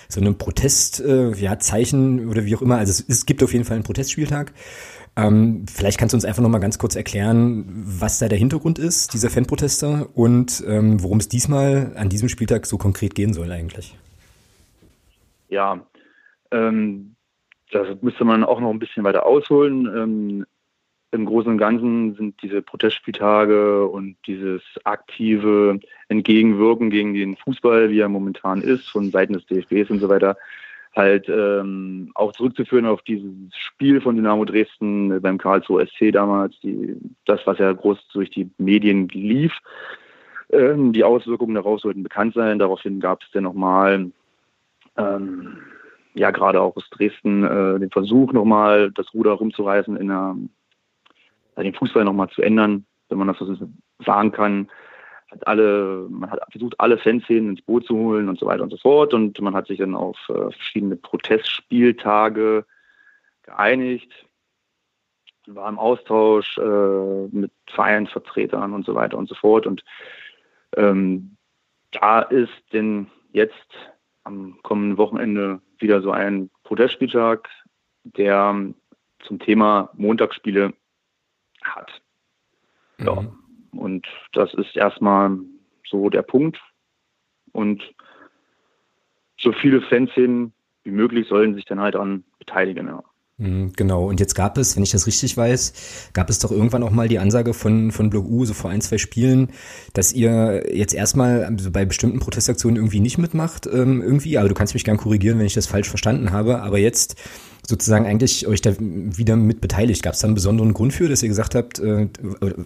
so 0.10 0.20
einem 0.20 0.40
Protest 0.40 1.02
äh, 1.02 1.32
ja 1.36 1.60
Zeichen 1.60 2.28
oder 2.28 2.46
wie 2.46 2.56
auch 2.56 2.64
immer. 2.64 2.78
Also 2.78 2.90
es, 2.90 3.06
es 3.08 3.26
gibt 3.28 3.44
auf 3.44 3.54
jeden 3.54 3.66
Fall 3.66 3.76
einen 3.76 3.84
Protestspieltag. 3.84 4.54
Ähm, 5.16 5.66
vielleicht 5.72 6.00
kannst 6.00 6.14
du 6.14 6.18
uns 6.18 6.26
einfach 6.26 6.42
noch 6.42 6.50
mal 6.50 6.58
ganz 6.58 6.80
kurz 6.80 6.96
erklären, 6.96 7.66
was 7.68 8.18
da 8.18 8.28
der 8.28 8.40
Hintergrund 8.40 8.80
ist, 8.80 9.14
dieser 9.14 9.30
Fanproteste 9.30 10.08
und 10.16 10.64
ähm, 10.68 11.04
worum 11.04 11.20
es 11.20 11.28
diesmal 11.28 11.94
an 11.96 12.10
diesem 12.10 12.30
Spieltag 12.30 12.66
so 12.66 12.78
konkret 12.80 13.14
gehen 13.14 13.34
soll 13.34 13.52
eigentlich. 13.52 13.96
Ja, 15.50 15.86
ähm, 16.52 17.16
das 17.72 18.02
müsste 18.02 18.26
man 18.26 18.44
auch 18.44 18.60
noch 18.60 18.70
ein 18.70 18.80
bisschen 18.80 19.04
weiter 19.04 19.26
ausholen. 19.26 19.86
Ähm, 19.86 20.46
Im 21.12 21.26
Großen 21.26 21.52
und 21.52 21.58
Ganzen 21.58 22.16
sind 22.16 22.42
diese 22.42 22.62
Protestspieltage 22.62 23.88
und 23.88 24.18
dieses 24.26 24.62
aktive 24.84 25.80
Entgegenwirken 26.10 26.90
gegen 26.90 27.14
den 27.14 27.36
Fußball, 27.38 27.90
wie 27.90 28.00
er 28.00 28.10
momentan 28.10 28.62
ist, 28.62 28.90
von 28.90 29.12
Seiten 29.12 29.34
des 29.34 29.46
DFBs 29.46 29.90
und 29.90 30.00
so 30.00 30.10
weiter, 30.10 30.38
halt 30.96 31.30
ähm, 31.30 32.12
auch 32.16 32.32
zurückzuführen 32.34 32.86
auf 32.86 33.02
dieses 33.04 33.32
Spiel 33.56 34.02
von 34.02 34.16
Dynamo 34.16 34.46
Dresden 34.46 35.22
beim 35.22 35.38
Karlsruhe 35.38 35.86
SC 35.86 36.12
damals, 36.12 36.60
die, 36.62 36.96
das, 37.26 37.40
was 37.46 37.60
ja 37.60 37.72
groß 37.72 38.08
durch 38.14 38.30
die 38.32 38.50
Medien 38.58 39.08
lief. 39.10 39.54
Ähm, 40.50 40.94
die 40.94 41.04
Auswirkungen 41.04 41.56
darauf 41.56 41.82
sollten 41.82 42.04
bekannt 42.04 42.34
sein. 42.34 42.60
Daraufhin 42.60 43.00
gab 43.00 43.22
es 43.22 43.30
dann 43.32 43.44
nochmal 43.44 44.12
ähm, 44.98 45.58
ja 46.14 46.32
gerade 46.32 46.62
auch 46.62 46.76
aus 46.76 46.90
Dresden 46.90 47.44
äh, 47.44 47.80
den 47.80 47.92
Versuch 47.92 48.34
nochmal 48.34 48.92
das 48.92 49.14
Ruder 49.14 49.32
rumzureißen, 49.34 49.96
in 49.98 50.08
der, 50.08 50.36
den 51.58 51.74
Fußball 51.74 52.04
nochmal 52.04 52.30
zu 52.30 52.42
ändern, 52.42 52.86
wenn 53.10 53.18
man 53.18 53.28
das 53.28 53.38
so 53.40 53.56
sagen 54.06 54.32
kann. 54.32 54.70
Hat 55.30 55.46
alle, 55.46 56.08
man 56.10 56.32
hat 56.32 56.40
versucht, 56.52 56.80
alle 56.80 56.98
Fanszenen 56.98 57.52
ins 57.52 57.62
Boot 57.62 57.86
zu 57.86 57.96
holen 57.96 58.30
und 58.30 58.40
so 58.40 58.46
weiter 58.46 58.64
und 58.64 58.70
so 58.70 58.78
fort. 58.78 59.14
Und 59.14 59.40
man 59.42 59.56
hat 59.56 59.68
sich 59.68 59.80
dann 59.80 59.94
auf 59.94 60.18
äh, 60.30 60.52
verschiedene 60.52 60.96
Protestspieltage 60.96 62.66
geeinigt, 63.44 64.12
war 65.48 65.70
im 65.70 65.80
Austausch 65.80 66.58
äh, 66.58 67.28
mit 67.32 67.52
Vereinsvertretern 67.68 68.74
und 68.74 68.86
so 68.86 68.96
weiter 68.96 69.18
und 69.18 69.30
so 69.30 69.36
fort. 69.36 69.66
Und 69.66 69.84
ähm, 70.76 71.38
da 71.92 72.22
ist 72.22 72.52
denn 72.74 73.08
jetzt 73.32 73.54
am 74.28 74.60
kommenden 74.62 74.98
Wochenende 74.98 75.62
wieder 75.80 76.02
so 76.02 76.12
ein 76.12 76.50
Protestspieltag, 76.64 77.48
der 78.04 78.74
zum 79.26 79.40
Thema 79.40 79.90
Montagsspiele 79.94 80.74
hat. 81.64 82.02
Ja. 83.00 83.22
Mhm. 83.22 83.80
Und 83.80 84.08
das 84.34 84.54
ist 84.54 84.76
erstmal 84.76 85.38
so 85.88 86.10
der 86.10 86.24
Punkt. 86.24 86.60
Und 87.54 87.84
so 89.40 89.52
viele 89.54 89.82
Fans 89.82 90.12
hin 90.12 90.52
wie 90.84 90.92
möglich 90.92 91.28
sollen 91.28 91.56
sich 91.56 91.66
dann 91.66 91.80
halt 91.80 91.96
daran 91.96 92.24
beteiligen. 92.40 92.88
Ja. 92.88 93.04
Mhm, 93.40 93.74
genau, 93.76 94.10
und 94.10 94.20
jetzt 94.20 94.34
gab 94.34 94.58
es, 94.58 94.76
wenn 94.76 94.82
ich 94.82 94.90
das 94.90 95.06
richtig 95.06 95.38
weiß, 95.38 96.10
gab 96.14 96.28
es 96.32 96.40
doch 96.40 96.50
irgendwann 96.50 96.82
auch 96.82 96.90
mal 96.90 97.08
die 97.08 97.20
Ansage 97.20 97.54
von, 97.54 97.92
von 97.92 98.10
Blog 98.10 98.28
U, 98.28 98.46
so 98.46 98.56
vor 98.56 98.72
ein, 98.72 98.82
zwei 98.82 98.98
Spielen, 98.98 99.52
dass 99.94 100.12
ihr 100.12 100.76
jetzt 100.76 100.96
erstmal 100.96 101.46
also 101.46 101.70
bei 101.70 101.86
bestimmten 101.86 102.18
Protestaktionen 102.20 102.78
irgendwie 102.78 103.00
nicht 103.00 103.20
mitmacht, 103.20 103.68
ähm, 103.68 104.02
irgendwie, 104.02 104.40
aber 104.40 104.50
du 104.50 104.56
kannst 104.56 104.74
mich 104.74 104.84
gern 104.84 104.98
korrigieren, 104.98 105.38
wenn 105.38 105.46
ich 105.46 105.54
das 105.54 105.68
falsch 105.68 105.88
verstanden 105.88 106.32
habe, 106.32 106.64
aber 106.64 106.80
jetzt 106.80 107.16
sozusagen 107.68 108.08
eigentlich 108.08 108.48
euch 108.48 108.62
da 108.62 108.74
wieder 108.80 109.36
mit 109.36 109.62
beteiligt. 109.62 110.02
Gab 110.02 110.14
es 110.14 110.22
da 110.22 110.28
einen 110.28 110.36
besonderen 110.36 110.74
Grund 110.74 110.94
für, 110.94 111.08
dass 111.08 111.22
ihr 111.22 111.30
gesagt 111.30 111.54
habt, 111.54 111.78
äh, 111.78 112.08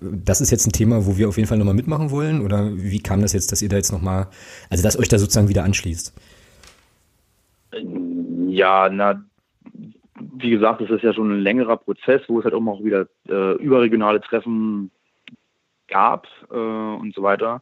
das 0.01 0.39
ist 0.39 0.51
jetzt 0.51 0.67
ein 0.67 0.71
Thema, 0.71 1.05
wo 1.05 1.17
wir 1.17 1.27
auf 1.27 1.35
jeden 1.35 1.49
Fall 1.49 1.57
nochmal 1.57 1.73
mitmachen 1.73 2.11
wollen? 2.11 2.39
Oder 2.39 2.71
wie 2.77 2.99
kam 2.99 3.21
das 3.21 3.33
jetzt, 3.33 3.51
dass 3.51 3.61
ihr 3.61 3.67
da 3.67 3.75
jetzt 3.75 3.91
nochmal, 3.91 4.27
also 4.69 4.83
dass 4.83 4.97
euch 4.97 5.09
da 5.09 5.19
sozusagen 5.19 5.49
wieder 5.49 5.65
anschließt? 5.65 6.13
Ja, 8.47 8.89
na, 8.89 9.23
wie 10.35 10.49
gesagt, 10.49 10.81
das 10.81 10.89
ist 10.89 11.03
ja 11.03 11.13
schon 11.13 11.31
ein 11.31 11.41
längerer 11.41 11.77
Prozess, 11.77 12.21
wo 12.27 12.39
es 12.39 12.45
halt 12.45 12.53
auch 12.53 12.83
wieder 12.83 13.07
äh, 13.27 13.55
überregionale 13.57 14.21
Treffen 14.21 14.91
gab 15.87 16.27
äh, 16.49 16.55
und 16.55 17.13
so 17.13 17.23
weiter. 17.23 17.61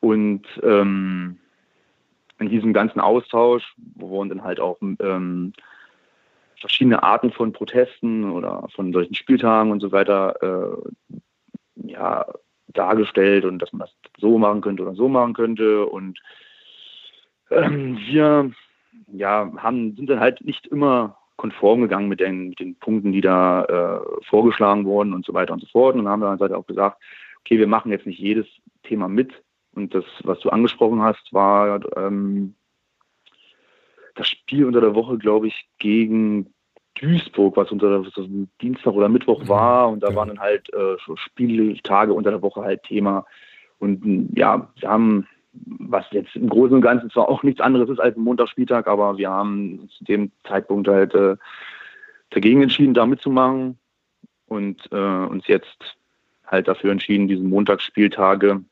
Und 0.00 0.42
ähm, 0.62 1.38
in 2.38 2.48
diesem 2.48 2.72
ganzen 2.72 3.00
Austausch 3.00 3.74
wurden 3.96 4.28
dann 4.28 4.44
halt 4.44 4.60
auch 4.60 4.78
ähm, 4.80 5.52
verschiedene 6.60 7.02
Arten 7.02 7.32
von 7.32 7.52
Protesten 7.52 8.30
oder 8.30 8.68
von 8.74 8.92
solchen 8.92 9.14
Spieltagen 9.14 9.72
und 9.72 9.80
so 9.80 9.92
weiter 9.92 10.36
äh, 10.42 11.10
ja, 11.88 12.26
dargestellt 12.68 13.44
und 13.44 13.60
dass 13.60 13.72
man 13.72 13.80
das 13.80 13.94
so 14.18 14.38
machen 14.38 14.60
könnte 14.60 14.82
oder 14.82 14.94
so 14.94 15.08
machen 15.08 15.34
könnte. 15.34 15.86
Und 15.86 16.20
ähm, 17.50 17.98
wir 18.06 18.52
ja, 19.12 19.50
haben, 19.56 19.96
sind 19.96 20.10
dann 20.10 20.20
halt 20.20 20.44
nicht 20.44 20.66
immer 20.66 21.16
konform 21.38 21.82
gegangen 21.82 22.08
mit 22.08 22.20
den, 22.20 22.50
mit 22.50 22.60
den 22.60 22.74
Punkten, 22.74 23.12
die 23.12 23.22
da 23.22 23.64
äh, 23.64 24.24
vorgeschlagen 24.26 24.84
wurden 24.84 25.14
und 25.14 25.24
so 25.24 25.32
weiter 25.32 25.54
und 25.54 25.60
so 25.60 25.66
fort. 25.68 25.94
Und 25.94 26.04
dann 26.04 26.12
haben 26.12 26.20
wir 26.20 26.28
dann 26.28 26.40
halt 26.40 26.52
auch 26.52 26.66
gesagt, 26.66 27.00
okay, 27.40 27.58
wir 27.58 27.68
machen 27.68 27.92
jetzt 27.92 28.06
nicht 28.06 28.18
jedes 28.18 28.46
Thema 28.82 29.08
mit. 29.08 29.32
Und 29.72 29.94
das, 29.94 30.04
was 30.24 30.40
du 30.40 30.50
angesprochen 30.50 31.00
hast, 31.00 31.32
war 31.32 31.80
ähm, 31.96 32.54
das 34.16 34.28
Spiel 34.28 34.64
unter 34.64 34.80
der 34.80 34.96
Woche, 34.96 35.16
glaube 35.16 35.46
ich, 35.46 35.68
gegen 35.78 36.52
Duisburg, 37.00 37.56
was 37.56 37.70
unter 37.70 38.04
was 38.04 38.12
Dienstag 38.60 38.92
oder 38.92 39.08
Mittwoch 39.08 39.44
mhm. 39.44 39.48
war. 39.48 39.88
Und 39.88 40.02
da 40.02 40.14
waren 40.16 40.28
dann 40.28 40.40
halt 40.40 40.68
äh, 40.74 40.96
Spieltage 41.14 42.12
unter 42.12 42.32
der 42.32 42.42
Woche 42.42 42.62
halt 42.62 42.82
Thema. 42.82 43.24
Und 43.78 44.36
ja, 44.36 44.68
wir 44.80 44.88
haben 44.88 45.28
was 45.64 46.04
jetzt 46.10 46.34
im 46.36 46.48
Großen 46.48 46.74
und 46.74 46.80
Ganzen 46.80 47.10
zwar 47.10 47.28
auch 47.28 47.42
nichts 47.42 47.60
anderes 47.60 47.88
ist 47.88 48.00
als 48.00 48.16
ein 48.16 48.22
Montagsspieltag, 48.22 48.86
aber 48.86 49.18
wir 49.18 49.30
haben 49.30 49.88
zu 49.96 50.04
dem 50.04 50.32
Zeitpunkt 50.46 50.88
halt 50.88 51.14
äh, 51.14 51.36
dagegen 52.30 52.62
entschieden, 52.62 52.94
da 52.94 53.06
mitzumachen 53.06 53.78
und 54.46 54.80
äh, 54.92 54.96
uns 54.96 55.46
jetzt 55.46 55.96
halt 56.46 56.68
dafür 56.68 56.92
entschieden, 56.92 57.28
diese 57.28 57.42
Montagsspieltage 57.42 58.62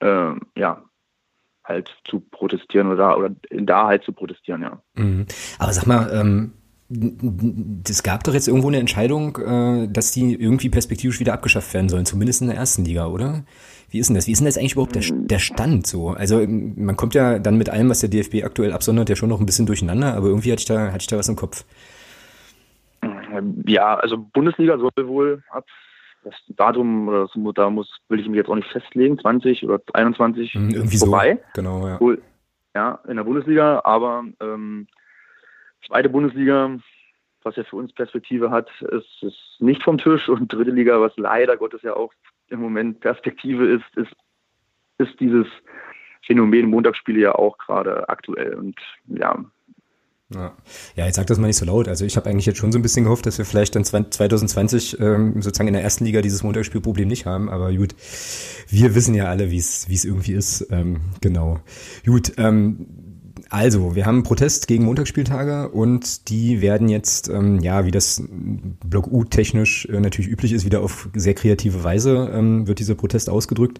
äh, 0.00 0.32
ja 0.56 0.82
halt 1.64 1.90
zu 2.04 2.20
protestieren 2.20 2.92
oder, 2.92 3.16
oder 3.16 3.30
da 3.50 3.86
halt 3.86 4.04
zu 4.04 4.12
protestieren, 4.12 4.62
ja. 4.62 4.82
Mhm. 4.94 5.26
Aber 5.58 5.72
sag 5.72 5.86
mal, 5.86 6.10
ähm, 6.12 6.52
es 7.88 8.02
gab 8.02 8.24
doch 8.24 8.34
jetzt 8.34 8.48
irgendwo 8.48 8.68
eine 8.68 8.78
Entscheidung, 8.78 9.36
äh, 9.38 9.88
dass 9.88 10.12
die 10.12 10.34
irgendwie 10.34 10.68
perspektivisch 10.68 11.20
wieder 11.20 11.32
abgeschafft 11.32 11.72
werden 11.74 11.88
sollen, 11.88 12.06
zumindest 12.06 12.42
in 12.42 12.48
der 12.48 12.56
ersten 12.56 12.84
Liga, 12.84 13.06
oder? 13.06 13.44
Wie 13.90 13.98
ist 13.98 14.08
denn 14.08 14.16
das? 14.16 14.26
Wie 14.26 14.32
ist 14.32 14.38
denn 14.38 14.46
das 14.46 14.58
eigentlich 14.58 14.72
überhaupt 14.72 14.94
der, 14.94 15.02
der 15.10 15.38
Stand 15.38 15.86
so? 15.86 16.10
Also 16.10 16.44
man 16.46 16.96
kommt 16.96 17.14
ja 17.14 17.38
dann 17.38 17.56
mit 17.56 17.70
allem, 17.70 17.88
was 17.88 18.00
der 18.00 18.08
DFB 18.08 18.44
aktuell 18.44 18.72
absondert, 18.72 19.08
ja 19.08 19.16
schon 19.16 19.28
noch 19.28 19.40
ein 19.40 19.46
bisschen 19.46 19.66
durcheinander, 19.66 20.14
aber 20.14 20.28
irgendwie 20.28 20.50
hatte 20.50 20.60
ich 20.60 20.66
da, 20.66 20.88
hatte 20.88 21.02
ich 21.02 21.06
da 21.06 21.16
was 21.16 21.28
im 21.28 21.36
Kopf. 21.36 21.64
Ja, 23.66 23.96
also 23.96 24.18
Bundesliga 24.32 24.78
soll 24.78 25.08
wohl 25.08 25.42
ab 25.50 25.66
das 26.24 26.34
Datum, 26.56 27.08
oder 27.08 27.28
das, 27.32 27.54
da 27.54 27.70
muss, 27.70 27.88
will 28.08 28.18
ich 28.18 28.26
mich 28.26 28.36
jetzt 28.36 28.48
auch 28.48 28.54
nicht 28.54 28.70
festlegen, 28.70 29.18
20 29.18 29.64
oder 29.64 29.80
21 29.92 30.54
hm, 30.54 30.70
irgendwie 30.70 30.98
vorbei. 30.98 31.38
So, 31.54 31.60
genau, 31.60 31.86
ja. 31.86 32.00
Wohl, 32.00 32.22
ja, 32.74 32.98
in 33.06 33.16
der 33.16 33.24
Bundesliga, 33.24 33.82
aber 33.84 34.24
ähm, 34.40 34.86
zweite 35.86 36.08
Bundesliga, 36.08 36.76
was 37.42 37.56
ja 37.56 37.64
für 37.64 37.76
uns 37.76 37.92
Perspektive 37.92 38.50
hat, 38.50 38.68
ist, 38.80 39.22
ist 39.22 39.56
nicht 39.60 39.82
vom 39.82 39.98
Tisch 39.98 40.28
und 40.28 40.52
dritte 40.52 40.70
Liga, 40.70 41.00
was 41.00 41.12
leider 41.16 41.56
Gottes 41.56 41.82
ja 41.82 41.94
auch 41.94 42.12
im 42.48 42.60
Moment 42.60 43.00
Perspektive 43.00 43.66
ist, 43.66 43.96
ist, 43.96 44.12
ist 44.98 45.18
dieses 45.20 45.46
Phänomen 46.26 46.70
Montagsspiele 46.70 47.20
ja 47.20 47.34
auch 47.34 47.58
gerade 47.58 48.08
aktuell 48.08 48.54
und 48.54 48.78
ja, 49.06 49.44
Ja. 50.32 50.54
jetzt 50.96 51.16
sag 51.16 51.26
das 51.26 51.38
mal 51.38 51.48
nicht 51.48 51.56
so 51.56 51.66
laut. 51.66 51.86
Also 51.86 52.04
ich 52.04 52.16
habe 52.16 52.30
eigentlich 52.30 52.46
jetzt 52.46 52.58
schon 52.58 52.72
so 52.72 52.78
ein 52.78 52.82
bisschen 52.82 53.04
gehofft, 53.04 53.26
dass 53.26 53.36
wir 53.38 53.44
vielleicht 53.44 53.76
dann 53.76 53.84
2020 53.84 54.98
ähm, 55.00 55.42
sozusagen 55.42 55.68
in 55.68 55.74
der 55.74 55.82
ersten 55.82 56.04
Liga 56.06 56.22
dieses 56.22 56.42
Montagsspielproblem 56.42 57.08
nicht 57.08 57.26
haben. 57.26 57.50
Aber 57.50 57.72
gut, 57.72 57.94
wir 58.68 58.94
wissen 58.94 59.14
ja 59.14 59.26
alle, 59.26 59.50
wie 59.50 59.58
es 59.58 59.88
wie 59.88 59.94
es 59.94 60.04
irgendwie 60.04 60.32
ist. 60.32 60.66
Ähm, 60.70 61.00
genau. 61.20 61.60
Gut. 62.06 62.32
Ähm, 62.38 63.13
also, 63.54 63.94
wir 63.94 64.04
haben 64.04 64.24
Protest 64.24 64.66
gegen 64.66 64.84
Montagsspieltage 64.84 65.68
und 65.68 66.28
die 66.28 66.60
werden 66.60 66.88
jetzt, 66.88 67.28
ähm, 67.28 67.60
ja, 67.60 67.84
wie 67.86 67.92
das 67.92 68.20
Block 68.84 69.06
U 69.06 69.22
technisch 69.22 69.86
äh, 69.86 70.00
natürlich 70.00 70.28
üblich 70.28 70.52
ist, 70.52 70.66
wieder 70.66 70.80
auf 70.80 71.08
sehr 71.14 71.34
kreative 71.34 71.84
Weise 71.84 72.32
ähm, 72.34 72.66
wird 72.66 72.80
dieser 72.80 72.96
Protest 72.96 73.30
ausgedrückt. 73.30 73.78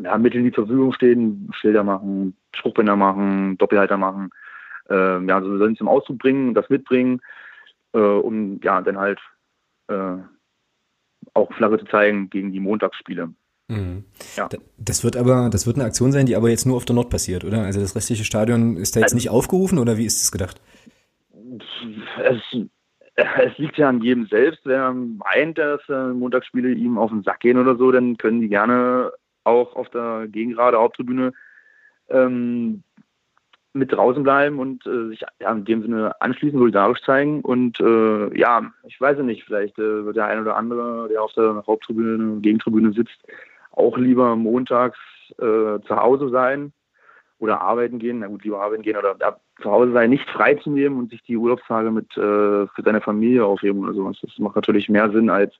ja, 0.02 0.18
Mitteln, 0.18 0.44
die 0.44 0.52
zur 0.52 0.66
Verfügung 0.66 0.92
stehen, 0.92 1.50
Schilder 1.52 1.84
machen, 1.84 2.36
Spruchbänder 2.54 2.96
machen, 2.96 3.58
Doppelhalter 3.58 3.96
machen, 3.96 4.30
äh, 4.88 5.24
ja, 5.24 5.36
also 5.36 5.58
sollen 5.58 5.76
zum 5.76 5.88
Ausdruck 5.88 6.18
bringen, 6.18 6.54
das 6.54 6.68
mitbringen, 6.68 7.20
äh, 7.92 7.98
um 7.98 8.60
ja 8.62 8.80
dann 8.80 8.98
halt 8.98 9.20
äh, 9.88 10.16
auch 11.34 11.52
Flagge 11.54 11.78
zu 11.78 11.86
zeigen 11.86 12.30
gegen 12.30 12.52
die 12.52 12.60
Montagsspiele. 12.60 13.30
Mhm. 13.68 14.04
Ja. 14.36 14.48
Das 14.76 15.04
wird 15.04 15.16
aber, 15.16 15.48
das 15.50 15.66
wird 15.66 15.76
eine 15.76 15.84
Aktion 15.84 16.12
sein, 16.12 16.26
die 16.26 16.36
aber 16.36 16.50
jetzt 16.50 16.66
nur 16.66 16.76
auf 16.76 16.84
der 16.84 16.94
Nord 16.94 17.10
passiert, 17.10 17.44
oder? 17.44 17.62
Also 17.62 17.80
das 17.80 17.96
restliche 17.96 18.24
Stadion 18.24 18.76
ist 18.76 18.96
da 18.96 19.00
jetzt 19.00 19.12
also, 19.12 19.16
nicht 19.16 19.30
aufgerufen 19.30 19.78
oder 19.78 19.96
wie 19.96 20.04
ist 20.04 20.22
es 20.22 20.32
gedacht? 20.32 20.60
Es 22.22 22.40
es 23.16 23.58
liegt 23.58 23.76
ja 23.76 23.88
an 23.88 24.02
jedem 24.02 24.26
selbst. 24.26 24.60
Wer 24.64 24.92
meint, 24.92 25.58
dass 25.58 25.80
äh, 25.88 26.08
Montagsspiele 26.08 26.70
ihm 26.70 26.98
auf 26.98 27.10
den 27.10 27.22
Sack 27.22 27.40
gehen 27.40 27.58
oder 27.58 27.76
so, 27.76 27.92
dann 27.92 28.16
können 28.16 28.40
die 28.40 28.48
gerne 28.48 29.12
auch 29.44 29.76
auf 29.76 29.90
der 29.90 30.28
Gegengrade 30.28 30.78
Haupttribüne 30.78 31.32
ähm, 32.08 32.82
mit 33.74 33.92
draußen 33.92 34.22
bleiben 34.22 34.58
und 34.58 34.86
äh, 34.86 35.08
sich 35.08 35.22
ja, 35.40 35.50
in 35.50 35.64
dem 35.64 35.82
Sinne 35.82 36.20
anschließen, 36.20 36.58
solidarisch 36.58 37.00
zeigen. 37.02 37.40
Und 37.40 37.80
äh, 37.80 38.38
ja, 38.38 38.70
ich 38.86 39.00
weiß 39.00 39.16
ja 39.16 39.22
nicht, 39.22 39.44
vielleicht 39.44 39.78
äh, 39.78 40.04
wird 40.04 40.16
der 40.16 40.26
ein 40.26 40.40
oder 40.40 40.56
andere, 40.56 41.08
der 41.08 41.22
auf 41.22 41.32
der 41.32 41.64
Haupttribüne, 41.66 42.40
Gegentribüne 42.40 42.92
sitzt, 42.92 43.18
auch 43.70 43.96
lieber 43.96 44.36
montags 44.36 44.98
äh, 45.38 45.80
zu 45.86 45.96
Hause 45.96 46.28
sein 46.28 46.72
oder 47.38 47.62
arbeiten 47.62 47.98
gehen, 47.98 48.20
na 48.20 48.26
gut, 48.26 48.44
lieber 48.44 48.62
arbeiten 48.62 48.82
gehen 48.82 48.96
oder 48.96 49.16
ja, 49.18 49.36
zu 49.62 49.70
Hause 49.70 49.92
sein, 49.92 50.10
nicht 50.10 50.28
freizunehmen 50.28 50.98
und 50.98 51.10
sich 51.10 51.22
die 51.22 51.36
Urlaubstage 51.36 51.90
mit 51.90 52.10
äh, 52.16 52.66
für 52.66 52.82
seine 52.84 53.00
Familie 53.00 53.44
aufheben 53.44 53.82
oder 53.82 53.94
sowas. 53.94 54.18
Das 54.20 54.38
macht 54.38 54.56
natürlich 54.56 54.88
mehr 54.88 55.10
Sinn, 55.10 55.30
als 55.30 55.54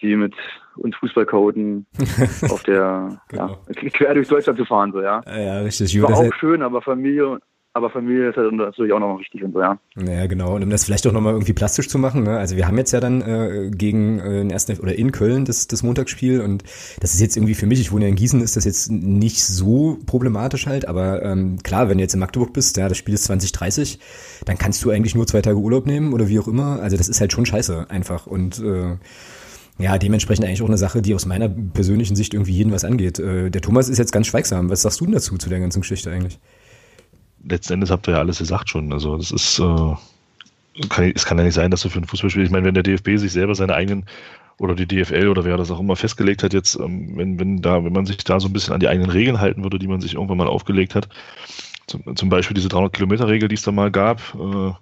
sie 0.00 0.16
mit 0.16 0.34
uns 0.76 0.96
Fußballcoden 0.96 1.86
auf 2.50 2.62
der 2.64 3.20
genau. 3.28 3.58
ja, 3.68 3.90
quer 3.90 4.14
durch 4.14 4.28
Deutschland 4.28 4.58
zu 4.58 4.64
fahren, 4.64 4.92
so 4.92 5.00
ja. 5.00 5.20
Ja, 5.26 5.60
richtig. 5.60 6.00
War 6.02 6.16
auch 6.16 6.34
schön, 6.34 6.62
aber 6.62 6.82
Familie 6.82 7.38
aber 7.72 7.88
Familie 7.90 8.30
ist 8.30 8.36
halt 8.36 8.52
natürlich 8.52 8.92
auch 8.92 8.98
noch 8.98 9.18
wichtig 9.20 9.44
und 9.44 9.52
so, 9.52 9.60
ja. 9.60 9.78
Ja, 9.96 10.26
genau. 10.26 10.56
Und 10.56 10.64
um 10.64 10.70
das 10.70 10.84
vielleicht 10.84 11.06
auch 11.06 11.12
nochmal 11.12 11.34
irgendwie 11.34 11.52
plastisch 11.52 11.88
zu 11.88 11.98
machen, 11.98 12.24
ne? 12.24 12.36
also 12.36 12.56
wir 12.56 12.66
haben 12.66 12.76
jetzt 12.78 12.90
ja 12.90 12.98
dann 12.98 13.22
äh, 13.22 13.70
gegen 13.70 14.18
äh, 14.18 14.38
den 14.38 14.50
ersten 14.50 14.76
oder 14.80 14.96
in 14.96 15.12
Köln 15.12 15.44
das, 15.44 15.68
das 15.68 15.84
Montagsspiel 15.84 16.40
und 16.40 16.64
das 17.00 17.14
ist 17.14 17.20
jetzt 17.20 17.36
irgendwie 17.36 17.54
für 17.54 17.66
mich, 17.66 17.80
ich 17.80 17.92
wohne 17.92 18.06
ja 18.06 18.08
in 18.08 18.16
Gießen, 18.16 18.40
ist 18.40 18.56
das 18.56 18.64
jetzt 18.64 18.90
nicht 18.90 19.44
so 19.44 19.98
problematisch 20.06 20.66
halt, 20.66 20.88
aber 20.88 21.22
ähm, 21.22 21.58
klar, 21.62 21.88
wenn 21.88 21.98
du 21.98 22.02
jetzt 22.02 22.14
in 22.14 22.20
Magdeburg 22.20 22.52
bist, 22.52 22.76
ja, 22.76 22.88
das 22.88 22.98
Spiel 22.98 23.14
ist 23.14 23.24
2030, 23.24 24.00
dann 24.46 24.58
kannst 24.58 24.84
du 24.84 24.90
eigentlich 24.90 25.14
nur 25.14 25.28
zwei 25.28 25.40
Tage 25.40 25.56
Urlaub 25.56 25.86
nehmen 25.86 26.12
oder 26.12 26.28
wie 26.28 26.40
auch 26.40 26.48
immer. 26.48 26.80
Also 26.80 26.96
das 26.96 27.08
ist 27.08 27.20
halt 27.20 27.32
schon 27.32 27.46
scheiße 27.46 27.86
einfach 27.88 28.26
und 28.26 28.58
äh, 28.60 28.96
ja, 29.78 29.96
dementsprechend 29.96 30.44
eigentlich 30.44 30.62
auch 30.62 30.68
eine 30.68 30.76
Sache, 30.76 31.02
die 31.02 31.14
aus 31.14 31.24
meiner 31.24 31.48
persönlichen 31.48 32.16
Sicht 32.16 32.34
irgendwie 32.34 32.52
jeden 32.52 32.72
was 32.72 32.84
angeht. 32.84 33.18
Äh, 33.18 33.50
der 33.50 33.62
Thomas 33.62 33.88
ist 33.88 33.98
jetzt 33.98 34.12
ganz 34.12 34.26
schweigsam. 34.26 34.68
Was 34.68 34.82
sagst 34.82 35.00
du 35.00 35.04
denn 35.04 35.14
dazu, 35.14 35.38
zu 35.38 35.48
der 35.48 35.60
ganzen 35.60 35.80
Geschichte 35.80 36.10
eigentlich? 36.10 36.38
Letzten 37.48 37.74
Endes 37.74 37.90
habt 37.90 38.08
ihr 38.08 38.14
ja 38.14 38.18
alles 38.18 38.38
gesagt 38.38 38.68
schon. 38.68 38.92
Also 38.92 39.16
das 39.16 39.30
ist, 39.30 39.58
äh, 39.58 39.94
kann, 40.88 41.12
es 41.14 41.24
kann 41.24 41.38
ja 41.38 41.44
nicht 41.44 41.54
sein, 41.54 41.70
dass 41.70 41.82
du 41.82 41.88
für 41.88 41.98
ein 41.98 42.06
Fußballspiel, 42.06 42.44
ich 42.44 42.50
meine, 42.50 42.66
wenn 42.66 42.74
der 42.74 42.82
DFB 42.82 43.16
sich 43.16 43.32
selber 43.32 43.54
seine 43.54 43.74
eigenen 43.74 44.04
oder 44.58 44.74
die 44.74 44.86
DFL 44.86 45.28
oder 45.28 45.44
wer 45.44 45.56
das 45.56 45.70
auch 45.70 45.80
immer 45.80 45.96
festgelegt 45.96 46.42
hat 46.42 46.52
jetzt, 46.52 46.76
ähm, 46.76 47.16
wenn, 47.16 47.38
wenn 47.38 47.62
da, 47.62 47.82
wenn 47.84 47.92
man 47.92 48.06
sich 48.06 48.18
da 48.18 48.40
so 48.40 48.48
ein 48.48 48.52
bisschen 48.52 48.74
an 48.74 48.80
die 48.80 48.88
eigenen 48.88 49.10
Regeln 49.10 49.40
halten 49.40 49.62
würde, 49.62 49.78
die 49.78 49.88
man 49.88 50.00
sich 50.00 50.14
irgendwann 50.14 50.36
mal 50.36 50.48
aufgelegt 50.48 50.94
hat, 50.94 51.08
zum, 51.86 52.14
zum 52.14 52.28
Beispiel 52.28 52.54
diese 52.54 52.68
300 52.68 52.92
Kilometer 52.92 53.28
Regel, 53.28 53.48
die 53.48 53.54
es 53.54 53.62
da 53.62 53.72
mal 53.72 53.90
gab, 53.90 54.34
äh, 54.34 54.72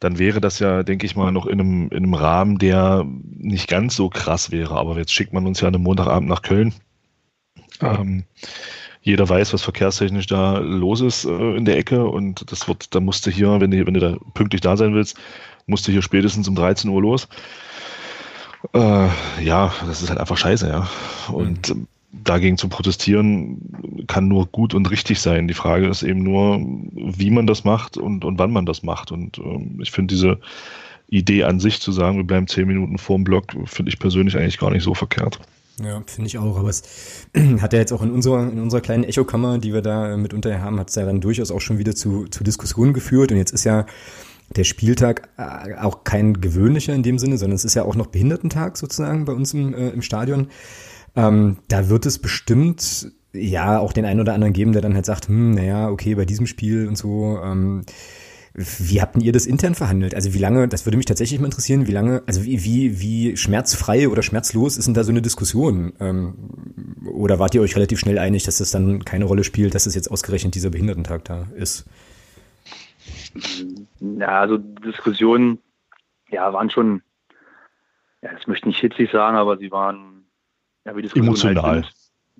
dann 0.00 0.18
wäre 0.18 0.40
das 0.40 0.58
ja, 0.58 0.82
denke 0.82 1.04
ich 1.04 1.14
mal, 1.14 1.30
noch 1.30 1.46
in 1.46 1.60
einem, 1.60 1.88
in 1.90 1.98
einem 1.98 2.14
Rahmen, 2.14 2.58
der 2.58 3.04
nicht 3.36 3.68
ganz 3.68 3.94
so 3.94 4.08
krass 4.08 4.50
wäre. 4.50 4.76
Aber 4.76 4.96
jetzt 4.96 5.12
schickt 5.12 5.34
man 5.34 5.46
uns 5.46 5.60
ja 5.60 5.68
an 5.68 5.74
einem 5.74 5.84
Montagabend 5.84 6.28
nach 6.28 6.40
Köln. 6.40 6.72
Ähm, 7.82 8.24
jeder 9.02 9.28
weiß, 9.28 9.52
was 9.52 9.62
verkehrstechnisch 9.62 10.26
da 10.26 10.58
los 10.58 11.00
ist 11.00 11.24
äh, 11.24 11.56
in 11.56 11.64
der 11.64 11.78
Ecke 11.78 12.04
und 12.04 12.50
das 12.50 12.68
wird, 12.68 12.94
da 12.94 13.00
musst 13.00 13.26
du 13.26 13.30
hier, 13.30 13.60
wenn 13.60 13.70
du, 13.70 13.86
wenn 13.86 13.94
du 13.94 14.00
da 14.00 14.16
pünktlich 14.34 14.60
da 14.60 14.76
sein 14.76 14.94
willst, 14.94 15.16
musst 15.66 15.88
du 15.88 15.92
hier 15.92 16.02
spätestens 16.02 16.48
um 16.48 16.54
13 16.54 16.90
Uhr 16.90 17.00
los. 17.00 17.28
Äh, 18.74 19.08
ja, 19.42 19.72
das 19.86 20.02
ist 20.02 20.10
halt 20.10 20.20
einfach 20.20 20.36
scheiße, 20.36 20.68
ja. 20.68 20.88
Und 21.32 21.74
mhm. 21.74 21.86
dagegen 22.12 22.58
zu 22.58 22.68
protestieren 22.68 24.04
kann 24.06 24.28
nur 24.28 24.46
gut 24.46 24.74
und 24.74 24.90
richtig 24.90 25.20
sein. 25.20 25.48
Die 25.48 25.54
Frage 25.54 25.88
ist 25.88 26.02
eben 26.02 26.22
nur, 26.22 26.60
wie 26.92 27.30
man 27.30 27.46
das 27.46 27.64
macht 27.64 27.96
und, 27.96 28.24
und 28.24 28.38
wann 28.38 28.52
man 28.52 28.66
das 28.66 28.82
macht. 28.82 29.12
Und 29.12 29.38
ähm, 29.38 29.78
ich 29.80 29.90
finde 29.92 30.14
diese 30.14 30.38
Idee 31.08 31.44
an 31.44 31.58
sich 31.58 31.80
zu 31.80 31.90
sagen, 31.90 32.18
wir 32.18 32.24
bleiben 32.24 32.48
zehn 32.48 32.66
Minuten 32.66 32.98
vorm 32.98 33.24
Block, 33.24 33.46
finde 33.64 33.90
ich 33.90 33.98
persönlich 33.98 34.36
eigentlich 34.36 34.58
gar 34.58 34.70
nicht 34.70 34.84
so 34.84 34.94
verkehrt. 34.94 35.40
Ja, 35.82 36.02
finde 36.06 36.28
ich 36.28 36.38
auch. 36.38 36.58
Aber 36.58 36.68
es 36.68 36.82
hat 37.60 37.72
ja 37.72 37.78
jetzt 37.78 37.92
auch 37.92 38.02
in 38.02 38.10
unserer, 38.10 38.50
in 38.50 38.60
unserer 38.60 38.80
kleinen 38.80 39.04
Echokammer, 39.04 39.58
die 39.58 39.72
wir 39.72 39.82
da 39.82 40.16
mitunter 40.16 40.60
haben, 40.60 40.78
hat 40.78 40.90
es 40.90 40.96
ja 40.96 41.04
dann 41.04 41.20
durchaus 41.20 41.50
auch 41.50 41.60
schon 41.60 41.78
wieder 41.78 41.94
zu, 41.94 42.26
zu 42.26 42.44
Diskussionen 42.44 42.92
geführt. 42.92 43.32
Und 43.32 43.38
jetzt 43.38 43.52
ist 43.52 43.64
ja 43.64 43.86
der 44.56 44.64
Spieltag 44.64 45.28
äh, 45.38 45.76
auch 45.76 46.04
kein 46.04 46.40
gewöhnlicher 46.40 46.94
in 46.94 47.02
dem 47.02 47.18
Sinne, 47.18 47.38
sondern 47.38 47.56
es 47.56 47.64
ist 47.64 47.74
ja 47.74 47.84
auch 47.84 47.94
noch 47.94 48.08
Behindertentag 48.08 48.76
sozusagen 48.76 49.24
bei 49.24 49.32
uns 49.32 49.54
im, 49.54 49.74
äh, 49.74 49.90
im 49.90 50.02
Stadion. 50.02 50.48
Ähm, 51.16 51.58
da 51.68 51.88
wird 51.88 52.06
es 52.06 52.18
bestimmt 52.18 53.12
ja 53.32 53.78
auch 53.78 53.92
den 53.92 54.04
einen 54.04 54.20
oder 54.20 54.34
anderen 54.34 54.52
geben, 54.52 54.72
der 54.72 54.82
dann 54.82 54.94
halt 54.94 55.06
sagt, 55.06 55.28
hm, 55.28 55.52
naja, 55.52 55.88
okay, 55.88 56.14
bei 56.14 56.24
diesem 56.24 56.46
Spiel 56.46 56.88
und 56.88 56.98
so, 56.98 57.38
ähm, 57.42 57.82
wie 58.52 59.00
habt 59.00 59.16
ihr 59.22 59.32
das 59.32 59.46
intern 59.46 59.74
verhandelt? 59.74 60.14
Also 60.14 60.34
wie 60.34 60.38
lange, 60.38 60.66
das 60.66 60.84
würde 60.84 60.96
mich 60.96 61.06
tatsächlich 61.06 61.38
mal 61.38 61.46
interessieren, 61.46 61.86
wie 61.86 61.92
lange, 61.92 62.22
also 62.26 62.44
wie, 62.44 62.64
wie, 62.64 63.00
wie 63.00 63.36
schmerzfrei 63.36 64.08
oder 64.08 64.22
schmerzlos 64.22 64.76
ist 64.76 64.86
denn 64.86 64.94
da 64.94 65.04
so 65.04 65.12
eine 65.12 65.22
Diskussion? 65.22 65.92
Ähm, 66.00 66.34
oder 67.06 67.38
wart 67.38 67.54
ihr 67.54 67.62
euch 67.62 67.76
relativ 67.76 68.00
schnell 68.00 68.18
einig, 68.18 68.44
dass 68.44 68.58
das 68.58 68.72
dann 68.72 69.04
keine 69.04 69.26
Rolle 69.26 69.44
spielt, 69.44 69.74
dass 69.74 69.86
es 69.86 69.94
jetzt 69.94 70.10
ausgerechnet 70.10 70.54
dieser 70.54 70.70
Behindertentag 70.70 71.24
da 71.24 71.46
ist? 71.54 71.86
Ja, 74.00 74.40
also 74.40 74.58
Diskussionen, 74.58 75.58
ja, 76.30 76.52
waren 76.52 76.70
schon, 76.70 77.02
ja, 78.22 78.32
das 78.32 78.48
möchte 78.48 78.68
ich 78.68 78.74
nicht 78.74 78.80
hitzig 78.80 79.12
sagen, 79.12 79.36
aber 79.36 79.58
sie 79.58 79.70
waren, 79.70 80.24
ja, 80.84 80.96
wie 80.96 81.02
Diskussionen 81.02 81.36
halt 81.36 81.56
Emotional. 81.56 81.70
Halt 81.82 81.94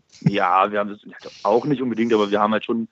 sind. 0.09 0.33
Ja, 0.33 0.73
wir 0.73 0.81
haben 0.81 0.91
das 0.91 1.45
auch 1.45 1.65
nicht 1.67 1.81
unbedingt, 1.81 2.13
aber 2.13 2.33
wir 2.33 2.41
haben 2.41 2.53
halt 2.53 2.65
schon 2.65 2.89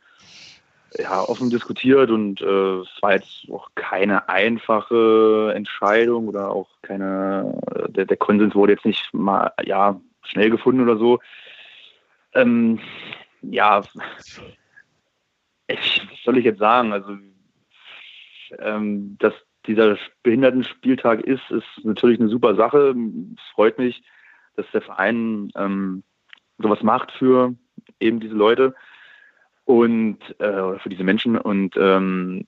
ja, 0.97 1.23
offen 1.23 1.51
diskutiert 1.51 2.11
und 2.11 2.41
äh, 2.41 2.81
es 2.81 2.89
war 3.03 3.13
jetzt 3.15 3.47
auch 3.53 3.69
keine 3.75 4.29
einfache 4.29 5.53
Entscheidung 5.55 6.29
oder 6.29 6.51
auch 6.51 6.69
keine, 6.83 7.61
äh, 7.75 7.91
der, 7.93 8.07
der 8.07 8.17
Konsens 8.17 8.55
wurde 8.55 8.73
jetzt 8.73 8.87
nicht 8.87 9.13
mal 9.13 9.53
ja, 9.65 10.01
schnell 10.23 10.51
gefunden 10.51 10.81
oder 10.81 10.97
so. 10.97 11.19
Ähm, 12.35 12.81
ja, 13.43 13.83
ich, 15.67 16.07
was 16.11 16.23
soll 16.25 16.39
ich 16.39 16.45
jetzt 16.45 16.59
sagen? 16.59 16.93
Also, 16.93 17.17
ähm, 18.59 19.17
dass 19.19 19.35
dieser 19.67 19.99
Behindertenspieltag 20.23 21.21
ist, 21.21 21.51
ist 21.51 21.67
natürlich 21.85 22.19
eine 22.19 22.31
super 22.31 22.55
Sache. 22.55 22.95
Es 23.37 23.43
freut 23.55 23.79
mich, 23.79 24.03
dass 24.57 24.67
der 24.73 24.81
Verein 24.81 25.51
ähm, 25.55 26.03
sowas 26.59 26.83
macht 26.83 27.13
für 27.13 27.55
eben 28.01 28.21
diese 28.21 28.35
Leute 28.35 28.75
und 29.69 30.19
äh, 30.41 30.79
für 30.79 30.89
diese 30.89 31.05
Menschen 31.05 31.37
und 31.37 31.77
ähm, 31.77 32.47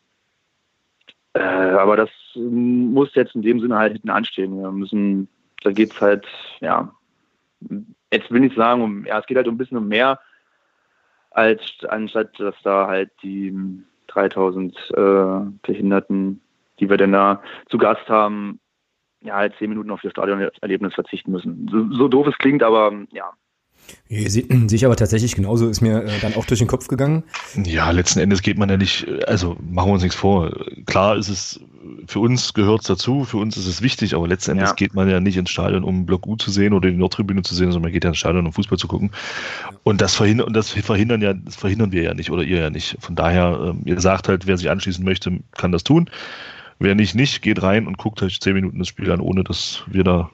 äh, 1.35 1.41
aber 1.43 1.99
das 1.99 2.09
muss 2.35 3.15
jetzt 3.15 3.35
in 3.35 3.43
dem 3.43 3.61
Sinne 3.61 3.77
halt 3.77 3.93
hinten 3.93 4.09
anstehen. 4.09 4.59
Wir 4.59 4.71
müssen, 4.73 5.29
da 5.63 5.71
geht 5.71 5.93
es 5.93 6.01
halt, 6.01 6.27
ja, 6.61 6.91
jetzt 8.11 8.31
will 8.31 8.45
ich 8.45 8.55
sagen, 8.55 8.81
um, 8.81 9.05
ja, 9.05 9.19
es 9.19 9.27
geht 9.27 9.37
halt 9.37 9.47
ein 9.47 9.59
bisschen 9.59 9.77
um 9.77 9.87
mehr, 9.87 10.19
als 11.31 11.61
anstatt 11.91 12.41
dass 12.41 12.55
da 12.63 12.87
halt 12.87 13.11
die 13.23 13.55
3000 14.07 14.75
äh, 14.97 15.51
Behinderten, 15.61 16.41
die 16.79 16.89
wir 16.89 16.97
denn 16.97 17.13
da 17.13 17.43
zu 17.69 17.77
Gast 17.77 18.09
haben, 18.09 18.61
ja, 19.21 19.35
halt 19.35 19.55
zehn 19.59 19.69
Minuten 19.69 19.91
auf 19.91 20.03
ihr 20.03 20.11
Stadionerlebnis 20.11 20.95
verzichten 20.95 21.33
müssen. 21.33 21.69
So, 21.71 21.93
so 21.95 22.09
doof 22.09 22.29
es 22.29 22.39
klingt, 22.39 22.63
aber 22.63 22.95
ja, 23.13 23.31
Sehe 24.09 24.45
ich 24.49 24.85
aber 24.85 24.97
tatsächlich 24.97 25.35
genauso, 25.35 25.69
ist 25.69 25.81
mir 25.81 26.05
äh, 26.05 26.19
dann 26.21 26.35
auch 26.35 26.45
durch 26.45 26.59
den 26.59 26.69
Kopf 26.69 26.89
gegangen. 26.89 27.23
Ja, 27.65 27.91
letzten 27.91 28.19
Endes 28.19 28.43
geht 28.43 28.59
man 28.59 28.69
ja 28.69 28.77
nicht, 28.77 29.07
also 29.27 29.57
machen 29.61 29.89
wir 29.89 29.95
uns 29.95 30.03
nichts 30.03 30.17
vor. 30.17 30.53
Klar 30.87 31.17
ist 31.17 31.29
es, 31.29 31.61
für 32.07 32.19
uns 32.19 32.53
gehört 32.55 32.81
es 32.81 32.87
dazu, 32.87 33.25
für 33.25 33.37
uns 33.37 33.57
ist 33.57 33.67
es 33.67 33.83
wichtig, 33.83 34.15
aber 34.15 34.27
letzten 34.27 34.53
Endes 34.53 34.71
ja. 34.71 34.75
geht 34.75 34.95
man 34.95 35.09
ja 35.09 35.21
nicht 35.21 35.37
ins 35.37 35.51
Stadion, 35.51 35.85
um 35.85 36.07
Block 36.07 36.27
U 36.27 36.37
zu 36.37 36.51
sehen 36.51 36.73
oder 36.73 36.91
die 36.91 36.97
Nordtribüne 36.97 37.43
zu 37.43 37.55
sehen, 37.55 37.73
sondern 37.73 37.83
man 37.83 37.93
geht 37.93 38.05
ja 38.05 38.11
ins 38.11 38.19
Stadion, 38.19 38.47
um 38.47 38.53
Fußball 38.53 38.79
zu 38.79 38.89
gucken. 38.89 39.11
Und 39.85 40.01
das 40.01 40.15
verhindern, 40.15 40.49
und 40.49 40.55
das 40.55 40.71
verhindern 40.71 41.23
ja, 41.23 41.33
das 41.33 41.57
verhindern 41.57 41.93
wir 41.93 42.03
ja 42.03 42.15
nicht 42.15 42.31
oder 42.31 42.43
ihr 42.43 42.59
ja 42.59 42.71
nicht. 42.71 42.97
Von 43.01 43.15
daher, 43.15 43.75
äh, 43.87 43.89
ihr 43.89 44.01
sagt 44.01 44.29
halt, 44.29 44.47
wer 44.47 44.57
sich 44.57 44.71
anschließen 44.71 45.05
möchte, 45.05 45.39
kann 45.57 45.73
das 45.73 45.85
tun. 45.85 46.11
Wer 46.79 46.95
nicht, 46.95 47.15
nicht, 47.15 47.43
geht 47.43 47.63
rein 47.63 47.87
und 47.87 47.99
guckt 47.99 48.23
euch 48.23 48.41
zehn 48.41 48.55
Minuten 48.55 48.79
das 48.79 48.89
Spiel 48.89 49.11
an, 49.13 49.21
ohne 49.21 49.45
dass 49.45 49.83
wir 49.87 50.03
da 50.03 50.31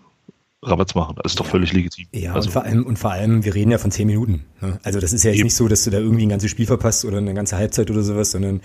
Rabatz 0.62 0.94
machen. 0.94 1.16
Das 1.22 1.32
ist 1.32 1.40
doch 1.40 1.46
völlig 1.46 1.72
legitim. 1.72 2.06
Ja, 2.12 2.34
also. 2.34 2.48
und, 2.48 2.52
vor 2.52 2.62
allem, 2.64 2.86
und 2.86 2.98
vor 2.98 3.12
allem, 3.12 3.44
wir 3.44 3.54
reden 3.54 3.70
ja 3.70 3.78
von 3.78 3.90
zehn 3.90 4.06
Minuten. 4.06 4.44
Ne? 4.60 4.78
Also 4.82 5.00
das 5.00 5.12
ist 5.12 5.22
ja 5.22 5.30
jetzt 5.30 5.38
Eben. 5.38 5.44
nicht 5.46 5.56
so, 5.56 5.68
dass 5.68 5.84
du 5.84 5.90
da 5.90 5.98
irgendwie 5.98 6.24
ein 6.26 6.30
ganzes 6.30 6.50
Spiel 6.50 6.66
verpasst 6.66 7.04
oder 7.04 7.18
eine 7.18 7.34
ganze 7.34 7.56
Halbzeit 7.56 7.90
oder 7.90 8.02
sowas, 8.02 8.30
sondern 8.30 8.62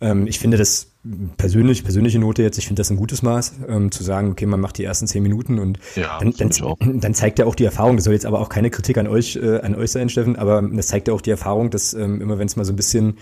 ähm, 0.00 0.26
ich 0.26 0.38
finde 0.38 0.56
das 0.56 0.92
persönlich, 1.36 1.84
persönliche 1.84 2.18
Note 2.18 2.42
jetzt, 2.42 2.58
ich 2.58 2.66
finde 2.66 2.80
das 2.80 2.90
ein 2.90 2.96
gutes 2.96 3.22
Maß, 3.22 3.54
ähm, 3.68 3.92
zu 3.92 4.02
sagen, 4.02 4.30
okay, 4.32 4.46
man 4.46 4.60
macht 4.60 4.78
die 4.78 4.84
ersten 4.84 5.06
zehn 5.06 5.22
Minuten 5.22 5.58
und 5.58 5.78
ja, 5.94 6.18
dann, 6.18 6.32
dann, 6.32 7.00
dann, 7.00 7.14
zeigt 7.14 7.38
ja 7.38 7.46
auch 7.46 7.54
die 7.54 7.64
Erfahrung, 7.64 7.96
das 7.96 8.04
soll 8.04 8.14
jetzt 8.14 8.26
aber 8.26 8.40
auch 8.40 8.48
keine 8.48 8.70
Kritik 8.70 8.98
an 8.98 9.06
euch, 9.06 9.36
äh, 9.36 9.60
an 9.60 9.74
euch 9.74 9.92
sein, 9.92 10.08
Steffen, 10.08 10.36
aber 10.36 10.62
das 10.62 10.88
zeigt 10.88 11.08
ja 11.08 11.14
auch 11.14 11.20
die 11.20 11.30
Erfahrung, 11.30 11.70
dass 11.70 11.94
ähm, 11.94 12.20
immer 12.20 12.38
wenn 12.38 12.46
es 12.46 12.56
mal 12.56 12.64
so 12.64 12.72
ein 12.72 12.76
bisschen 12.76 13.18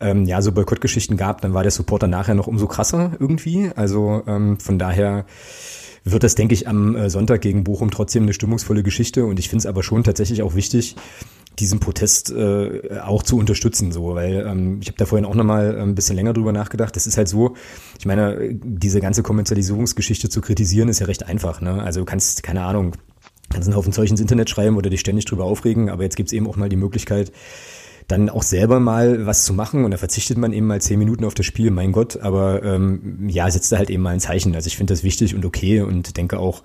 ähm, 0.00 0.24
ja, 0.24 0.42
so 0.42 0.52
Boykottgeschichten 0.52 1.16
gab, 1.16 1.40
dann 1.42 1.54
war 1.54 1.62
der 1.62 1.70
Support 1.70 2.02
dann 2.02 2.10
nachher 2.10 2.34
noch 2.34 2.48
umso 2.48 2.66
krasser 2.66 3.12
irgendwie. 3.20 3.70
Also 3.76 4.22
ähm, 4.26 4.58
von 4.58 4.78
daher 4.78 5.26
wird 6.04 6.22
das, 6.22 6.34
denke 6.34 6.54
ich, 6.54 6.68
am 6.68 6.96
äh, 6.96 7.10
Sonntag 7.10 7.42
gegen 7.42 7.64
Bochum 7.64 7.90
trotzdem 7.90 8.24
eine 8.24 8.32
stimmungsvolle 8.32 8.82
Geschichte. 8.82 9.24
Und 9.24 9.38
ich 9.38 9.48
finde 9.48 9.60
es 9.60 9.66
aber 9.66 9.82
schon 9.82 10.04
tatsächlich 10.04 10.42
auch 10.42 10.54
wichtig, 10.54 10.96
diesen 11.58 11.80
Protest 11.80 12.30
äh, 12.30 12.98
auch 13.04 13.22
zu 13.22 13.36
unterstützen, 13.36 13.92
so, 13.92 14.14
weil 14.14 14.46
ähm, 14.46 14.78
ich 14.80 14.88
habe 14.88 14.96
da 14.96 15.04
vorhin 15.04 15.26
auch 15.26 15.34
nochmal 15.34 15.78
ein 15.78 15.94
bisschen 15.94 16.16
länger 16.16 16.32
drüber 16.32 16.52
nachgedacht. 16.52 16.96
Das 16.96 17.06
ist 17.06 17.18
halt 17.18 17.28
so, 17.28 17.54
ich 17.98 18.06
meine, 18.06 18.54
diese 18.54 19.00
ganze 19.00 19.22
Kommerzialisierungsgeschichte 19.22 20.28
zu 20.28 20.40
kritisieren 20.40 20.88
ist 20.88 21.00
ja 21.00 21.06
recht 21.06 21.26
einfach. 21.26 21.60
Ne? 21.60 21.82
Also 21.82 22.00
du 22.00 22.06
kannst, 22.06 22.42
keine 22.42 22.62
Ahnung, 22.62 22.92
kannst 23.50 23.68
einen 23.68 23.76
Haufen 23.76 23.92
Zeug 23.92 24.10
ins 24.10 24.20
Internet 24.20 24.48
schreiben 24.48 24.76
oder 24.76 24.88
dich 24.88 25.00
ständig 25.00 25.26
drüber 25.26 25.44
aufregen, 25.44 25.90
aber 25.90 26.04
jetzt 26.04 26.16
gibt's 26.16 26.32
eben 26.32 26.46
auch 26.46 26.56
mal 26.56 26.70
die 26.70 26.76
Möglichkeit, 26.76 27.32
dann 28.08 28.28
auch 28.28 28.42
selber 28.42 28.80
mal 28.80 29.26
was 29.26 29.44
zu 29.44 29.54
machen 29.54 29.84
und 29.84 29.90
da 29.90 29.96
verzichtet 29.96 30.38
man 30.38 30.52
eben 30.52 30.66
mal 30.66 30.80
zehn 30.80 30.98
Minuten 30.98 31.24
auf 31.24 31.34
das 31.34 31.46
Spiel, 31.46 31.70
mein 31.70 31.92
Gott, 31.92 32.18
aber 32.20 32.62
ähm, 32.62 33.28
ja, 33.28 33.50
setzt 33.50 33.72
da 33.72 33.78
halt 33.78 33.90
eben 33.90 34.02
mal 34.02 34.10
ein 34.10 34.20
Zeichen. 34.20 34.54
Also 34.54 34.66
ich 34.66 34.76
finde 34.76 34.92
das 34.92 35.04
wichtig 35.04 35.34
und 35.34 35.44
okay 35.44 35.80
und 35.80 36.16
denke 36.16 36.38
auch, 36.38 36.62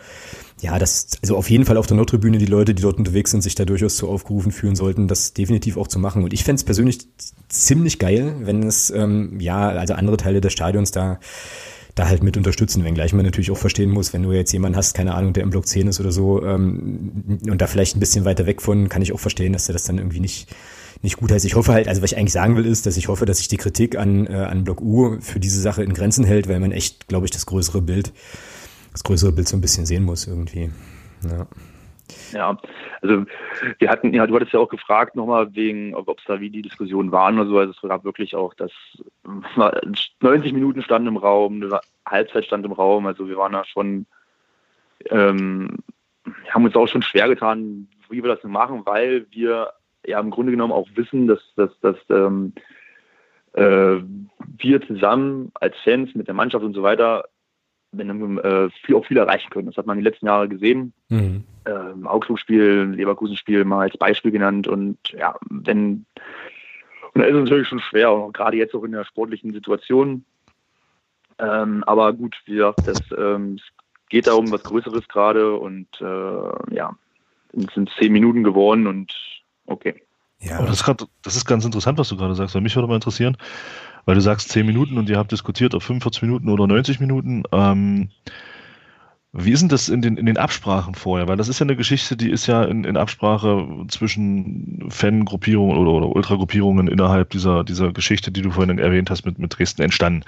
ja, 0.61 0.79
dass 0.79 1.17
also 1.21 1.37
auf 1.37 1.49
jeden 1.49 1.65
Fall 1.65 1.77
auf 1.77 1.87
der 1.87 1.97
Nordtribüne 1.97 2.37
die 2.39 2.45
Leute, 2.45 2.73
die 2.73 2.81
dort 2.81 2.97
unterwegs 2.97 3.31
sind, 3.31 3.41
sich 3.41 3.55
da 3.55 3.65
durchaus 3.65 3.95
zu 3.95 4.07
aufgerufen 4.09 4.51
fühlen 4.51 4.75
sollten, 4.75 5.07
das 5.07 5.33
definitiv 5.33 5.77
auch 5.77 5.87
zu 5.87 5.99
machen. 5.99 6.23
Und 6.23 6.33
ich 6.33 6.43
fände 6.43 6.59
es 6.59 6.63
persönlich 6.63 7.07
ziemlich 7.49 7.99
geil, 7.99 8.35
wenn 8.41 8.63
es 8.63 8.89
ähm, 8.89 9.39
ja, 9.39 9.69
also 9.69 9.93
andere 9.93 10.17
Teile 10.17 10.41
des 10.41 10.53
Stadions 10.53 10.91
da 10.91 11.19
da 11.97 12.07
halt 12.07 12.21
mit 12.21 12.37
unterstützen, 12.37 12.83
wenngleich 12.83 13.13
man 13.13 13.25
natürlich 13.25 13.49
auch 13.49 13.57
verstehen 13.57 13.89
muss, 13.89 14.13
wenn 14.13 14.21
du 14.21 14.31
jetzt 14.31 14.51
jemanden 14.51 14.77
hast, 14.77 14.93
keine 14.93 15.15
Ahnung, 15.15 15.33
der 15.33 15.41
im 15.41 15.49
Block 15.49 15.67
10 15.67 15.87
ist 15.87 15.99
oder 15.99 16.11
so 16.11 16.43
ähm, 16.45 17.39
und 17.49 17.59
da 17.59 17.65
vielleicht 17.65 17.95
ein 17.95 17.99
bisschen 17.99 18.23
weiter 18.23 18.45
weg 18.45 18.61
von, 18.61 18.87
kann 18.87 19.01
ich 19.01 19.13
auch 19.13 19.19
verstehen, 19.19 19.53
dass 19.53 19.65
der 19.65 19.73
das 19.73 19.85
dann 19.85 19.97
irgendwie 19.97 20.19
nicht 20.19 20.47
nicht 21.01 21.17
gut 21.17 21.31
heißt. 21.31 21.45
Ich 21.45 21.55
hoffe 21.55 21.73
halt, 21.73 21.87
also 21.87 22.01
was 22.01 22.11
ich 22.11 22.17
eigentlich 22.17 22.33
sagen 22.33 22.55
will, 22.55 22.65
ist, 22.65 22.85
dass 22.85 22.97
ich 22.97 23.07
hoffe, 23.07 23.25
dass 23.25 23.37
sich 23.39 23.47
die 23.47 23.57
Kritik 23.57 23.97
an, 23.97 24.27
äh, 24.27 24.33
an 24.33 24.63
Block 24.63 24.81
U 24.81 25.19
für 25.21 25.39
diese 25.39 25.61
Sache 25.61 25.83
in 25.83 25.93
Grenzen 25.93 26.25
hält, 26.25 26.47
weil 26.47 26.59
man 26.59 26.71
echt, 26.71 27.07
glaube 27.07 27.25
ich, 27.25 27.31
das 27.31 27.45
größere 27.45 27.81
Bild, 27.81 28.13
das 28.91 29.03
größere 29.03 29.31
Bild 29.31 29.47
so 29.47 29.57
ein 29.57 29.61
bisschen 29.61 29.85
sehen 29.85 30.03
muss 30.03 30.27
irgendwie. 30.27 30.71
Ja. 31.23 31.47
Ja, 32.31 32.57
also 33.01 33.25
wir 33.79 33.89
hatten, 33.89 34.13
ja, 34.13 34.25
du 34.27 34.35
hattest 34.35 34.53
ja 34.53 34.59
auch 34.59 34.69
gefragt 34.69 35.15
nochmal 35.15 35.53
wegen, 35.55 35.93
ob 35.93 36.19
es 36.19 36.25
da 36.25 36.39
wie 36.39 36.49
die 36.49 36.61
Diskussionen 36.61 37.11
waren 37.11 37.39
oder 37.39 37.49
so. 37.49 37.57
Also 37.57 37.71
es 37.71 37.89
gab 37.89 38.03
wirklich 38.03 38.35
auch, 38.35 38.53
dass 38.53 38.71
90 40.21 40.53
Minuten 40.53 40.81
standen 40.81 41.09
im 41.09 41.17
Raum, 41.17 41.61
eine 41.61 41.79
Halbzeit 42.05 42.45
stand 42.45 42.65
im 42.65 42.71
Raum. 42.71 43.05
Also 43.05 43.27
wir 43.27 43.37
waren 43.37 43.53
da 43.53 43.65
schon, 43.65 44.05
ähm, 45.09 45.77
haben 46.49 46.65
uns 46.65 46.75
auch 46.75 46.87
schon 46.87 47.01
schwer 47.01 47.27
getan, 47.27 47.87
wie 48.09 48.23
wir 48.23 48.35
das 48.35 48.43
machen, 48.43 48.85
weil 48.85 49.25
wir 49.31 49.71
ja 50.07 50.19
im 50.19 50.31
Grunde 50.31 50.51
genommen 50.51 50.73
auch 50.73 50.87
wissen, 50.95 51.27
dass, 51.27 51.39
dass, 51.55 51.69
dass 51.81 51.97
ähm, 52.09 52.53
äh, 53.53 53.97
wir 54.57 54.81
zusammen 54.87 55.51
als 55.55 55.75
Fans 55.83 56.15
mit 56.15 56.27
der 56.27 56.33
Mannschaft 56.33 56.63
und 56.63 56.73
so 56.73 56.83
weiter 56.83 57.25
wenn, 57.91 58.37
äh, 58.39 58.69
viel, 58.83 58.95
auch 58.95 59.05
viel 59.05 59.17
erreichen 59.17 59.49
können. 59.49 59.67
Das 59.67 59.77
hat 59.77 59.85
man 59.85 59.97
die 59.97 60.03
letzten 60.03 60.25
Jahre 60.25 60.49
gesehen. 60.49 60.93
Mhm. 61.09 61.43
Ähm, 61.65 62.05
Augsburg-Spiel, 62.05 62.93
Leverkusen-Spiel 62.95 63.63
mal 63.65 63.83
als 63.83 63.97
Beispiel 63.97 64.31
genannt. 64.31 64.67
Und 64.67 64.97
ja, 65.17 65.35
wenn 65.49 66.05
und 67.17 67.21
da 67.21 67.29
ist 67.29 67.35
es 67.35 67.43
natürlich 67.45 67.67
schon 67.67 67.79
schwer, 67.79 68.11
auch 68.11 68.31
gerade 68.31 68.57
jetzt 68.57 68.75
auch 68.75 68.83
in 68.83 68.91
der 68.91 69.03
sportlichen 69.03 69.51
Situation. 69.51 70.23
Ähm, 71.39 71.83
aber 71.85 72.13
gut, 72.13 72.35
wie 72.45 72.53
gesagt, 72.53 72.87
das, 72.87 73.01
ähm, 73.17 73.55
es 73.55 73.63
geht 74.09 74.27
darum, 74.27 74.51
was 74.51 74.61
Größeres 74.61 75.07
gerade 75.07 75.55
und 75.55 75.87
äh, 75.99 76.75
ja, 76.75 76.95
es 77.53 77.73
sind 77.73 77.89
zehn 77.97 78.11
Minuten 78.11 78.43
geworden 78.43 78.85
und 78.85 79.11
Okay. 79.67 80.01
Ja, 80.39 80.57
aber 80.57 80.67
das 80.67 80.77
ist, 80.77 80.83
grad, 80.83 81.07
das 81.23 81.35
ist 81.35 81.45
ganz 81.45 81.65
interessant, 81.65 81.97
was 81.97 82.09
du 82.09 82.17
gerade 82.17 82.35
sagst. 82.35 82.55
Weil 82.55 82.61
mich 82.61 82.75
würde 82.75 82.87
mal 82.87 82.95
interessieren, 82.95 83.37
weil 84.05 84.15
du 84.15 84.21
sagst 84.21 84.49
10 84.49 84.65
Minuten 84.65 84.97
und 84.97 85.09
ihr 85.09 85.17
habt 85.17 85.31
diskutiert 85.31 85.75
auf 85.75 85.83
45 85.83 86.21
Minuten 86.23 86.49
oder 86.49 86.67
90 86.67 86.99
Minuten. 86.99 87.43
Ähm, 87.51 88.09
wie 89.33 89.51
ist 89.51 89.59
denn 89.61 89.69
das 89.69 89.89
in 89.89 90.01
den, 90.01 90.17
in 90.17 90.25
den 90.25 90.37
Absprachen 90.37 90.95
vorher? 90.95 91.27
Weil 91.27 91.37
das 91.37 91.49
ist 91.49 91.59
ja 91.59 91.65
eine 91.65 91.75
Geschichte, 91.75 92.15
die 92.15 92.31
ist 92.31 92.47
ja 92.47 92.63
in, 92.63 92.85
in 92.85 92.97
Absprache 92.97 93.67
zwischen 93.87 94.87
Fangruppierungen 94.89 95.77
oder, 95.77 95.91
oder 95.91 96.15
Ultragruppierungen 96.15 96.87
innerhalb 96.87 97.31
dieser, 97.31 97.63
dieser 97.63 97.91
Geschichte, 97.91 98.31
die 98.31 98.41
du 98.41 98.51
vorhin 98.51 98.79
erwähnt 98.79 99.09
hast, 99.09 99.25
mit, 99.25 99.37
mit 99.37 99.57
Dresden 99.57 99.81
entstanden. 99.81 100.23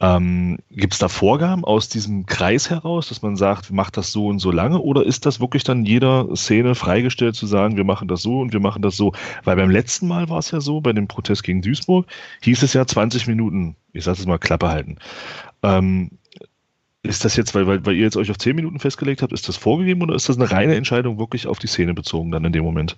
Ähm, 0.00 0.58
Gibt 0.70 0.94
es 0.94 0.98
da 0.98 1.08
Vorgaben 1.08 1.64
aus 1.64 1.88
diesem 1.88 2.26
Kreis 2.26 2.68
heraus, 2.68 3.08
dass 3.08 3.22
man 3.22 3.36
sagt, 3.36 3.70
macht 3.70 3.96
das 3.96 4.10
so 4.10 4.26
und 4.26 4.40
so 4.40 4.50
lange? 4.50 4.80
Oder 4.80 5.04
ist 5.04 5.24
das 5.24 5.40
wirklich 5.40 5.62
dann 5.62 5.84
jeder 5.84 6.34
Szene 6.34 6.74
freigestellt 6.74 7.36
zu 7.36 7.46
sagen, 7.46 7.76
wir 7.76 7.84
machen 7.84 8.08
das 8.08 8.22
so 8.22 8.40
und 8.40 8.52
wir 8.52 8.60
machen 8.60 8.82
das 8.82 8.96
so? 8.96 9.12
Weil 9.44 9.56
beim 9.56 9.70
letzten 9.70 10.08
Mal 10.08 10.28
war 10.28 10.38
es 10.38 10.50
ja 10.50 10.60
so, 10.60 10.80
bei 10.80 10.92
dem 10.92 11.06
Protest 11.06 11.44
gegen 11.44 11.62
Duisburg, 11.62 12.06
hieß 12.42 12.62
es 12.64 12.72
ja 12.72 12.86
20 12.86 13.28
Minuten, 13.28 13.76
ich 13.92 14.04
sage 14.04 14.18
es 14.18 14.26
mal, 14.26 14.38
Klappe 14.38 14.68
halten. 14.68 14.96
Ähm, 15.62 16.10
ist 17.02 17.24
das 17.24 17.36
jetzt, 17.36 17.54
weil, 17.54 17.66
weil, 17.66 17.86
weil 17.86 17.94
ihr 17.94 18.02
jetzt 18.02 18.16
euch 18.16 18.30
auf 18.30 18.38
10 18.38 18.56
Minuten 18.56 18.80
festgelegt 18.80 19.22
habt, 19.22 19.32
ist 19.32 19.48
das 19.48 19.56
vorgegeben 19.56 20.02
oder 20.02 20.14
ist 20.14 20.28
das 20.28 20.38
eine 20.38 20.50
reine 20.50 20.74
Entscheidung 20.74 21.18
wirklich 21.18 21.46
auf 21.46 21.58
die 21.60 21.68
Szene 21.68 21.94
bezogen 21.94 22.32
dann 22.32 22.44
in 22.44 22.52
dem 22.52 22.64
Moment? 22.64 22.96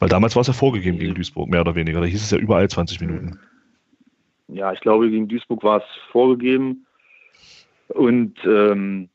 Weil 0.00 0.08
damals 0.08 0.34
war 0.34 0.40
es 0.40 0.48
ja 0.48 0.54
vorgegeben 0.54 0.98
gegen 0.98 1.14
Duisburg, 1.14 1.48
mehr 1.50 1.60
oder 1.60 1.74
weniger. 1.74 2.00
Da 2.00 2.06
hieß 2.06 2.22
es 2.22 2.30
ja 2.30 2.38
überall 2.38 2.68
20 2.68 3.00
Minuten 3.00 3.38
ja, 4.52 4.72
ich 4.72 4.80
glaube, 4.80 5.10
gegen 5.10 5.28
Duisburg 5.28 5.62
war 5.62 5.78
es 5.78 5.84
vorgegeben. 6.10 6.86
Und 7.88 8.38
ähm, 8.44 9.08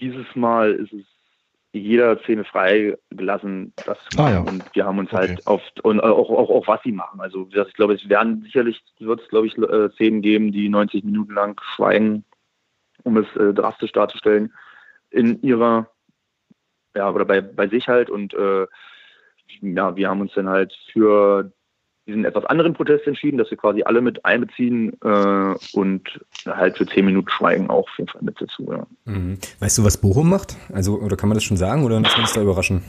dieses 0.00 0.26
Mal 0.34 0.72
ist 0.72 0.92
es 0.92 1.06
jeder 1.72 2.18
Szene 2.20 2.44
frei 2.44 2.96
gelassen, 3.10 3.72
das. 3.84 3.98
Ah, 4.16 4.30
ja. 4.30 4.40
Und 4.40 4.64
wir 4.74 4.84
haben 4.84 4.98
uns 4.98 5.12
halt 5.12 5.30
okay. 5.30 5.36
halt 5.36 5.46
oft 5.46 5.80
und 5.82 6.00
auch, 6.00 6.30
auch, 6.30 6.50
auch 6.50 6.66
was 6.66 6.82
sie 6.82 6.92
machen. 6.92 7.20
Also 7.20 7.48
ich 7.50 7.74
glaube, 7.74 7.94
es 7.94 8.08
werden 8.08 8.42
sicherlich 8.42 8.82
wird 8.98 9.20
es, 9.20 9.28
glaube 9.28 9.46
ich, 9.46 9.58
äh, 9.58 9.90
Szenen 9.90 10.22
geben, 10.22 10.52
die 10.52 10.68
90 10.68 11.04
Minuten 11.04 11.34
lang 11.34 11.60
schweigen, 11.74 12.24
um 13.02 13.16
es 13.18 13.26
äh, 13.36 13.52
drastisch 13.52 13.92
darzustellen, 13.92 14.52
in 15.10 15.42
ihrer, 15.42 15.90
ja, 16.96 17.10
oder 17.10 17.26
bei, 17.26 17.42
bei 17.42 17.68
sich 17.68 17.86
halt. 17.88 18.08
Und 18.08 18.32
äh, 18.34 18.66
ja, 19.60 19.96
wir 19.96 20.08
haben 20.08 20.22
uns 20.22 20.32
dann 20.34 20.48
halt 20.48 20.74
für 20.92 21.52
diesen 22.08 22.24
etwas 22.24 22.44
anderen 22.46 22.74
Protest 22.74 23.06
entschieden, 23.06 23.38
dass 23.38 23.50
wir 23.50 23.58
quasi 23.58 23.82
alle 23.82 24.00
mit 24.00 24.24
einbeziehen 24.24 24.92
äh, 25.04 25.54
und 25.74 26.02
halt 26.46 26.76
für 26.76 26.86
zehn 26.86 27.04
Minuten 27.04 27.30
Schweigen 27.30 27.70
auch 27.70 27.84
auf 27.84 27.98
jeden 27.98 28.10
Fall 28.10 28.22
mit 28.22 28.40
dazu. 28.40 28.66
Ja. 28.72 28.86
Mhm. 29.04 29.38
Weißt 29.60 29.78
du, 29.78 29.84
was 29.84 29.98
Bochum 29.98 30.28
macht? 30.28 30.56
Also, 30.72 30.98
oder 30.98 31.16
kann 31.16 31.28
man 31.28 31.36
das 31.36 31.44
schon 31.44 31.56
sagen 31.56 31.84
oder 31.84 32.00
lassen 32.00 32.16
wir 32.16 32.22
uns 32.22 32.32
da 32.32 32.42
überraschen? 32.42 32.82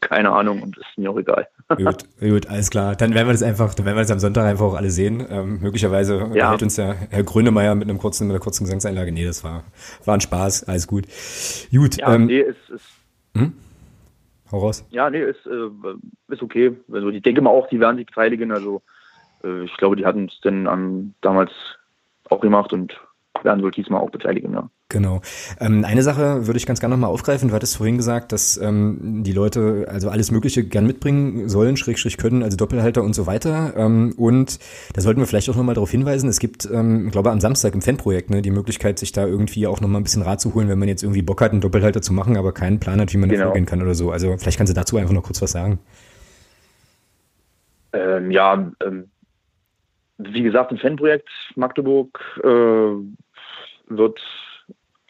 keine 0.00 0.30
Ahnung 0.30 0.62
und 0.62 0.76
ist 0.76 0.86
mir 0.96 1.10
auch 1.10 1.18
egal. 1.18 1.48
gut, 1.76 2.04
gut, 2.20 2.46
alles 2.48 2.70
klar. 2.70 2.96
Dann 2.96 3.14
werden 3.14 3.28
wir 3.28 3.32
das 3.32 3.42
einfach, 3.42 3.74
dann 3.74 3.84
werden 3.84 3.96
wir 3.96 4.02
das 4.02 4.10
am 4.10 4.20
Sonntag 4.20 4.46
einfach 4.46 4.64
auch 4.64 4.74
alle 4.74 4.90
sehen. 4.90 5.26
Ähm, 5.28 5.58
möglicherweise 5.60 6.30
ja. 6.34 6.50
hält 6.50 6.62
uns 6.62 6.76
ja 6.76 6.94
Herr 7.10 7.22
Grönemeyer 7.22 7.74
mit 7.74 7.88
einem 7.88 7.98
kurzen, 7.98 8.26
mit 8.26 8.34
einer 8.34 8.42
kurzen 8.42 8.64
Gesangseinlage. 8.64 9.12
Nee, 9.12 9.24
das 9.24 9.44
war, 9.44 9.64
war 10.04 10.14
ein 10.14 10.20
Spaß, 10.20 10.64
alles 10.64 10.86
gut. 10.86 11.06
Gut. 11.70 11.96
Ja, 11.98 12.14
ähm, 12.14 12.26
nee, 12.26 12.40
ist, 12.40 12.70
ist 12.70 12.84
hm? 13.36 13.52
Hau 14.50 14.58
raus. 14.58 14.86
Ja, 14.90 15.10
nee, 15.10 15.22
ist, 15.22 15.46
äh, 15.46 16.32
ist 16.32 16.42
okay. 16.42 16.76
Also 16.90 17.10
ich 17.10 17.22
denke 17.22 17.42
mal 17.42 17.50
auch, 17.50 17.68
die 17.68 17.80
werden 17.80 17.96
sich 17.96 18.06
beteiligen. 18.06 18.52
Also 18.52 18.82
äh, 19.44 19.64
ich 19.64 19.76
glaube, 19.76 19.96
die 19.96 20.06
hatten 20.06 20.26
es 20.26 20.40
denn 20.40 20.66
ähm, 20.66 21.14
damals 21.20 21.50
auch 22.30 22.40
gemacht 22.40 22.72
und 22.72 22.98
werden 23.44 23.62
wohl 23.62 23.70
diesmal 23.70 24.00
auch 24.00 24.10
beteiligen, 24.10 24.52
ja. 24.52 24.68
Genau. 24.90 25.20
Ähm, 25.60 25.84
eine 25.84 26.02
Sache 26.02 26.46
würde 26.46 26.56
ich 26.56 26.64
ganz 26.64 26.80
gerne 26.80 26.94
nochmal 26.94 27.10
aufgreifen. 27.10 27.50
Du 27.50 27.54
hattest 27.54 27.76
vorhin 27.76 27.98
gesagt, 27.98 28.32
dass 28.32 28.56
ähm, 28.56 29.22
die 29.22 29.32
Leute 29.32 29.86
also 29.90 30.08
alles 30.08 30.30
Mögliche 30.30 30.64
gern 30.64 30.86
mitbringen 30.86 31.48
sollen, 31.50 31.76
Schrägstrich 31.76 32.16
können, 32.16 32.42
also 32.42 32.56
Doppelhalter 32.56 33.02
und 33.02 33.14
so 33.14 33.26
weiter. 33.26 33.74
Ähm, 33.76 34.14
und 34.16 34.58
da 34.94 35.02
sollten 35.02 35.20
wir 35.20 35.26
vielleicht 35.26 35.50
auch 35.50 35.56
nochmal 35.56 35.74
darauf 35.74 35.90
hinweisen, 35.90 36.30
es 36.30 36.38
gibt, 36.38 36.66
ähm, 36.72 37.06
ich 37.06 37.12
glaube 37.12 37.30
am 37.30 37.40
Samstag 37.40 37.74
im 37.74 37.82
Fanprojekt, 37.82 38.30
ne, 38.30 38.40
die 38.40 38.50
Möglichkeit, 38.50 38.98
sich 38.98 39.12
da 39.12 39.26
irgendwie 39.26 39.66
auch 39.66 39.82
nochmal 39.82 40.00
ein 40.00 40.04
bisschen 40.04 40.22
Rat 40.22 40.40
zu 40.40 40.54
holen, 40.54 40.70
wenn 40.70 40.78
man 40.78 40.88
jetzt 40.88 41.02
irgendwie 41.02 41.22
Bock 41.22 41.42
hat, 41.42 41.52
einen 41.52 41.60
Doppelhalter 41.60 42.00
zu 42.00 42.14
machen, 42.14 42.38
aber 42.38 42.52
keinen 42.52 42.80
Plan 42.80 42.98
hat, 42.98 43.12
wie 43.12 43.18
man 43.18 43.28
genau. 43.28 43.40
da 43.40 43.46
vorgehen 43.48 43.66
kann 43.66 43.82
oder 43.82 43.94
so. 43.94 44.10
Also 44.10 44.38
vielleicht 44.38 44.56
kannst 44.56 44.70
du 44.70 44.74
dazu 44.74 44.96
einfach 44.96 45.12
noch 45.12 45.22
kurz 45.22 45.42
was 45.42 45.52
sagen. 45.52 45.80
Ähm, 47.92 48.30
ja, 48.30 48.70
ähm, 48.84 49.10
wie 50.18 50.42
gesagt, 50.42 50.72
ein 50.72 50.78
Fanprojekt 50.78 51.28
Magdeburg 51.54 52.18
äh, 52.42 53.27
wird 53.88 54.20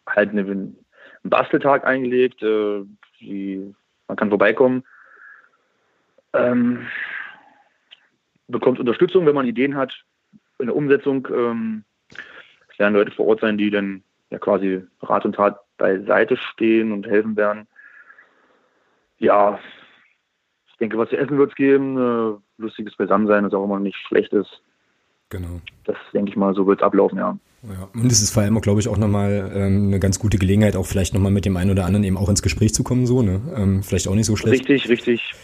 halt 0.07 0.31
eine, 0.31 0.43
einen 0.43 0.77
Basteltag 1.23 1.85
eingelegt. 1.85 2.43
Äh, 2.43 2.85
die, 3.21 3.75
man 4.07 4.17
kann 4.17 4.29
vorbeikommen. 4.29 4.85
Ähm, 6.33 6.87
bekommt 8.49 8.81
Unterstützung, 8.81 9.27
wenn 9.27 9.35
man 9.35 9.47
Ideen 9.47 9.77
hat. 9.77 9.93
In 10.59 10.67
der 10.67 10.77
Umsetzung 10.77 11.27
ähm, 11.33 11.85
es 12.79 12.79
werden 12.79 12.95
Leute 12.95 13.11
vor 13.13 13.27
Ort 13.27 13.41
sein, 13.41 13.59
die 13.59 13.71
dann 13.71 14.03
ja 14.31 14.39
quasi 14.39 14.83
Rat 15.03 15.25
und 15.25 15.35
Tat 15.35 15.61
beiseite 15.79 16.37
stehen 16.37 16.93
und 16.93 17.07
helfen 17.07 17.37
werden. 17.37 17.67
Ja, 19.19 19.59
ich 20.69 20.77
denke, 20.77 20.99
was 20.99 21.09
zu 21.09 21.17
essen 21.17 21.39
wird 21.39 21.51
es 21.51 21.57
geben. 21.57 21.97
Äh, 21.97 22.39
lustiges 22.63 22.97
Beisammensein, 22.97 23.45
das 23.45 23.55
auch 23.55 23.65
immer 23.65 23.81
nicht 23.81 23.99
schlecht 24.07 24.33
ist. 24.33 24.63
Genau. 25.31 25.61
Das 25.85 25.97
denke 26.13 26.31
ich 26.31 26.37
mal, 26.37 26.55
so 26.55 26.67
wird 26.67 26.81
es 26.81 26.85
ablaufen, 26.85 27.19
ja. 27.19 27.37
Ja, 27.63 27.89
und 27.93 28.13
es 28.13 28.23
ist 28.23 28.31
vor 28.31 28.43
allem, 28.43 28.61
glaube 28.61 28.81
ich, 28.81 28.89
auch 28.89 28.99
nochmal 28.99 29.51
ähm, 29.53 29.89
eine 29.89 29.99
ganz 29.99 30.21
gute 30.21 30.39
Gelegenheit, 30.39 30.77
auch 30.77 30.87
vielleicht 30.87 31.13
nochmal 31.13 31.33
mit 31.33 31.45
dem 31.45 31.57
einen 31.57 31.73
oder 31.73 31.87
anderen 31.87 32.05
eben 32.05 32.17
auch 32.17 32.29
ins 32.29 32.43
Gespräch 32.43 32.73
zu 32.73 32.85
kommen, 32.85 33.07
so, 33.07 33.23
ne? 33.23 33.41
Ähm, 33.57 33.83
vielleicht 33.83 34.07
auch 34.07 34.15
nicht 34.15 34.27
so 34.27 34.37
schlecht. 34.37 34.69
Richtig, 34.69 34.89
richtig. 34.89 35.35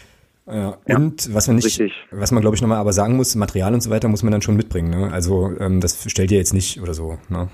Ja, 0.47 0.77
ja, 0.87 0.95
und 0.97 1.33
was 1.33 1.47
man 1.47 1.55
nicht, 1.55 1.65
richtig. 1.65 1.93
was 2.11 2.31
man 2.31 2.41
glaube 2.41 2.55
ich 2.55 2.61
nochmal 2.61 2.77
aber 2.77 2.93
sagen 2.93 3.15
muss, 3.15 3.33
Material 3.33 3.73
und 3.73 3.81
so 3.81 3.89
weiter 3.89 4.07
muss 4.07 4.21
man 4.21 4.31
dann 4.31 4.43
schon 4.43 4.55
mitbringen. 4.55 4.91
Ne? 4.91 5.11
Also 5.11 5.51
ähm, 5.59 5.81
das 5.81 6.09
stellt 6.09 6.31
ihr 6.31 6.37
jetzt 6.37 6.53
nicht 6.53 6.79
oder 6.81 6.93
so. 6.93 7.17
Ne? 7.29 7.49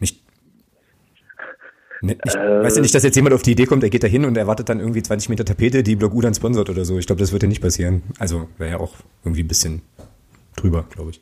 Nicht, 0.00 0.24
nicht, 2.00 2.24
nicht 2.24 2.34
äh, 2.34 2.62
weißt 2.64 2.78
du 2.78 2.80
nicht, 2.80 2.94
dass 2.96 3.04
jetzt 3.04 3.14
jemand 3.14 3.32
auf 3.32 3.42
die 3.42 3.52
Idee 3.52 3.66
kommt, 3.66 3.84
er 3.84 3.90
geht 3.90 4.02
da 4.02 4.08
hin 4.08 4.24
und 4.24 4.36
erwartet 4.36 4.68
dann 4.68 4.80
irgendwie 4.80 5.02
20 5.02 5.28
Meter 5.28 5.44
Tapete, 5.44 5.84
die 5.84 5.94
Blog 5.94 6.14
U 6.14 6.20
dann 6.20 6.34
sponsert 6.34 6.68
oder 6.68 6.84
so. 6.84 6.98
Ich 6.98 7.06
glaube, 7.06 7.20
das 7.20 7.30
wird 7.30 7.44
ja 7.44 7.48
nicht 7.48 7.62
passieren. 7.62 8.02
Also 8.18 8.48
wäre 8.58 8.72
ja 8.72 8.80
auch 8.80 8.94
irgendwie 9.22 9.44
ein 9.44 9.48
bisschen 9.48 9.82
drüber, 10.56 10.84
glaube 10.90 11.12
ich. 11.12 11.20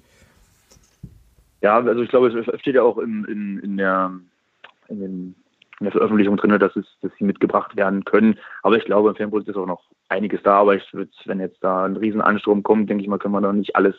Ja, 1.65 1.79
also 1.79 2.03
ich 2.03 2.11
glaube, 2.11 2.29
es 2.29 2.61
steht 2.61 2.75
ja 2.75 2.83
auch 2.83 2.99
in, 2.99 3.25
in, 3.25 3.59
in, 3.61 3.77
der, 3.79 4.13
in, 4.89 5.01
den, 5.01 5.35
in 5.81 5.85
der 5.85 5.93
Veröffentlichung 5.93 6.37
drin, 6.37 6.59
dass, 6.59 6.77
es, 6.77 6.85
dass 7.01 7.11
sie 7.19 7.25
mitgebracht 7.25 7.75
werden 7.75 8.05
können. 8.05 8.39
Aber 8.63 8.77
ich 8.77 8.85
glaube, 8.85 9.09
im 9.09 9.17
Fanprojekt 9.17 9.49
ist 9.49 9.57
auch 9.57 9.65
noch 9.65 9.83
einiges 10.11 10.43
da. 10.43 10.59
Aber 10.59 10.75
ich 10.75 10.85
würde, 10.93 11.11
wenn 11.25 11.41
jetzt 11.41 11.65
da 11.65 11.87
ein 11.87 11.97
Riesenanstrom 11.97 12.63
kommt, 12.63 12.91
denke 12.91 13.03
ich 13.03 13.09
mal, 13.09 13.19
können 13.19 13.33
wir 13.33 13.41
da 13.41 13.51
nicht 13.51 13.75
alles 13.77 13.95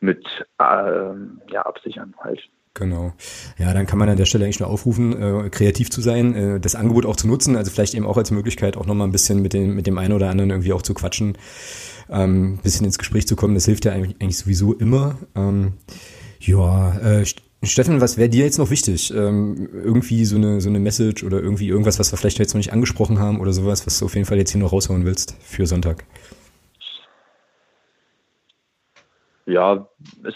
mit 0.00 0.26
äh, 0.58 1.52
ja, 1.52 1.66
absichern 1.66 2.14
halt. 2.20 2.40
Genau. 2.72 3.12
Ja, 3.58 3.74
dann 3.74 3.84
kann 3.84 3.98
man 3.98 4.08
an 4.08 4.16
der 4.16 4.24
Stelle 4.24 4.44
eigentlich 4.44 4.60
nur 4.60 4.70
aufrufen, 4.70 5.12
äh, 5.20 5.50
kreativ 5.50 5.90
zu 5.90 6.00
sein, 6.00 6.34
äh, 6.34 6.60
das 6.60 6.74
Angebot 6.76 7.04
auch 7.04 7.16
zu 7.16 7.28
nutzen, 7.28 7.56
also 7.56 7.70
vielleicht 7.70 7.92
eben 7.92 8.06
auch 8.06 8.16
als 8.16 8.30
Möglichkeit, 8.30 8.78
auch 8.78 8.86
nochmal 8.86 9.06
ein 9.06 9.12
bisschen 9.12 9.42
mit 9.42 9.52
dem, 9.52 9.76
mit 9.76 9.86
dem 9.86 9.98
einen 9.98 10.14
oder 10.14 10.30
anderen 10.30 10.48
irgendwie 10.48 10.72
auch 10.72 10.82
zu 10.82 10.94
quatschen, 10.94 11.36
ähm, 12.08 12.58
bisschen 12.62 12.86
ins 12.86 12.98
Gespräch 12.98 13.28
zu 13.28 13.36
kommen. 13.36 13.54
Das 13.54 13.66
hilft 13.66 13.84
ja 13.84 13.92
eigentlich, 13.92 14.16
eigentlich 14.18 14.38
sowieso 14.38 14.72
immer. 14.72 15.18
Ähm, 15.36 15.74
ja, 16.46 16.98
äh, 16.98 17.24
Steffen, 17.62 18.00
was 18.00 18.18
wäre 18.18 18.28
dir 18.28 18.44
jetzt 18.44 18.58
noch 18.58 18.70
wichtig? 18.70 19.12
Ähm, 19.14 19.68
irgendwie 19.72 20.24
so 20.24 20.36
eine, 20.36 20.60
so 20.60 20.68
eine 20.68 20.80
Message 20.80 21.24
oder 21.24 21.40
irgendwie 21.40 21.68
irgendwas, 21.68 21.98
was 21.98 22.12
wir 22.12 22.18
vielleicht 22.18 22.38
jetzt 22.38 22.54
noch 22.54 22.58
nicht 22.58 22.72
angesprochen 22.72 23.18
haben 23.18 23.40
oder 23.40 23.52
sowas, 23.52 23.86
was 23.86 23.98
du 23.98 24.04
auf 24.04 24.14
jeden 24.14 24.26
Fall 24.26 24.38
jetzt 24.38 24.50
hier 24.50 24.60
noch 24.60 24.72
raushauen 24.72 25.04
willst 25.04 25.36
für 25.40 25.66
Sonntag? 25.66 26.04
Ja, 29.46 29.88
es 30.24 30.34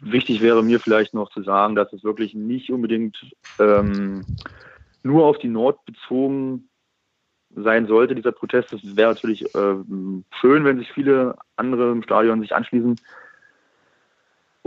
wichtig 0.00 0.40
wäre 0.40 0.62
mir 0.62 0.80
vielleicht 0.80 1.14
noch 1.14 1.30
zu 1.30 1.42
sagen, 1.42 1.74
dass 1.74 1.92
es 1.92 2.04
wirklich 2.04 2.34
nicht 2.34 2.70
unbedingt 2.70 3.18
ähm, 3.58 4.24
nur 5.02 5.26
auf 5.26 5.38
die 5.38 5.48
Nord 5.48 5.84
bezogen 5.84 6.68
sein 7.54 7.86
sollte, 7.86 8.14
dieser 8.14 8.32
Protest. 8.32 8.72
Es 8.72 8.96
wäre 8.96 9.12
natürlich 9.14 9.54
äh, 9.54 9.74
schön, 10.40 10.64
wenn 10.64 10.78
sich 10.78 10.92
viele 10.92 11.36
andere 11.56 11.90
im 11.92 12.02
Stadion 12.02 12.40
sich 12.40 12.54
anschließen. 12.54 12.96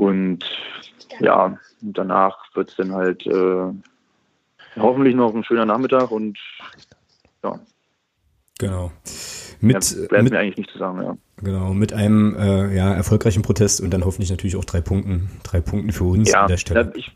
Und 0.01 0.39
ja, 1.19 1.59
danach 1.81 2.35
wird 2.55 2.69
es 2.69 2.75
dann 2.75 2.91
halt 2.91 3.23
äh, 3.27 3.71
hoffentlich 4.79 5.13
noch 5.13 5.35
ein 5.35 5.43
schöner 5.43 5.67
Nachmittag 5.67 6.09
und 6.09 6.39
ja. 7.43 7.59
Genau. 8.57 8.91
Mit, 9.59 9.91
ja, 9.91 10.07
bleibt 10.07 10.23
mit, 10.23 10.33
mir 10.33 10.39
eigentlich 10.39 10.57
nicht 10.57 10.71
zu 10.71 10.79
sagen, 10.79 11.03
ja. 11.03 11.15
Genau, 11.37 11.75
mit 11.75 11.93
einem 11.93 12.35
äh, 12.35 12.75
ja, 12.75 12.91
erfolgreichen 12.95 13.43
Protest 13.43 13.79
und 13.79 13.91
dann 13.91 14.03
hoffentlich 14.03 14.31
natürlich 14.31 14.55
auch 14.55 14.65
drei 14.65 14.81
Punkten, 14.81 15.39
drei 15.43 15.61
Punkten 15.61 15.91
für 15.91 16.05
uns 16.05 16.31
ja, 16.31 16.41
an 16.41 16.47
der 16.47 16.57
Stelle. 16.57 16.81
Ja, 16.81 16.91
ich, 16.95 17.11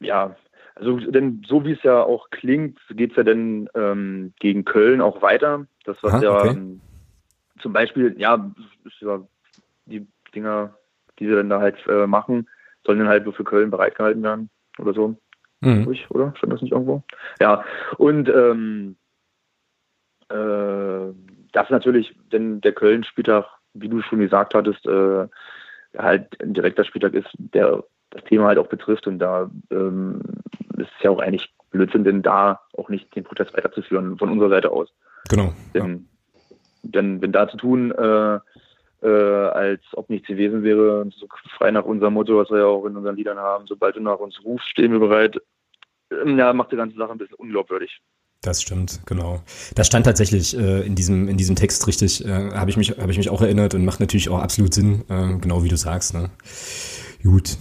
ja, 0.00 0.36
also 0.74 0.98
denn 0.98 1.42
so 1.48 1.64
wie 1.64 1.72
es 1.72 1.82
ja 1.84 2.02
auch 2.02 2.28
klingt, 2.28 2.78
geht 2.90 3.12
es 3.12 3.16
ja 3.16 3.22
dann 3.22 3.70
ähm, 3.74 4.34
gegen 4.40 4.66
Köln 4.66 5.00
auch 5.00 5.22
weiter. 5.22 5.66
Das 5.84 5.96
was 6.02 6.12
Aha, 6.12 6.22
ja 6.22 6.38
okay. 6.38 6.78
zum 7.62 7.72
Beispiel, 7.72 8.14
ja, 8.18 8.52
ja, 9.00 9.22
die 9.86 10.06
Dinger, 10.34 10.74
die 11.18 11.26
sie 11.26 11.34
dann 11.34 11.50
da 11.50 11.60
halt 11.60 11.76
äh, 11.86 12.06
machen, 12.06 12.48
sollen 12.84 12.98
dann 13.00 13.08
halt 13.08 13.24
nur 13.24 13.34
für 13.34 13.44
Köln 13.44 13.70
bereitgehalten 13.70 14.22
werden 14.22 14.50
oder 14.78 14.92
so. 14.92 15.16
Mhm. 15.60 15.90
Ich, 15.92 16.10
oder? 16.10 16.32
Stand 16.36 16.52
das 16.52 16.62
nicht 16.62 16.72
irgendwo? 16.72 17.02
Ja, 17.40 17.64
und 17.98 18.28
ähm, 18.28 18.96
äh, 20.28 21.12
das 21.52 21.64
ist 21.64 21.70
natürlich, 21.70 22.14
denn 22.32 22.60
der 22.60 22.72
Köln-Spieltag, 22.72 23.46
wie 23.74 23.88
du 23.88 24.02
schon 24.02 24.20
gesagt 24.20 24.54
hattest, 24.54 24.84
äh, 24.86 25.26
halt 25.96 26.40
ein 26.42 26.54
direkter 26.54 26.84
Spieltag 26.84 27.14
ist, 27.14 27.28
der 27.38 27.84
das 28.10 28.24
Thema 28.24 28.46
halt 28.46 28.58
auch 28.58 28.68
betrifft 28.68 29.06
und 29.06 29.18
da 29.18 29.50
ähm, 29.70 30.20
ist 30.76 30.90
es 30.96 31.02
ja 31.02 31.10
auch 31.10 31.18
eigentlich 31.18 31.52
Blödsinn, 31.70 32.04
denn 32.04 32.22
da 32.22 32.60
auch 32.76 32.88
nicht 32.88 33.14
den 33.16 33.24
Protest 33.24 33.54
weiterzuführen 33.54 34.18
von 34.18 34.30
unserer 34.30 34.50
Seite 34.50 34.70
aus. 34.70 34.92
Genau. 35.28 35.52
Denn, 35.74 36.06
ja. 36.34 36.56
denn 36.82 37.22
wenn 37.22 37.32
da 37.32 37.48
zu 37.48 37.56
tun, 37.56 37.90
äh, 37.92 38.38
äh, 39.06 39.48
als 39.48 39.82
ob 39.92 40.10
nichts 40.10 40.26
gewesen 40.26 40.62
wäre, 40.62 41.08
so 41.16 41.28
frei 41.56 41.70
nach 41.70 41.84
unserem 41.84 42.14
Motto, 42.14 42.36
was 42.36 42.50
wir 42.50 42.58
ja 42.58 42.66
auch 42.66 42.84
in 42.86 42.96
unseren 42.96 43.16
Liedern 43.16 43.38
haben, 43.38 43.66
sobald 43.66 43.96
du 43.96 44.00
nach 44.00 44.18
uns 44.18 44.42
rufst, 44.44 44.68
stehen 44.68 44.92
wir 44.92 44.98
bereit, 44.98 45.40
ähm, 46.10 46.38
ja, 46.38 46.52
macht 46.52 46.72
die 46.72 46.76
ganze 46.76 46.96
Sache 46.96 47.12
ein 47.12 47.18
bisschen 47.18 47.36
unglaubwürdig. 47.36 48.00
Das 48.42 48.62
stimmt, 48.62 49.00
genau. 49.06 49.42
Das 49.74 49.86
stand 49.86 50.06
tatsächlich 50.06 50.56
äh, 50.56 50.82
in 50.86 50.94
diesem 50.94 51.26
in 51.28 51.36
diesem 51.36 51.56
Text 51.56 51.86
richtig. 51.86 52.24
Äh, 52.24 52.52
habe 52.52 52.70
ich 52.70 52.76
mich 52.76 52.90
habe 52.98 53.10
ich 53.10 53.18
mich 53.18 53.30
auch 53.30 53.42
erinnert 53.42 53.74
und 53.74 53.84
macht 53.84 54.00
natürlich 54.00 54.28
auch 54.28 54.38
absolut 54.38 54.74
Sinn, 54.74 55.04
äh, 55.08 55.38
genau 55.38 55.64
wie 55.64 55.68
du 55.68 55.76
sagst. 55.76 56.14
Ne? 56.14 56.30
Gut. 57.22 57.56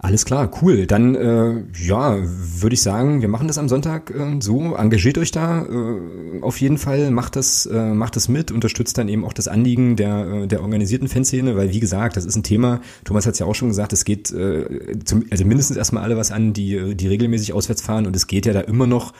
Alles 0.00 0.24
klar, 0.24 0.48
cool. 0.62 0.86
Dann 0.86 1.16
äh, 1.16 1.64
ja, 1.84 2.18
würde 2.20 2.74
ich 2.74 2.82
sagen, 2.82 3.20
wir 3.20 3.26
machen 3.26 3.48
das 3.48 3.58
am 3.58 3.68
Sonntag 3.68 4.10
äh, 4.10 4.36
so. 4.38 4.76
Engagiert 4.76 5.18
euch 5.18 5.32
da 5.32 5.66
äh, 5.66 6.40
auf 6.40 6.60
jeden 6.60 6.78
Fall, 6.78 7.10
macht 7.10 7.34
das, 7.34 7.66
äh, 7.66 7.94
macht 7.94 8.14
das 8.14 8.28
mit, 8.28 8.52
unterstützt 8.52 8.96
dann 8.96 9.08
eben 9.08 9.24
auch 9.24 9.32
das 9.32 9.48
Anliegen 9.48 9.96
der, 9.96 10.26
äh, 10.26 10.46
der 10.46 10.62
organisierten 10.62 11.08
Fanszene, 11.08 11.56
weil 11.56 11.72
wie 11.72 11.80
gesagt, 11.80 12.16
das 12.16 12.26
ist 12.26 12.36
ein 12.36 12.44
Thema. 12.44 12.80
Thomas 13.02 13.26
hat 13.26 13.32
es 13.32 13.40
ja 13.40 13.46
auch 13.46 13.56
schon 13.56 13.68
gesagt, 13.68 13.92
es 13.92 14.04
geht 14.04 14.30
äh, 14.30 15.00
zum, 15.04 15.24
also 15.30 15.44
mindestens 15.44 15.76
erstmal 15.76 16.04
alle 16.04 16.16
was 16.16 16.30
an, 16.30 16.52
die 16.52 16.94
die 16.94 17.08
regelmäßig 17.08 17.52
auswärts 17.52 17.82
fahren 17.82 18.06
und 18.06 18.14
es 18.14 18.28
geht 18.28 18.46
ja 18.46 18.52
da 18.52 18.60
immer 18.60 18.86
noch 18.86 19.12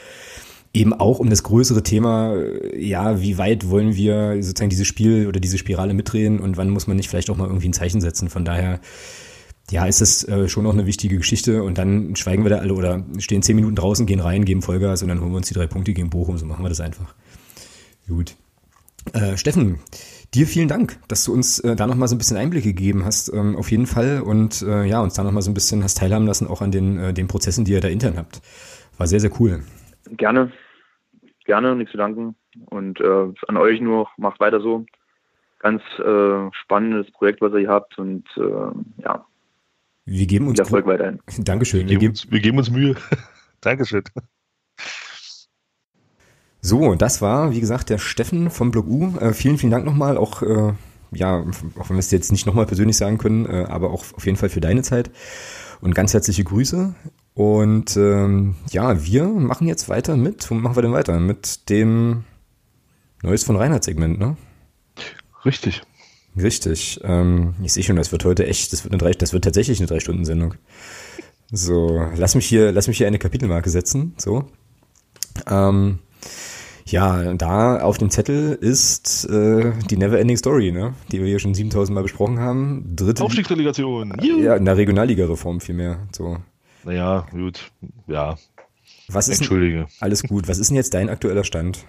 eben 0.73 0.93
auch 0.93 1.19
um 1.19 1.29
das 1.29 1.43
größere 1.43 1.83
Thema, 1.83 2.37
äh, 2.37 2.81
ja, 2.81 3.21
wie 3.21 3.37
weit 3.37 3.69
wollen 3.69 3.97
wir 3.97 4.41
sozusagen 4.45 4.71
dieses 4.71 4.87
Spiel 4.87 5.27
oder 5.27 5.41
diese 5.41 5.59
Spirale 5.59 5.93
mitdrehen 5.93 6.39
und 6.39 6.57
wann 6.57 6.71
muss 6.71 6.87
man 6.87 6.97
nicht 6.97 7.09
vielleicht 7.09 7.31
auch 7.31 7.37
mal 7.37 7.49
irgendwie 7.49 7.69
ein 7.69 7.73
Zeichen 7.73 8.01
setzen. 8.01 8.29
Von 8.29 8.45
daher 8.45 8.79
ja, 9.70 9.86
ist 9.86 10.01
das 10.01 10.27
äh, 10.27 10.49
schon 10.49 10.65
noch 10.65 10.73
eine 10.73 10.86
wichtige 10.86 11.19
Geschichte 11.19 11.62
und 11.62 11.78
dann 11.78 12.16
schweigen 12.16 12.45
wir 12.45 12.51
da 12.51 12.59
alle 12.59 12.74
oder 12.74 13.05
stehen 13.19 13.43
zehn 13.43 13.57
Minuten 13.57 13.77
draußen, 13.77 14.07
gehen 14.07 14.20
rein, 14.20 14.45
geben 14.45 14.62
Vollgas 14.62 15.03
und 15.03 15.09
dann 15.09 15.20
holen 15.20 15.32
wir 15.32 15.36
uns 15.39 15.49
die 15.49 15.55
drei 15.55 15.66
Punkte 15.66 15.93
gegen 15.93 16.11
Bochum, 16.11 16.39
so 16.39 16.47
machen 16.47 16.65
wir 16.65 16.69
das 16.70 16.81
einfach. 16.81 17.15
Gut. 18.07 18.35
Äh, 19.12 19.36
Steffen, 19.36 19.78
dir 20.35 20.47
vielen 20.47 20.69
Dank, 20.69 20.99
dass 21.09 21.24
du 21.24 21.32
uns 21.32 21.61
äh, 21.61 21.77
da 21.77 21.86
nochmal 21.86 22.09
so 22.09 22.15
ein 22.15 22.19
bisschen 22.19 22.36
Einblicke 22.36 22.73
gegeben 22.73 23.05
hast, 23.05 23.32
ähm, 23.32 23.57
auf 23.57 23.70
jeden 23.70 23.86
Fall 23.86 24.23
und 24.23 24.62
äh, 24.62 24.85
ja, 24.85 25.01
uns 25.01 25.15
da 25.15 25.23
nochmal 25.23 25.43
so 25.43 25.51
ein 25.51 25.55
bisschen 25.55 25.82
hast 25.82 25.99
teilhaben 25.99 26.27
lassen, 26.27 26.47
auch 26.47 26.62
an 26.62 26.70
den, 26.70 26.99
äh, 26.99 27.12
den 27.12 27.28
Prozessen, 27.28 27.65
die 27.65 27.73
ihr 27.73 27.81
da 27.81 27.89
intern 27.89 28.16
habt. 28.16 28.40
War 28.97 29.07
sehr, 29.07 29.20
sehr 29.20 29.31
cool. 29.39 29.62
Gerne, 30.16 30.51
gerne, 31.45 31.77
nichts 31.77 31.93
zu 31.93 31.99
danken. 31.99 32.35
Und 32.70 33.01
äh, 33.01 33.32
an 33.47 33.57
euch 33.57 33.81
nur, 33.81 34.09
macht 34.16 34.40
weiter 34.40 34.61
so. 34.61 34.85
Ganz 35.61 35.82
äh, 35.99 36.51
spannendes 36.53 37.11
Projekt, 37.12 37.40
was 37.40 37.53
ihr 37.53 37.61
hier 37.61 37.69
habt 37.69 37.99
und 37.99 38.24
äh, 38.36 39.03
ja. 39.03 39.24
Wir 40.11 40.27
geben 40.27 40.49
uns 40.49 40.59
Erfolg 40.59 40.87
weiterhin. 40.87 41.21
Dankeschön. 41.39 41.87
Wir 41.87 41.99
geben, 41.99 42.13
uns, 42.13 42.31
wir 42.31 42.41
geben 42.41 42.57
uns 42.57 42.71
Mühe. 42.71 42.97
Dankeschön. 43.61 44.05
So, 46.63 46.95
das 46.95 47.21
war, 47.21 47.53
wie 47.53 47.61
gesagt, 47.61 47.91
der 47.91 47.99
Steffen 47.99 48.51
vom 48.51 48.71
Blog 48.71 48.87
U. 48.87 49.19
Äh, 49.19 49.35
vielen, 49.35 49.59
vielen 49.59 49.71
Dank 49.71 49.85
nochmal, 49.85 50.17
auch, 50.17 50.43
äh, 50.43 50.73
ja, 51.13 51.41
auch 51.79 51.91
wenn 51.91 51.97
wir 51.97 51.99
es 51.99 52.11
jetzt 52.11 52.33
nicht 52.33 52.47
nochmal 52.47 52.65
persönlich 52.65 52.97
sagen 52.97 53.19
können, 53.19 53.45
äh, 53.47 53.67
aber 53.69 53.91
auch 53.91 54.05
auf 54.15 54.25
jeden 54.25 54.39
Fall 54.39 54.49
für 54.49 54.61
deine 54.61 54.83
Zeit. 54.83 55.11
Und 55.81 55.95
ganz 55.95 56.15
herzliche 56.15 56.43
Grüße. 56.43 56.95
Und 57.35 57.97
ähm, 57.97 58.57
ja, 58.71 59.05
wir 59.05 59.27
machen 59.29 59.69
jetzt 59.69 59.89
weiter 59.91 60.17
mit, 60.17 60.51
wo 60.51 60.55
machen 60.55 60.77
wir 60.77 60.83
denn 60.83 60.93
weiter? 60.93 61.21
Mit 61.21 61.69
dem 61.69 62.25
Neues 63.23 63.45
von 63.45 63.57
Reinhard-Segment, 63.57 64.19
ne? 64.19 64.37
Richtig. 65.45 65.83
Richtig. 66.39 67.01
Ähm, 67.02 67.55
ich 67.62 67.73
sehe 67.73 67.82
schon, 67.82 67.97
das 67.97 68.12
wird 68.12 68.24
heute 68.24 68.47
echt, 68.47 68.73
das 68.73 68.85
wird, 68.85 68.93
eine 68.93 68.98
drei, 69.01 69.12
das 69.12 69.32
wird 69.32 69.44
tatsächlich 69.44 69.78
eine 69.78 69.86
Drei-Stunden-Sendung. 69.86 70.55
So, 71.51 72.02
lass 72.15 72.35
mich 72.35 72.47
hier, 72.47 72.73
lass 72.73 72.89
mich 72.89 72.98
hier 72.98 73.06
eine 73.06 73.19
Kapitelmarke 73.19 73.70
setzen. 73.70 74.15
So. 74.19 74.44
Ähm, 75.48 75.98
ja, 76.85 77.35
da 77.35 77.81
auf 77.81 77.98
dem 77.98 78.10
Zettel 78.10 78.52
ist 78.55 79.24
äh, 79.27 79.73
die 79.90 79.97
Neverending 79.97 80.36
Story, 80.36 80.73
ne? 80.73 80.94
die 81.12 81.20
wir 81.20 81.27
hier 81.27 81.39
schon 81.39 81.55
7000 81.55 81.94
Mal 81.94 82.02
besprochen 82.02 82.39
haben. 82.39 82.97
Dritte 82.97 83.23
Aufstiegsrelegation. 83.23 84.15
Juhu. 84.23 84.40
Ja, 84.40 84.56
in 84.56 84.65
der 84.65 84.77
Regionalliga-Reform 84.77 85.60
vielmehr. 85.60 86.06
So. 86.15 86.39
Naja, 86.85 87.27
gut. 87.31 87.70
Ja. 88.06 88.36
Was 89.09 89.28
ist 89.28 89.39
Entschuldige. 89.39 89.78
Denn, 89.78 89.86
alles 90.01 90.23
gut. 90.23 90.48
Was 90.48 90.59
ist 90.59 90.69
denn 90.69 90.77
jetzt 90.77 90.94
dein 90.94 91.09
aktueller 91.09 91.44
Stand? 91.44 91.85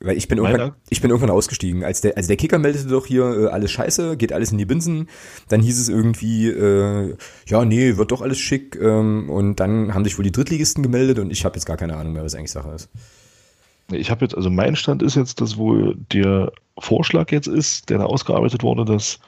Weil 0.00 0.16
ich 0.16 0.28
bin, 0.28 0.38
irgendwann, 0.38 0.74
ich 0.90 1.00
bin 1.00 1.10
irgendwann 1.10 1.30
ausgestiegen. 1.30 1.82
Als 1.82 2.00
der, 2.00 2.16
also 2.16 2.28
der 2.28 2.36
Kicker 2.36 2.58
meldete 2.58 2.86
doch 2.86 3.06
hier, 3.06 3.24
äh, 3.24 3.46
alles 3.46 3.72
scheiße, 3.72 4.16
geht 4.16 4.32
alles 4.32 4.52
in 4.52 4.58
die 4.58 4.64
Binsen. 4.64 5.08
Dann 5.48 5.60
hieß 5.60 5.76
es 5.78 5.88
irgendwie, 5.88 6.48
äh, 6.48 7.16
ja, 7.46 7.64
nee, 7.64 7.96
wird 7.96 8.12
doch 8.12 8.22
alles 8.22 8.38
schick. 8.38 8.78
Ähm, 8.80 9.28
und 9.28 9.56
dann 9.56 9.94
haben 9.94 10.04
sich 10.04 10.16
wohl 10.16 10.22
die 10.22 10.30
Drittligisten 10.30 10.84
gemeldet 10.84 11.18
und 11.18 11.32
ich 11.32 11.44
habe 11.44 11.56
jetzt 11.56 11.64
gar 11.64 11.76
keine 11.76 11.96
Ahnung 11.96 12.12
mehr, 12.12 12.22
was 12.22 12.36
eigentlich 12.36 12.52
Sache 12.52 12.70
ist. 12.70 12.88
Ich 13.90 14.10
habe 14.10 14.24
jetzt, 14.24 14.36
also 14.36 14.50
mein 14.50 14.76
Stand 14.76 15.02
ist 15.02 15.16
jetzt, 15.16 15.40
dass 15.40 15.56
wohl 15.56 15.96
der 16.12 16.52
Vorschlag 16.78 17.32
jetzt 17.32 17.48
ist, 17.48 17.90
der 17.90 17.98
da 17.98 18.04
ausgearbeitet 18.04 18.62
wurde, 18.62 18.84
dass, 18.84 19.18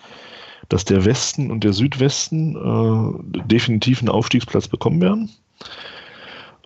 dass 0.69 0.85
der 0.85 1.05
Westen 1.05 1.51
und 1.51 1.65
der 1.65 1.73
Südwesten 1.73 2.55
äh, 2.55 3.43
definitiv 3.45 4.01
einen 4.01 4.11
Aufstiegsplatz 4.11 4.69
bekommen 4.69 5.01
werden. 5.01 5.31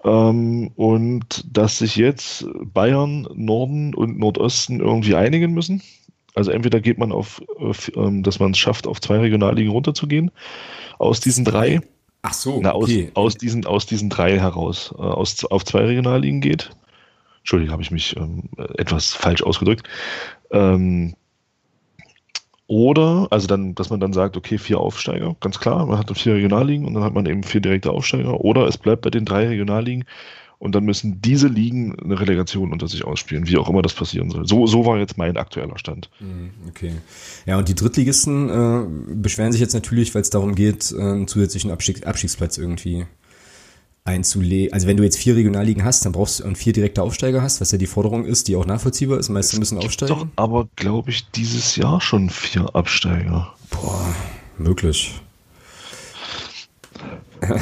Ähm, 0.05 0.71
und 0.77 1.45
dass 1.51 1.79
sich 1.79 1.97
jetzt 1.97 2.47
Bayern, 2.73 3.27
Norden 3.35 3.95
und 3.95 4.19
Nordosten 4.19 4.81
irgendwie 4.81 5.15
einigen 5.15 5.53
müssen. 5.53 5.83
Also 6.35 6.51
entweder 6.51 6.81
geht 6.81 6.99
man 6.99 7.13
auf, 7.13 7.43
auf 7.59 7.91
ähm, 7.97 8.23
dass 8.23 8.39
man 8.39 8.53
es 8.53 8.59
schafft, 8.59 8.87
auf 8.87 9.01
zwei 9.01 9.19
Regionalligen 9.19 9.71
runterzugehen, 9.71 10.31
aus 10.99 11.21
diesen 11.21 11.45
drei. 11.45 11.81
Ach 12.23 12.33
so, 12.33 12.59
Na, 12.63 12.73
aus, 12.73 12.85
okay. 12.85 13.11
aus, 13.15 13.37
diesen, 13.37 13.67
aus 13.67 13.87
diesen 13.87 14.11
drei 14.11 14.39
heraus, 14.39 14.93
äh, 14.99 15.03
aus, 15.03 15.45
auf 15.45 15.65
zwei 15.65 15.85
Regionalligen 15.85 16.41
geht. 16.41 16.71
Entschuldigung, 17.39 17.73
habe 17.73 17.83
ich 17.83 17.91
mich 17.91 18.17
ähm, 18.17 18.45
etwas 18.79 19.13
falsch 19.13 19.43
ausgedrückt. 19.43 19.87
Ähm, 20.51 21.15
oder, 22.67 23.29
also 23.31 23.47
dann, 23.47 23.75
dass 23.75 23.91
man 23.91 24.01
dann 24.01 24.13
sagt, 24.13 24.37
okay, 24.37 24.57
vier 24.57 24.81
Aufsteiger, 24.81 25.37
ganz 25.41 25.61
klar, 25.61 25.85
man 25.87 25.99
hat 25.99 26.17
vier 26.17 26.35
Regionalligen 26.35 26.87
und 26.87 26.95
dann 26.95 27.03
hat 27.03 27.13
man 27.13 27.27
eben 27.27 27.43
vier 27.43 27.61
direkte 27.61 27.91
Aufsteiger. 27.91 28.41
Oder 28.41 28.67
es 28.67 28.79
bleibt 28.79 29.03
bei 29.03 29.11
den 29.11 29.27
drei 29.27 29.49
Regionalligen 29.49 30.05
und 30.59 30.75
dann 30.75 30.85
müssen 30.85 31.21
diese 31.21 31.49
Ligen 31.49 31.99
eine 31.99 32.19
Relegation 32.19 32.73
unter 32.73 32.89
sich 32.89 33.05
ausspielen, 33.05 33.47
wie 33.47 33.59
auch 33.59 33.69
immer 33.69 33.83
das 33.83 33.93
passieren 33.93 34.31
soll. 34.31 34.47
So, 34.49 34.67
so 34.67 34.87
war 34.87 34.99
jetzt 34.99 35.19
mein 35.19 35.37
aktueller 35.37 35.79
Stand. 35.79 36.09
Mhm, 36.21 36.53
okay. 36.69 36.93
Ja, 37.45 37.59
und 37.59 37.69
die 37.69 37.75
Drittligisten 37.75 38.49
äh, 38.49 39.15
beschweren 39.15 39.53
sich 39.53 39.61
jetzt 39.61 39.75
natürlich, 39.75 40.15
weil 40.15 40.23
es 40.23 40.31
darum 40.31 40.55
geht, 40.55 40.91
äh, 40.91 41.03
einen 41.03 41.29
zusätzlichen 41.29 41.71
Abstieg, 41.71 42.07
Abstiegsplatz 42.07 42.57
irgendwie 42.57 43.05
einzulegen. 44.05 44.73
Also 44.73 44.87
wenn 44.87 44.99
du 44.99 45.03
jetzt 45.03 45.17
vier 45.17 45.35
Regionalligen 45.35 45.83
hast, 45.83 46.05
dann 46.05 46.13
brauchst 46.13 46.41
du 46.41 46.45
und 46.45 46.57
vier 46.57 46.75
direkte 46.75 47.03
Aufsteiger 47.03 47.41
hast, 47.41 47.61
was 47.61 47.73
ja 47.73 47.79
die 47.79 47.87
Forderung 47.87 48.27
ist, 48.27 48.49
die 48.49 48.57
auch 48.57 48.67
nachvollziehbar 48.67 49.19
ist. 49.19 49.31
Meistens 49.31 49.59
müssen 49.59 49.79
aufsteigen. 49.79 50.15
Doch, 50.15 50.27
aber 50.37 50.69
glaube 50.77 51.11
ich 51.11 51.31
dieses 51.31 51.77
Jahr 51.77 52.01
schon 52.01 52.29
vier 52.29 52.75
Absteiger. 52.75 53.55
Boah, 53.71 54.15
möglich. 54.59 55.15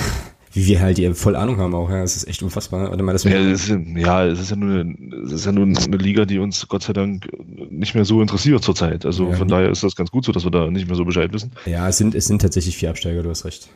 Wie 0.55 0.67
wir 0.67 0.81
halt 0.83 0.99
hier 0.99 1.15
voll 1.15 1.35
Ahnung 1.35 1.57
haben 1.57 1.75
auch, 1.75 1.89
ja, 1.89 2.03
es 2.03 2.15
ist 2.15 2.29
echt 2.29 2.43
unfassbar. 2.43 2.91
Warte 2.91 3.03
mal, 3.03 3.13
das 3.13 3.25
ja, 3.25 3.39
es 3.39 3.71
ist, 3.71 3.79
ja, 3.97 4.27
es 4.27 4.39
ist 4.39 4.51
ja 4.51 4.57
nur 4.57 4.81
eine, 4.81 4.95
es 5.25 5.33
ist 5.33 5.47
ja 5.47 5.53
nur 5.53 5.65
eine 5.65 5.97
Liga, 5.97 6.27
die 6.27 6.39
uns 6.39 6.69
Gott 6.69 6.83
sei 6.83 6.93
Dank 6.93 7.27
nicht 7.71 7.95
mehr 7.95 8.05
so 8.05 8.21
interessiert 8.21 8.63
zurzeit. 8.63 9.07
Also 9.07 9.31
ja, 9.31 9.37
von 9.37 9.49
daher 9.49 9.71
ist 9.71 9.83
das 9.83 9.97
ganz 9.97 10.11
gut 10.11 10.27
so, 10.27 10.33
dass 10.33 10.45
wir 10.45 10.51
da 10.51 10.71
nicht 10.71 10.89
mehr 10.89 10.97
so 10.97 11.07
Bescheid 11.07 11.33
wissen. 11.33 11.53
Ja, 11.65 11.89
es 11.89 11.97
sind, 11.97 12.15
es 12.15 12.27
sind 12.27 12.43
tatsächlich 12.43 12.77
vier 12.77 12.91
Absteiger, 12.91 13.23
du 13.23 13.31
hast 13.31 13.47
recht. 13.47 13.71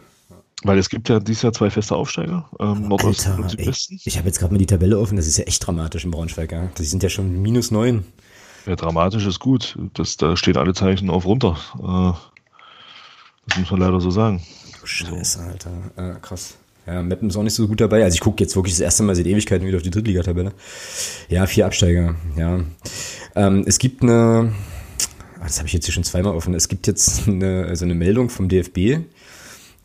Weil 0.67 0.79
es 0.79 0.89
gibt 0.89 1.09
ja 1.09 1.21
dieses 1.21 1.43
Jahr 1.43 1.53
zwei 1.53 1.71
feste 1.71 1.95
Aufsteiger, 1.95 2.49
ähm, 2.59 2.89
Nordosten 2.89 3.35
und 3.35 3.51
Südwesten. 3.51 3.95
Ich, 3.95 4.07
ich 4.07 4.19
habe 4.19 4.27
jetzt 4.27 4.39
gerade 4.39 4.53
mal 4.53 4.59
die 4.59 4.67
Tabelle 4.67 4.99
offen, 4.99 5.17
das 5.17 5.27
ist 5.27 5.37
ja 5.37 5.45
echt 5.45 5.65
dramatisch 5.67 6.05
in 6.05 6.11
Braunschweig, 6.11 6.51
ja. 6.51 6.69
Die 6.79 6.85
sind 6.85 7.03
ja 7.03 7.09
schon 7.09 7.41
minus 7.41 7.71
neun. 7.71 8.05
Ja, 8.67 8.75
dramatisch 8.75 9.25
ist 9.27 9.39
gut. 9.39 9.79
Das, 9.95 10.17
da 10.17 10.37
stehen 10.37 10.57
alle 10.57 10.75
Zeichen 10.75 11.09
auf 11.09 11.25
runter. 11.25 11.57
Äh, 11.79 12.19
das 13.49 13.59
muss 13.59 13.71
man 13.71 13.81
leider 13.81 14.01
so 14.01 14.11
sagen. 14.11 14.43
Scheiße, 14.83 15.41
Alter. 15.41 15.71
Äh, 15.97 16.21
krass. 16.21 16.57
Ja, 16.87 17.03
Meppen 17.03 17.29
ist 17.31 17.37
auch 17.37 17.43
nicht 17.43 17.55
so 17.55 17.67
gut 17.67 17.81
dabei. 17.81 18.05
Also 18.05 18.15
ich 18.15 18.21
gucke 18.21 18.43
jetzt 18.43 18.55
wirklich 18.55 18.75
das 18.75 18.81
erste 18.81 19.03
Mal 19.03 19.15
seit 19.15 19.27
Ewigkeiten 19.27 19.67
wieder 19.67 19.77
auf 19.77 19.83
die 19.83 19.91
Drittligatabelle. 19.91 20.53
Ja, 21.29 21.47
vier 21.47 21.67
Absteiger, 21.67 22.15
ja. 22.37 22.61
Ähm, 23.35 23.65
es 23.67 23.79
gibt 23.79 24.03
eine, 24.03 24.53
ah, 25.41 25.45
das 25.45 25.59
habe 25.59 25.67
ich 25.67 25.75
jetzt 25.75 25.87
hier 25.87 25.95
schon 25.95 26.05
zweimal 26.05 26.35
offen, 26.35 26.55
es 26.55 26.69
gibt 26.69 26.87
jetzt 26.87 27.27
eine, 27.29 27.67
also 27.67 27.85
eine 27.85 27.95
Meldung 27.95 28.31
vom 28.31 28.49
DFB, 28.49 29.01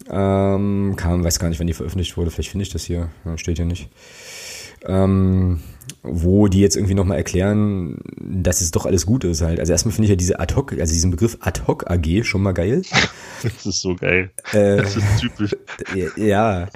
ähm, 0.10 0.96
kam, 0.98 1.24
weiß 1.24 1.40
gar 1.40 1.50
nicht, 1.50 1.60
wann 1.60 1.68
die 1.68 1.74
veröffentlicht 1.74 2.18
wurde, 2.18 2.32
vielleicht 2.32 2.52
finde 2.52 2.64
ich 2.64 2.72
das 2.72 2.84
hier, 2.84 3.10
steht 3.36 3.58
hier 3.58 3.66
nicht. 3.66 3.90
Ähm, 4.86 5.60
wo 6.04 6.48
die 6.48 6.60
jetzt 6.60 6.76
irgendwie 6.76 6.96
nochmal 6.96 7.18
erklären, 7.18 7.98
dass 8.18 8.62
es 8.62 8.72
doch 8.72 8.86
alles 8.86 9.06
gut 9.06 9.24
ist 9.24 9.42
halt. 9.42 9.60
Also 9.60 9.72
erstmal 9.72 9.94
finde 9.94 10.06
ich 10.06 10.10
ja 10.10 10.16
diese 10.16 10.40
Ad 10.40 10.56
hoc, 10.56 10.74
also 10.74 10.94
diesen 10.94 11.12
Begriff 11.12 11.38
Ad 11.42 11.62
hoc 11.68 11.90
AG 11.90 12.24
schon 12.24 12.42
mal 12.42 12.54
geil. 12.54 12.82
Das 13.44 13.66
ist 13.66 13.82
so 13.82 13.96
geil. 13.96 14.30
Äh, 14.52 14.78
das 14.78 14.96
ist 14.96 15.20
typisch. 15.20 15.56
Ja. 16.16 16.68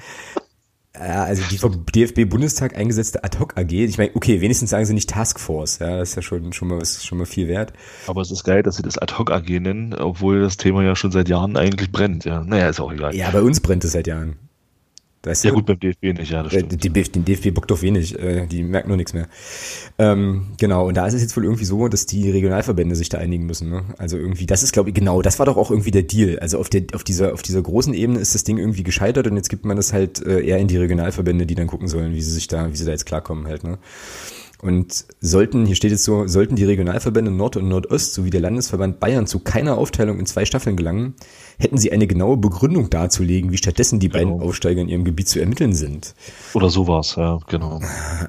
Ja, 1.00 1.24
also 1.24 1.44
die 1.50 1.58
vom 1.58 1.86
DFB-Bundestag 1.86 2.78
eingesetzte 2.78 3.24
Ad-Hoc 3.24 3.58
AG, 3.58 3.72
ich 3.72 3.98
meine, 3.98 4.12
okay, 4.16 4.42
wenigstens 4.42 4.70
sagen 4.70 4.86
sie 4.86 4.94
nicht 4.94 5.10
Taskforce, 5.10 5.80
ja, 5.80 5.98
das 5.98 6.10
ist 6.10 6.16
ja 6.16 6.22
schon, 6.22 6.54
schon, 6.54 6.68
mal, 6.68 6.86
schon 6.86 7.18
mal 7.18 7.26
viel 7.26 7.48
wert. 7.48 7.74
Aber 8.08 8.22
es 8.22 8.32
ist 8.32 8.44
geil, 8.44 8.64
dass 8.64 8.78
sie 8.78 8.84
das 8.84 8.98
Ad-Hoc 8.98 9.32
AG 9.32 9.50
nennen, 9.60 9.94
obwohl 9.94 10.42
das 10.42 10.58
Thema 10.58 10.84
ja 10.84 10.96
schon 10.96 11.12
seit 11.12 11.30
Jahren 11.30 11.58
eigentlich 11.58 11.92
brennt, 11.92 12.26
ja. 12.26 12.44
Naja, 12.44 12.70
ist 12.70 12.80
auch 12.80 12.92
egal. 12.92 13.16
Ja, 13.16 13.30
bei 13.32 13.42
uns 13.42 13.60
brennt 13.60 13.84
es 13.84 13.92
seit 13.92 14.08
Jahren. 14.08 14.38
Weißt 15.26 15.44
ja, 15.44 15.52
gut, 15.52 15.66
beim 15.66 15.80
DFB 15.80 16.04
nicht, 16.18 16.32
ja, 16.32 16.44
das 16.44 16.54
äh, 16.54 16.60
stimmt. 16.60 16.84
Den, 16.84 16.94
den 16.94 17.26
DFB 17.26 17.54
bockt 17.54 17.72
doch 17.72 17.82
wenig, 17.82 18.18
äh, 18.20 18.46
die 18.46 18.64
merken 18.64 18.90
nur 18.90 18.98
nichts 18.98 19.14
mehr. 19.14 19.28
Ähm, 19.98 20.48
genau, 20.58 20.88
und 20.88 20.96
da 20.96 21.08
ist 21.08 21.14
es 21.14 21.22
jetzt 21.22 21.36
wohl 21.36 21.44
irgendwie 21.44 21.66
so, 21.66 21.88
dass 21.88 22.06
die 22.06 22.30
Regionalverbände 22.30 22.96
sich 22.96 23.10
da 23.10 23.18
einigen 23.18 23.46
müssen. 23.46 23.70
Ne? 23.70 23.84
Also 23.98 24.18
irgendwie, 24.18 24.46
das 24.46 24.62
ist, 24.64 24.72
glaube 24.72 24.90
ich, 24.90 24.96
genau, 24.96 25.22
das 25.22 25.40
war 25.40 25.46
doch 25.46 25.58
auch 25.58 25.72
irgendwie 25.72 25.92
der 25.92 26.04
Deal. 26.04 26.38
Also 26.40 26.60
auf, 26.60 26.70
der, 26.70 26.84
auf, 26.94 27.04
dieser, 27.04 27.34
auf 27.34 27.42
dieser 27.42 27.62
großen 27.62 27.94
Ebene 27.94 28.20
ist 28.20 28.36
das 28.36 28.44
Ding 28.44 28.58
irgendwie 28.58 28.84
gescheitert 28.84 29.28
und 29.28 29.36
jetzt 29.36 29.50
gibt 29.50 29.66
man 29.66 29.78
das 29.78 29.94
halt 29.94 30.26
äh, 30.26 30.46
eher 30.46 30.60
in 30.60 30.68
die 30.68 30.78
Regionalverbände, 30.78 31.46
die 31.46 31.56
dann 31.56 31.68
gucken 31.68 31.88
sollen, 31.88 32.14
wie 32.14 32.22
sie 32.22 32.32
sich 32.32 32.48
da, 32.48 32.72
wie 32.72 32.76
sie 32.76 32.86
da 32.86 32.92
jetzt 32.92 33.06
klarkommen 33.06 33.48
halt. 33.48 33.64
Ne? 33.64 33.80
Und 34.62 35.06
sollten, 35.20 35.66
hier 35.66 35.76
steht 35.76 35.92
jetzt 35.92 36.06
so, 36.06 36.28
sollten 36.28 36.56
die 36.56 36.64
Regionalverbände 36.64 37.30
Nord 37.30 37.58
und 37.58 37.68
Nordost 37.68 38.14
sowie 38.14 38.30
der 38.30 38.42
Landesverband 38.42 39.00
Bayern 39.00 39.28
zu 39.28 39.40
keiner 39.40 39.78
Aufteilung 39.78 40.18
in 40.18 40.26
zwei 40.26 40.46
Staffeln 40.46 40.78
gelangen, 40.78 41.16
hätten 41.60 41.78
sie 41.78 41.92
eine 41.92 42.08
genaue 42.08 42.38
Begründung 42.38 42.90
darzulegen, 42.90 43.52
wie 43.52 43.58
stattdessen 43.58 44.00
die 44.00 44.10
genau. 44.10 44.24
beiden 44.24 44.42
Aufsteiger 44.42 44.82
in 44.82 44.90
ihrem 44.90 45.04
Gebiet 45.04 45.28
zu 45.28 45.40
ermitteln 45.40 45.74
sind. 45.74 46.16
Oder 46.54 46.70
sowas, 46.70 47.16
ja, 47.18 47.40
genau. 47.48 47.82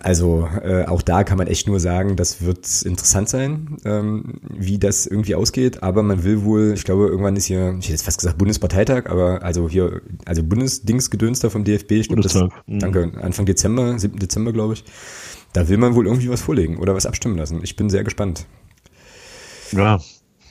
Also 0.03 0.48
äh, 0.62 0.85
auch 0.85 1.03
da 1.03 1.24
kann 1.24 1.39
man 1.39 1.47
echt 1.47 1.69
nur 1.69 1.81
sagen, 1.81 2.16
das 2.16 2.43
wird 2.43 2.82
interessant 2.82 3.28
sein, 3.28 3.77
ähm, 3.85 4.40
wie 4.48 4.78
das 4.78 5.07
irgendwie 5.07 5.35
ausgeht. 5.35 5.82
Aber 5.82 6.03
man 6.03 6.24
will 6.24 6.44
wohl, 6.44 6.73
ich 6.74 6.85
glaube, 6.85 7.07
irgendwann 7.07 7.36
ist 7.36 7.47
hier, 7.47 7.77
ich 7.78 7.86
hätte 7.86 7.93
jetzt 7.93 8.05
fast 8.05 8.19
gesagt 8.19 8.39
Bundesparteitag, 8.39 9.07
aber 9.07 9.43
also 9.43 9.69
hier, 9.69 10.03
also 10.24 10.43
Bundesdingsgedönster 10.43 11.51
vom 11.51 11.65
DFB, 11.65 11.93
ich 11.93 12.09
glaube, 12.09 12.23
das, 12.23 12.35
mhm. 12.35 12.51
danke, 12.66 13.12
Anfang 13.20 13.47
Dezember, 13.47 13.98
7. 13.98 14.19
Dezember, 14.19 14.53
glaube 14.53 14.74
ich. 14.74 14.85
Da 15.56 15.68
will 15.68 15.78
man 15.78 15.94
wohl 15.94 16.04
irgendwie 16.04 16.28
was 16.28 16.42
vorlegen 16.42 16.76
oder 16.76 16.94
was 16.94 17.06
abstimmen 17.06 17.38
lassen. 17.38 17.62
Ich 17.62 17.76
bin 17.76 17.88
sehr 17.88 18.04
gespannt. 18.04 18.44
Ja, 19.72 19.98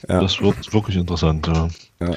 ja. 0.08 0.20
das 0.20 0.40
wird 0.40 0.72
wirklich 0.72 0.96
interessant. 0.96 1.46
Ja. 1.46 1.68
ja. 2.00 2.16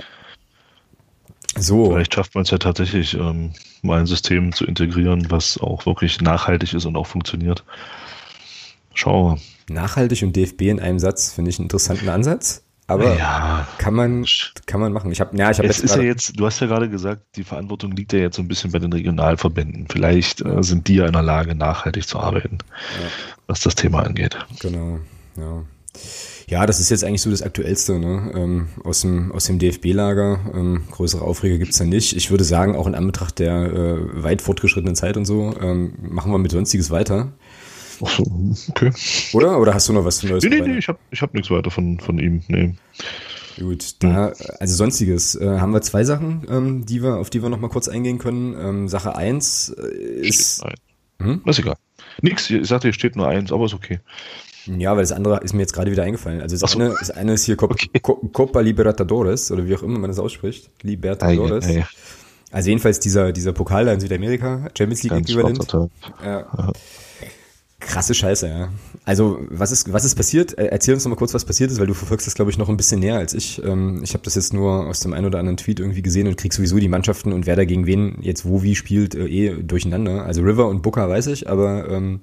So. 1.55 1.91
Vielleicht 1.91 2.15
schafft 2.15 2.33
man 2.33 2.45
es 2.45 2.49
ja 2.49 2.57
tatsächlich, 2.57 3.13
ähm, 3.13 3.53
mal 3.83 3.99
ein 3.99 4.07
System 4.07 4.53
zu 4.53 4.65
integrieren, 4.65 5.29
was 5.29 5.59
auch 5.59 5.85
wirklich 5.85 6.19
nachhaltig 6.19 6.73
ist 6.73 6.85
und 6.85 6.97
auch 6.97 7.05
funktioniert. 7.05 7.63
Schauen 8.95 9.35
wir. 9.35 9.75
Nachhaltig 9.75 10.23
und 10.23 10.35
DFB 10.35 10.63
in 10.63 10.79
einem 10.79 10.97
Satz 10.97 11.31
finde 11.31 11.51
ich 11.51 11.59
einen 11.59 11.65
interessanten 11.65 12.09
Ansatz. 12.09 12.63
Aber 12.89 13.17
ja. 13.17 13.67
kann 13.77 13.93
man 13.93 14.25
kann 14.65 14.79
man 14.79 14.91
machen. 14.91 15.11
Ich 15.11 15.21
habe 15.21 15.37
ja, 15.37 15.51
ich 15.51 15.57
habe 15.59 15.67
jetzt 15.67 15.83
ist 15.83 15.95
ja 15.95 16.01
jetzt, 16.01 16.39
du 16.39 16.45
hast 16.45 16.59
ja 16.59 16.67
gerade 16.67 16.89
gesagt, 16.89 17.21
die 17.35 17.43
Verantwortung 17.43 17.91
liegt 17.91 18.13
ja 18.13 18.19
jetzt 18.19 18.35
so 18.35 18.41
ein 18.41 18.47
bisschen 18.47 18.71
bei 18.71 18.79
den 18.79 18.91
Regionalverbänden. 18.91 19.87
Vielleicht 19.89 20.41
äh, 20.41 20.63
sind 20.63 20.87
die 20.87 20.95
ja 20.95 21.05
in 21.05 21.13
der 21.13 21.21
Lage 21.21 21.55
nachhaltig 21.55 22.07
zu 22.07 22.19
arbeiten, 22.19 22.57
ja. 23.01 23.07
was 23.47 23.61
das 23.61 23.75
Thema 23.75 24.03
angeht. 24.03 24.37
Genau. 24.59 24.99
Ja. 25.37 25.63
Ja, 26.47 26.65
das 26.65 26.79
ist 26.79 26.89
jetzt 26.89 27.03
eigentlich 27.03 27.21
so 27.21 27.29
das 27.29 27.43
Aktuellste 27.43 27.99
ne? 27.99 28.31
ähm, 28.35 28.69
aus 28.83 29.01
dem, 29.01 29.31
aus 29.31 29.45
dem 29.45 29.59
DFB-Lager. 29.59 30.39
Ähm, 30.55 30.81
größere 30.89 31.21
Aufreger 31.21 31.59
gibt's 31.59 31.77
da 31.77 31.85
nicht. 31.85 32.15
Ich 32.15 32.31
würde 32.31 32.43
sagen, 32.43 32.75
auch 32.75 32.87
in 32.87 32.95
Anbetracht 32.95 33.37
der 33.37 33.71
äh, 33.71 34.23
weit 34.23 34.41
fortgeschrittenen 34.41 34.95
Zeit 34.95 35.15
und 35.15 35.25
so, 35.25 35.53
ähm, 35.61 35.93
machen 36.01 36.31
wir 36.31 36.39
mit 36.39 36.51
Sonstiges 36.51 36.89
weiter. 36.89 37.33
Ach 38.03 38.09
so, 38.09 38.23
okay. 38.69 38.91
Oder? 39.34 39.59
Oder 39.59 39.73
hast 39.73 39.89
du 39.89 39.93
noch 39.93 40.05
was 40.05 40.23
Neues? 40.23 40.43
Nee, 40.43 40.49
nee, 40.49 40.61
nee, 40.61 40.77
ich 40.77 40.88
habe 40.88 40.99
ich 41.11 41.21
hab 41.21 41.34
nichts 41.34 41.51
weiter 41.51 41.71
von, 41.71 41.99
von 41.99 42.19
ihm. 42.19 42.43
Nee. 42.47 42.76
Gut, 43.59 43.95
da, 43.99 44.31
also 44.59 44.76
sonstiges 44.76 45.35
äh, 45.35 45.59
haben 45.59 45.73
wir 45.73 45.81
zwei 45.81 46.03
Sachen, 46.03 46.47
ähm, 46.49 46.85
die 46.85 47.03
wir, 47.03 47.17
auf 47.17 47.30
die 47.30 47.41
wir 47.41 47.49
noch 47.49 47.59
mal 47.59 47.69
kurz 47.69 47.89
eingehen 47.89 48.17
können. 48.17 48.55
Ähm, 48.57 48.88
Sache 48.88 49.15
eins 49.15 49.76
äh, 49.77 50.27
ist. 50.27 50.63
Hm? 51.21 51.41
Ist 51.45 51.59
egal. 51.59 51.76
Nix, 52.21 52.49
ich 52.49 52.67
sagte, 52.67 52.88
hier 52.88 52.93
steht 52.93 53.15
nur 53.15 53.27
eins, 53.27 53.51
aber 53.51 53.65
ist 53.65 53.73
okay. 53.73 53.99
Ja, 54.65 54.91
weil 54.91 55.03
das 55.03 55.11
andere 55.11 55.39
ist 55.41 55.53
mir 55.53 55.61
jetzt 55.61 55.73
gerade 55.73 55.91
wieder 55.91 56.03
eingefallen. 56.03 56.41
Also 56.41 56.57
das, 56.57 56.71
so. 56.71 56.80
eine, 56.80 56.95
das 56.99 57.11
eine 57.11 57.34
ist 57.34 57.43
hier 57.43 57.55
Cop 57.55 57.71
okay. 57.71 57.89
Copa 57.99 58.59
Libertadores, 58.61 59.51
oder 59.51 59.65
wie 59.67 59.76
auch 59.76 59.84
immer 59.84 59.99
man 59.99 60.09
das 60.09 60.19
ausspricht. 60.19 60.69
Libertadores. 60.81 61.65
Ah, 61.65 61.71
ja, 61.71 61.80
ja. 61.80 61.88
Also 62.51 62.69
jedenfalls 62.69 62.99
dieser, 62.99 63.31
dieser 63.31 63.53
Pokal 63.53 63.85
da 63.85 63.93
in 63.93 63.99
Südamerika, 63.99 64.69
Champions 64.77 65.03
League 65.03 65.13
Äquivalent. 65.13 65.67
Ja. 66.23 66.71
Krasse 67.80 68.14
Scheiße, 68.14 68.47
ja. 68.47 68.69
Also, 69.06 69.39
was 69.49 69.72
ist, 69.72 69.91
was 69.93 70.03
ist 70.03 70.15
passiert? 70.15 70.57
Äh, 70.57 70.65
erzähl 70.65 70.93
uns 70.93 71.06
noch 71.06 71.11
mal 71.11 71.15
kurz, 71.15 71.34
was 71.34 71.45
passiert 71.45 71.72
ist, 71.72 71.80
weil 71.80 71.88
du 71.88 71.93
verfolgst 71.93 72.27
das, 72.27 72.35
glaube 72.35 72.51
ich, 72.51 72.57
noch 72.57 72.68
ein 72.68 72.77
bisschen 72.77 72.99
näher 72.99 73.18
als 73.18 73.34
ich. 73.34 73.64
Ähm, 73.64 74.01
ich 74.03 74.14
habe 74.14 74.23
das 74.23 74.35
jetzt 74.35 74.53
nur 74.53 74.88
aus 74.88 74.99
dem 74.99 75.14
einen 75.14 75.26
oder 75.26 75.39
anderen 75.39 75.57
Tweet 75.57 75.80
irgendwie 75.80 76.01
gesehen 76.01 76.27
und 76.27 76.35
krieg 76.35 76.53
sowieso 76.53 76.77
die 76.77 76.89
Mannschaften 76.89 77.31
und 77.31 77.45
wer 77.45 77.56
da 77.56 77.64
gegen 77.64 77.85
wen 77.85 78.18
jetzt 78.22 78.45
wo 78.45 78.64
wie 78.64 78.76
spielt, 78.76 79.15
äh, 79.15 79.27
eh 79.27 79.64
durcheinander. 79.64 80.26
Also 80.26 80.41
River 80.41 80.68
und 80.68 80.81
Booker 80.81 81.07
weiß 81.07 81.27
ich, 81.27 81.49
aber 81.49 81.89
ähm, 81.89 82.19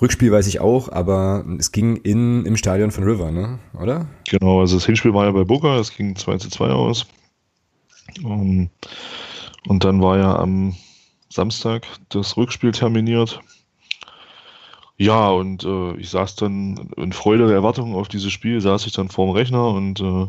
Rückspiel 0.00 0.32
weiß 0.32 0.48
ich 0.48 0.60
auch, 0.60 0.90
aber 0.90 1.44
es 1.58 1.70
ging 1.70 1.96
in, 1.96 2.44
im 2.44 2.56
Stadion 2.56 2.90
von 2.90 3.04
River, 3.04 3.30
ne? 3.30 3.60
oder? 3.80 4.08
Genau, 4.28 4.60
also 4.60 4.76
das 4.76 4.86
Hinspiel 4.86 5.14
war 5.14 5.26
ja 5.26 5.30
bei 5.30 5.44
Booker, 5.44 5.78
es 5.78 5.94
ging 5.94 6.16
2 6.16 6.38
zu 6.38 6.48
2 6.48 6.70
aus. 6.70 7.06
Ähm, 8.24 8.70
und 9.68 9.84
dann 9.84 10.02
war 10.02 10.18
ja 10.18 10.36
am 10.36 10.74
Samstag 11.28 11.86
das 12.08 12.36
Rückspiel 12.36 12.72
terminiert. 12.72 13.40
Ja, 14.98 15.30
und 15.30 15.64
äh, 15.64 15.96
ich 15.96 16.10
saß 16.10 16.36
dann 16.36 16.90
in 16.96 17.12
Freude 17.12 17.46
der 17.46 17.56
Erwartung 17.56 17.94
auf 17.94 18.08
dieses 18.08 18.32
Spiel, 18.32 18.60
saß 18.60 18.86
ich 18.86 18.92
dann 18.92 19.08
vorm 19.08 19.30
Rechner 19.30 19.68
und, 19.68 20.00
äh, 20.00 20.26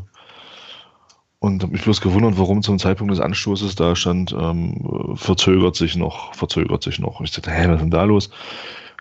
und 1.39 1.61
habe 1.61 1.73
mich 1.73 1.83
bloß 1.83 2.01
gewundert, 2.01 2.37
warum 2.37 2.63
zum 2.63 2.79
Zeitpunkt 2.79 3.11
des 3.11 3.19
Anstoßes 3.19 3.75
da 3.75 3.95
stand, 3.95 4.33
ähm, 4.37 5.15
verzögert 5.15 5.75
sich 5.75 5.95
noch, 5.95 6.33
verzögert 6.33 6.83
sich 6.83 6.99
noch. 6.99 7.21
Ich 7.21 7.31
dachte, 7.31 7.51
hä, 7.51 7.67
was 7.67 7.75
ist 7.75 7.81
denn 7.81 7.91
da 7.91 8.03
los? 8.03 8.29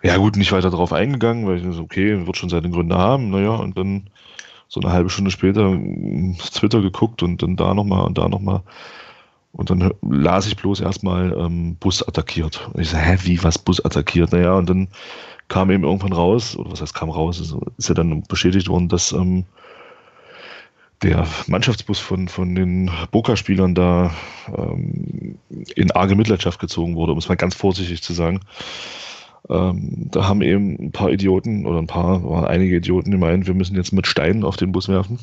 Ja, 0.03 0.17
gut, 0.17 0.35
nicht 0.35 0.51
weiter 0.51 0.69
darauf 0.69 0.91
eingegangen, 0.91 1.47
weil 1.47 1.57
ich 1.57 1.75
so, 1.75 1.81
okay, 1.81 2.27
wird 2.27 2.35
schon 2.35 2.49
seine 2.49 2.69
Gründe 2.69 2.97
haben, 2.97 3.29
naja, 3.29 3.51
und 3.55 3.77
dann 3.77 4.09
so 4.67 4.81
eine 4.81 4.91
halbe 4.91 5.09
Stunde 5.09 5.31
später 5.31 5.79
Twitter 6.51 6.81
geguckt 6.81 7.23
und 7.23 7.41
dann 7.41 7.55
da 7.55 7.73
nochmal 7.73 8.05
und 8.05 8.17
da 8.17 8.27
nochmal. 8.27 8.63
Und 9.53 9.69
dann 9.69 9.93
las 10.01 10.47
ich 10.47 10.57
bloß 10.57 10.81
erstmal 10.81 11.31
ähm, 11.37 11.75
Bus 11.75 12.05
attackiert. 12.05 12.67
Und 12.73 12.81
ich 12.81 12.89
so, 12.89 12.97
hä, 12.97 13.17
wie, 13.21 13.41
was 13.43 13.59
Bus 13.59 13.85
attackiert? 13.85 14.31
Naja, 14.31 14.55
und 14.55 14.67
dann 14.67 14.87
kam 15.47 15.69
eben 15.71 15.83
irgendwann 15.83 16.13
raus, 16.13 16.55
oder 16.55 16.71
was 16.71 16.81
heißt 16.81 16.93
kam 16.93 17.09
raus, 17.09 17.39
ist, 17.39 17.55
ist 17.77 17.89
ja 17.89 17.95
dann 17.95 18.23
bestätigt 18.23 18.69
worden, 18.69 18.89
dass 18.89 19.11
ähm, 19.11 19.45
der 21.03 21.27
Mannschaftsbus 21.47 21.99
von, 21.99 22.27
von 22.27 22.55
den 22.55 22.89
Boca-Spielern 23.11 23.75
da 23.75 24.11
ähm, 24.55 25.37
in 25.75 25.91
arge 25.91 26.15
Mitleidenschaft 26.15 26.59
gezogen 26.59 26.95
wurde, 26.95 27.11
um 27.11 27.17
es 27.17 27.27
mal 27.27 27.35
ganz 27.35 27.55
vorsichtig 27.55 28.01
zu 28.01 28.13
sagen. 28.13 28.39
Ähm, 29.49 30.07
da 30.11 30.27
haben 30.27 30.41
eben 30.41 30.77
ein 30.79 30.91
paar 30.91 31.11
Idioten 31.11 31.65
oder 31.65 31.79
ein 31.79 31.87
paar, 31.87 32.23
waren 32.23 32.45
einige 32.45 32.77
Idioten, 32.77 33.11
die 33.11 33.17
meinen, 33.17 33.45
wir 33.45 33.53
müssen 33.53 33.75
jetzt 33.75 33.91
mit 33.91 34.07
Steinen 34.07 34.45
auf 34.45 34.55
den 34.55 34.71
Bus 34.71 34.87
werfen. 34.87 35.19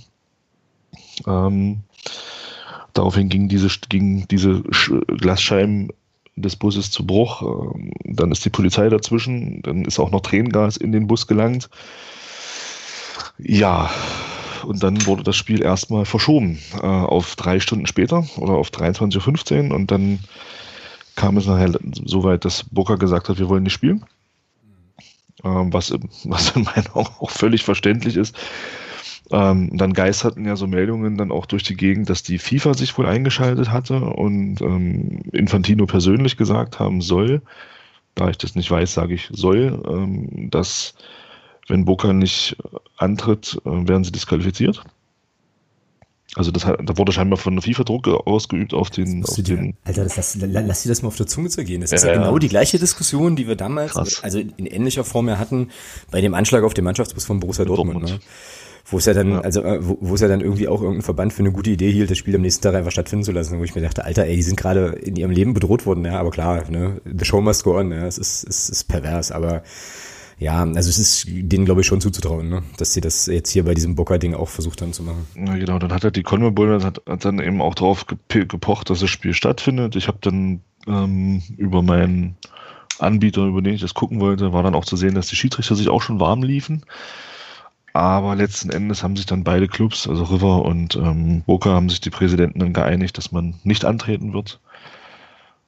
Ähm, 1.27 1.81
daraufhin 2.93 3.31
ging 3.31 3.49
diese, 3.49 3.69
ging 3.89 4.29
diese 4.29 4.63
Glasscheiben 4.63 5.91
des 6.37 6.57
Busses 6.57 6.91
zu 6.91 7.07
Bruch. 7.07 7.43
Ähm, 7.43 7.93
dann 8.05 8.33
ist 8.33 8.45
die 8.45 8.51
Polizei 8.51 8.89
dazwischen. 8.89 9.63
Dann 9.63 9.85
ist 9.85 9.99
auch 9.99 10.11
noch 10.11 10.21
Tränengas 10.21 10.77
in 10.77 10.93
den 10.93 11.07
Bus 11.07 11.27
gelangt. 11.27 11.69
Ja, 13.39 13.91
und 14.65 14.83
dann 14.83 15.07
wurde 15.07 15.23
das 15.23 15.37
Spiel 15.37 15.63
erstmal 15.63 16.05
verschoben 16.05 16.59
äh, 16.75 16.87
auf 16.87 17.37
drei 17.37 17.61
Stunden 17.61 17.87
später 17.87 18.27
oder 18.37 18.55
auf 18.55 18.69
23.15 18.69 19.69
Uhr 19.69 19.75
und 19.75 19.91
dann 19.91 20.21
kam 21.17 21.37
es 21.37 21.47
nachher 21.47 21.79
so 22.05 22.25
weit, 22.25 22.45
dass 22.45 22.65
Boca 22.65 22.97
gesagt 22.97 23.29
hat, 23.29 23.39
wir 23.39 23.49
wollen 23.49 23.63
nicht 23.63 23.73
spielen. 23.73 24.05
Ähm, 25.45 25.73
was, 25.73 25.93
was 26.25 26.51
in 26.57 26.65
meinen 26.65 26.89
Augen 26.93 27.15
auch 27.19 27.31
völlig 27.31 27.63
verständlich 27.63 28.17
ist. 28.17 28.37
Ähm, 29.33 29.71
dann 29.77 29.93
geisterten 29.93 30.45
ja 30.45 30.57
so 30.57 30.67
Meldungen 30.67 31.17
dann 31.17 31.31
auch 31.31 31.47
durch 31.47 31.63
die 31.63 31.77
Gegend, 31.77 32.11
dass 32.11 32.23
die 32.23 32.39
FIFA 32.39 32.75
sich 32.75 32.97
wohl 32.99 33.07
eingeschaltet 33.07 33.71
hatte 33.71 34.01
und 34.01 34.61
ähm, 34.61 35.21
Infantino 35.33 35.87
persönlich 35.87 36.37
gesagt 36.37 36.81
haben 36.81 37.01
soll, 37.01 37.43
da 38.17 38.29
ich 38.29 38.39
das 38.39 38.57
nicht 38.57 38.71
weiß, 38.71 38.93
sage 38.93 39.15
ich 39.15 39.29
soll, 39.33 39.83
ähm, 39.89 40.51
dass 40.51 40.95
wenn 41.69 41.85
Boca 41.85 42.13
nicht 42.13 42.57
antritt, 42.97 43.61
äh, 43.65 43.89
werden 43.89 44.03
sie 44.03 44.11
disqualifiziert. 44.11 44.83
Also 46.37 46.53
das, 46.53 46.63
da 46.63 46.97
wurde 46.97 47.11
scheinbar 47.11 47.39
von 47.39 47.57
der 47.57 47.63
FIFA 47.63 47.83
Druck 47.83 48.07
ausgeübt 48.07 48.73
auf 48.73 48.89
den. 48.91 49.25
Auf 49.25 49.35
den 49.35 49.77
Alter, 49.83 50.05
das, 50.05 50.37
lass, 50.37 50.39
lass 50.41 50.83
dir 50.83 50.89
das 50.89 51.03
mal 51.03 51.09
auf 51.09 51.17
der 51.17 51.27
Zunge 51.27 51.49
zergehen. 51.49 51.81
Das 51.81 51.91
ja, 51.91 51.97
ist 51.97 52.05
ja, 52.05 52.13
ja, 52.13 52.19
genau 52.19 52.39
die 52.39 52.49
gleiche 52.49 52.79
Diskussion, 52.79 53.35
die 53.35 53.49
wir 53.49 53.57
damals, 53.57 53.93
Krass. 53.93 54.23
also 54.23 54.39
in 54.39 54.67
ähnlicher 54.67 55.03
Form 55.03 55.29
ja 55.29 55.39
hatten, 55.39 55.71
bei 56.13 56.21
dem 56.21 56.35
Anschlag 56.35 56.63
auf 56.63 56.73
den 56.73 56.85
Mannschaftsbus 56.85 57.25
von 57.25 57.41
Borussia 57.41 57.65
Dortmund. 57.65 58.03
Dortmund. 58.03 58.21
Ne? 58.21 58.27
Wo 58.91 58.99
es 58.99 59.07
ja 59.07 59.15
dann, 59.15 59.33
ja. 59.33 59.41
also 59.41 59.63
äh, 59.63 59.79
wo, 59.87 59.99
wo 60.01 60.15
es 60.15 60.21
ja 60.21 60.29
dann 60.29 60.41
irgendwie 60.41 60.69
auch 60.69 60.81
irgendein 60.81 61.03
Verband 61.03 61.33
für 61.33 61.41
eine 61.41 61.53
gute 61.53 61.71
Idee 61.71 61.93
hielt, 61.93 62.11
das 62.11 62.19
Spiel 62.19 62.35
am 62.35 62.43
nächsten 62.43 62.63
Tag 62.63 62.75
einfach 62.75 62.91
stattfinden 62.91 63.25
zu 63.25 63.33
lassen, 63.33 63.59
wo 63.59 63.65
ich 63.65 63.75
mir 63.75 63.83
dachte, 63.83 64.05
Alter, 64.05 64.25
ey, 64.27 64.37
die 64.37 64.43
sind 64.43 64.57
gerade 64.57 64.87
in 65.03 65.17
ihrem 65.17 65.31
Leben 65.31 65.55
bedroht 65.55 65.87
worden, 65.87 66.05
ja, 66.05 66.19
aber 66.19 66.31
klar, 66.31 66.69
ne, 66.71 67.01
the 67.05 67.25
show 67.25 67.41
must 67.41 67.65
go 67.65 67.79
on, 67.79 67.93
ja, 67.93 68.07
es 68.07 68.19
ist, 68.19 68.45
es 68.49 68.69
ist 68.69 68.85
pervers, 68.89 69.31
aber 69.31 69.63
ja, 70.41 70.63
also 70.63 70.89
es 70.89 70.99
ist 70.99 71.27
denen, 71.29 71.67
glaube 71.67 71.83
ich, 71.83 71.87
schon 71.87 72.01
zuzutrauen, 72.01 72.49
ne? 72.49 72.63
dass 72.79 72.95
sie 72.95 73.03
das 73.03 73.27
jetzt 73.27 73.51
hier 73.51 73.65
bei 73.65 73.75
diesem 73.75 73.95
Bocker-Ding 73.95 74.33
auch 74.35 74.49
versucht 74.49 74.81
haben 74.81 74.95
zu 74.95 75.03
machen. 75.03 75.27
Ja, 75.37 75.55
genau. 75.57 75.79
Dann 75.79 75.93
hat 75.93 76.03
er 76.03 76.11
die 76.11 76.23
Conmebol 76.23 76.83
hat, 76.83 77.03
hat 77.07 77.25
dann 77.27 77.41
eben 77.41 77.61
auch 77.61 77.75
darauf 77.75 78.07
gepocht, 78.07 78.89
dass 78.89 79.01
das 79.01 79.11
Spiel 79.11 79.35
stattfindet. 79.35 79.97
Ich 79.97 80.09
habe 80.09 80.17
dann 80.23 80.63
ähm, 80.87 81.43
über 81.59 81.83
meinen 81.83 82.39
Anbieter, 82.99 83.45
über 83.45 83.61
den 83.61 83.75
ich 83.75 83.83
das 83.83 83.93
gucken 83.93 84.19
wollte, 84.21 84.55
war 84.55 84.63
dann 84.63 84.75
auch 84.75 84.87
zu 84.87 84.97
sehen, 84.97 85.15
dass 85.15 85.27
die 85.27 85.37
Schiedsrichter 85.37 85.77
sich 85.77 85.91
auch 85.91 86.01
schon 86.01 86.21
warm 86.21 86.43
liefen. 86.43 86.87
Aber 87.93 88.37
letzten 88.37 88.71
Endes 88.71 89.03
haben 89.03 89.17
sich 89.17 89.27
dann 89.27 89.45
beide 89.45 89.67
Clubs, 89.67 90.09
also 90.09 90.25
River 90.25 90.65
und 90.65 90.95
ähm, 90.97 91.43
Boca, 91.43 91.71
haben 91.71 91.89
sich 91.89 92.01
die 92.01 92.11
Präsidenten 92.11 92.61
dann 92.61 92.73
geeinigt, 92.73 93.19
dass 93.19 93.33
man 93.33 93.55
nicht 93.65 93.85
antreten 93.85 94.33
wird. 94.33 94.61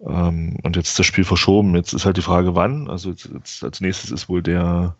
Ähm, 0.07 0.57
und 0.63 0.77
jetzt 0.77 0.89
ist 0.89 0.99
das 0.99 1.07
Spiel 1.07 1.25
verschoben. 1.25 1.75
Jetzt 1.75 1.93
ist 1.93 2.05
halt 2.05 2.17
die 2.17 2.23
Frage, 2.23 2.55
wann. 2.55 2.89
Also 2.89 3.11
jetzt, 3.11 3.29
jetzt 3.33 3.65
als 3.65 3.81
nächstes 3.81 4.11
ist 4.11 4.29
wohl 4.29 4.43
der, 4.43 4.95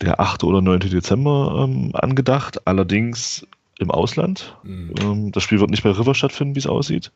der 0.00 0.20
8. 0.20 0.44
oder 0.44 0.60
9. 0.60 0.80
Dezember 0.80 1.66
ähm, 1.68 1.90
angedacht, 1.94 2.66
allerdings 2.66 3.46
im 3.78 3.90
Ausland. 3.90 4.56
Mhm. 4.62 4.94
Ähm, 5.00 5.32
das 5.32 5.42
Spiel 5.42 5.60
wird 5.60 5.70
nicht 5.70 5.82
bei 5.82 5.90
River 5.90 6.14
stattfinden, 6.14 6.54
wie 6.54 6.60
es 6.60 6.66
aussieht, 6.66 7.12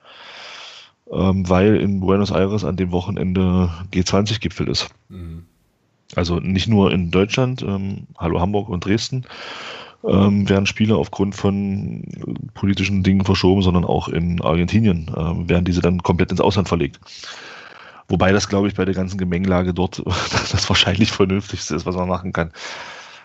ähm, 1.10 1.48
weil 1.48 1.76
in 1.76 2.00
Buenos 2.00 2.30
Aires 2.30 2.64
an 2.64 2.76
dem 2.76 2.90
Wochenende 2.90 3.70
G20-Gipfel 3.92 4.68
ist. 4.68 4.88
Mhm. 5.08 5.46
Also 6.14 6.38
nicht 6.38 6.68
nur 6.68 6.92
in 6.92 7.10
Deutschland, 7.10 7.62
ähm, 7.62 8.06
Hallo 8.18 8.40
Hamburg 8.40 8.68
und 8.68 8.84
Dresden, 8.84 9.24
ähm, 10.06 10.48
werden 10.48 10.66
Spiele 10.66 10.96
aufgrund 10.96 11.34
von 11.34 12.04
politischen 12.54 13.02
Dingen 13.02 13.24
verschoben, 13.24 13.62
sondern 13.62 13.84
auch 13.84 14.08
in 14.08 14.40
Argentinien 14.42 15.10
ähm, 15.16 15.48
werden 15.48 15.64
diese 15.64 15.80
dann 15.80 16.02
komplett 16.02 16.30
ins 16.30 16.40
Ausland 16.40 16.68
verlegt. 16.68 17.00
Wobei 18.08 18.32
das, 18.32 18.48
glaube 18.48 18.68
ich, 18.68 18.74
bei 18.74 18.84
der 18.84 18.94
ganzen 18.94 19.16
Gemengelage 19.16 19.72
dort 19.72 20.02
das 20.52 20.68
wahrscheinlich 20.68 21.10
vernünftigste 21.10 21.74
ist, 21.74 21.86
was 21.86 21.96
man 21.96 22.08
machen 22.08 22.32
kann. 22.32 22.52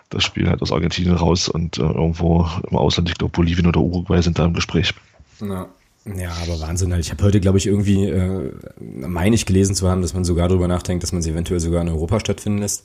Das 0.08 0.24
Spiel 0.24 0.48
halt 0.48 0.62
aus 0.62 0.72
Argentinien 0.72 1.16
raus 1.16 1.48
und 1.48 1.78
äh, 1.78 1.82
irgendwo 1.82 2.48
im 2.68 2.76
Ausland, 2.76 3.08
ich 3.08 3.18
glaube 3.18 3.32
Bolivien 3.32 3.66
oder 3.66 3.80
Uruguay 3.80 4.22
sind 4.22 4.38
da 4.38 4.44
im 4.44 4.54
Gespräch. 4.54 4.92
Ja. 5.40 5.68
Ja, 6.04 6.32
aber 6.42 6.60
Wahnsinn. 6.60 6.92
Halt. 6.92 7.04
Ich 7.04 7.10
habe 7.10 7.22
heute, 7.22 7.40
glaube 7.40 7.58
ich, 7.58 7.66
irgendwie, 7.66 8.06
äh, 8.06 8.52
meine 8.80 9.34
ich 9.34 9.46
gelesen 9.46 9.74
zu 9.74 9.88
haben, 9.88 10.02
dass 10.02 10.14
man 10.14 10.24
sogar 10.24 10.48
darüber 10.48 10.68
nachdenkt, 10.68 11.02
dass 11.02 11.12
man 11.12 11.22
sie 11.22 11.30
eventuell 11.30 11.60
sogar 11.60 11.82
in 11.82 11.88
Europa 11.88 12.20
stattfinden 12.20 12.58
lässt 12.58 12.84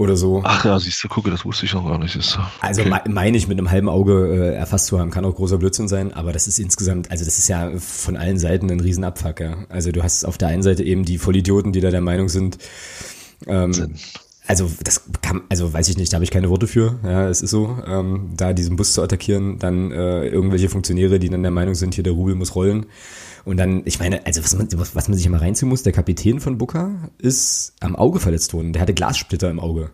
oder 0.00 0.16
so. 0.16 0.40
Ach 0.44 0.64
ja, 0.64 0.78
siehst 0.80 1.04
du, 1.04 1.08
gucke, 1.08 1.30
das 1.30 1.44
wusste 1.44 1.66
ich 1.66 1.74
noch 1.74 1.86
gar 1.86 1.98
nicht. 1.98 2.16
Ist 2.16 2.30
so. 2.30 2.40
Also 2.60 2.82
okay. 2.82 3.00
meine 3.06 3.36
ich 3.36 3.46
mit 3.46 3.58
einem 3.58 3.70
halben 3.70 3.88
Auge 3.88 4.52
äh, 4.52 4.54
erfasst 4.54 4.86
zu 4.86 4.98
haben, 4.98 5.10
kann 5.10 5.24
auch 5.24 5.34
großer 5.34 5.58
Blödsinn 5.58 5.88
sein, 5.88 6.12
aber 6.12 6.32
das 6.32 6.48
ist 6.48 6.58
insgesamt, 6.58 7.10
also 7.10 7.24
das 7.24 7.38
ist 7.38 7.48
ja 7.48 7.70
von 7.78 8.16
allen 8.16 8.38
Seiten 8.38 8.70
ein 8.70 8.80
Riesenabfuck, 8.80 9.40
ja. 9.40 9.58
Also 9.68 9.92
du 9.92 10.02
hast 10.02 10.24
auf 10.24 10.38
der 10.38 10.48
einen 10.48 10.62
Seite 10.62 10.82
eben 10.82 11.04
die 11.04 11.18
Vollidioten, 11.18 11.72
die 11.72 11.80
da 11.80 11.90
der 11.90 12.00
Meinung 12.00 12.28
sind, 12.28 12.58
ähm, 13.46 13.94
also 14.46 14.70
das 14.82 15.02
kann, 15.22 15.42
also 15.48 15.72
weiß 15.72 15.88
ich 15.88 15.96
nicht, 15.96 16.12
da 16.12 16.16
habe 16.16 16.24
ich 16.24 16.30
keine 16.30 16.50
Worte 16.50 16.66
für. 16.66 16.98
Ja, 17.04 17.28
es 17.28 17.42
ist 17.42 17.50
so, 17.50 17.78
ähm, 17.86 18.30
da 18.36 18.52
diesen 18.52 18.76
Bus 18.76 18.92
zu 18.92 19.02
attackieren, 19.02 19.58
dann 19.58 19.92
äh, 19.92 20.26
irgendwelche 20.26 20.68
Funktionäre, 20.68 21.18
die 21.18 21.28
dann 21.28 21.42
der 21.42 21.52
Meinung 21.52 21.74
sind, 21.74 21.94
hier 21.94 22.04
der 22.04 22.14
Rubel 22.14 22.34
muss 22.34 22.54
rollen. 22.54 22.86
Und 23.44 23.56
dann, 23.56 23.82
ich 23.84 23.98
meine, 23.98 24.26
also 24.26 24.42
was 24.42 24.56
man, 24.56 24.68
was 24.72 25.08
man 25.08 25.16
sich 25.16 25.26
immer 25.26 25.40
reinziehen 25.40 25.68
muss, 25.68 25.82
der 25.82 25.92
Kapitän 25.92 26.40
von 26.40 26.58
Booker 26.58 27.10
ist 27.18 27.74
am 27.80 27.96
Auge 27.96 28.20
verletzt 28.20 28.52
worden. 28.52 28.72
Der 28.72 28.82
hatte 28.82 28.94
Glassplitter 28.94 29.50
im 29.50 29.60
Auge. 29.60 29.90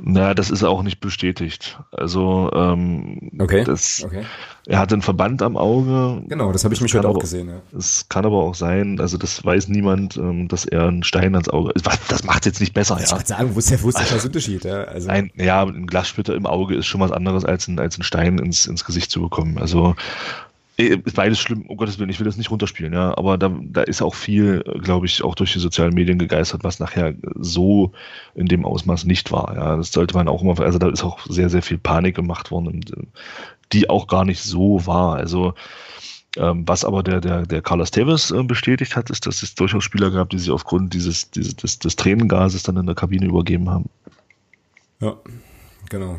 Na, 0.00 0.34
das 0.34 0.50
ist 0.50 0.62
auch 0.62 0.82
nicht 0.82 1.00
bestätigt. 1.00 1.78
Also 1.90 2.50
ähm, 2.54 3.30
okay. 3.38 3.64
Das, 3.64 4.02
okay. 4.04 4.22
er 4.66 4.78
hat 4.78 4.92
einen 4.92 5.02
Verband 5.02 5.42
am 5.42 5.56
Auge. 5.56 6.22
Genau, 6.28 6.52
das 6.52 6.64
habe 6.64 6.74
ich 6.74 6.80
mich 6.80 6.94
heute 6.94 7.08
auch 7.08 7.18
gesehen. 7.18 7.48
Ja. 7.48 7.60
Es 7.76 8.08
kann 8.08 8.24
aber 8.24 8.38
auch 8.38 8.54
sein, 8.54 9.00
also 9.00 9.18
das 9.18 9.44
weiß 9.44 9.68
niemand, 9.68 10.16
ähm, 10.16 10.46
dass 10.48 10.64
er 10.64 10.86
einen 10.86 11.02
Stein 11.02 11.34
ans 11.34 11.48
Auge. 11.48 11.72
Das 12.08 12.24
macht 12.24 12.46
jetzt 12.46 12.60
nicht 12.60 12.74
besser. 12.74 12.96
Ich 13.00 13.06
ja. 13.06 13.12
wollte 13.12 13.26
sagen, 13.26 13.54
wo 13.54 13.58
ist 13.58 13.70
der, 13.70 13.82
wo 13.82 13.88
ist 13.88 13.98
der 13.98 14.24
Unterschied? 14.24 14.64
Ja, 14.64 14.84
also. 14.84 15.08
ein, 15.08 15.30
ja, 15.34 15.62
ein 15.64 15.86
Glassplitter 15.86 16.34
im 16.34 16.46
Auge 16.46 16.76
ist 16.76 16.86
schon 16.86 17.00
was 17.00 17.10
anderes 17.10 17.44
als 17.44 17.66
ein, 17.66 17.78
als 17.78 17.98
ein 17.98 18.02
Stein 18.02 18.38
ins, 18.38 18.66
ins 18.66 18.84
Gesicht 18.84 19.10
zu 19.10 19.20
bekommen. 19.20 19.58
Also 19.58 19.96
beides 21.14 21.40
schlimm, 21.40 21.62
um 21.62 21.76
Gottes 21.76 21.98
Willen, 21.98 22.10
ich 22.10 22.20
will 22.20 22.24
das 22.24 22.36
nicht 22.36 22.50
runterspielen, 22.50 22.92
ja, 22.92 23.16
aber 23.18 23.36
da, 23.36 23.50
da 23.62 23.82
ist 23.82 24.00
auch 24.00 24.14
viel, 24.14 24.62
glaube 24.80 25.06
ich, 25.06 25.24
auch 25.24 25.34
durch 25.34 25.52
die 25.52 25.58
sozialen 25.58 25.94
Medien 25.94 26.18
gegeistert, 26.18 26.62
was 26.62 26.78
nachher 26.78 27.14
so 27.34 27.92
in 28.34 28.46
dem 28.46 28.64
Ausmaß 28.64 29.04
nicht 29.04 29.32
war, 29.32 29.54
ja, 29.56 29.76
das 29.76 29.90
sollte 29.90 30.14
man 30.14 30.28
auch 30.28 30.42
immer, 30.42 30.58
also 30.60 30.78
da 30.78 30.88
ist 30.88 31.02
auch 31.02 31.26
sehr, 31.28 31.50
sehr 31.50 31.62
viel 31.62 31.78
Panik 31.78 32.14
gemacht 32.14 32.50
worden, 32.50 32.80
äh, 32.96 33.02
die 33.72 33.90
auch 33.90 34.06
gar 34.06 34.24
nicht 34.24 34.40
so 34.40 34.86
war, 34.86 35.16
also 35.16 35.54
ähm, 36.36 36.62
was 36.66 36.84
aber 36.84 37.02
der, 37.02 37.20
der, 37.20 37.46
der 37.46 37.62
Carlos 37.62 37.90
Tevez 37.90 38.30
äh, 38.30 38.42
bestätigt 38.44 38.94
hat, 38.94 39.10
ist, 39.10 39.26
dass 39.26 39.42
es 39.42 39.54
durchaus 39.54 39.82
Spieler 39.82 40.10
gab, 40.10 40.30
die 40.30 40.38
sich 40.38 40.50
aufgrund 40.50 40.94
dieses, 40.94 41.30
dieses 41.30 41.56
des, 41.56 41.78
des 41.78 41.96
Tränengases 41.96 42.62
dann 42.62 42.76
in 42.76 42.86
der 42.86 42.94
Kabine 42.94 43.26
übergeben 43.26 43.68
haben. 43.68 43.86
Ja, 45.00 45.16
genau. 45.88 46.18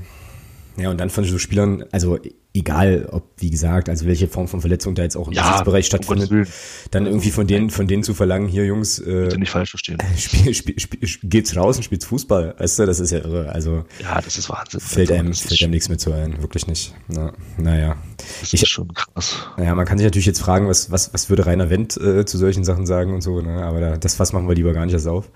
Ja, 0.77 0.89
und 0.89 0.99
dann 0.99 1.09
von 1.09 1.23
so 1.23 1.37
Spielern, 1.37 1.85
also 1.91 2.19
egal, 2.53 3.07
ob, 3.11 3.23
wie 3.37 3.49
gesagt, 3.49 3.89
also 3.89 4.05
welche 4.07 4.27
Form 4.27 4.47
von 4.47 4.61
Verletzung 4.61 4.95
da 4.95 5.03
jetzt 5.03 5.15
auch 5.15 5.27
im 5.27 5.33
ja, 5.33 5.61
Bereich 5.61 5.85
stattfindet, 5.85 6.31
um 6.31 6.45
dann 6.91 7.05
irgendwie 7.05 7.29
von 7.29 7.45
denen, 7.45 7.69
von 7.69 7.87
denen 7.87 8.03
zu 8.03 8.13
verlangen, 8.13 8.47
hier 8.47 8.65
Jungs, 8.65 8.99
äh, 8.99 9.23
Bitte 9.23 9.39
nicht 9.39 9.51
falsch 9.51 9.69
verstehen. 9.69 9.97
Spiel, 10.17 10.53
spiel, 10.53 10.79
spiel, 10.79 10.99
geht's 11.23 11.55
raus 11.55 11.77
und 11.77 11.83
spielt's 11.83 12.05
Fußball, 12.05 12.55
weißt 12.57 12.79
du, 12.79 12.85
das 12.85 12.99
ist 12.99 13.11
ja 13.11 13.19
irre, 13.19 13.49
also. 13.49 13.85
Ja, 14.01 14.19
das 14.21 14.37
ist 14.37 14.49
Wahnsinn. 14.49 14.79
Fällt 14.79 15.11
einem, 15.11 15.33
fällt 15.33 15.61
einem 15.61 15.71
nichts 15.71 15.89
mehr 15.89 15.97
zu 15.97 16.11
ein, 16.11 16.41
wirklich 16.41 16.67
nicht. 16.67 16.93
Na, 17.07 17.33
naja. 17.57 17.97
Das 18.41 18.53
ich, 18.53 18.63
ist 18.63 18.69
schon 18.69 18.93
krass. 18.93 19.37
Naja, 19.57 19.75
man 19.75 19.85
kann 19.85 19.97
sich 19.97 20.05
natürlich 20.05 20.25
jetzt 20.25 20.41
fragen, 20.41 20.67
was, 20.67 20.91
was, 20.91 21.13
was 21.13 21.29
würde 21.29 21.45
Rainer 21.45 21.69
Wendt 21.69 21.97
äh, 21.97 22.25
zu 22.25 22.37
solchen 22.37 22.63
Sachen 22.63 22.85
sagen 22.85 23.13
und 23.13 23.21
so, 23.21 23.41
ne, 23.41 23.63
aber 23.63 23.79
da, 23.79 23.97
das 23.97 24.15
Fass 24.15 24.33
machen 24.33 24.47
wir 24.47 24.55
lieber 24.55 24.73
gar 24.73 24.85
nicht 24.85 24.93
erst 24.93 25.07
auf 25.07 25.29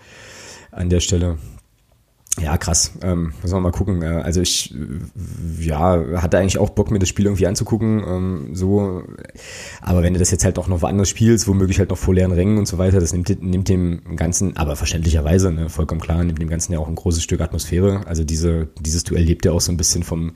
an 0.71 0.89
der 0.89 0.99
Stelle. 0.99 1.37
Ja, 2.41 2.57
krass. 2.57 2.93
Ähm, 3.03 3.33
müssen 3.43 3.55
wir 3.55 3.59
mal 3.59 3.71
gucken. 3.71 4.01
Äh, 4.01 4.21
also 4.23 4.41
ich, 4.41 4.73
ja, 5.59 6.03
hatte 6.15 6.39
eigentlich 6.39 6.57
auch 6.57 6.71
Bock, 6.71 6.89
mir 6.89 6.97
das 6.97 7.09
Spiel 7.09 7.25
irgendwie 7.25 7.45
anzugucken. 7.45 8.03
Ähm, 8.05 8.55
so, 8.55 9.03
aber 9.81 10.01
wenn 10.01 10.13
du 10.13 10.19
das 10.19 10.31
jetzt 10.31 10.43
halt 10.43 10.57
auch 10.57 10.67
noch 10.67 10.81
woanders 10.81 11.09
spielst, 11.09 11.47
womöglich 11.47 11.77
halt 11.77 11.91
noch 11.91 11.97
vor 11.97 12.15
leeren 12.15 12.31
Rängen 12.31 12.57
und 12.57 12.67
so 12.67 12.79
weiter, 12.79 12.99
das 12.99 13.13
nimmt, 13.13 13.29
nimmt 13.43 13.69
dem 13.69 14.15
Ganzen, 14.15 14.57
aber 14.57 14.75
verständlicherweise, 14.75 15.51
ne, 15.51 15.69
vollkommen 15.69 16.01
klar, 16.01 16.23
nimmt 16.23 16.41
dem 16.41 16.49
Ganzen 16.49 16.73
ja 16.73 16.79
auch 16.79 16.87
ein 16.87 16.95
großes 16.95 17.21
Stück 17.21 17.39
Atmosphäre. 17.39 18.07
Also 18.07 18.23
diese, 18.23 18.69
dieses 18.79 19.03
Duell 19.03 19.23
lebt 19.23 19.45
ja 19.45 19.51
auch 19.51 19.61
so 19.61 19.71
ein 19.71 19.77
bisschen 19.77 20.01
vom, 20.01 20.31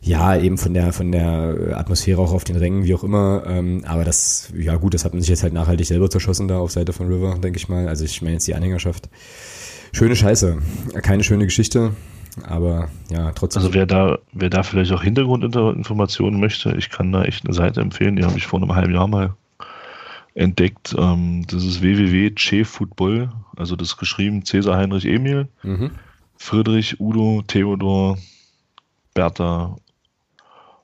ja, 0.00 0.36
eben 0.36 0.58
von 0.58 0.74
der, 0.74 0.92
von 0.92 1.10
der 1.10 1.76
Atmosphäre 1.76 2.20
auch 2.20 2.32
auf 2.32 2.44
den 2.44 2.56
Rängen, 2.56 2.84
wie 2.84 2.94
auch 2.94 3.02
immer. 3.02 3.42
Ähm, 3.48 3.82
aber 3.84 4.04
das, 4.04 4.52
ja 4.56 4.76
gut, 4.76 4.94
das 4.94 5.04
hat 5.04 5.12
man 5.12 5.22
sich 5.22 5.30
jetzt 5.30 5.42
halt 5.42 5.54
nachhaltig 5.54 5.88
selber 5.88 6.08
zerschossen 6.08 6.46
da 6.46 6.58
auf 6.58 6.70
Seite 6.70 6.92
von 6.92 7.08
River, 7.08 7.38
denke 7.42 7.56
ich 7.56 7.68
mal. 7.68 7.88
Also 7.88 8.04
ich 8.04 8.22
meine 8.22 8.34
jetzt 8.34 8.46
die 8.46 8.54
Anhängerschaft 8.54 9.08
schöne 9.94 10.16
Scheiße. 10.16 10.58
Keine 11.02 11.24
schöne 11.24 11.44
Geschichte, 11.44 11.94
aber 12.42 12.88
ja, 13.10 13.32
trotzdem. 13.32 13.62
Also 13.62 13.74
wer 13.74 13.86
da, 13.86 14.18
wer 14.32 14.50
da 14.50 14.62
vielleicht 14.62 14.92
auch 14.92 15.02
Hintergrundinformationen 15.02 16.38
möchte, 16.38 16.74
ich 16.76 16.90
kann 16.90 17.12
da 17.12 17.24
echt 17.24 17.44
eine 17.44 17.54
Seite 17.54 17.80
empfehlen, 17.80 18.16
die 18.16 18.24
habe 18.24 18.36
ich 18.36 18.46
vor 18.46 18.60
einem 18.60 18.74
halben 18.74 18.94
Jahr 18.94 19.08
mal 19.08 19.34
entdeckt. 20.34 20.94
Ähm, 20.98 21.46
das 21.46 21.64
ist 21.64 21.80
www.chefootball, 21.80 23.30
also 23.56 23.76
das 23.76 23.96
geschrieben 23.96 24.44
Cäsar 24.44 24.76
Heinrich 24.76 25.06
Emil, 25.06 25.48
mhm. 25.62 25.92
Friedrich, 26.36 27.00
Udo, 27.00 27.42
Theodor, 27.46 28.18
Bertha, 29.14 29.76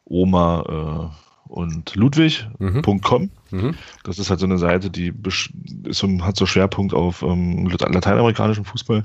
Oma, 0.04 1.10
äh, 1.12 1.30
und 1.50 1.96
Ludwig.com. 1.96 3.22
Mhm. 3.22 3.30
Mhm. 3.50 3.74
Das 4.04 4.18
ist 4.18 4.30
halt 4.30 4.40
so 4.40 4.46
eine 4.46 4.58
Seite, 4.58 4.90
die 4.90 5.12
ist, 5.86 6.02
hat 6.22 6.36
so 6.36 6.46
Schwerpunkt 6.46 6.94
auf 6.94 7.22
ähm, 7.22 7.66
lateinamerikanischen 7.68 8.64
Fußball. 8.64 9.04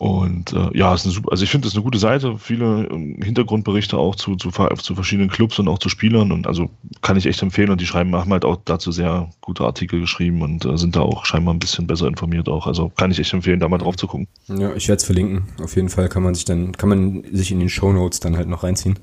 Und 0.00 0.52
äh, 0.52 0.70
ja, 0.78 0.94
ist 0.94 1.02
super, 1.02 1.32
also 1.32 1.42
ich 1.42 1.50
finde 1.50 1.66
das 1.66 1.74
eine 1.74 1.82
gute 1.82 1.98
Seite, 1.98 2.38
viele 2.38 2.88
ähm, 2.90 3.20
Hintergrundberichte 3.22 3.98
auch 3.98 4.14
zu, 4.14 4.36
zu, 4.36 4.50
zu, 4.50 4.94
verschiedenen 4.94 5.28
Clubs 5.28 5.58
und 5.58 5.68
auch 5.68 5.78
zu 5.78 5.88
Spielern 5.88 6.30
und 6.30 6.46
also 6.46 6.70
kann 7.02 7.16
ich 7.16 7.26
echt 7.26 7.42
empfehlen 7.42 7.70
und 7.70 7.80
die 7.80 7.86
schreiben, 7.86 8.14
haben 8.14 8.32
halt 8.32 8.44
auch 8.44 8.56
dazu 8.64 8.92
sehr 8.92 9.28
gute 9.40 9.64
Artikel 9.64 10.00
geschrieben 10.00 10.42
und 10.42 10.64
äh, 10.64 10.78
sind 10.78 10.94
da 10.94 11.00
auch 11.00 11.26
scheinbar 11.26 11.52
ein 11.52 11.58
bisschen 11.58 11.86
besser 11.88 12.06
informiert 12.06 12.48
auch. 12.48 12.66
Also 12.68 12.90
kann 12.96 13.10
ich 13.10 13.18
echt 13.18 13.32
empfehlen, 13.32 13.58
da 13.58 13.68
mal 13.68 13.78
drauf 13.78 13.96
zu 13.96 14.06
gucken. 14.06 14.28
Ja, 14.46 14.72
ich 14.74 14.86
werde 14.88 15.00
es 15.00 15.04
verlinken. 15.04 15.42
Auf 15.60 15.74
jeden 15.74 15.88
Fall 15.88 16.08
kann 16.08 16.22
man 16.22 16.34
sich 16.34 16.44
dann, 16.44 16.72
kann 16.72 16.88
man 16.88 17.24
sich 17.32 17.50
in 17.50 17.58
den 17.58 17.68
Show 17.68 17.92
Notes 17.92 18.20
dann 18.20 18.36
halt 18.36 18.48
noch 18.48 18.62
reinziehen. 18.62 18.98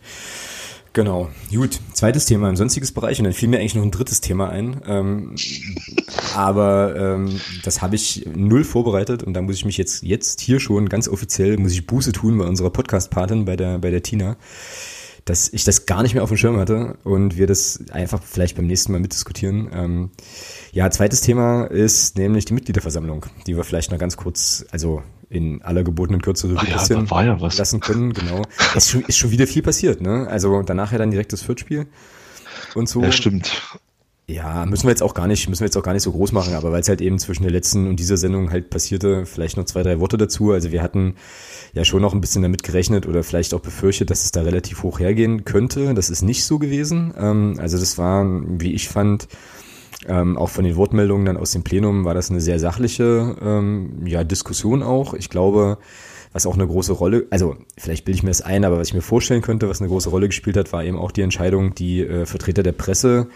Genau, 0.97 1.29
gut. 1.51 1.79
Zweites 1.93 2.25
Thema 2.25 2.49
im 2.49 2.55
sonstiges 2.55 2.91
Bereich 2.91 3.19
und 3.19 3.25
dann 3.25 3.33
fiel 3.33 3.49
mir 3.49 3.59
eigentlich 3.59 3.75
noch 3.75 3.83
ein 3.83 3.91
drittes 3.91 4.19
Thema 4.19 4.49
ein. 4.49 4.81
Ähm, 4.87 5.35
aber 6.33 6.95
ähm, 6.97 7.39
das 7.63 7.83
habe 7.83 7.95
ich 7.95 8.27
null 8.35 8.63
vorbereitet 8.63 9.21
und 9.21 9.35
da 9.35 9.43
muss 9.43 9.57
ich 9.57 9.65
mich 9.65 9.77
jetzt 9.77 10.01
jetzt 10.01 10.41
hier 10.41 10.59
schon 10.59 10.89
ganz 10.89 11.07
offiziell 11.07 11.59
muss 11.59 11.73
ich 11.73 11.85
Buße 11.85 12.13
tun 12.13 12.39
bei 12.39 12.45
unserer 12.45 12.71
Podcast-Patin 12.71 13.45
bei 13.45 13.55
der 13.55 13.77
bei 13.77 13.91
der 13.91 14.01
Tina, 14.01 14.37
dass 15.23 15.53
ich 15.53 15.63
das 15.63 15.85
gar 15.85 16.01
nicht 16.01 16.15
mehr 16.15 16.23
auf 16.23 16.29
dem 16.29 16.37
Schirm 16.37 16.57
hatte 16.57 16.97
und 17.03 17.37
wir 17.37 17.45
das 17.45 17.79
einfach 17.91 18.23
vielleicht 18.23 18.55
beim 18.55 18.65
nächsten 18.65 18.91
Mal 18.91 18.99
mitdiskutieren. 18.99 19.69
Ähm, 19.71 20.09
ja, 20.71 20.89
zweites 20.89 21.21
Thema 21.21 21.65
ist 21.65 22.17
nämlich 22.17 22.45
die 22.45 22.55
Mitgliederversammlung, 22.55 23.27
die 23.45 23.55
wir 23.55 23.63
vielleicht 23.63 23.91
noch 23.91 23.99
ganz 23.99 24.17
kurz, 24.17 24.65
also 24.71 25.03
in 25.29 25.61
aller 25.61 25.83
gebotenen 25.83 26.21
Kürze 26.21 26.47
so 26.47 26.55
ein 26.55 26.65
bisschen 26.65 27.05
ja, 27.09 27.23
ja 27.23 27.35
lassen 27.35 27.79
können. 27.79 28.13
Genau. 28.13 28.43
ist, 28.75 28.89
schon, 28.89 29.01
ist 29.03 29.17
schon 29.17 29.31
wieder 29.31 29.47
viel 29.47 29.61
passiert, 29.61 30.01
ne? 30.01 30.27
Also 30.29 30.61
danach 30.61 30.91
ja 30.91 30.97
dann 30.97 31.11
direkt 31.11 31.33
das 31.33 31.41
Viertspiel 31.41 31.87
und 32.75 32.87
so. 32.87 33.01
Ja, 33.01 33.11
stimmt. 33.11 33.79
Ja, 34.29 34.65
müssen 34.65 34.83
wir 34.83 34.89
jetzt 34.89 35.03
auch 35.03 35.13
gar 35.13 35.25
nicht, 35.27 35.47
müssen 35.47 35.61
wir 35.61 35.67
jetzt 35.67 35.77
auch 35.77 35.83
gar 35.83 35.93
nicht 35.93 36.03
so 36.03 36.11
groß 36.11 36.33
machen, 36.33 36.53
aber 36.53 36.73
weil 36.73 36.81
es 36.81 36.89
halt 36.89 36.99
eben 36.99 37.17
zwischen 37.17 37.43
der 37.43 37.51
letzten 37.51 37.87
und 37.87 37.97
dieser 37.97 38.17
Sendung 38.17 38.51
halt 38.51 38.69
passierte, 38.69 39.25
vielleicht 39.25 39.55
noch 39.55 39.63
zwei, 39.63 39.83
drei 39.83 40.01
Worte 40.01 40.17
dazu. 40.17 40.51
Also 40.51 40.73
wir 40.73 40.81
hatten 40.81 41.15
ja 41.71 41.85
schon 41.85 42.01
noch 42.01 42.13
ein 42.13 42.19
bisschen 42.19 42.41
damit 42.41 42.61
gerechnet 42.61 43.07
oder 43.07 43.23
vielleicht 43.23 43.53
auch 43.53 43.61
befürchtet, 43.61 44.09
dass 44.09 44.25
es 44.25 44.33
da 44.33 44.41
relativ 44.41 44.83
hoch 44.83 44.99
hergehen 44.99 45.45
könnte. 45.45 45.93
Das 45.93 46.09
ist 46.09 46.23
nicht 46.23 46.43
so 46.43 46.59
gewesen. 46.59 47.13
Ähm, 47.17 47.57
also 47.57 47.77
das 47.77 47.97
war, 47.97 48.25
wie 48.25 48.73
ich 48.73 48.89
fand, 48.89 49.29
ähm, 50.07 50.37
auch 50.37 50.49
von 50.49 50.63
den 50.63 50.75
Wortmeldungen 50.75 51.25
dann 51.25 51.37
aus 51.37 51.51
dem 51.51 51.63
Plenum 51.63 52.05
war 52.05 52.13
das 52.13 52.31
eine 52.31 52.41
sehr 52.41 52.59
sachliche 52.59 53.35
ähm, 53.41 54.05
ja, 54.05 54.23
Diskussion 54.23 54.83
auch. 54.83 55.13
Ich 55.13 55.29
glaube, 55.29 55.77
was 56.33 56.45
auch 56.45 56.55
eine 56.55 56.67
große 56.67 56.93
Rolle, 56.93 57.25
also 57.29 57.55
vielleicht 57.77 58.05
bilde 58.05 58.17
ich 58.17 58.23
mir 58.23 58.29
das 58.29 58.41
ein, 58.41 58.65
aber 58.65 58.77
was 58.77 58.89
ich 58.89 58.93
mir 58.93 59.01
vorstellen 59.01 59.41
könnte, 59.41 59.69
was 59.69 59.81
eine 59.81 59.89
große 59.89 60.09
Rolle 60.09 60.27
gespielt 60.27 60.57
hat, 60.57 60.71
war 60.73 60.83
eben 60.83 60.97
auch 60.97 61.11
die 61.11 61.21
Entscheidung, 61.21 61.73
die 61.73 62.01
äh, 62.01 62.25
Vertreter 62.25 62.63
der 62.63 62.73
Presse 62.73 63.27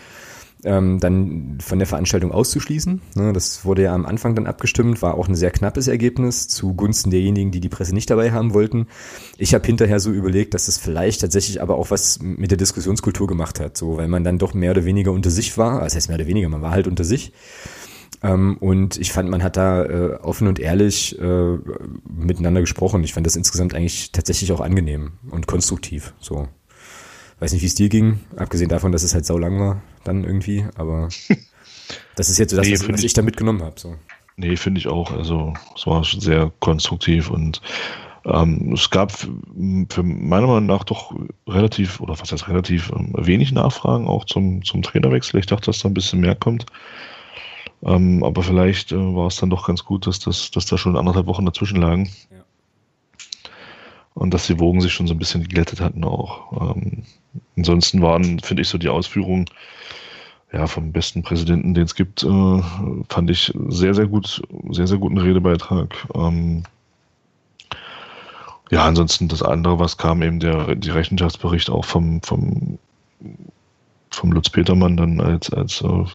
ähm, 0.64 1.00
dann 1.00 1.58
von 1.62 1.80
der 1.80 1.88
Veranstaltung 1.88 2.32
auszuschließen. 2.32 3.02
Ne, 3.16 3.34
das 3.34 3.66
wurde 3.66 3.84
ja 3.84 3.94
am 3.94 4.06
Anfang 4.06 4.36
dann 4.36 4.48
abgestimmt, 4.48 5.02
war 5.02 5.16
auch 5.16 5.28
ein 5.28 5.36
sehr 5.36 5.52
knappes 5.52 5.88
Ergebnis 5.88 6.48
zugunsten 6.48 7.10
derjenigen, 7.10 7.52
die 7.52 7.60
die 7.60 7.70
Presse 7.70 7.94
nicht 7.94 8.10
dabei 8.10 8.32
haben 8.32 8.54
wollten. 8.54 8.88
Ich 9.38 9.54
habe 9.54 9.66
hinterher 9.66 10.00
so 10.00 10.12
überlegt, 10.12 10.54
dass 10.54 10.68
das 10.68 10.78
vielleicht 10.78 11.22
tatsächlich 11.22 11.62
aber 11.62 11.76
auch 11.76 11.92
was 11.92 12.20
mit 12.22 12.52
der 12.52 12.58
Diskussionskultur 12.58 13.28
gemacht 13.28 13.60
hat, 13.60 13.78
so 13.78 13.98
weil 13.98 14.08
man 14.08 14.24
dann 14.24 14.38
doch 14.38 14.54
mehr 14.54 14.72
oder 14.72 14.86
weniger 14.86 15.12
unter 15.12 15.30
sich 15.30 15.58
war. 15.58 15.82
Das 15.82 15.96
heißt 15.96 16.10
mehr 16.10 16.18
oder 16.18 16.28
weniger, 16.28 16.50
man 16.50 16.62
war 16.62 16.72
halt 16.72 16.88
unter 16.88 17.04
sich. 17.04 17.34
Ähm, 18.24 18.58
und 18.60 18.98
ich 18.98 19.12
fand, 19.12 19.30
man 19.30 19.44
hat 19.44 19.58
da 19.58 19.84
äh, 19.84 20.14
offen 20.22 20.48
und 20.48 20.60
ehrlich 20.60 21.20
äh, 21.20 21.58
miteinander 22.08 22.62
gesprochen. 22.62 23.04
Ich 23.04 23.14
fand 23.14 23.26
das 23.26 23.36
insgesamt 23.36 23.74
eigentlich 23.74 24.12
tatsächlich 24.12 24.52
auch 24.52 24.62
angenehm 24.62 25.14
und 25.30 25.48
konstruktiv. 25.48 26.14
So. 26.20 26.48
Weiß 27.42 27.54
nicht, 27.54 27.64
wie 27.64 27.68
es 27.68 27.74
dir 27.74 27.90
ging, 27.90 28.20
abgesehen 28.36 28.70
davon, 28.70 28.92
dass 28.92 29.02
es 29.02 29.16
halt 29.16 29.26
sau 29.26 29.40
lang 29.40 29.60
war, 29.60 29.82
dann 30.04 30.24
irgendwie, 30.24 30.64
aber 30.76 31.10
das 32.16 32.30
ist 32.30 32.38
jetzt 32.38 32.52
so 32.52 32.58
das, 32.58 32.68
nee, 32.68 32.74
was, 32.74 32.88
was 32.88 33.00
ich, 33.00 33.08
ich 33.08 33.14
da 33.14 33.24
mitgenommen 33.24 33.64
habe. 33.64 33.80
So. 33.80 33.96
Nee, 34.38 34.56
finde 34.58 34.80
ich 34.80 34.88
auch. 34.88 35.12
Also 35.12 35.56
es 35.76 35.88
war 35.88 36.04
schon 36.04 36.22
sehr 36.22 36.52
konstruktiv 36.60 37.32
und 37.32 37.60
ähm, 38.26 38.74
es 38.74 38.92
gab 38.92 39.12
für 39.12 40.04
meiner 40.04 40.46
Meinung 40.46 40.68
nach 40.68 40.84
doch 40.84 41.16
relativ, 41.48 42.00
oder 42.00 42.20
was 42.20 42.32
heißt 42.32 42.48
relativ, 42.48 42.92
ähm, 42.96 43.12
wenig 43.18 43.52
Nachfragen 43.52 44.08
auch 44.08 44.26
zum, 44.26 44.64
zum 44.64 44.84
Trainerwechsel. 44.84 45.40
Ich 45.40 45.48
dachte, 45.48 45.66
dass 45.66 45.80
da 45.80 45.90
ein 45.90 45.96
bisschen 45.96 46.20
mehr 46.20 46.36
kommt. 46.36 46.68
Ähm, 47.82 48.24
aber 48.24 48.44
vielleicht 48.44 48.92
äh, 48.92 49.16
war 49.16 49.26
es 49.26 49.38
dann 49.38 49.50
doch 49.50 49.66
ganz 49.66 49.84
gut, 49.84 50.06
dass, 50.06 50.20
das, 50.20 50.52
dass 50.52 50.68
da 50.68 50.78
schon 50.78 50.96
anderthalb 50.96 51.26
Wochen 51.26 51.46
dazwischen 51.48 51.82
lagen. 51.82 52.12
Ja. 52.30 52.44
Und 54.14 54.32
dass 54.36 54.46
die 54.46 54.60
Wogen 54.60 54.82
sich 54.82 54.94
schon 54.94 55.08
so 55.08 55.16
ein 55.16 55.20
bisschen 55.20 55.42
geglättet 55.42 55.82
hatten 55.82 56.04
auch. 56.04 56.76
Ähm, 56.76 57.04
ansonsten 57.58 58.02
waren, 58.02 58.40
finde 58.40 58.62
ich, 58.62 58.70
so 58.70 58.78
die 58.78 58.90
Ausführungen 58.90 59.46
ja, 60.54 60.68
vom 60.68 60.92
besten 60.92 61.24
Präsidenten, 61.24 61.74
den 61.74 61.86
es 61.86 61.96
gibt, 61.96 62.24
äh, 62.24 62.62
fand 63.10 63.30
ich 63.30 63.54
sehr, 63.70 63.94
sehr 63.94 64.08
gut, 64.08 64.42
sehr, 64.70 64.88
sehr 64.88 64.98
guten 64.98 65.18
Redebeitrag. 65.18 65.96
Ähm, 66.14 66.64
Ja, 68.72 68.86
ansonsten 68.86 69.28
das 69.28 69.44
andere, 69.44 69.80
was 69.80 69.98
kam, 69.98 70.22
eben 70.22 70.40
der 70.40 70.76
die 70.76 70.92
Rechenschaftsbericht 70.92 71.70
auch 71.70 71.84
vom, 71.84 72.22
vom, 72.22 72.80
vom 74.10 74.32
Lutz 74.32 74.50
Petermann 74.50 74.96
dann 74.96 75.20
als, 75.20 75.52
als 75.52 75.82
äh, 75.82 76.06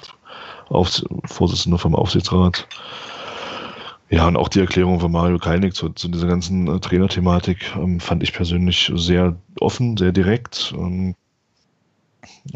Auf, 0.71 1.03
Vorsitzender 1.27 1.79
vom 1.79 1.95
Aufsichtsrat. 1.95 2.67
Ja, 4.09 4.29
und 4.29 4.37
auch 4.37 4.49
die 4.49 4.61
Erklärung 4.61 5.01
von 5.01 5.11
Mario 5.11 5.39
Kalnick 5.39 5.75
zu, 5.75 5.89
zu 5.91 6.09
dieser 6.09 6.29
ganzen 6.29 6.69
äh, 6.69 6.79
Trainerthematik 6.79 7.75
ähm, 7.77 7.99
fand 7.99 8.23
ich 8.23 8.33
persönlich 8.33 8.93
sehr 8.95 9.37
offen, 9.59 9.97
sehr 9.97 10.13
direkt. 10.13 10.73
Ähm, 10.77 11.17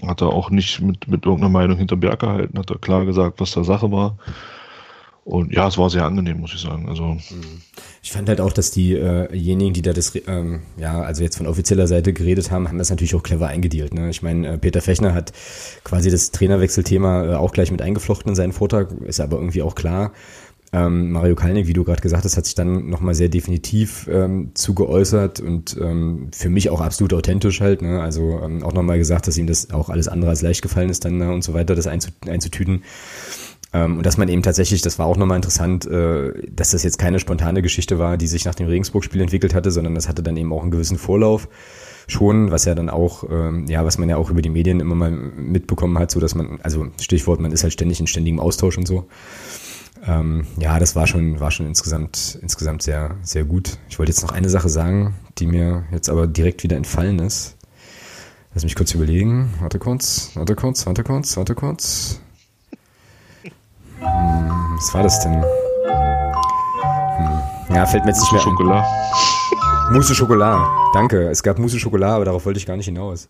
hat 0.06 0.20
er 0.20 0.28
auch 0.28 0.50
nicht 0.50 0.80
mit, 0.80 1.08
mit 1.08 1.24
irgendeiner 1.24 1.50
Meinung 1.50 1.76
hinterm 1.76 2.00
Berg 2.00 2.20
gehalten, 2.20 2.58
hat 2.58 2.70
er 2.70 2.78
klar 2.78 3.04
gesagt, 3.04 3.40
was 3.40 3.50
da 3.52 3.64
Sache 3.64 3.90
war. 3.90 4.16
Und 5.24 5.52
ja, 5.52 5.68
es 5.68 5.76
war 5.76 5.90
sehr 5.90 6.04
angenehm, 6.04 6.40
muss 6.40 6.54
ich 6.54 6.60
sagen. 6.60 6.88
Also 6.88 7.04
mhm. 7.04 7.62
ich 8.02 8.10
fand 8.10 8.28
halt 8.28 8.40
auch, 8.40 8.52
dass 8.52 8.70
diejenigen, 8.70 9.70
äh 9.70 9.72
die 9.72 9.82
da 9.82 9.92
das, 9.92 10.12
ähm, 10.26 10.62
ja, 10.76 11.02
also 11.02 11.22
jetzt 11.22 11.36
von 11.36 11.46
offizieller 11.46 11.86
Seite 11.86 12.12
geredet 12.12 12.50
haben, 12.50 12.68
haben 12.68 12.78
das 12.78 12.90
natürlich 12.90 13.14
auch 13.14 13.22
clever 13.22 13.48
eingedealt. 13.48 13.92
Ne? 13.92 14.10
Ich 14.10 14.22
meine, 14.22 14.48
äh, 14.48 14.58
Peter 14.58 14.80
Fechner 14.80 15.14
hat 15.14 15.32
quasi 15.84 16.10
das 16.10 16.30
Trainerwechselthema 16.30 17.24
äh, 17.24 17.34
auch 17.34 17.52
gleich 17.52 17.70
mit 17.70 17.82
eingeflochten 17.82 18.30
in 18.30 18.34
seinen 18.34 18.52
Vortrag, 18.52 18.92
ist 19.02 19.20
aber 19.20 19.36
irgendwie 19.36 19.62
auch 19.62 19.74
klar. 19.74 20.12
Ähm, 20.72 21.10
Mario 21.10 21.34
Kalnick, 21.34 21.66
wie 21.66 21.72
du 21.72 21.82
gerade 21.82 22.00
gesagt 22.00 22.24
hast, 22.24 22.36
hat 22.36 22.44
sich 22.44 22.54
dann 22.54 22.88
nochmal 22.88 23.14
sehr 23.14 23.28
definitiv 23.28 24.08
ähm, 24.10 24.52
zu 24.54 24.74
geäußert 24.74 25.40
und 25.40 25.76
ähm, 25.80 26.28
für 26.32 26.48
mich 26.48 26.70
auch 26.70 26.80
absolut 26.80 27.12
authentisch 27.12 27.60
halt. 27.60 27.82
Ne? 27.82 28.00
Also 28.00 28.40
ähm, 28.42 28.62
auch 28.62 28.72
nochmal 28.72 28.98
gesagt, 28.98 29.26
dass 29.26 29.36
ihm 29.36 29.48
das 29.48 29.70
auch 29.70 29.88
alles 29.88 30.06
andere 30.06 30.30
als 30.30 30.42
leicht 30.42 30.62
gefallen 30.62 30.88
ist 30.88 31.04
dann 31.04 31.18
ne? 31.18 31.32
und 31.32 31.42
so 31.42 31.54
weiter, 31.54 31.74
das 31.74 31.88
einzutüten. 31.88 32.84
Ähm, 33.72 33.98
und 33.98 34.06
dass 34.06 34.16
man 34.16 34.28
eben 34.28 34.42
tatsächlich, 34.42 34.80
das 34.82 34.98
war 35.00 35.06
auch 35.06 35.16
nochmal 35.16 35.36
interessant, 35.36 35.86
äh, 35.86 36.32
dass 36.52 36.70
das 36.70 36.84
jetzt 36.84 36.98
keine 36.98 37.18
spontane 37.18 37.62
Geschichte 37.62 37.98
war, 37.98 38.16
die 38.16 38.28
sich 38.28 38.44
nach 38.44 38.54
dem 38.54 38.68
Regensburg-Spiel 38.68 39.20
entwickelt 39.20 39.54
hatte, 39.54 39.72
sondern 39.72 39.96
das 39.96 40.08
hatte 40.08 40.22
dann 40.22 40.36
eben 40.36 40.52
auch 40.52 40.62
einen 40.62 40.70
gewissen 40.70 40.98
Vorlauf 40.98 41.48
schon, 42.06 42.50
was 42.50 42.64
ja 42.64 42.74
dann 42.74 42.90
auch, 42.90 43.24
ähm, 43.30 43.66
ja, 43.68 43.84
was 43.84 43.98
man 43.98 44.08
ja 44.08 44.16
auch 44.16 44.30
über 44.30 44.42
die 44.42 44.50
Medien 44.50 44.80
immer 44.80 44.94
mal 44.94 45.10
mitbekommen 45.10 45.98
hat, 45.98 46.10
so 46.10 46.20
dass 46.20 46.34
man, 46.34 46.58
also 46.62 46.88
Stichwort, 47.00 47.40
man 47.40 47.52
ist 47.52 47.62
halt 47.62 47.72
ständig 47.72 48.00
in 48.00 48.06
ständigem 48.06 48.40
Austausch 48.40 48.76
und 48.78 48.86
so. 48.86 49.06
Ähm, 50.06 50.46
ja, 50.58 50.78
das 50.78 50.96
war 50.96 51.06
schon, 51.06 51.40
war 51.40 51.50
schon 51.50 51.66
insgesamt, 51.66 52.38
insgesamt 52.40 52.82
sehr, 52.82 53.16
sehr 53.22 53.44
gut. 53.44 53.78
Ich 53.88 53.98
wollte 53.98 54.12
jetzt 54.12 54.22
noch 54.22 54.32
eine 54.32 54.48
Sache 54.48 54.68
sagen, 54.68 55.14
die 55.38 55.46
mir 55.46 55.84
jetzt 55.92 56.08
aber 56.08 56.26
direkt 56.26 56.62
wieder 56.62 56.76
entfallen 56.76 57.18
ist. 57.18 57.56
Lass 58.54 58.64
mich 58.64 58.74
kurz 58.74 58.94
überlegen. 58.94 59.52
Warte 59.60 59.78
kurz, 59.78 60.30
warte 60.34 60.56
kurz, 60.56 60.86
warte 60.86 61.04
kurz, 61.04 61.36
warte 61.36 61.54
kurz. 61.54 62.20
Hm, 64.00 64.76
was 64.76 64.94
war 64.94 65.02
das 65.02 65.20
denn? 65.20 65.34
Hm. 65.34 65.44
Ja, 67.74 67.86
fällt 67.86 68.04
mir 68.04 68.10
jetzt 68.10 68.20
nicht 68.20 68.32
mehr 68.32 68.40
Schokolade. 68.40 68.86
Mousse 69.92 70.14
Schokolade. 70.14 70.66
Danke. 70.94 71.28
Es 71.28 71.42
gab 71.42 71.58
Mousse 71.58 71.78
Schokolade, 71.78 72.14
aber 72.14 72.24
darauf 72.24 72.46
wollte 72.46 72.58
ich 72.58 72.66
gar 72.66 72.76
nicht 72.76 72.86
hinaus. 72.86 73.28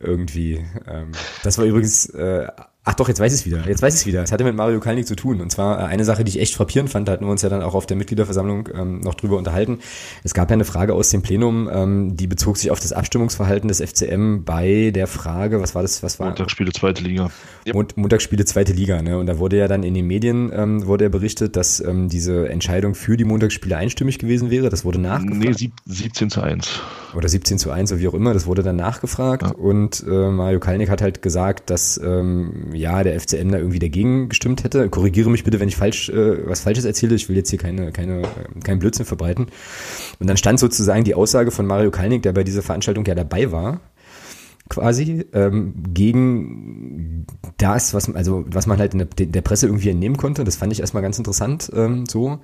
Irgendwie. 0.00 0.64
Ähm, 0.88 1.12
das 1.42 1.58
war 1.58 1.64
übrigens 1.64 2.06
äh, 2.06 2.48
Ach 2.86 2.92
doch, 2.92 3.08
jetzt 3.08 3.18
weiß 3.18 3.32
ich 3.32 3.40
es 3.40 3.46
wieder. 3.46 3.66
Jetzt 3.66 3.80
weiß 3.80 3.94
ich 3.94 4.00
es 4.00 4.06
wieder. 4.06 4.22
Es 4.22 4.30
hatte 4.30 4.44
mit 4.44 4.54
Mario 4.54 4.78
Kalnick 4.78 5.06
zu 5.06 5.16
tun. 5.16 5.40
Und 5.40 5.50
zwar 5.50 5.80
äh, 5.80 5.84
eine 5.84 6.04
Sache, 6.04 6.22
die 6.22 6.28
ich 6.28 6.40
echt 6.40 6.54
frappierend 6.54 6.90
fand, 6.90 7.08
da 7.08 7.12
hatten 7.12 7.24
wir 7.24 7.30
uns 7.30 7.40
ja 7.40 7.48
dann 7.48 7.62
auch 7.62 7.74
auf 7.74 7.86
der 7.86 7.96
Mitgliederversammlung 7.96 8.68
ähm, 8.74 9.00
noch 9.00 9.14
drüber 9.14 9.38
unterhalten. 9.38 9.78
Es 10.22 10.34
gab 10.34 10.50
ja 10.50 10.54
eine 10.54 10.66
Frage 10.66 10.92
aus 10.92 11.08
dem 11.08 11.22
Plenum, 11.22 11.70
ähm, 11.72 12.14
die 12.14 12.26
bezog 12.26 12.58
sich 12.58 12.70
auf 12.70 12.80
das 12.80 12.92
Abstimmungsverhalten 12.92 13.68
des 13.68 13.80
FCM 13.80 14.44
bei 14.44 14.90
der 14.94 15.06
Frage, 15.06 15.62
was 15.62 15.74
war 15.74 15.80
das, 15.80 16.02
was 16.02 16.20
war? 16.20 16.26
Montagsspiele 16.26 16.72
zweite 16.72 17.02
Liga. 17.02 17.30
Mont 17.72 17.96
Montagsspiele 17.96 18.44
zweite 18.44 18.74
Liga, 18.74 19.00
ne? 19.00 19.16
Und 19.16 19.26
da 19.26 19.38
wurde 19.38 19.56
ja 19.56 19.66
dann 19.66 19.82
in 19.82 19.94
den 19.94 20.06
Medien 20.06 20.52
ähm, 20.54 20.86
wurde 20.86 21.04
ja 21.04 21.08
berichtet, 21.08 21.56
dass 21.56 21.80
ähm, 21.80 22.10
diese 22.10 22.50
Entscheidung 22.50 22.94
für 22.94 23.16
die 23.16 23.24
Montagsspiele 23.24 23.78
einstimmig 23.78 24.18
gewesen 24.18 24.50
wäre. 24.50 24.68
Das 24.68 24.84
wurde 24.84 25.00
nachgefragt. 25.00 25.42
Nee, 25.42 25.52
sieb 25.54 25.72
17 25.86 26.28
zu 26.28 26.42
1. 26.42 26.82
Oder 27.14 27.28
17 27.28 27.58
zu 27.58 27.70
1 27.70 27.92
oder 27.92 28.00
wie 28.02 28.08
auch 28.08 28.14
immer. 28.14 28.34
Das 28.34 28.46
wurde 28.46 28.62
dann 28.62 28.76
nachgefragt. 28.76 29.42
Ja. 29.42 29.50
Und 29.52 30.04
äh, 30.06 30.28
Mario 30.28 30.60
Kalnick 30.60 30.90
hat 30.90 31.00
halt 31.00 31.22
gesagt, 31.22 31.70
dass 31.70 31.98
ähm, 32.04 32.73
ja, 32.74 33.02
der 33.02 33.18
FCM 33.18 33.50
da 33.50 33.58
irgendwie 33.58 33.78
dagegen 33.78 34.28
gestimmt 34.28 34.64
hätte. 34.64 34.88
Korrigiere 34.88 35.30
mich 35.30 35.44
bitte, 35.44 35.60
wenn 35.60 35.68
ich 35.68 35.76
falsch 35.76 36.08
äh, 36.08 36.46
was 36.46 36.60
Falsches 36.60 36.84
erzähle. 36.84 37.14
Ich 37.14 37.28
will 37.28 37.36
jetzt 37.36 37.50
hier 37.50 37.58
keine, 37.58 37.92
keine, 37.92 38.22
keinen 38.62 38.78
Blödsinn 38.78 39.06
verbreiten. 39.06 39.46
Und 40.18 40.26
dann 40.26 40.36
stand 40.36 40.58
sozusagen 40.58 41.04
die 41.04 41.14
Aussage 41.14 41.50
von 41.50 41.66
Mario 41.66 41.90
Kalnick, 41.90 42.22
der 42.22 42.32
bei 42.32 42.44
dieser 42.44 42.62
Veranstaltung 42.62 43.04
ja 43.06 43.14
dabei 43.14 43.52
war, 43.52 43.80
quasi 44.70 45.26
ähm, 45.34 45.74
gegen 45.92 47.26
das, 47.58 47.92
was 47.92 48.12
also 48.14 48.44
was 48.46 48.66
man 48.66 48.78
halt 48.78 48.94
in 48.94 49.00
der, 49.00 49.26
der, 49.26 49.42
Presse 49.42 49.66
irgendwie 49.66 49.90
entnehmen 49.90 50.16
konnte. 50.16 50.42
Das 50.42 50.56
fand 50.56 50.72
ich 50.72 50.80
erstmal 50.80 51.02
ganz 51.02 51.18
interessant 51.18 51.70
ähm, 51.74 52.06
so. 52.06 52.38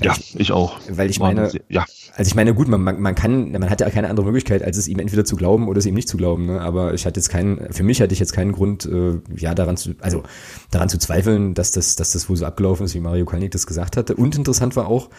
Ja, 0.00 0.14
ich, 0.16 0.38
ich 0.38 0.52
auch. 0.52 0.78
Weil 0.88 1.10
ich 1.10 1.18
meine, 1.18 1.50
ja. 1.68 1.84
also 2.16 2.28
ich 2.28 2.34
meine, 2.36 2.54
gut, 2.54 2.68
man, 2.68 2.82
man 2.82 3.14
kann, 3.14 3.50
man 3.50 3.70
hat 3.70 3.80
ja 3.80 3.90
keine 3.90 4.08
andere 4.08 4.26
Möglichkeit, 4.26 4.62
als 4.62 4.76
es 4.76 4.86
ihm 4.86 5.00
entweder 5.00 5.24
zu 5.24 5.34
glauben 5.34 5.68
oder 5.68 5.78
es 5.78 5.86
ihm 5.86 5.94
nicht 5.94 6.08
zu 6.08 6.16
glauben. 6.16 6.46
Ne? 6.46 6.60
Aber 6.60 6.94
ich 6.94 7.06
hatte 7.06 7.18
jetzt 7.18 7.28
keinen, 7.28 7.72
für 7.72 7.82
mich 7.82 8.00
hatte 8.00 8.12
ich 8.12 8.20
jetzt 8.20 8.32
keinen 8.32 8.52
Grund, 8.52 8.86
äh, 8.86 9.18
ja, 9.36 9.54
daran 9.54 9.76
zu, 9.76 9.94
also 10.00 10.22
daran 10.70 10.88
zu 10.88 10.98
zweifeln, 10.98 11.54
dass 11.54 11.72
das, 11.72 11.96
dass 11.96 12.12
das 12.12 12.28
wohl 12.28 12.36
so 12.36 12.46
abgelaufen 12.46 12.86
ist, 12.86 12.94
wie 12.94 13.00
Mario 13.00 13.24
Kalnick 13.24 13.50
das 13.50 13.66
gesagt 13.66 13.96
hatte. 13.96 14.14
Und 14.14 14.36
interessant 14.36 14.76
war 14.76 14.86
auch, 14.86 15.10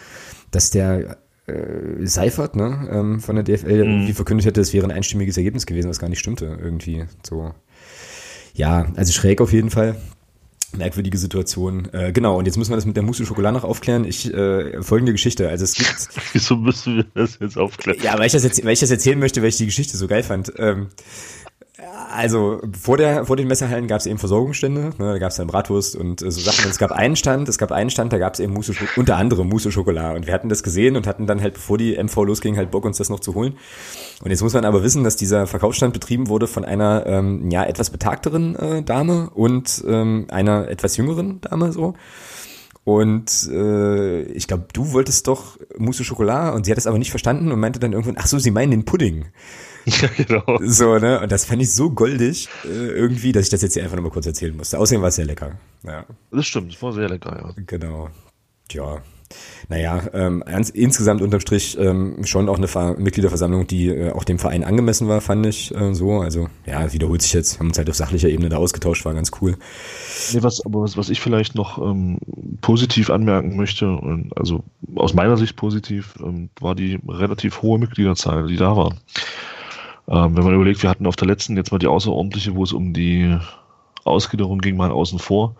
dass 0.50 0.70
der 0.70 1.18
äh, 1.46 2.06
Seifert, 2.06 2.56
ne, 2.56 2.88
ähm, 2.90 3.20
von 3.20 3.36
der 3.36 3.44
DFL, 3.44 3.84
mhm. 3.84 3.90
irgendwie 3.90 4.12
verkündet 4.12 4.46
hätte, 4.46 4.60
es 4.60 4.72
wäre 4.72 4.86
ein 4.86 4.90
einstimmiges 4.90 5.36
Ergebnis 5.36 5.66
gewesen, 5.66 5.88
was 5.88 5.98
gar 5.98 6.08
nicht 6.08 6.18
stimmte, 6.18 6.58
irgendwie. 6.60 7.04
So. 7.22 7.52
Ja, 8.54 8.86
also 8.96 9.12
schräg 9.12 9.40
auf 9.40 9.52
jeden 9.52 9.70
Fall. 9.70 9.96
Merkwürdige 10.76 11.16
Situation. 11.16 11.88
Äh, 11.92 12.12
genau, 12.12 12.38
und 12.38 12.46
jetzt 12.46 12.56
müssen 12.56 12.72
wir 12.72 12.76
das 12.76 12.86
mit 12.86 12.96
der 12.96 13.02
Mousse 13.02 13.24
Schokolade 13.24 13.54
noch 13.56 13.64
aufklären. 13.64 14.04
Ich, 14.04 14.32
äh, 14.32 14.82
folgende 14.82 15.12
Geschichte. 15.12 15.48
Also 15.48 15.64
es 15.64 15.74
gibt. 15.74 16.08
Wieso 16.32 16.56
müssen 16.56 16.96
wir 16.96 17.06
das 17.14 17.38
jetzt 17.40 17.56
aufklären? 17.56 17.98
Ja, 18.02 18.18
weil 18.18 18.26
ich 18.26 18.32
das, 18.32 18.42
jetzt, 18.42 18.62
weil 18.64 18.72
ich 18.72 18.80
das 18.80 18.90
erzählen 18.90 19.18
möchte, 19.18 19.40
weil 19.42 19.50
ich 19.50 19.56
die 19.56 19.66
Geschichte 19.66 19.96
so 19.96 20.06
geil 20.08 20.22
fand. 20.22 20.52
Ähm, 20.58 20.88
also 22.10 22.62
vor 22.80 22.96
der 22.96 23.26
vor 23.26 23.36
den 23.36 23.48
Messerhallen 23.48 23.86
gab 23.86 24.00
es 24.00 24.06
eben 24.06 24.18
Versorgungsstände, 24.18 24.80
ne, 24.80 24.94
da 24.98 25.18
gab 25.18 25.30
es 25.30 25.36
dann 25.36 25.46
Bratwurst 25.46 25.94
und 25.94 26.22
äh, 26.22 26.30
so 26.30 26.40
Sachen. 26.40 26.64
Und 26.64 26.70
es 26.70 26.78
gab 26.78 26.90
einen 26.90 27.16
Stand, 27.16 27.48
es 27.48 27.58
gab 27.58 27.70
einen 27.70 27.90
Stand, 27.90 28.12
da 28.12 28.18
gab 28.18 28.32
es 28.32 28.40
eben 28.40 28.54
Mousse, 28.54 28.72
unter 28.96 29.16
anderem 29.16 29.48
Mousse 29.48 29.70
Schokolade. 29.70 30.16
Und 30.16 30.26
wir 30.26 30.32
hatten 30.32 30.48
das 30.48 30.62
gesehen 30.62 30.96
und 30.96 31.06
hatten 31.06 31.26
dann 31.26 31.42
halt, 31.42 31.54
bevor 31.54 31.76
die 31.76 32.02
MV 32.02 32.16
losging, 32.24 32.56
halt 32.56 32.70
Bock 32.70 32.86
uns 32.86 32.96
das 32.96 33.10
noch 33.10 33.20
zu 33.20 33.34
holen. 33.34 33.56
Und 34.22 34.30
jetzt 34.30 34.42
muss 34.42 34.54
man 34.54 34.64
aber 34.64 34.82
wissen, 34.82 35.04
dass 35.04 35.16
dieser 35.16 35.46
Verkaufsstand 35.46 35.92
betrieben 35.92 36.28
wurde 36.28 36.46
von 36.46 36.64
einer 36.64 37.04
ähm, 37.06 37.50
ja 37.50 37.64
etwas 37.64 37.90
betagteren 37.90 38.56
äh, 38.56 38.82
Dame 38.82 39.30
und 39.34 39.84
ähm, 39.86 40.26
einer 40.30 40.68
etwas 40.68 40.96
jüngeren 40.96 41.42
Dame 41.42 41.72
so. 41.72 41.94
Und 42.84 43.50
äh, 43.50 44.22
ich 44.22 44.46
glaube, 44.46 44.66
du 44.72 44.92
wolltest 44.92 45.26
doch 45.26 45.58
Mousse 45.76 46.04
Schokolade 46.04 46.56
und 46.56 46.64
sie 46.64 46.70
hat 46.70 46.78
es 46.78 46.86
aber 46.86 46.98
nicht 46.98 47.10
verstanden 47.10 47.52
und 47.52 47.60
meinte 47.60 47.80
dann 47.80 47.92
irgendwann, 47.92 48.16
ach 48.18 48.28
so, 48.28 48.38
sie 48.38 48.52
meinen 48.52 48.70
den 48.70 48.84
Pudding. 48.84 49.26
Ja, 50.02 50.08
genau. 50.16 50.58
So, 50.62 50.98
ne? 50.98 51.20
Und 51.20 51.30
das 51.30 51.44
fand 51.44 51.62
ich 51.62 51.72
so 51.72 51.90
goldig 51.90 52.48
äh, 52.64 52.68
irgendwie, 52.68 53.32
dass 53.32 53.44
ich 53.44 53.50
das 53.50 53.62
jetzt 53.62 53.74
hier 53.74 53.84
einfach 53.84 53.96
nochmal 53.96 54.10
kurz 54.10 54.26
erzählen 54.26 54.56
musste. 54.56 54.78
Außerdem 54.78 55.00
war 55.00 55.08
es 55.08 55.16
sehr 55.16 55.26
lecker. 55.26 55.52
Ja. 55.84 56.04
Das 56.32 56.46
stimmt, 56.46 56.74
es 56.74 56.82
war 56.82 56.92
sehr 56.92 57.08
lecker, 57.08 57.54
ja. 57.56 57.62
Genau. 57.66 58.10
Tja. 58.68 59.00
Naja, 59.68 60.02
ähm, 60.12 60.44
insgesamt 60.74 61.20
unterm 61.20 61.40
Strich 61.40 61.76
ähm, 61.78 62.24
schon 62.24 62.48
auch 62.48 62.56
eine 62.56 62.68
Ver 62.68 62.96
Mitgliederversammlung, 62.96 63.66
die 63.66 63.88
äh, 63.88 64.12
auch 64.12 64.22
dem 64.22 64.38
Verein 64.38 64.62
angemessen 64.62 65.08
war, 65.08 65.20
fand 65.20 65.44
ich 65.46 65.74
äh, 65.74 65.94
so. 65.94 66.20
Also 66.20 66.48
ja, 66.66 66.92
wiederholt 66.92 67.22
sich 67.22 67.32
jetzt, 67.32 67.58
haben 67.58 67.68
uns 67.68 67.78
halt 67.78 67.90
auf 67.90 67.96
sachlicher 67.96 68.28
Ebene 68.28 68.48
da 68.48 68.58
ausgetauscht, 68.58 69.04
war 69.04 69.14
ganz 69.14 69.32
cool. 69.40 69.56
Nee, 70.32 70.42
was, 70.42 70.64
aber 70.64 70.82
was, 70.82 70.96
was 70.96 71.10
ich 71.10 71.20
vielleicht 71.20 71.56
noch 71.56 71.78
ähm, 71.78 72.18
positiv 72.60 73.10
anmerken 73.10 73.56
möchte, 73.56 73.90
und 73.90 74.36
also 74.36 74.62
aus 74.94 75.14
meiner 75.14 75.36
Sicht 75.36 75.56
positiv, 75.56 76.14
ähm, 76.22 76.50
war 76.60 76.76
die 76.76 77.00
relativ 77.08 77.62
hohe 77.62 77.80
Mitgliederzahl, 77.80 78.46
die 78.46 78.56
da 78.56 78.76
war. 78.76 78.94
Ähm, 80.08 80.36
wenn 80.36 80.44
man 80.44 80.54
überlegt, 80.54 80.82
wir 80.82 80.90
hatten 80.90 81.06
auf 81.06 81.16
der 81.16 81.28
letzten 81.28 81.56
jetzt 81.56 81.72
mal 81.72 81.78
die 81.78 81.88
außerordentliche, 81.88 82.54
wo 82.54 82.62
es 82.62 82.72
um 82.72 82.92
die 82.92 83.36
Ausgliederung 84.04 84.58
ging, 84.58 84.76
mal 84.76 84.90
außen 84.90 85.18
vor, 85.18 85.56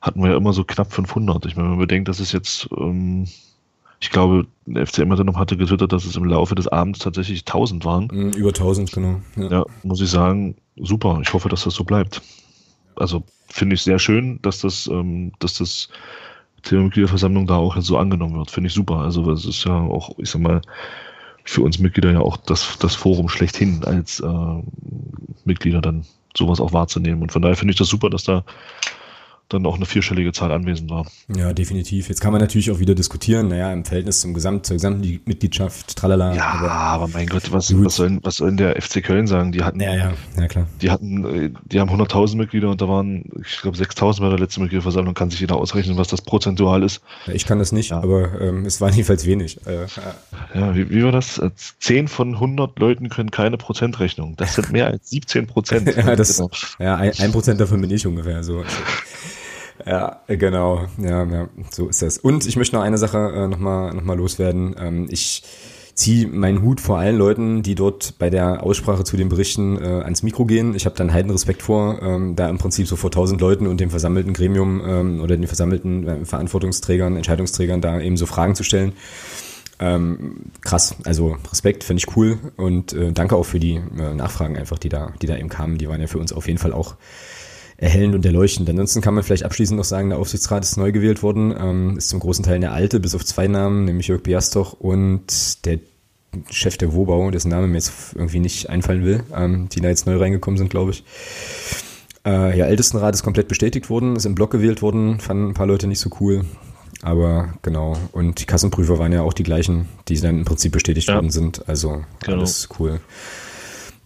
hatten 0.00 0.22
wir 0.22 0.30
ja 0.30 0.36
immer 0.36 0.52
so 0.52 0.64
knapp 0.64 0.92
500. 0.92 1.46
Ich 1.46 1.56
meine, 1.56 1.68
wenn 1.68 1.76
man 1.76 1.86
bedenkt, 1.86 2.08
dass 2.08 2.20
es 2.20 2.32
jetzt, 2.32 2.68
ähm, 2.76 3.26
ich 4.00 4.10
glaube, 4.10 4.46
der 4.66 4.86
FCM 4.86 5.12
hatte 5.12 5.24
noch 5.24 5.36
hatte 5.36 5.56
getwittert, 5.56 5.92
dass 5.92 6.04
es 6.04 6.16
im 6.16 6.24
Laufe 6.24 6.54
des 6.54 6.68
Abends 6.68 7.00
tatsächlich 7.00 7.40
1000 7.40 7.84
waren. 7.84 8.08
Mhm, 8.12 8.30
über 8.30 8.48
1000, 8.48 8.92
genau. 8.92 9.20
Ja. 9.36 9.48
ja, 9.48 9.64
muss 9.82 10.00
ich 10.00 10.10
sagen, 10.10 10.56
super. 10.76 11.20
Ich 11.22 11.32
hoffe, 11.32 11.48
dass 11.48 11.64
das 11.64 11.74
so 11.74 11.84
bleibt. 11.84 12.20
Also 12.96 13.22
finde 13.48 13.74
ich 13.74 13.82
sehr 13.82 13.98
schön, 13.98 14.40
dass 14.42 14.60
das, 14.60 14.88
ähm, 14.88 15.32
dass 15.38 15.54
das 15.54 15.88
Thema 16.62 16.84
Mitgliederversammlung 16.84 17.46
da 17.46 17.56
auch 17.56 17.76
so 17.80 17.96
angenommen 17.96 18.36
wird. 18.36 18.50
Finde 18.50 18.68
ich 18.68 18.74
super. 18.74 18.98
Also 18.98 19.30
es 19.30 19.44
ist 19.44 19.64
ja 19.64 19.80
auch, 19.80 20.18
ich 20.18 20.30
sag 20.30 20.42
mal, 20.42 20.60
für 21.48 21.62
uns 21.62 21.78
Mitglieder 21.78 22.12
ja 22.12 22.20
auch 22.20 22.36
das, 22.36 22.76
das 22.78 22.94
Forum 22.94 23.30
schlechthin 23.30 23.82
als 23.84 24.20
äh, 24.20 24.62
Mitglieder 25.44 25.80
dann 25.80 26.04
sowas 26.36 26.60
auch 26.60 26.74
wahrzunehmen. 26.74 27.22
Und 27.22 27.32
von 27.32 27.40
daher 27.40 27.56
finde 27.56 27.72
ich 27.72 27.78
das 27.78 27.88
super, 27.88 28.10
dass 28.10 28.22
da 28.22 28.44
dann 29.48 29.64
auch 29.64 29.76
eine 29.76 29.86
vierstellige 29.86 30.32
Zahl 30.32 30.52
anwesend 30.52 30.90
war. 30.90 31.06
Ja, 31.34 31.52
definitiv. 31.52 32.08
Jetzt 32.08 32.20
kann 32.20 32.32
man 32.32 32.40
natürlich 32.40 32.70
auch 32.70 32.80
wieder 32.80 32.94
diskutieren, 32.94 33.48
naja, 33.48 33.72
im 33.72 33.84
Verhältnis 33.84 34.20
zum 34.20 34.34
Gesamt, 34.34 34.66
zur 34.66 34.76
Gesamtmitgliedschaft, 34.76 35.96
tralala. 35.96 36.34
Ja, 36.34 36.50
aber, 36.50 36.70
aber 36.70 37.08
mein 37.08 37.26
Gott, 37.26 37.50
was, 37.50 37.72
was, 37.82 37.96
soll, 37.96 38.18
was 38.22 38.36
soll 38.36 38.54
der 38.56 38.80
FC 38.80 39.02
Köln 39.02 39.26
sagen? 39.26 39.52
Die 39.52 39.62
hatten, 39.62 39.80
ja, 39.80 39.94
ja, 39.94 40.12
ja, 40.36 40.48
klar. 40.48 40.66
Die 40.82 40.90
hatten, 40.90 41.56
die 41.64 41.80
haben 41.80 41.90
100.000 41.90 42.36
Mitglieder 42.36 42.68
und 42.68 42.80
da 42.80 42.88
waren, 42.88 43.24
ich 43.42 43.60
glaube, 43.62 43.78
6.000 43.78 44.20
bei 44.20 44.28
der 44.28 44.38
letzten 44.38 44.62
Mitgliederversammlung. 44.62 45.14
Kann 45.14 45.30
sich 45.30 45.40
jeder 45.40 45.56
ausrechnen, 45.56 45.96
was 45.96 46.08
das 46.08 46.20
prozentual 46.20 46.82
ist. 46.82 47.00
Ich 47.32 47.46
kann 47.46 47.58
das 47.58 47.72
nicht, 47.72 47.90
ja. 47.90 48.02
aber 48.02 48.40
ähm, 48.40 48.66
es 48.66 48.80
war 48.80 48.90
jedenfalls 48.90 49.24
wenig. 49.24 49.66
Äh, 49.66 49.86
ja, 50.54 50.74
wie, 50.74 50.90
wie 50.90 51.04
war 51.04 51.12
das? 51.12 51.40
10 51.80 52.08
von 52.08 52.34
100 52.34 52.78
Leuten 52.78 53.08
können 53.08 53.30
keine 53.30 53.56
Prozentrechnung. 53.56 54.36
Das 54.36 54.56
sind 54.56 54.72
mehr 54.72 54.88
als 54.88 55.08
17 55.08 55.46
Prozent. 55.46 55.88
ja, 55.96 56.16
das, 56.16 56.36
genau. 56.36 56.50
ja, 56.78 56.96
ein, 56.96 57.12
ein 57.18 57.32
Prozent 57.32 57.60
davon 57.60 57.80
bin 57.80 57.90
ich 57.90 58.06
ungefähr. 58.06 58.42
So. 58.42 58.62
Ja, 59.88 60.20
genau. 60.26 60.86
Ja, 60.98 61.24
ja, 61.24 61.48
so 61.70 61.88
ist 61.88 62.02
das. 62.02 62.18
Und 62.18 62.46
ich 62.46 62.56
möchte 62.56 62.76
noch 62.76 62.82
eine 62.82 62.98
Sache 62.98 63.32
äh, 63.34 63.48
nochmal 63.48 63.94
noch 63.94 64.04
mal 64.04 64.18
loswerden. 64.18 64.76
Ähm, 64.78 65.06
ich 65.08 65.42
ziehe 65.94 66.28
meinen 66.28 66.60
Hut 66.62 66.82
vor 66.82 66.98
allen 66.98 67.16
Leuten, 67.16 67.62
die 67.62 67.74
dort 67.74 68.18
bei 68.18 68.28
der 68.28 68.62
Aussprache 68.62 69.02
zu 69.02 69.16
den 69.16 69.30
Berichten 69.30 69.78
äh, 69.78 69.86
ans 69.86 70.22
Mikro 70.22 70.44
gehen. 70.44 70.74
Ich 70.74 70.84
habe 70.84 70.94
dann 70.94 71.12
heiden 71.12 71.30
Respekt 71.30 71.62
vor, 71.62 72.02
ähm, 72.02 72.36
da 72.36 72.50
im 72.50 72.58
Prinzip 72.58 72.86
so 72.86 72.96
vor 72.96 73.10
tausend 73.10 73.40
Leuten 73.40 73.66
und 73.66 73.80
dem 73.80 73.88
versammelten 73.88 74.34
Gremium 74.34 74.82
ähm, 74.86 75.20
oder 75.22 75.38
den 75.38 75.46
versammelten 75.46 76.06
äh, 76.06 76.24
Verantwortungsträgern, 76.26 77.16
Entscheidungsträgern 77.16 77.80
da 77.80 77.98
eben 77.98 78.18
so 78.18 78.26
Fragen 78.26 78.54
zu 78.54 78.64
stellen. 78.64 78.92
Ähm, 79.80 80.50
krass, 80.60 80.96
also 81.04 81.36
Respekt, 81.50 81.82
finde 81.82 82.02
ich 82.06 82.16
cool 82.16 82.38
und 82.56 82.92
äh, 82.92 83.12
danke 83.12 83.36
auch 83.36 83.44
für 83.44 83.60
die 83.60 83.76
äh, 83.76 84.14
Nachfragen 84.14 84.58
einfach, 84.58 84.78
die 84.78 84.90
da, 84.90 85.12
die 85.22 85.26
da 85.26 85.36
eben 85.36 85.48
kamen. 85.48 85.78
Die 85.78 85.88
waren 85.88 86.00
ja 86.00 86.08
für 86.08 86.18
uns 86.18 86.32
auf 86.32 86.46
jeden 86.46 86.58
Fall 86.58 86.72
auch 86.72 86.96
erhellend 87.78 88.14
und 88.14 88.26
erleuchtend. 88.26 88.68
Ansonsten 88.68 89.00
kann 89.00 89.14
man 89.14 89.22
vielleicht 89.22 89.44
abschließend 89.44 89.78
noch 89.78 89.84
sagen, 89.84 90.10
der 90.10 90.18
Aufsichtsrat 90.18 90.64
ist 90.64 90.76
neu 90.76 90.92
gewählt 90.92 91.22
worden, 91.22 91.54
ähm, 91.58 91.96
ist 91.96 92.08
zum 92.08 92.20
großen 92.20 92.44
Teil 92.44 92.60
der 92.60 92.72
alte, 92.72 93.00
bis 93.00 93.14
auf 93.14 93.24
zwei 93.24 93.46
Namen, 93.46 93.84
nämlich 93.84 94.08
Jörg 94.08 94.22
Biastoch 94.22 94.74
und 94.74 95.64
der 95.64 95.78
Chef 96.50 96.76
der 96.76 96.92
Wobau, 96.92 97.30
dessen 97.30 97.48
Name 97.50 97.68
mir 97.68 97.76
jetzt 97.76 97.92
irgendwie 98.14 98.40
nicht 98.40 98.68
einfallen 98.68 99.04
will, 99.04 99.22
ähm, 99.34 99.68
die 99.70 99.80
da 99.80 99.88
jetzt 99.88 100.06
neu 100.06 100.16
reingekommen 100.16 100.58
sind, 100.58 100.70
glaube 100.70 100.90
ich. 100.90 101.04
Äh, 102.26 102.58
ja, 102.58 102.66
Ältestenrat 102.66 103.14
ist 103.14 103.22
komplett 103.22 103.48
bestätigt 103.48 103.88
worden, 103.88 104.16
ist 104.16 104.26
im 104.26 104.34
Block 104.34 104.50
gewählt 104.50 104.82
worden, 104.82 105.20
fanden 105.20 105.48
ein 105.48 105.54
paar 105.54 105.66
Leute 105.66 105.86
nicht 105.86 106.00
so 106.00 106.10
cool. 106.20 106.44
Aber 107.02 107.54
genau, 107.62 107.96
und 108.10 108.40
die 108.40 108.44
Kassenprüfer 108.44 108.98
waren 108.98 109.12
ja 109.12 109.22
auch 109.22 109.32
die 109.32 109.44
gleichen, 109.44 109.88
die 110.08 110.20
dann 110.20 110.38
im 110.38 110.44
Prinzip 110.44 110.72
bestätigt 110.72 111.08
ja. 111.08 111.14
worden 111.14 111.30
sind. 111.30 111.68
Also 111.68 112.02
genau. 112.20 112.38
alles 112.38 112.68
cool. 112.78 113.00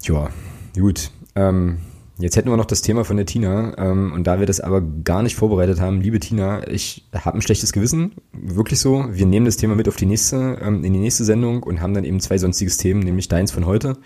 Ja, 0.03 0.29
gut. 0.75 1.11
Ähm, 1.35 1.79
Jetzt 2.23 2.37
hätten 2.37 2.51
wir 2.51 2.57
noch 2.57 2.67
das 2.67 2.83
Thema 2.83 3.05
von 3.05 3.17
der 3.17 3.27
Tina 3.27 3.77
ähm, 3.79 4.13
und 4.13 4.29
da 4.29 4.39
wir 4.39 4.47
das 4.47 4.61
aber 4.61 4.81
gar 4.81 5.25
nicht 5.25 5.35
vorbereitet 5.35 5.81
haben, 5.81 6.01
liebe 6.01 6.21
Tina, 6.21 6.65
ich 6.69 7.05
habe 7.13 7.37
ein 7.37 7.43
schlechtes 7.43 7.73
Gewissen, 7.73 8.13
wirklich 8.33 8.79
so. 8.79 9.07
Wir 9.11 9.27
nehmen 9.27 9.45
das 9.45 9.57
Thema 9.57 9.75
mit 9.75 9.89
auf 9.89 9.97
die 9.97 10.07
nächste, 10.07 10.57
ähm, 10.63 10.85
in 10.85 10.93
die 10.93 11.01
nächste 11.01 11.25
Sendung 11.25 11.65
und 11.65 11.81
haben 11.81 11.95
dann 11.95 12.05
eben 12.05 12.21
zwei 12.21 12.39
sonstiges 12.39 12.77
Themen, 12.77 13.01
nämlich 13.01 13.27
deins 13.27 13.51
von 13.51 13.67
heute. 13.67 13.97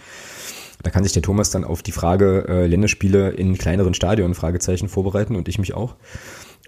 Da 0.83 0.89
kann 0.89 1.05
sich 1.05 1.13
der 1.13 1.21
Thomas 1.21 1.51
dann 1.51 1.65
auf 1.65 1.83
die 1.83 1.93
Frage 1.93 2.47
äh, 2.49 2.67
Länderspiele 2.67 3.33
in 3.33 3.59
kleineren 3.59 3.93
Stadien 3.93 4.35
Fragezeichen 4.35 4.89
vorbereiten 4.89 5.37
und 5.37 5.47
ich 5.49 5.59
mich 5.59 5.75
auch. 5.75 5.95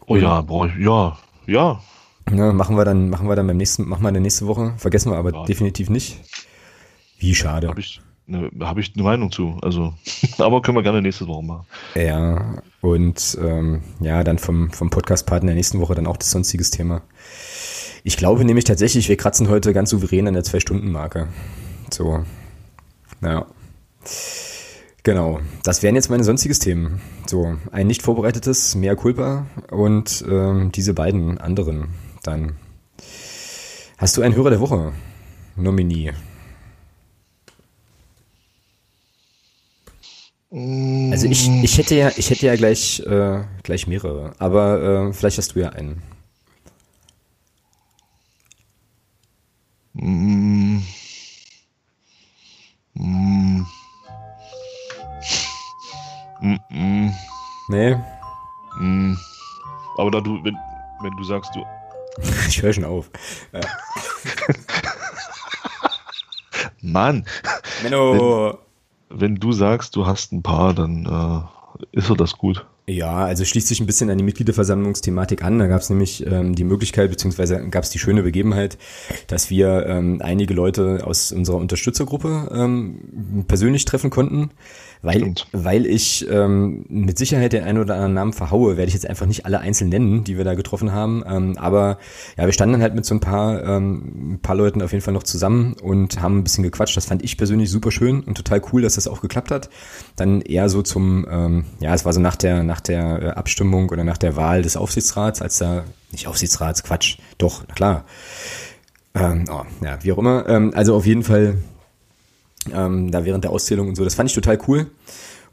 Oh 0.07 0.16
ja, 0.16 0.43
boah, 0.43 0.70
ja, 0.79 1.16
ja. 1.47 1.81
Ja, 2.31 2.53
machen 2.53 2.77
wir 2.77 2.85
dann, 2.85 3.09
machen 3.09 3.27
wir 3.27 3.37
dann 3.37 3.47
beim 3.47 3.57
nächsten, 3.57 3.89
machen 3.89 4.03
wir 4.03 4.12
dann 4.12 4.20
nächste 4.23 4.47
Woche. 4.47 4.75
Vergessen 4.77 5.12
wir 5.12 5.16
aber 5.16 5.33
ja. 5.33 5.45
definitiv 5.47 5.89
nicht. 5.89 6.20
Wie 7.19 7.35
schade. 7.35 7.69
Hab 7.69 7.79
ich, 7.79 8.03
ne, 8.29 8.51
habe 8.61 8.81
ich 8.81 8.93
eine 8.95 9.03
Meinung 9.03 9.33
zu. 9.33 9.59
Also, 9.63 9.95
aber 10.39 10.63
können 10.63 10.77
wir 10.77 10.83
gerne 10.83 11.03
nächste 11.03 11.27
Woche 11.27 11.43
machen. 11.43 11.67
Ja, 11.95 12.63
und 12.81 13.39
ähm, 13.43 13.83
ja, 14.01 14.23
dann 14.23 14.39
vom, 14.39 14.71
vom 14.71 14.91
Podcast-Partner 14.91 15.55
nächsten 15.55 15.81
Woche 15.81 15.95
dann 15.95 16.07
auch 16.07 16.17
das 16.17 16.31
sonstiges 16.31 16.71
Thema. 16.71 17.03
Ich 18.05 18.17
glaube 18.17 18.45
nämlich 18.45 18.65
tatsächlich, 18.65 19.09
wir 19.09 19.17
kratzen 19.17 19.49
heute 19.49 19.73
ganz 19.73 19.91
souverän 19.91 20.29
an 20.29 20.35
der 20.35 20.45
Zwei-Stunden-Marke. 20.45 21.29
So, 21.93 22.25
naja. 23.21 23.47
Genau, 25.03 25.41
das 25.63 25.83
wären 25.83 25.95
jetzt 25.95 26.11
meine 26.11 26.25
sonstiges 26.25 26.59
Themen. 26.59 27.01
So, 27.27 27.57
ein 27.73 27.87
nicht 27.87 28.03
vorbereitetes, 28.03 28.75
mehr 28.75 28.95
Culpa 28.95 29.47
und 29.71 30.25
ähm, 30.29 30.71
diese 30.73 30.95
beiden 30.95 31.39
anderen 31.39 31.89
dann. 32.23 32.57
Hast 33.97 34.17
du 34.17 34.23
einen 34.23 34.35
Hörer 34.35 34.51
der 34.51 34.61
Woche? 34.61 34.93
Nominee. 35.57 36.13
Also 40.51 41.27
ich, 41.27 41.47
mm. 41.47 41.62
ich 41.62 41.77
hätte 41.77 41.95
ja, 41.95 42.11
ich 42.16 42.31
hätte 42.31 42.47
ja 42.47 42.57
gleich, 42.57 43.01
äh, 43.01 43.45
gleich 43.62 43.87
mehrere, 43.87 44.33
aber 44.39 45.09
äh, 45.09 45.12
vielleicht 45.12 45.37
hast 45.37 45.55
du 45.55 45.61
ja 45.61 45.69
einen. 45.70 46.03
Mm. 49.93 50.79
Mm. 52.95 53.66
Mm. 56.41 57.11
Nee. 57.69 57.97
Mm. 58.79 59.19
Aber 59.99 60.11
da 60.11 60.20
du, 60.20 60.43
wenn, 60.45 60.57
wenn 61.03 61.16
du 61.19 61.25
sagst, 61.25 61.51
du. 61.55 61.62
ich 62.49 62.62
höre 62.62 62.73
schon 62.73 62.85
auf. 62.85 63.11
Mann. 66.81 67.27
Menno 67.83 68.59
wenn 68.59 68.68
du 69.11 69.53
sagst, 69.53 69.97
du 69.97 70.07
hast 70.07 70.33
ein 70.33 70.43
paar, 70.43 70.75
dann 70.75 71.07
äh, 71.07 71.97
ist 71.97 72.07
so 72.07 72.15
das 72.15 72.37
gut. 72.39 72.67
Ja, 72.89 73.27
also 73.27 73.45
schließt 73.45 73.69
sich 73.69 73.81
ein 73.81 73.87
bisschen 73.87 74.09
an 74.09 74.17
die 74.17 74.25
Mitgliederversammlungsthematik 74.25 75.45
an. 75.45 75.59
Da 75.59 75.67
gab 75.67 75.83
es 75.83 75.91
nämlich 75.91 76.27
ähm, 76.27 76.55
die 76.55 76.65
Möglichkeit, 76.65 77.11
beziehungsweise 77.11 77.69
gab 77.69 77.85
es 77.85 77.91
die 77.91 77.99
schöne 77.99 78.23
Begebenheit, 78.23 78.79
dass 79.27 79.51
wir 79.51 79.85
ähm, 79.87 80.23
einige 80.23 80.55
Leute 80.55 81.03
aus 81.05 81.31
unserer 81.31 81.59
Unterstützergruppe 81.59 82.51
ähm, 82.51 83.45
persönlich 83.47 83.85
treffen 83.85 84.09
konnten. 84.09 84.53
Weil, 85.01 85.35
weil 85.53 85.87
ich 85.87 86.27
ähm, 86.29 86.85
mit 86.89 87.19
Sicherheit 87.19 87.53
den 87.53 87.62
einen 87.62 87.79
oder 87.79 87.95
anderen 87.95 88.15
Namen 88.15 88.33
verhaue, 88.33 88.77
werde 88.77 88.89
ich 88.89 88.95
jetzt 88.95 89.09
einfach 89.09 89.27
nicht 89.27 89.47
alle 89.47 89.61
einzeln 89.61 89.91
nennen, 89.91 90.25
die 90.25 90.37
wir 90.37 90.45
da 90.45 90.55
getroffen 90.55 90.93
haben. 90.93 91.23
Ähm, 91.27 91.57
aber 91.57 91.99
ja, 92.37 92.47
wir 92.47 92.53
standen 92.53 92.75
dann 92.75 92.83
halt 92.83 92.95
mit 92.95 93.05
so 93.05 93.15
ein 93.15 93.20
paar, 93.20 93.62
ähm, 93.62 94.33
ein 94.35 94.39
paar 94.41 94.57
Leuten 94.57 94.83
auf 94.83 94.93
jeden 94.93 95.05
Fall 95.05 95.15
noch 95.15 95.23
zusammen 95.23 95.75
und 95.83 96.20
haben 96.20 96.39
ein 96.39 96.45
bisschen 96.45 96.65
gequatscht. 96.65 96.97
Das 96.97 97.07
fand 97.07 97.23
ich 97.23 97.37
persönlich 97.37 97.70
super 97.70 97.91
schön 97.93 98.20
und 98.23 98.37
total 98.37 98.61
cool, 98.73 98.83
dass 98.83 98.97
das 98.97 99.07
auch 99.07 99.20
geklappt 99.20 99.51
hat. 99.51 99.70
Dann 100.16 100.41
eher 100.41 100.69
so 100.69 100.83
zum, 100.83 101.27
ähm, 101.31 101.65
ja, 101.81 101.95
es 101.95 102.05
war 102.05 102.12
so 102.12 102.20
nach 102.20 102.37
der, 102.37 102.65
nach 102.65 102.81
der 102.81 103.23
äh, 103.23 103.29
Abstimmung 103.31 103.91
oder 103.91 104.03
nach 104.05 104.19
der 104.19 104.37
Wahl 104.37 104.62
des 104.62 104.77
Aufsichtsrats, 104.77 105.43
als 105.43 105.59
da, 105.59 105.85
nicht 106.11 106.27
Aufsichtsrats, 106.27 106.83
Quatsch, 106.83 107.19
doch, 107.39 107.65
na 107.69 107.75
klar. 107.75 108.05
Ähm, 109.15 109.45
oh, 109.51 109.62
ja, 109.85 109.99
wie 110.03 110.12
auch 110.12 110.19
immer. 110.19 110.49
Ähm, 110.49 110.73
also 110.75 110.95
auf 110.95 111.07
jeden 111.07 111.23
Fall 111.23 111.59
ähm, 112.74 113.11
da 113.11 113.24
während 113.24 113.45
der 113.45 113.51
Auszählung 113.51 113.89
und 113.89 113.95
so. 113.95 114.05
Das 114.05 114.15
fand 114.15 114.31
ich 114.31 114.35
total 114.35 114.59
cool 114.69 114.86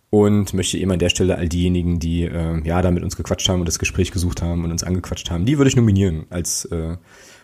und 0.10 0.54
möchte 0.54 0.78
eben 0.78 0.92
an 0.92 1.00
der 1.00 1.10
Stelle 1.10 1.38
all 1.38 1.50
diejenigen, 1.50 2.00
die 2.00 2.24
äh, 2.24 2.62
ja 2.64 2.82
da 2.82 2.92
mit 2.92 3.04
uns 3.04 3.18
gequatscht 3.18 3.50
haben 3.50 3.60
und 3.60 3.68
das 3.68 3.80
Gespräch 3.80 4.12
gesucht 4.12 4.42
haben 4.42 4.64
und 4.64 4.72
uns 4.72 4.84
angequatscht 4.84 5.30
haben, 5.30 5.46
die 5.46 5.58
würde 5.58 5.70
ich 5.70 5.76
nominieren 5.76 6.26
als 6.30 6.66
äh, 6.66 6.98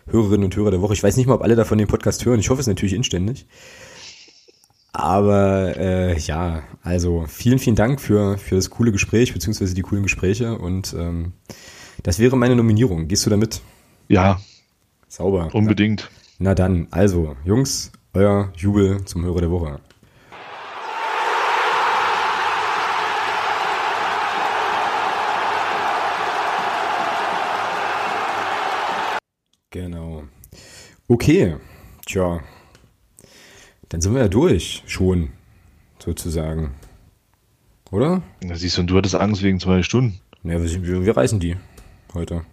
Hörerinnen 0.07 0.45
und 0.45 0.55
Hörer 0.55 0.71
der 0.71 0.81
Woche. 0.81 0.93
Ich 0.93 1.03
weiß 1.03 1.17
nicht 1.17 1.27
mal, 1.27 1.35
ob 1.35 1.41
alle 1.41 1.55
davon 1.55 1.77
den 1.77 1.87
Podcast 1.87 2.25
hören. 2.25 2.39
Ich 2.39 2.49
hoffe 2.49 2.61
es 2.61 2.67
natürlich 2.67 2.93
inständig. 2.93 3.45
Aber 4.93 5.77
äh, 5.77 6.19
ja, 6.19 6.63
also 6.83 7.25
vielen, 7.27 7.59
vielen 7.59 7.75
Dank 7.75 8.01
für, 8.01 8.37
für 8.37 8.55
das 8.55 8.69
coole 8.69 8.91
Gespräch, 8.91 9.33
beziehungsweise 9.33 9.73
die 9.73 9.83
coolen 9.83 10.03
Gespräche. 10.03 10.57
Und 10.57 10.93
ähm, 10.97 11.33
das 12.03 12.19
wäre 12.19 12.37
meine 12.37 12.55
Nominierung. 12.55 13.07
Gehst 13.07 13.25
du 13.25 13.29
damit? 13.29 13.61
Ja. 14.09 14.41
Sauber. 15.07 15.49
Unbedingt. 15.53 16.09
Na 16.39 16.55
dann, 16.55 16.87
also, 16.91 17.35
Jungs, 17.45 17.91
euer 18.13 18.51
Jubel 18.55 19.03
zum 19.05 19.23
Hörer 19.23 19.41
der 19.41 19.51
Woche. 19.51 19.79
Genau. 29.69 30.23
Okay, 31.07 31.55
tja. 32.05 32.41
Dann 33.87 34.01
sind 34.01 34.13
wir 34.13 34.21
ja 34.21 34.27
durch, 34.27 34.83
schon, 34.85 35.29
sozusagen. 35.99 36.75
Oder? 37.91 38.21
Na, 38.43 38.55
siehst 38.55 38.77
du, 38.77 38.83
du 38.83 38.97
hattest 38.97 39.15
Angst 39.15 39.43
wegen 39.43 39.59
zwei 39.59 39.83
Stunden. 39.83 40.19
Ja, 40.43 40.61
wir, 40.61 41.05
wir 41.05 41.17
reißen 41.17 41.39
die 41.39 41.57
heute. 42.13 42.45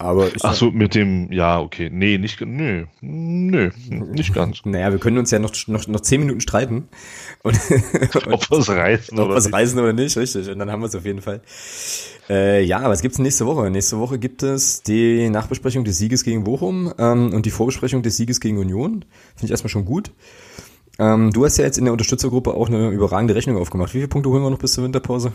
Aber 0.00 0.30
Ach 0.40 0.54
so, 0.54 0.70
mit 0.70 0.94
dem, 0.94 1.30
ja, 1.30 1.60
okay. 1.60 1.90
Nee, 1.92 2.16
nicht, 2.16 2.40
nö, 2.40 2.86
nö, 3.02 3.70
nicht 4.14 4.32
ganz. 4.32 4.62
Naja, 4.64 4.92
wir 4.92 4.98
können 4.98 5.18
uns 5.18 5.30
ja 5.30 5.38
noch, 5.38 5.52
noch, 5.66 5.86
noch 5.86 6.00
zehn 6.00 6.20
Minuten 6.20 6.40
streiten. 6.40 6.88
Und, 7.42 7.54
ob 8.30 8.50
wir 8.50 8.58
es 8.60 8.70
reißen 8.70 9.18
ob 9.18 9.26
oder 9.26 9.34
nicht. 9.34 9.52
reißen 9.52 9.78
oder 9.78 9.92
nicht, 9.92 10.16
richtig. 10.16 10.48
Und 10.48 10.58
dann 10.58 10.72
haben 10.72 10.80
wir 10.80 10.86
es 10.86 10.94
auf 10.94 11.04
jeden 11.04 11.20
Fall. 11.20 11.42
Äh, 12.30 12.64
ja, 12.64 12.88
was 12.88 13.02
gibt's 13.02 13.18
nächste 13.18 13.44
Woche? 13.44 13.70
Nächste 13.70 13.98
Woche 13.98 14.18
gibt 14.18 14.42
es 14.42 14.82
die 14.82 15.28
Nachbesprechung 15.28 15.84
des 15.84 15.98
Sieges 15.98 16.24
gegen 16.24 16.44
Bochum 16.44 16.94
ähm, 16.96 17.34
und 17.34 17.44
die 17.44 17.50
Vorbesprechung 17.50 18.00
des 18.00 18.16
Sieges 18.16 18.40
gegen 18.40 18.56
Union. 18.56 19.04
Finde 19.34 19.44
ich 19.44 19.50
erstmal 19.50 19.68
schon 19.68 19.84
gut. 19.84 20.12
Ähm, 20.98 21.30
du 21.30 21.44
hast 21.44 21.58
ja 21.58 21.66
jetzt 21.66 21.76
in 21.76 21.84
der 21.84 21.92
Unterstützergruppe 21.92 22.54
auch 22.54 22.68
eine 22.68 22.88
überragende 22.88 23.34
Rechnung 23.34 23.58
aufgemacht. 23.58 23.92
Wie 23.92 23.98
viele 23.98 24.08
Punkte 24.08 24.30
holen 24.30 24.42
wir 24.42 24.48
noch 24.48 24.58
bis 24.58 24.72
zur 24.72 24.84
Winterpause? 24.84 25.30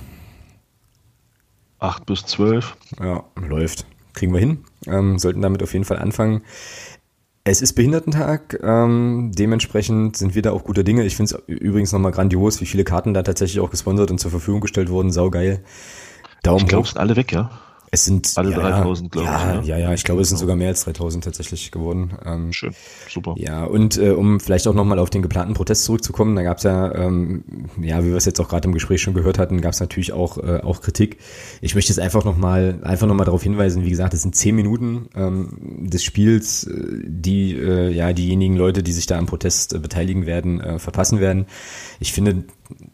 8 1.78 2.04
bis 2.08 2.26
12. 2.26 2.76
Ja, 3.00 3.26
läuft. 3.36 3.86
Kriegen 4.16 4.34
wir 4.34 4.40
hin. 4.40 4.64
Ähm, 4.88 5.20
sollten 5.20 5.42
damit 5.42 5.62
auf 5.62 5.74
jeden 5.74 5.86
Fall 5.86 6.00
anfangen. 6.00 6.42
Es 7.48 7.62
ist 7.62 7.74
Behindertentag, 7.74 8.60
ähm, 8.64 9.32
dementsprechend 9.36 10.18
sind 10.18 10.34
wir 10.34 10.42
da 10.42 10.52
auch 10.52 10.64
guter 10.64 10.84
Dinge. 10.84 11.04
Ich 11.04 11.16
finde 11.16 11.36
es 11.36 11.44
übrigens 11.46 11.92
nochmal 11.92 12.12
grandios, 12.12 12.60
wie 12.60 12.66
viele 12.66 12.84
Karten 12.84 13.14
da 13.14 13.22
tatsächlich 13.22 13.60
auch 13.60 13.70
gesponsert 13.70 14.10
und 14.10 14.18
zur 14.20 14.32
Verfügung 14.32 14.62
gestellt 14.62 14.90
wurden. 14.90 15.12
Saugeil. 15.12 15.64
Daumen 16.42 16.62
ich 16.62 16.68
glaube, 16.68 16.88
sind 16.88 16.98
alle 16.98 17.16
weg, 17.16 17.32
ja? 17.32 17.52
Es 17.96 18.04
sind 18.04 18.34
alle 18.36 18.52
ja, 18.52 18.58
3000, 18.60 19.10
glaube 19.10 19.26
ja, 19.26 19.62
ich. 19.62 19.68
Ja, 19.68 19.78
ja, 19.78 19.88
ja, 19.88 19.94
ich 19.94 20.04
glaube, 20.04 20.22
es 20.22 20.28
sind 20.28 20.38
sogar 20.38 20.58
mehr 20.58 20.68
als 20.68 20.84
3000 20.84 21.24
tatsächlich 21.24 21.72
geworden. 21.72 22.12
Ähm, 22.26 22.52
Schön, 22.52 22.76
super. 23.08 23.36
Ja, 23.38 23.64
und 23.64 23.98
äh, 23.98 24.10
um 24.10 24.42
vielleicht 24.42 24.68
auch 24.68 24.74
nochmal 24.74 25.00
auf 25.00 25.10
den 25.10 25.22
geplanten 25.22 25.54
Protest 25.54 25.86
zurückzukommen, 25.86 26.36
da 26.36 26.44
gab 26.44 26.58
es 26.58 26.64
ja, 26.64 26.94
ähm, 26.94 27.46
ja, 27.82 28.04
wie 28.04 28.10
wir 28.10 28.18
es 28.18 28.26
jetzt 28.26 28.42
auch 28.42 28.50
gerade 28.50 28.68
im 28.68 28.74
Gespräch 28.74 29.02
schon 29.02 29.14
gehört 29.14 29.40
hatten, 29.40 29.62
gab 29.62 29.72
es 29.72 29.80
natürlich 29.80 30.12
auch, 30.12 30.38
äh, 30.38 30.60
auch 30.62 30.82
Kritik. 30.82 31.20
Ich 31.62 31.74
möchte 31.74 31.94
jetzt 31.94 32.00
einfach 32.02 32.26
nochmal 32.26 32.80
einfach 32.84 33.08
noch 33.08 33.16
darauf 33.16 33.44
hinweisen, 33.44 33.86
wie 33.86 33.90
gesagt, 33.90 34.14
es 34.14 34.24
sind 34.24 34.36
zehn 34.36 34.58
Minuten 34.58 35.08
ähm, 35.16 35.88
des 35.88 36.04
Spiels, 36.04 36.66
äh, 36.66 37.00
die 37.06 37.54
äh, 37.54 37.92
ja 37.92 38.12
diejenigen 38.12 38.58
Leute, 38.58 38.84
die 38.84 38.92
sich 38.92 39.06
da 39.06 39.18
am 39.18 39.26
Protest 39.26 39.74
äh, 39.74 39.80
beteiligen 39.80 40.26
werden, 40.26 40.60
äh, 40.60 40.80
verpassen 40.80 41.22
werden. 41.22 41.46
Ich 42.02 42.12
finde, 42.12 42.44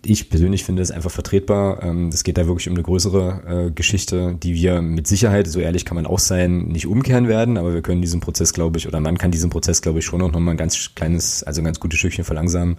ich 0.06 0.30
persönlich 0.30 0.64
finde 0.64 0.82
es 0.82 0.92
einfach 0.92 1.12
vertretbar. 1.12 1.84
Ähm, 1.84 2.10
es 2.10 2.24
geht 2.24 2.38
da 2.38 2.48
wirklich 2.48 2.68
um 2.68 2.76
eine 2.76 2.84
größere 2.84 3.68
äh, 3.68 3.72
Geschichte, 3.72 4.36
die 4.42 4.54
wir 4.56 4.82
mit 4.82 5.08
Sicherheit, 5.08 5.48
so 5.48 5.60
ehrlich 5.60 5.86
kann 5.86 5.96
man 5.96 6.06
auch 6.06 6.20
sein, 6.20 6.68
nicht 6.68 6.88
umkehren 6.88 7.28
werden, 7.28 7.58
aber 7.58 7.74
wir 7.74 7.82
können 7.82 8.02
diesen 8.02 8.20
Prozess, 8.20 8.54
glaube 8.54 8.78
ich, 8.78 8.88
oder 8.88 9.00
man 9.00 9.18
kann 9.18 9.32
diesen 9.32 9.50
Prozess, 9.50 9.82
glaube 9.82 10.00
ich, 10.00 10.06
schon 10.06 10.22
auch 10.22 10.32
nochmal 10.32 10.54
ein 10.56 10.58
ganz 10.58 10.94
kleines, 10.96 11.44
also 11.44 11.62
ein 11.62 11.66
ganz 11.66 11.80
gutes 11.80 12.00
Stückchen 12.00 12.24
verlangsamen. 12.24 12.78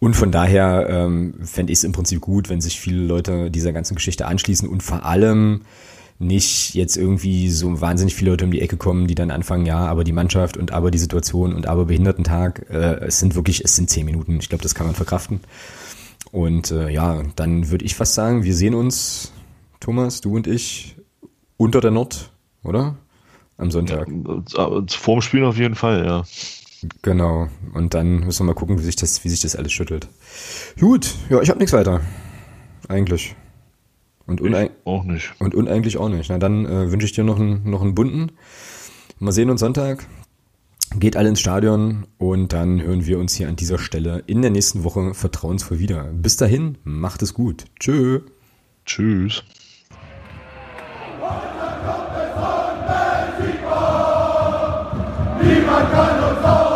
Und 0.00 0.14
von 0.14 0.30
daher 0.30 0.86
ähm, 0.88 1.34
fände 1.42 1.72
ich 1.72 1.80
es 1.80 1.84
im 1.84 1.92
Prinzip 1.92 2.20
gut, 2.20 2.48
wenn 2.48 2.60
sich 2.60 2.78
viele 2.78 3.02
Leute 3.02 3.50
dieser 3.50 3.72
ganzen 3.72 3.96
Geschichte 3.96 4.26
anschließen 4.26 4.68
und 4.68 4.82
vor 4.82 5.04
allem 5.04 5.62
nicht 6.18 6.74
jetzt 6.74 6.96
irgendwie 6.96 7.48
so 7.50 7.80
wahnsinnig 7.80 8.14
viele 8.14 8.32
Leute 8.32 8.44
um 8.44 8.50
die 8.50 8.60
Ecke 8.60 8.76
kommen, 8.76 9.06
die 9.06 9.14
dann 9.14 9.30
anfangen, 9.30 9.66
ja, 9.66 9.86
aber 9.86 10.02
die 10.02 10.12
Mannschaft 10.12 10.56
und 10.56 10.72
aber 10.72 10.90
die 10.90 10.98
Situation 10.98 11.54
und 11.54 11.66
aber 11.66 11.84
Behindertentag, 11.86 12.66
äh, 12.70 13.04
es 13.06 13.20
sind 13.20 13.36
wirklich, 13.36 13.64
es 13.64 13.76
sind 13.76 13.88
zehn 13.88 14.04
Minuten. 14.04 14.38
Ich 14.40 14.48
glaube, 14.48 14.62
das 14.62 14.74
kann 14.74 14.86
man 14.86 14.96
verkraften. 14.96 15.40
Und 16.32 16.72
äh, 16.72 16.90
ja, 16.90 17.22
dann 17.36 17.70
würde 17.70 17.84
ich 17.84 17.94
fast 17.94 18.14
sagen, 18.14 18.42
wir 18.42 18.54
sehen 18.54 18.74
uns, 18.74 19.32
Thomas, 19.80 20.20
du 20.20 20.34
und 20.34 20.46
ich, 20.46 20.96
unter 21.56 21.80
der 21.80 21.92
Nord, 21.92 22.32
oder? 22.64 22.96
Am 23.56 23.70
Sonntag. 23.70 24.08
Ja, 24.56 24.82
vorm 24.88 25.22
Spiel 25.22 25.44
auf 25.44 25.56
jeden 25.56 25.74
Fall, 25.74 26.04
ja. 26.04 26.24
Genau. 27.02 27.48
Und 27.74 27.94
dann 27.94 28.20
müssen 28.20 28.40
wir 28.40 28.52
mal 28.52 28.58
gucken, 28.58 28.78
wie 28.78 28.84
sich 28.84 28.96
das, 28.96 29.24
wie 29.24 29.28
sich 29.28 29.40
das 29.40 29.56
alles 29.56 29.72
schüttelt. 29.72 30.08
Gut, 30.78 31.14
ja, 31.28 31.40
ich 31.40 31.48
habe 31.48 31.58
nichts 31.58 31.72
weiter. 31.72 32.00
Eigentlich. 32.88 33.34
Und, 34.28 34.42
uneig 34.42 34.72
auch 34.84 35.04
nicht. 35.04 35.32
und 35.38 35.54
uneigentlich 35.54 35.96
auch 35.96 36.10
nicht. 36.10 36.28
Na 36.28 36.36
dann 36.36 36.66
äh, 36.66 36.92
wünsche 36.92 37.06
ich 37.06 37.12
dir 37.12 37.24
noch 37.24 37.40
einen, 37.40 37.68
noch 37.68 37.80
einen 37.80 37.94
bunten. 37.94 38.32
Mal 39.18 39.32
sehen 39.32 39.48
uns 39.48 39.60
Sonntag. 39.60 40.06
Geht 40.96 41.16
alle 41.16 41.30
ins 41.30 41.40
Stadion 41.40 42.06
und 42.18 42.52
dann 42.52 42.80
hören 42.82 43.06
wir 43.06 43.18
uns 43.18 43.34
hier 43.34 43.48
an 43.48 43.56
dieser 43.56 43.78
Stelle 43.78 44.22
in 44.26 44.42
der 44.42 44.50
nächsten 44.50 44.84
Woche 44.84 45.14
vertrauensvoll 45.14 45.78
wieder. 45.78 46.04
Bis 46.12 46.36
dahin, 46.36 46.76
macht 46.84 47.22
es 47.22 47.32
gut. 47.32 47.64
Tschö. 47.80 48.20
Tschüss. 48.84 49.42
Niemand 55.42 55.92
kann 55.92 56.24
uns 56.24 56.67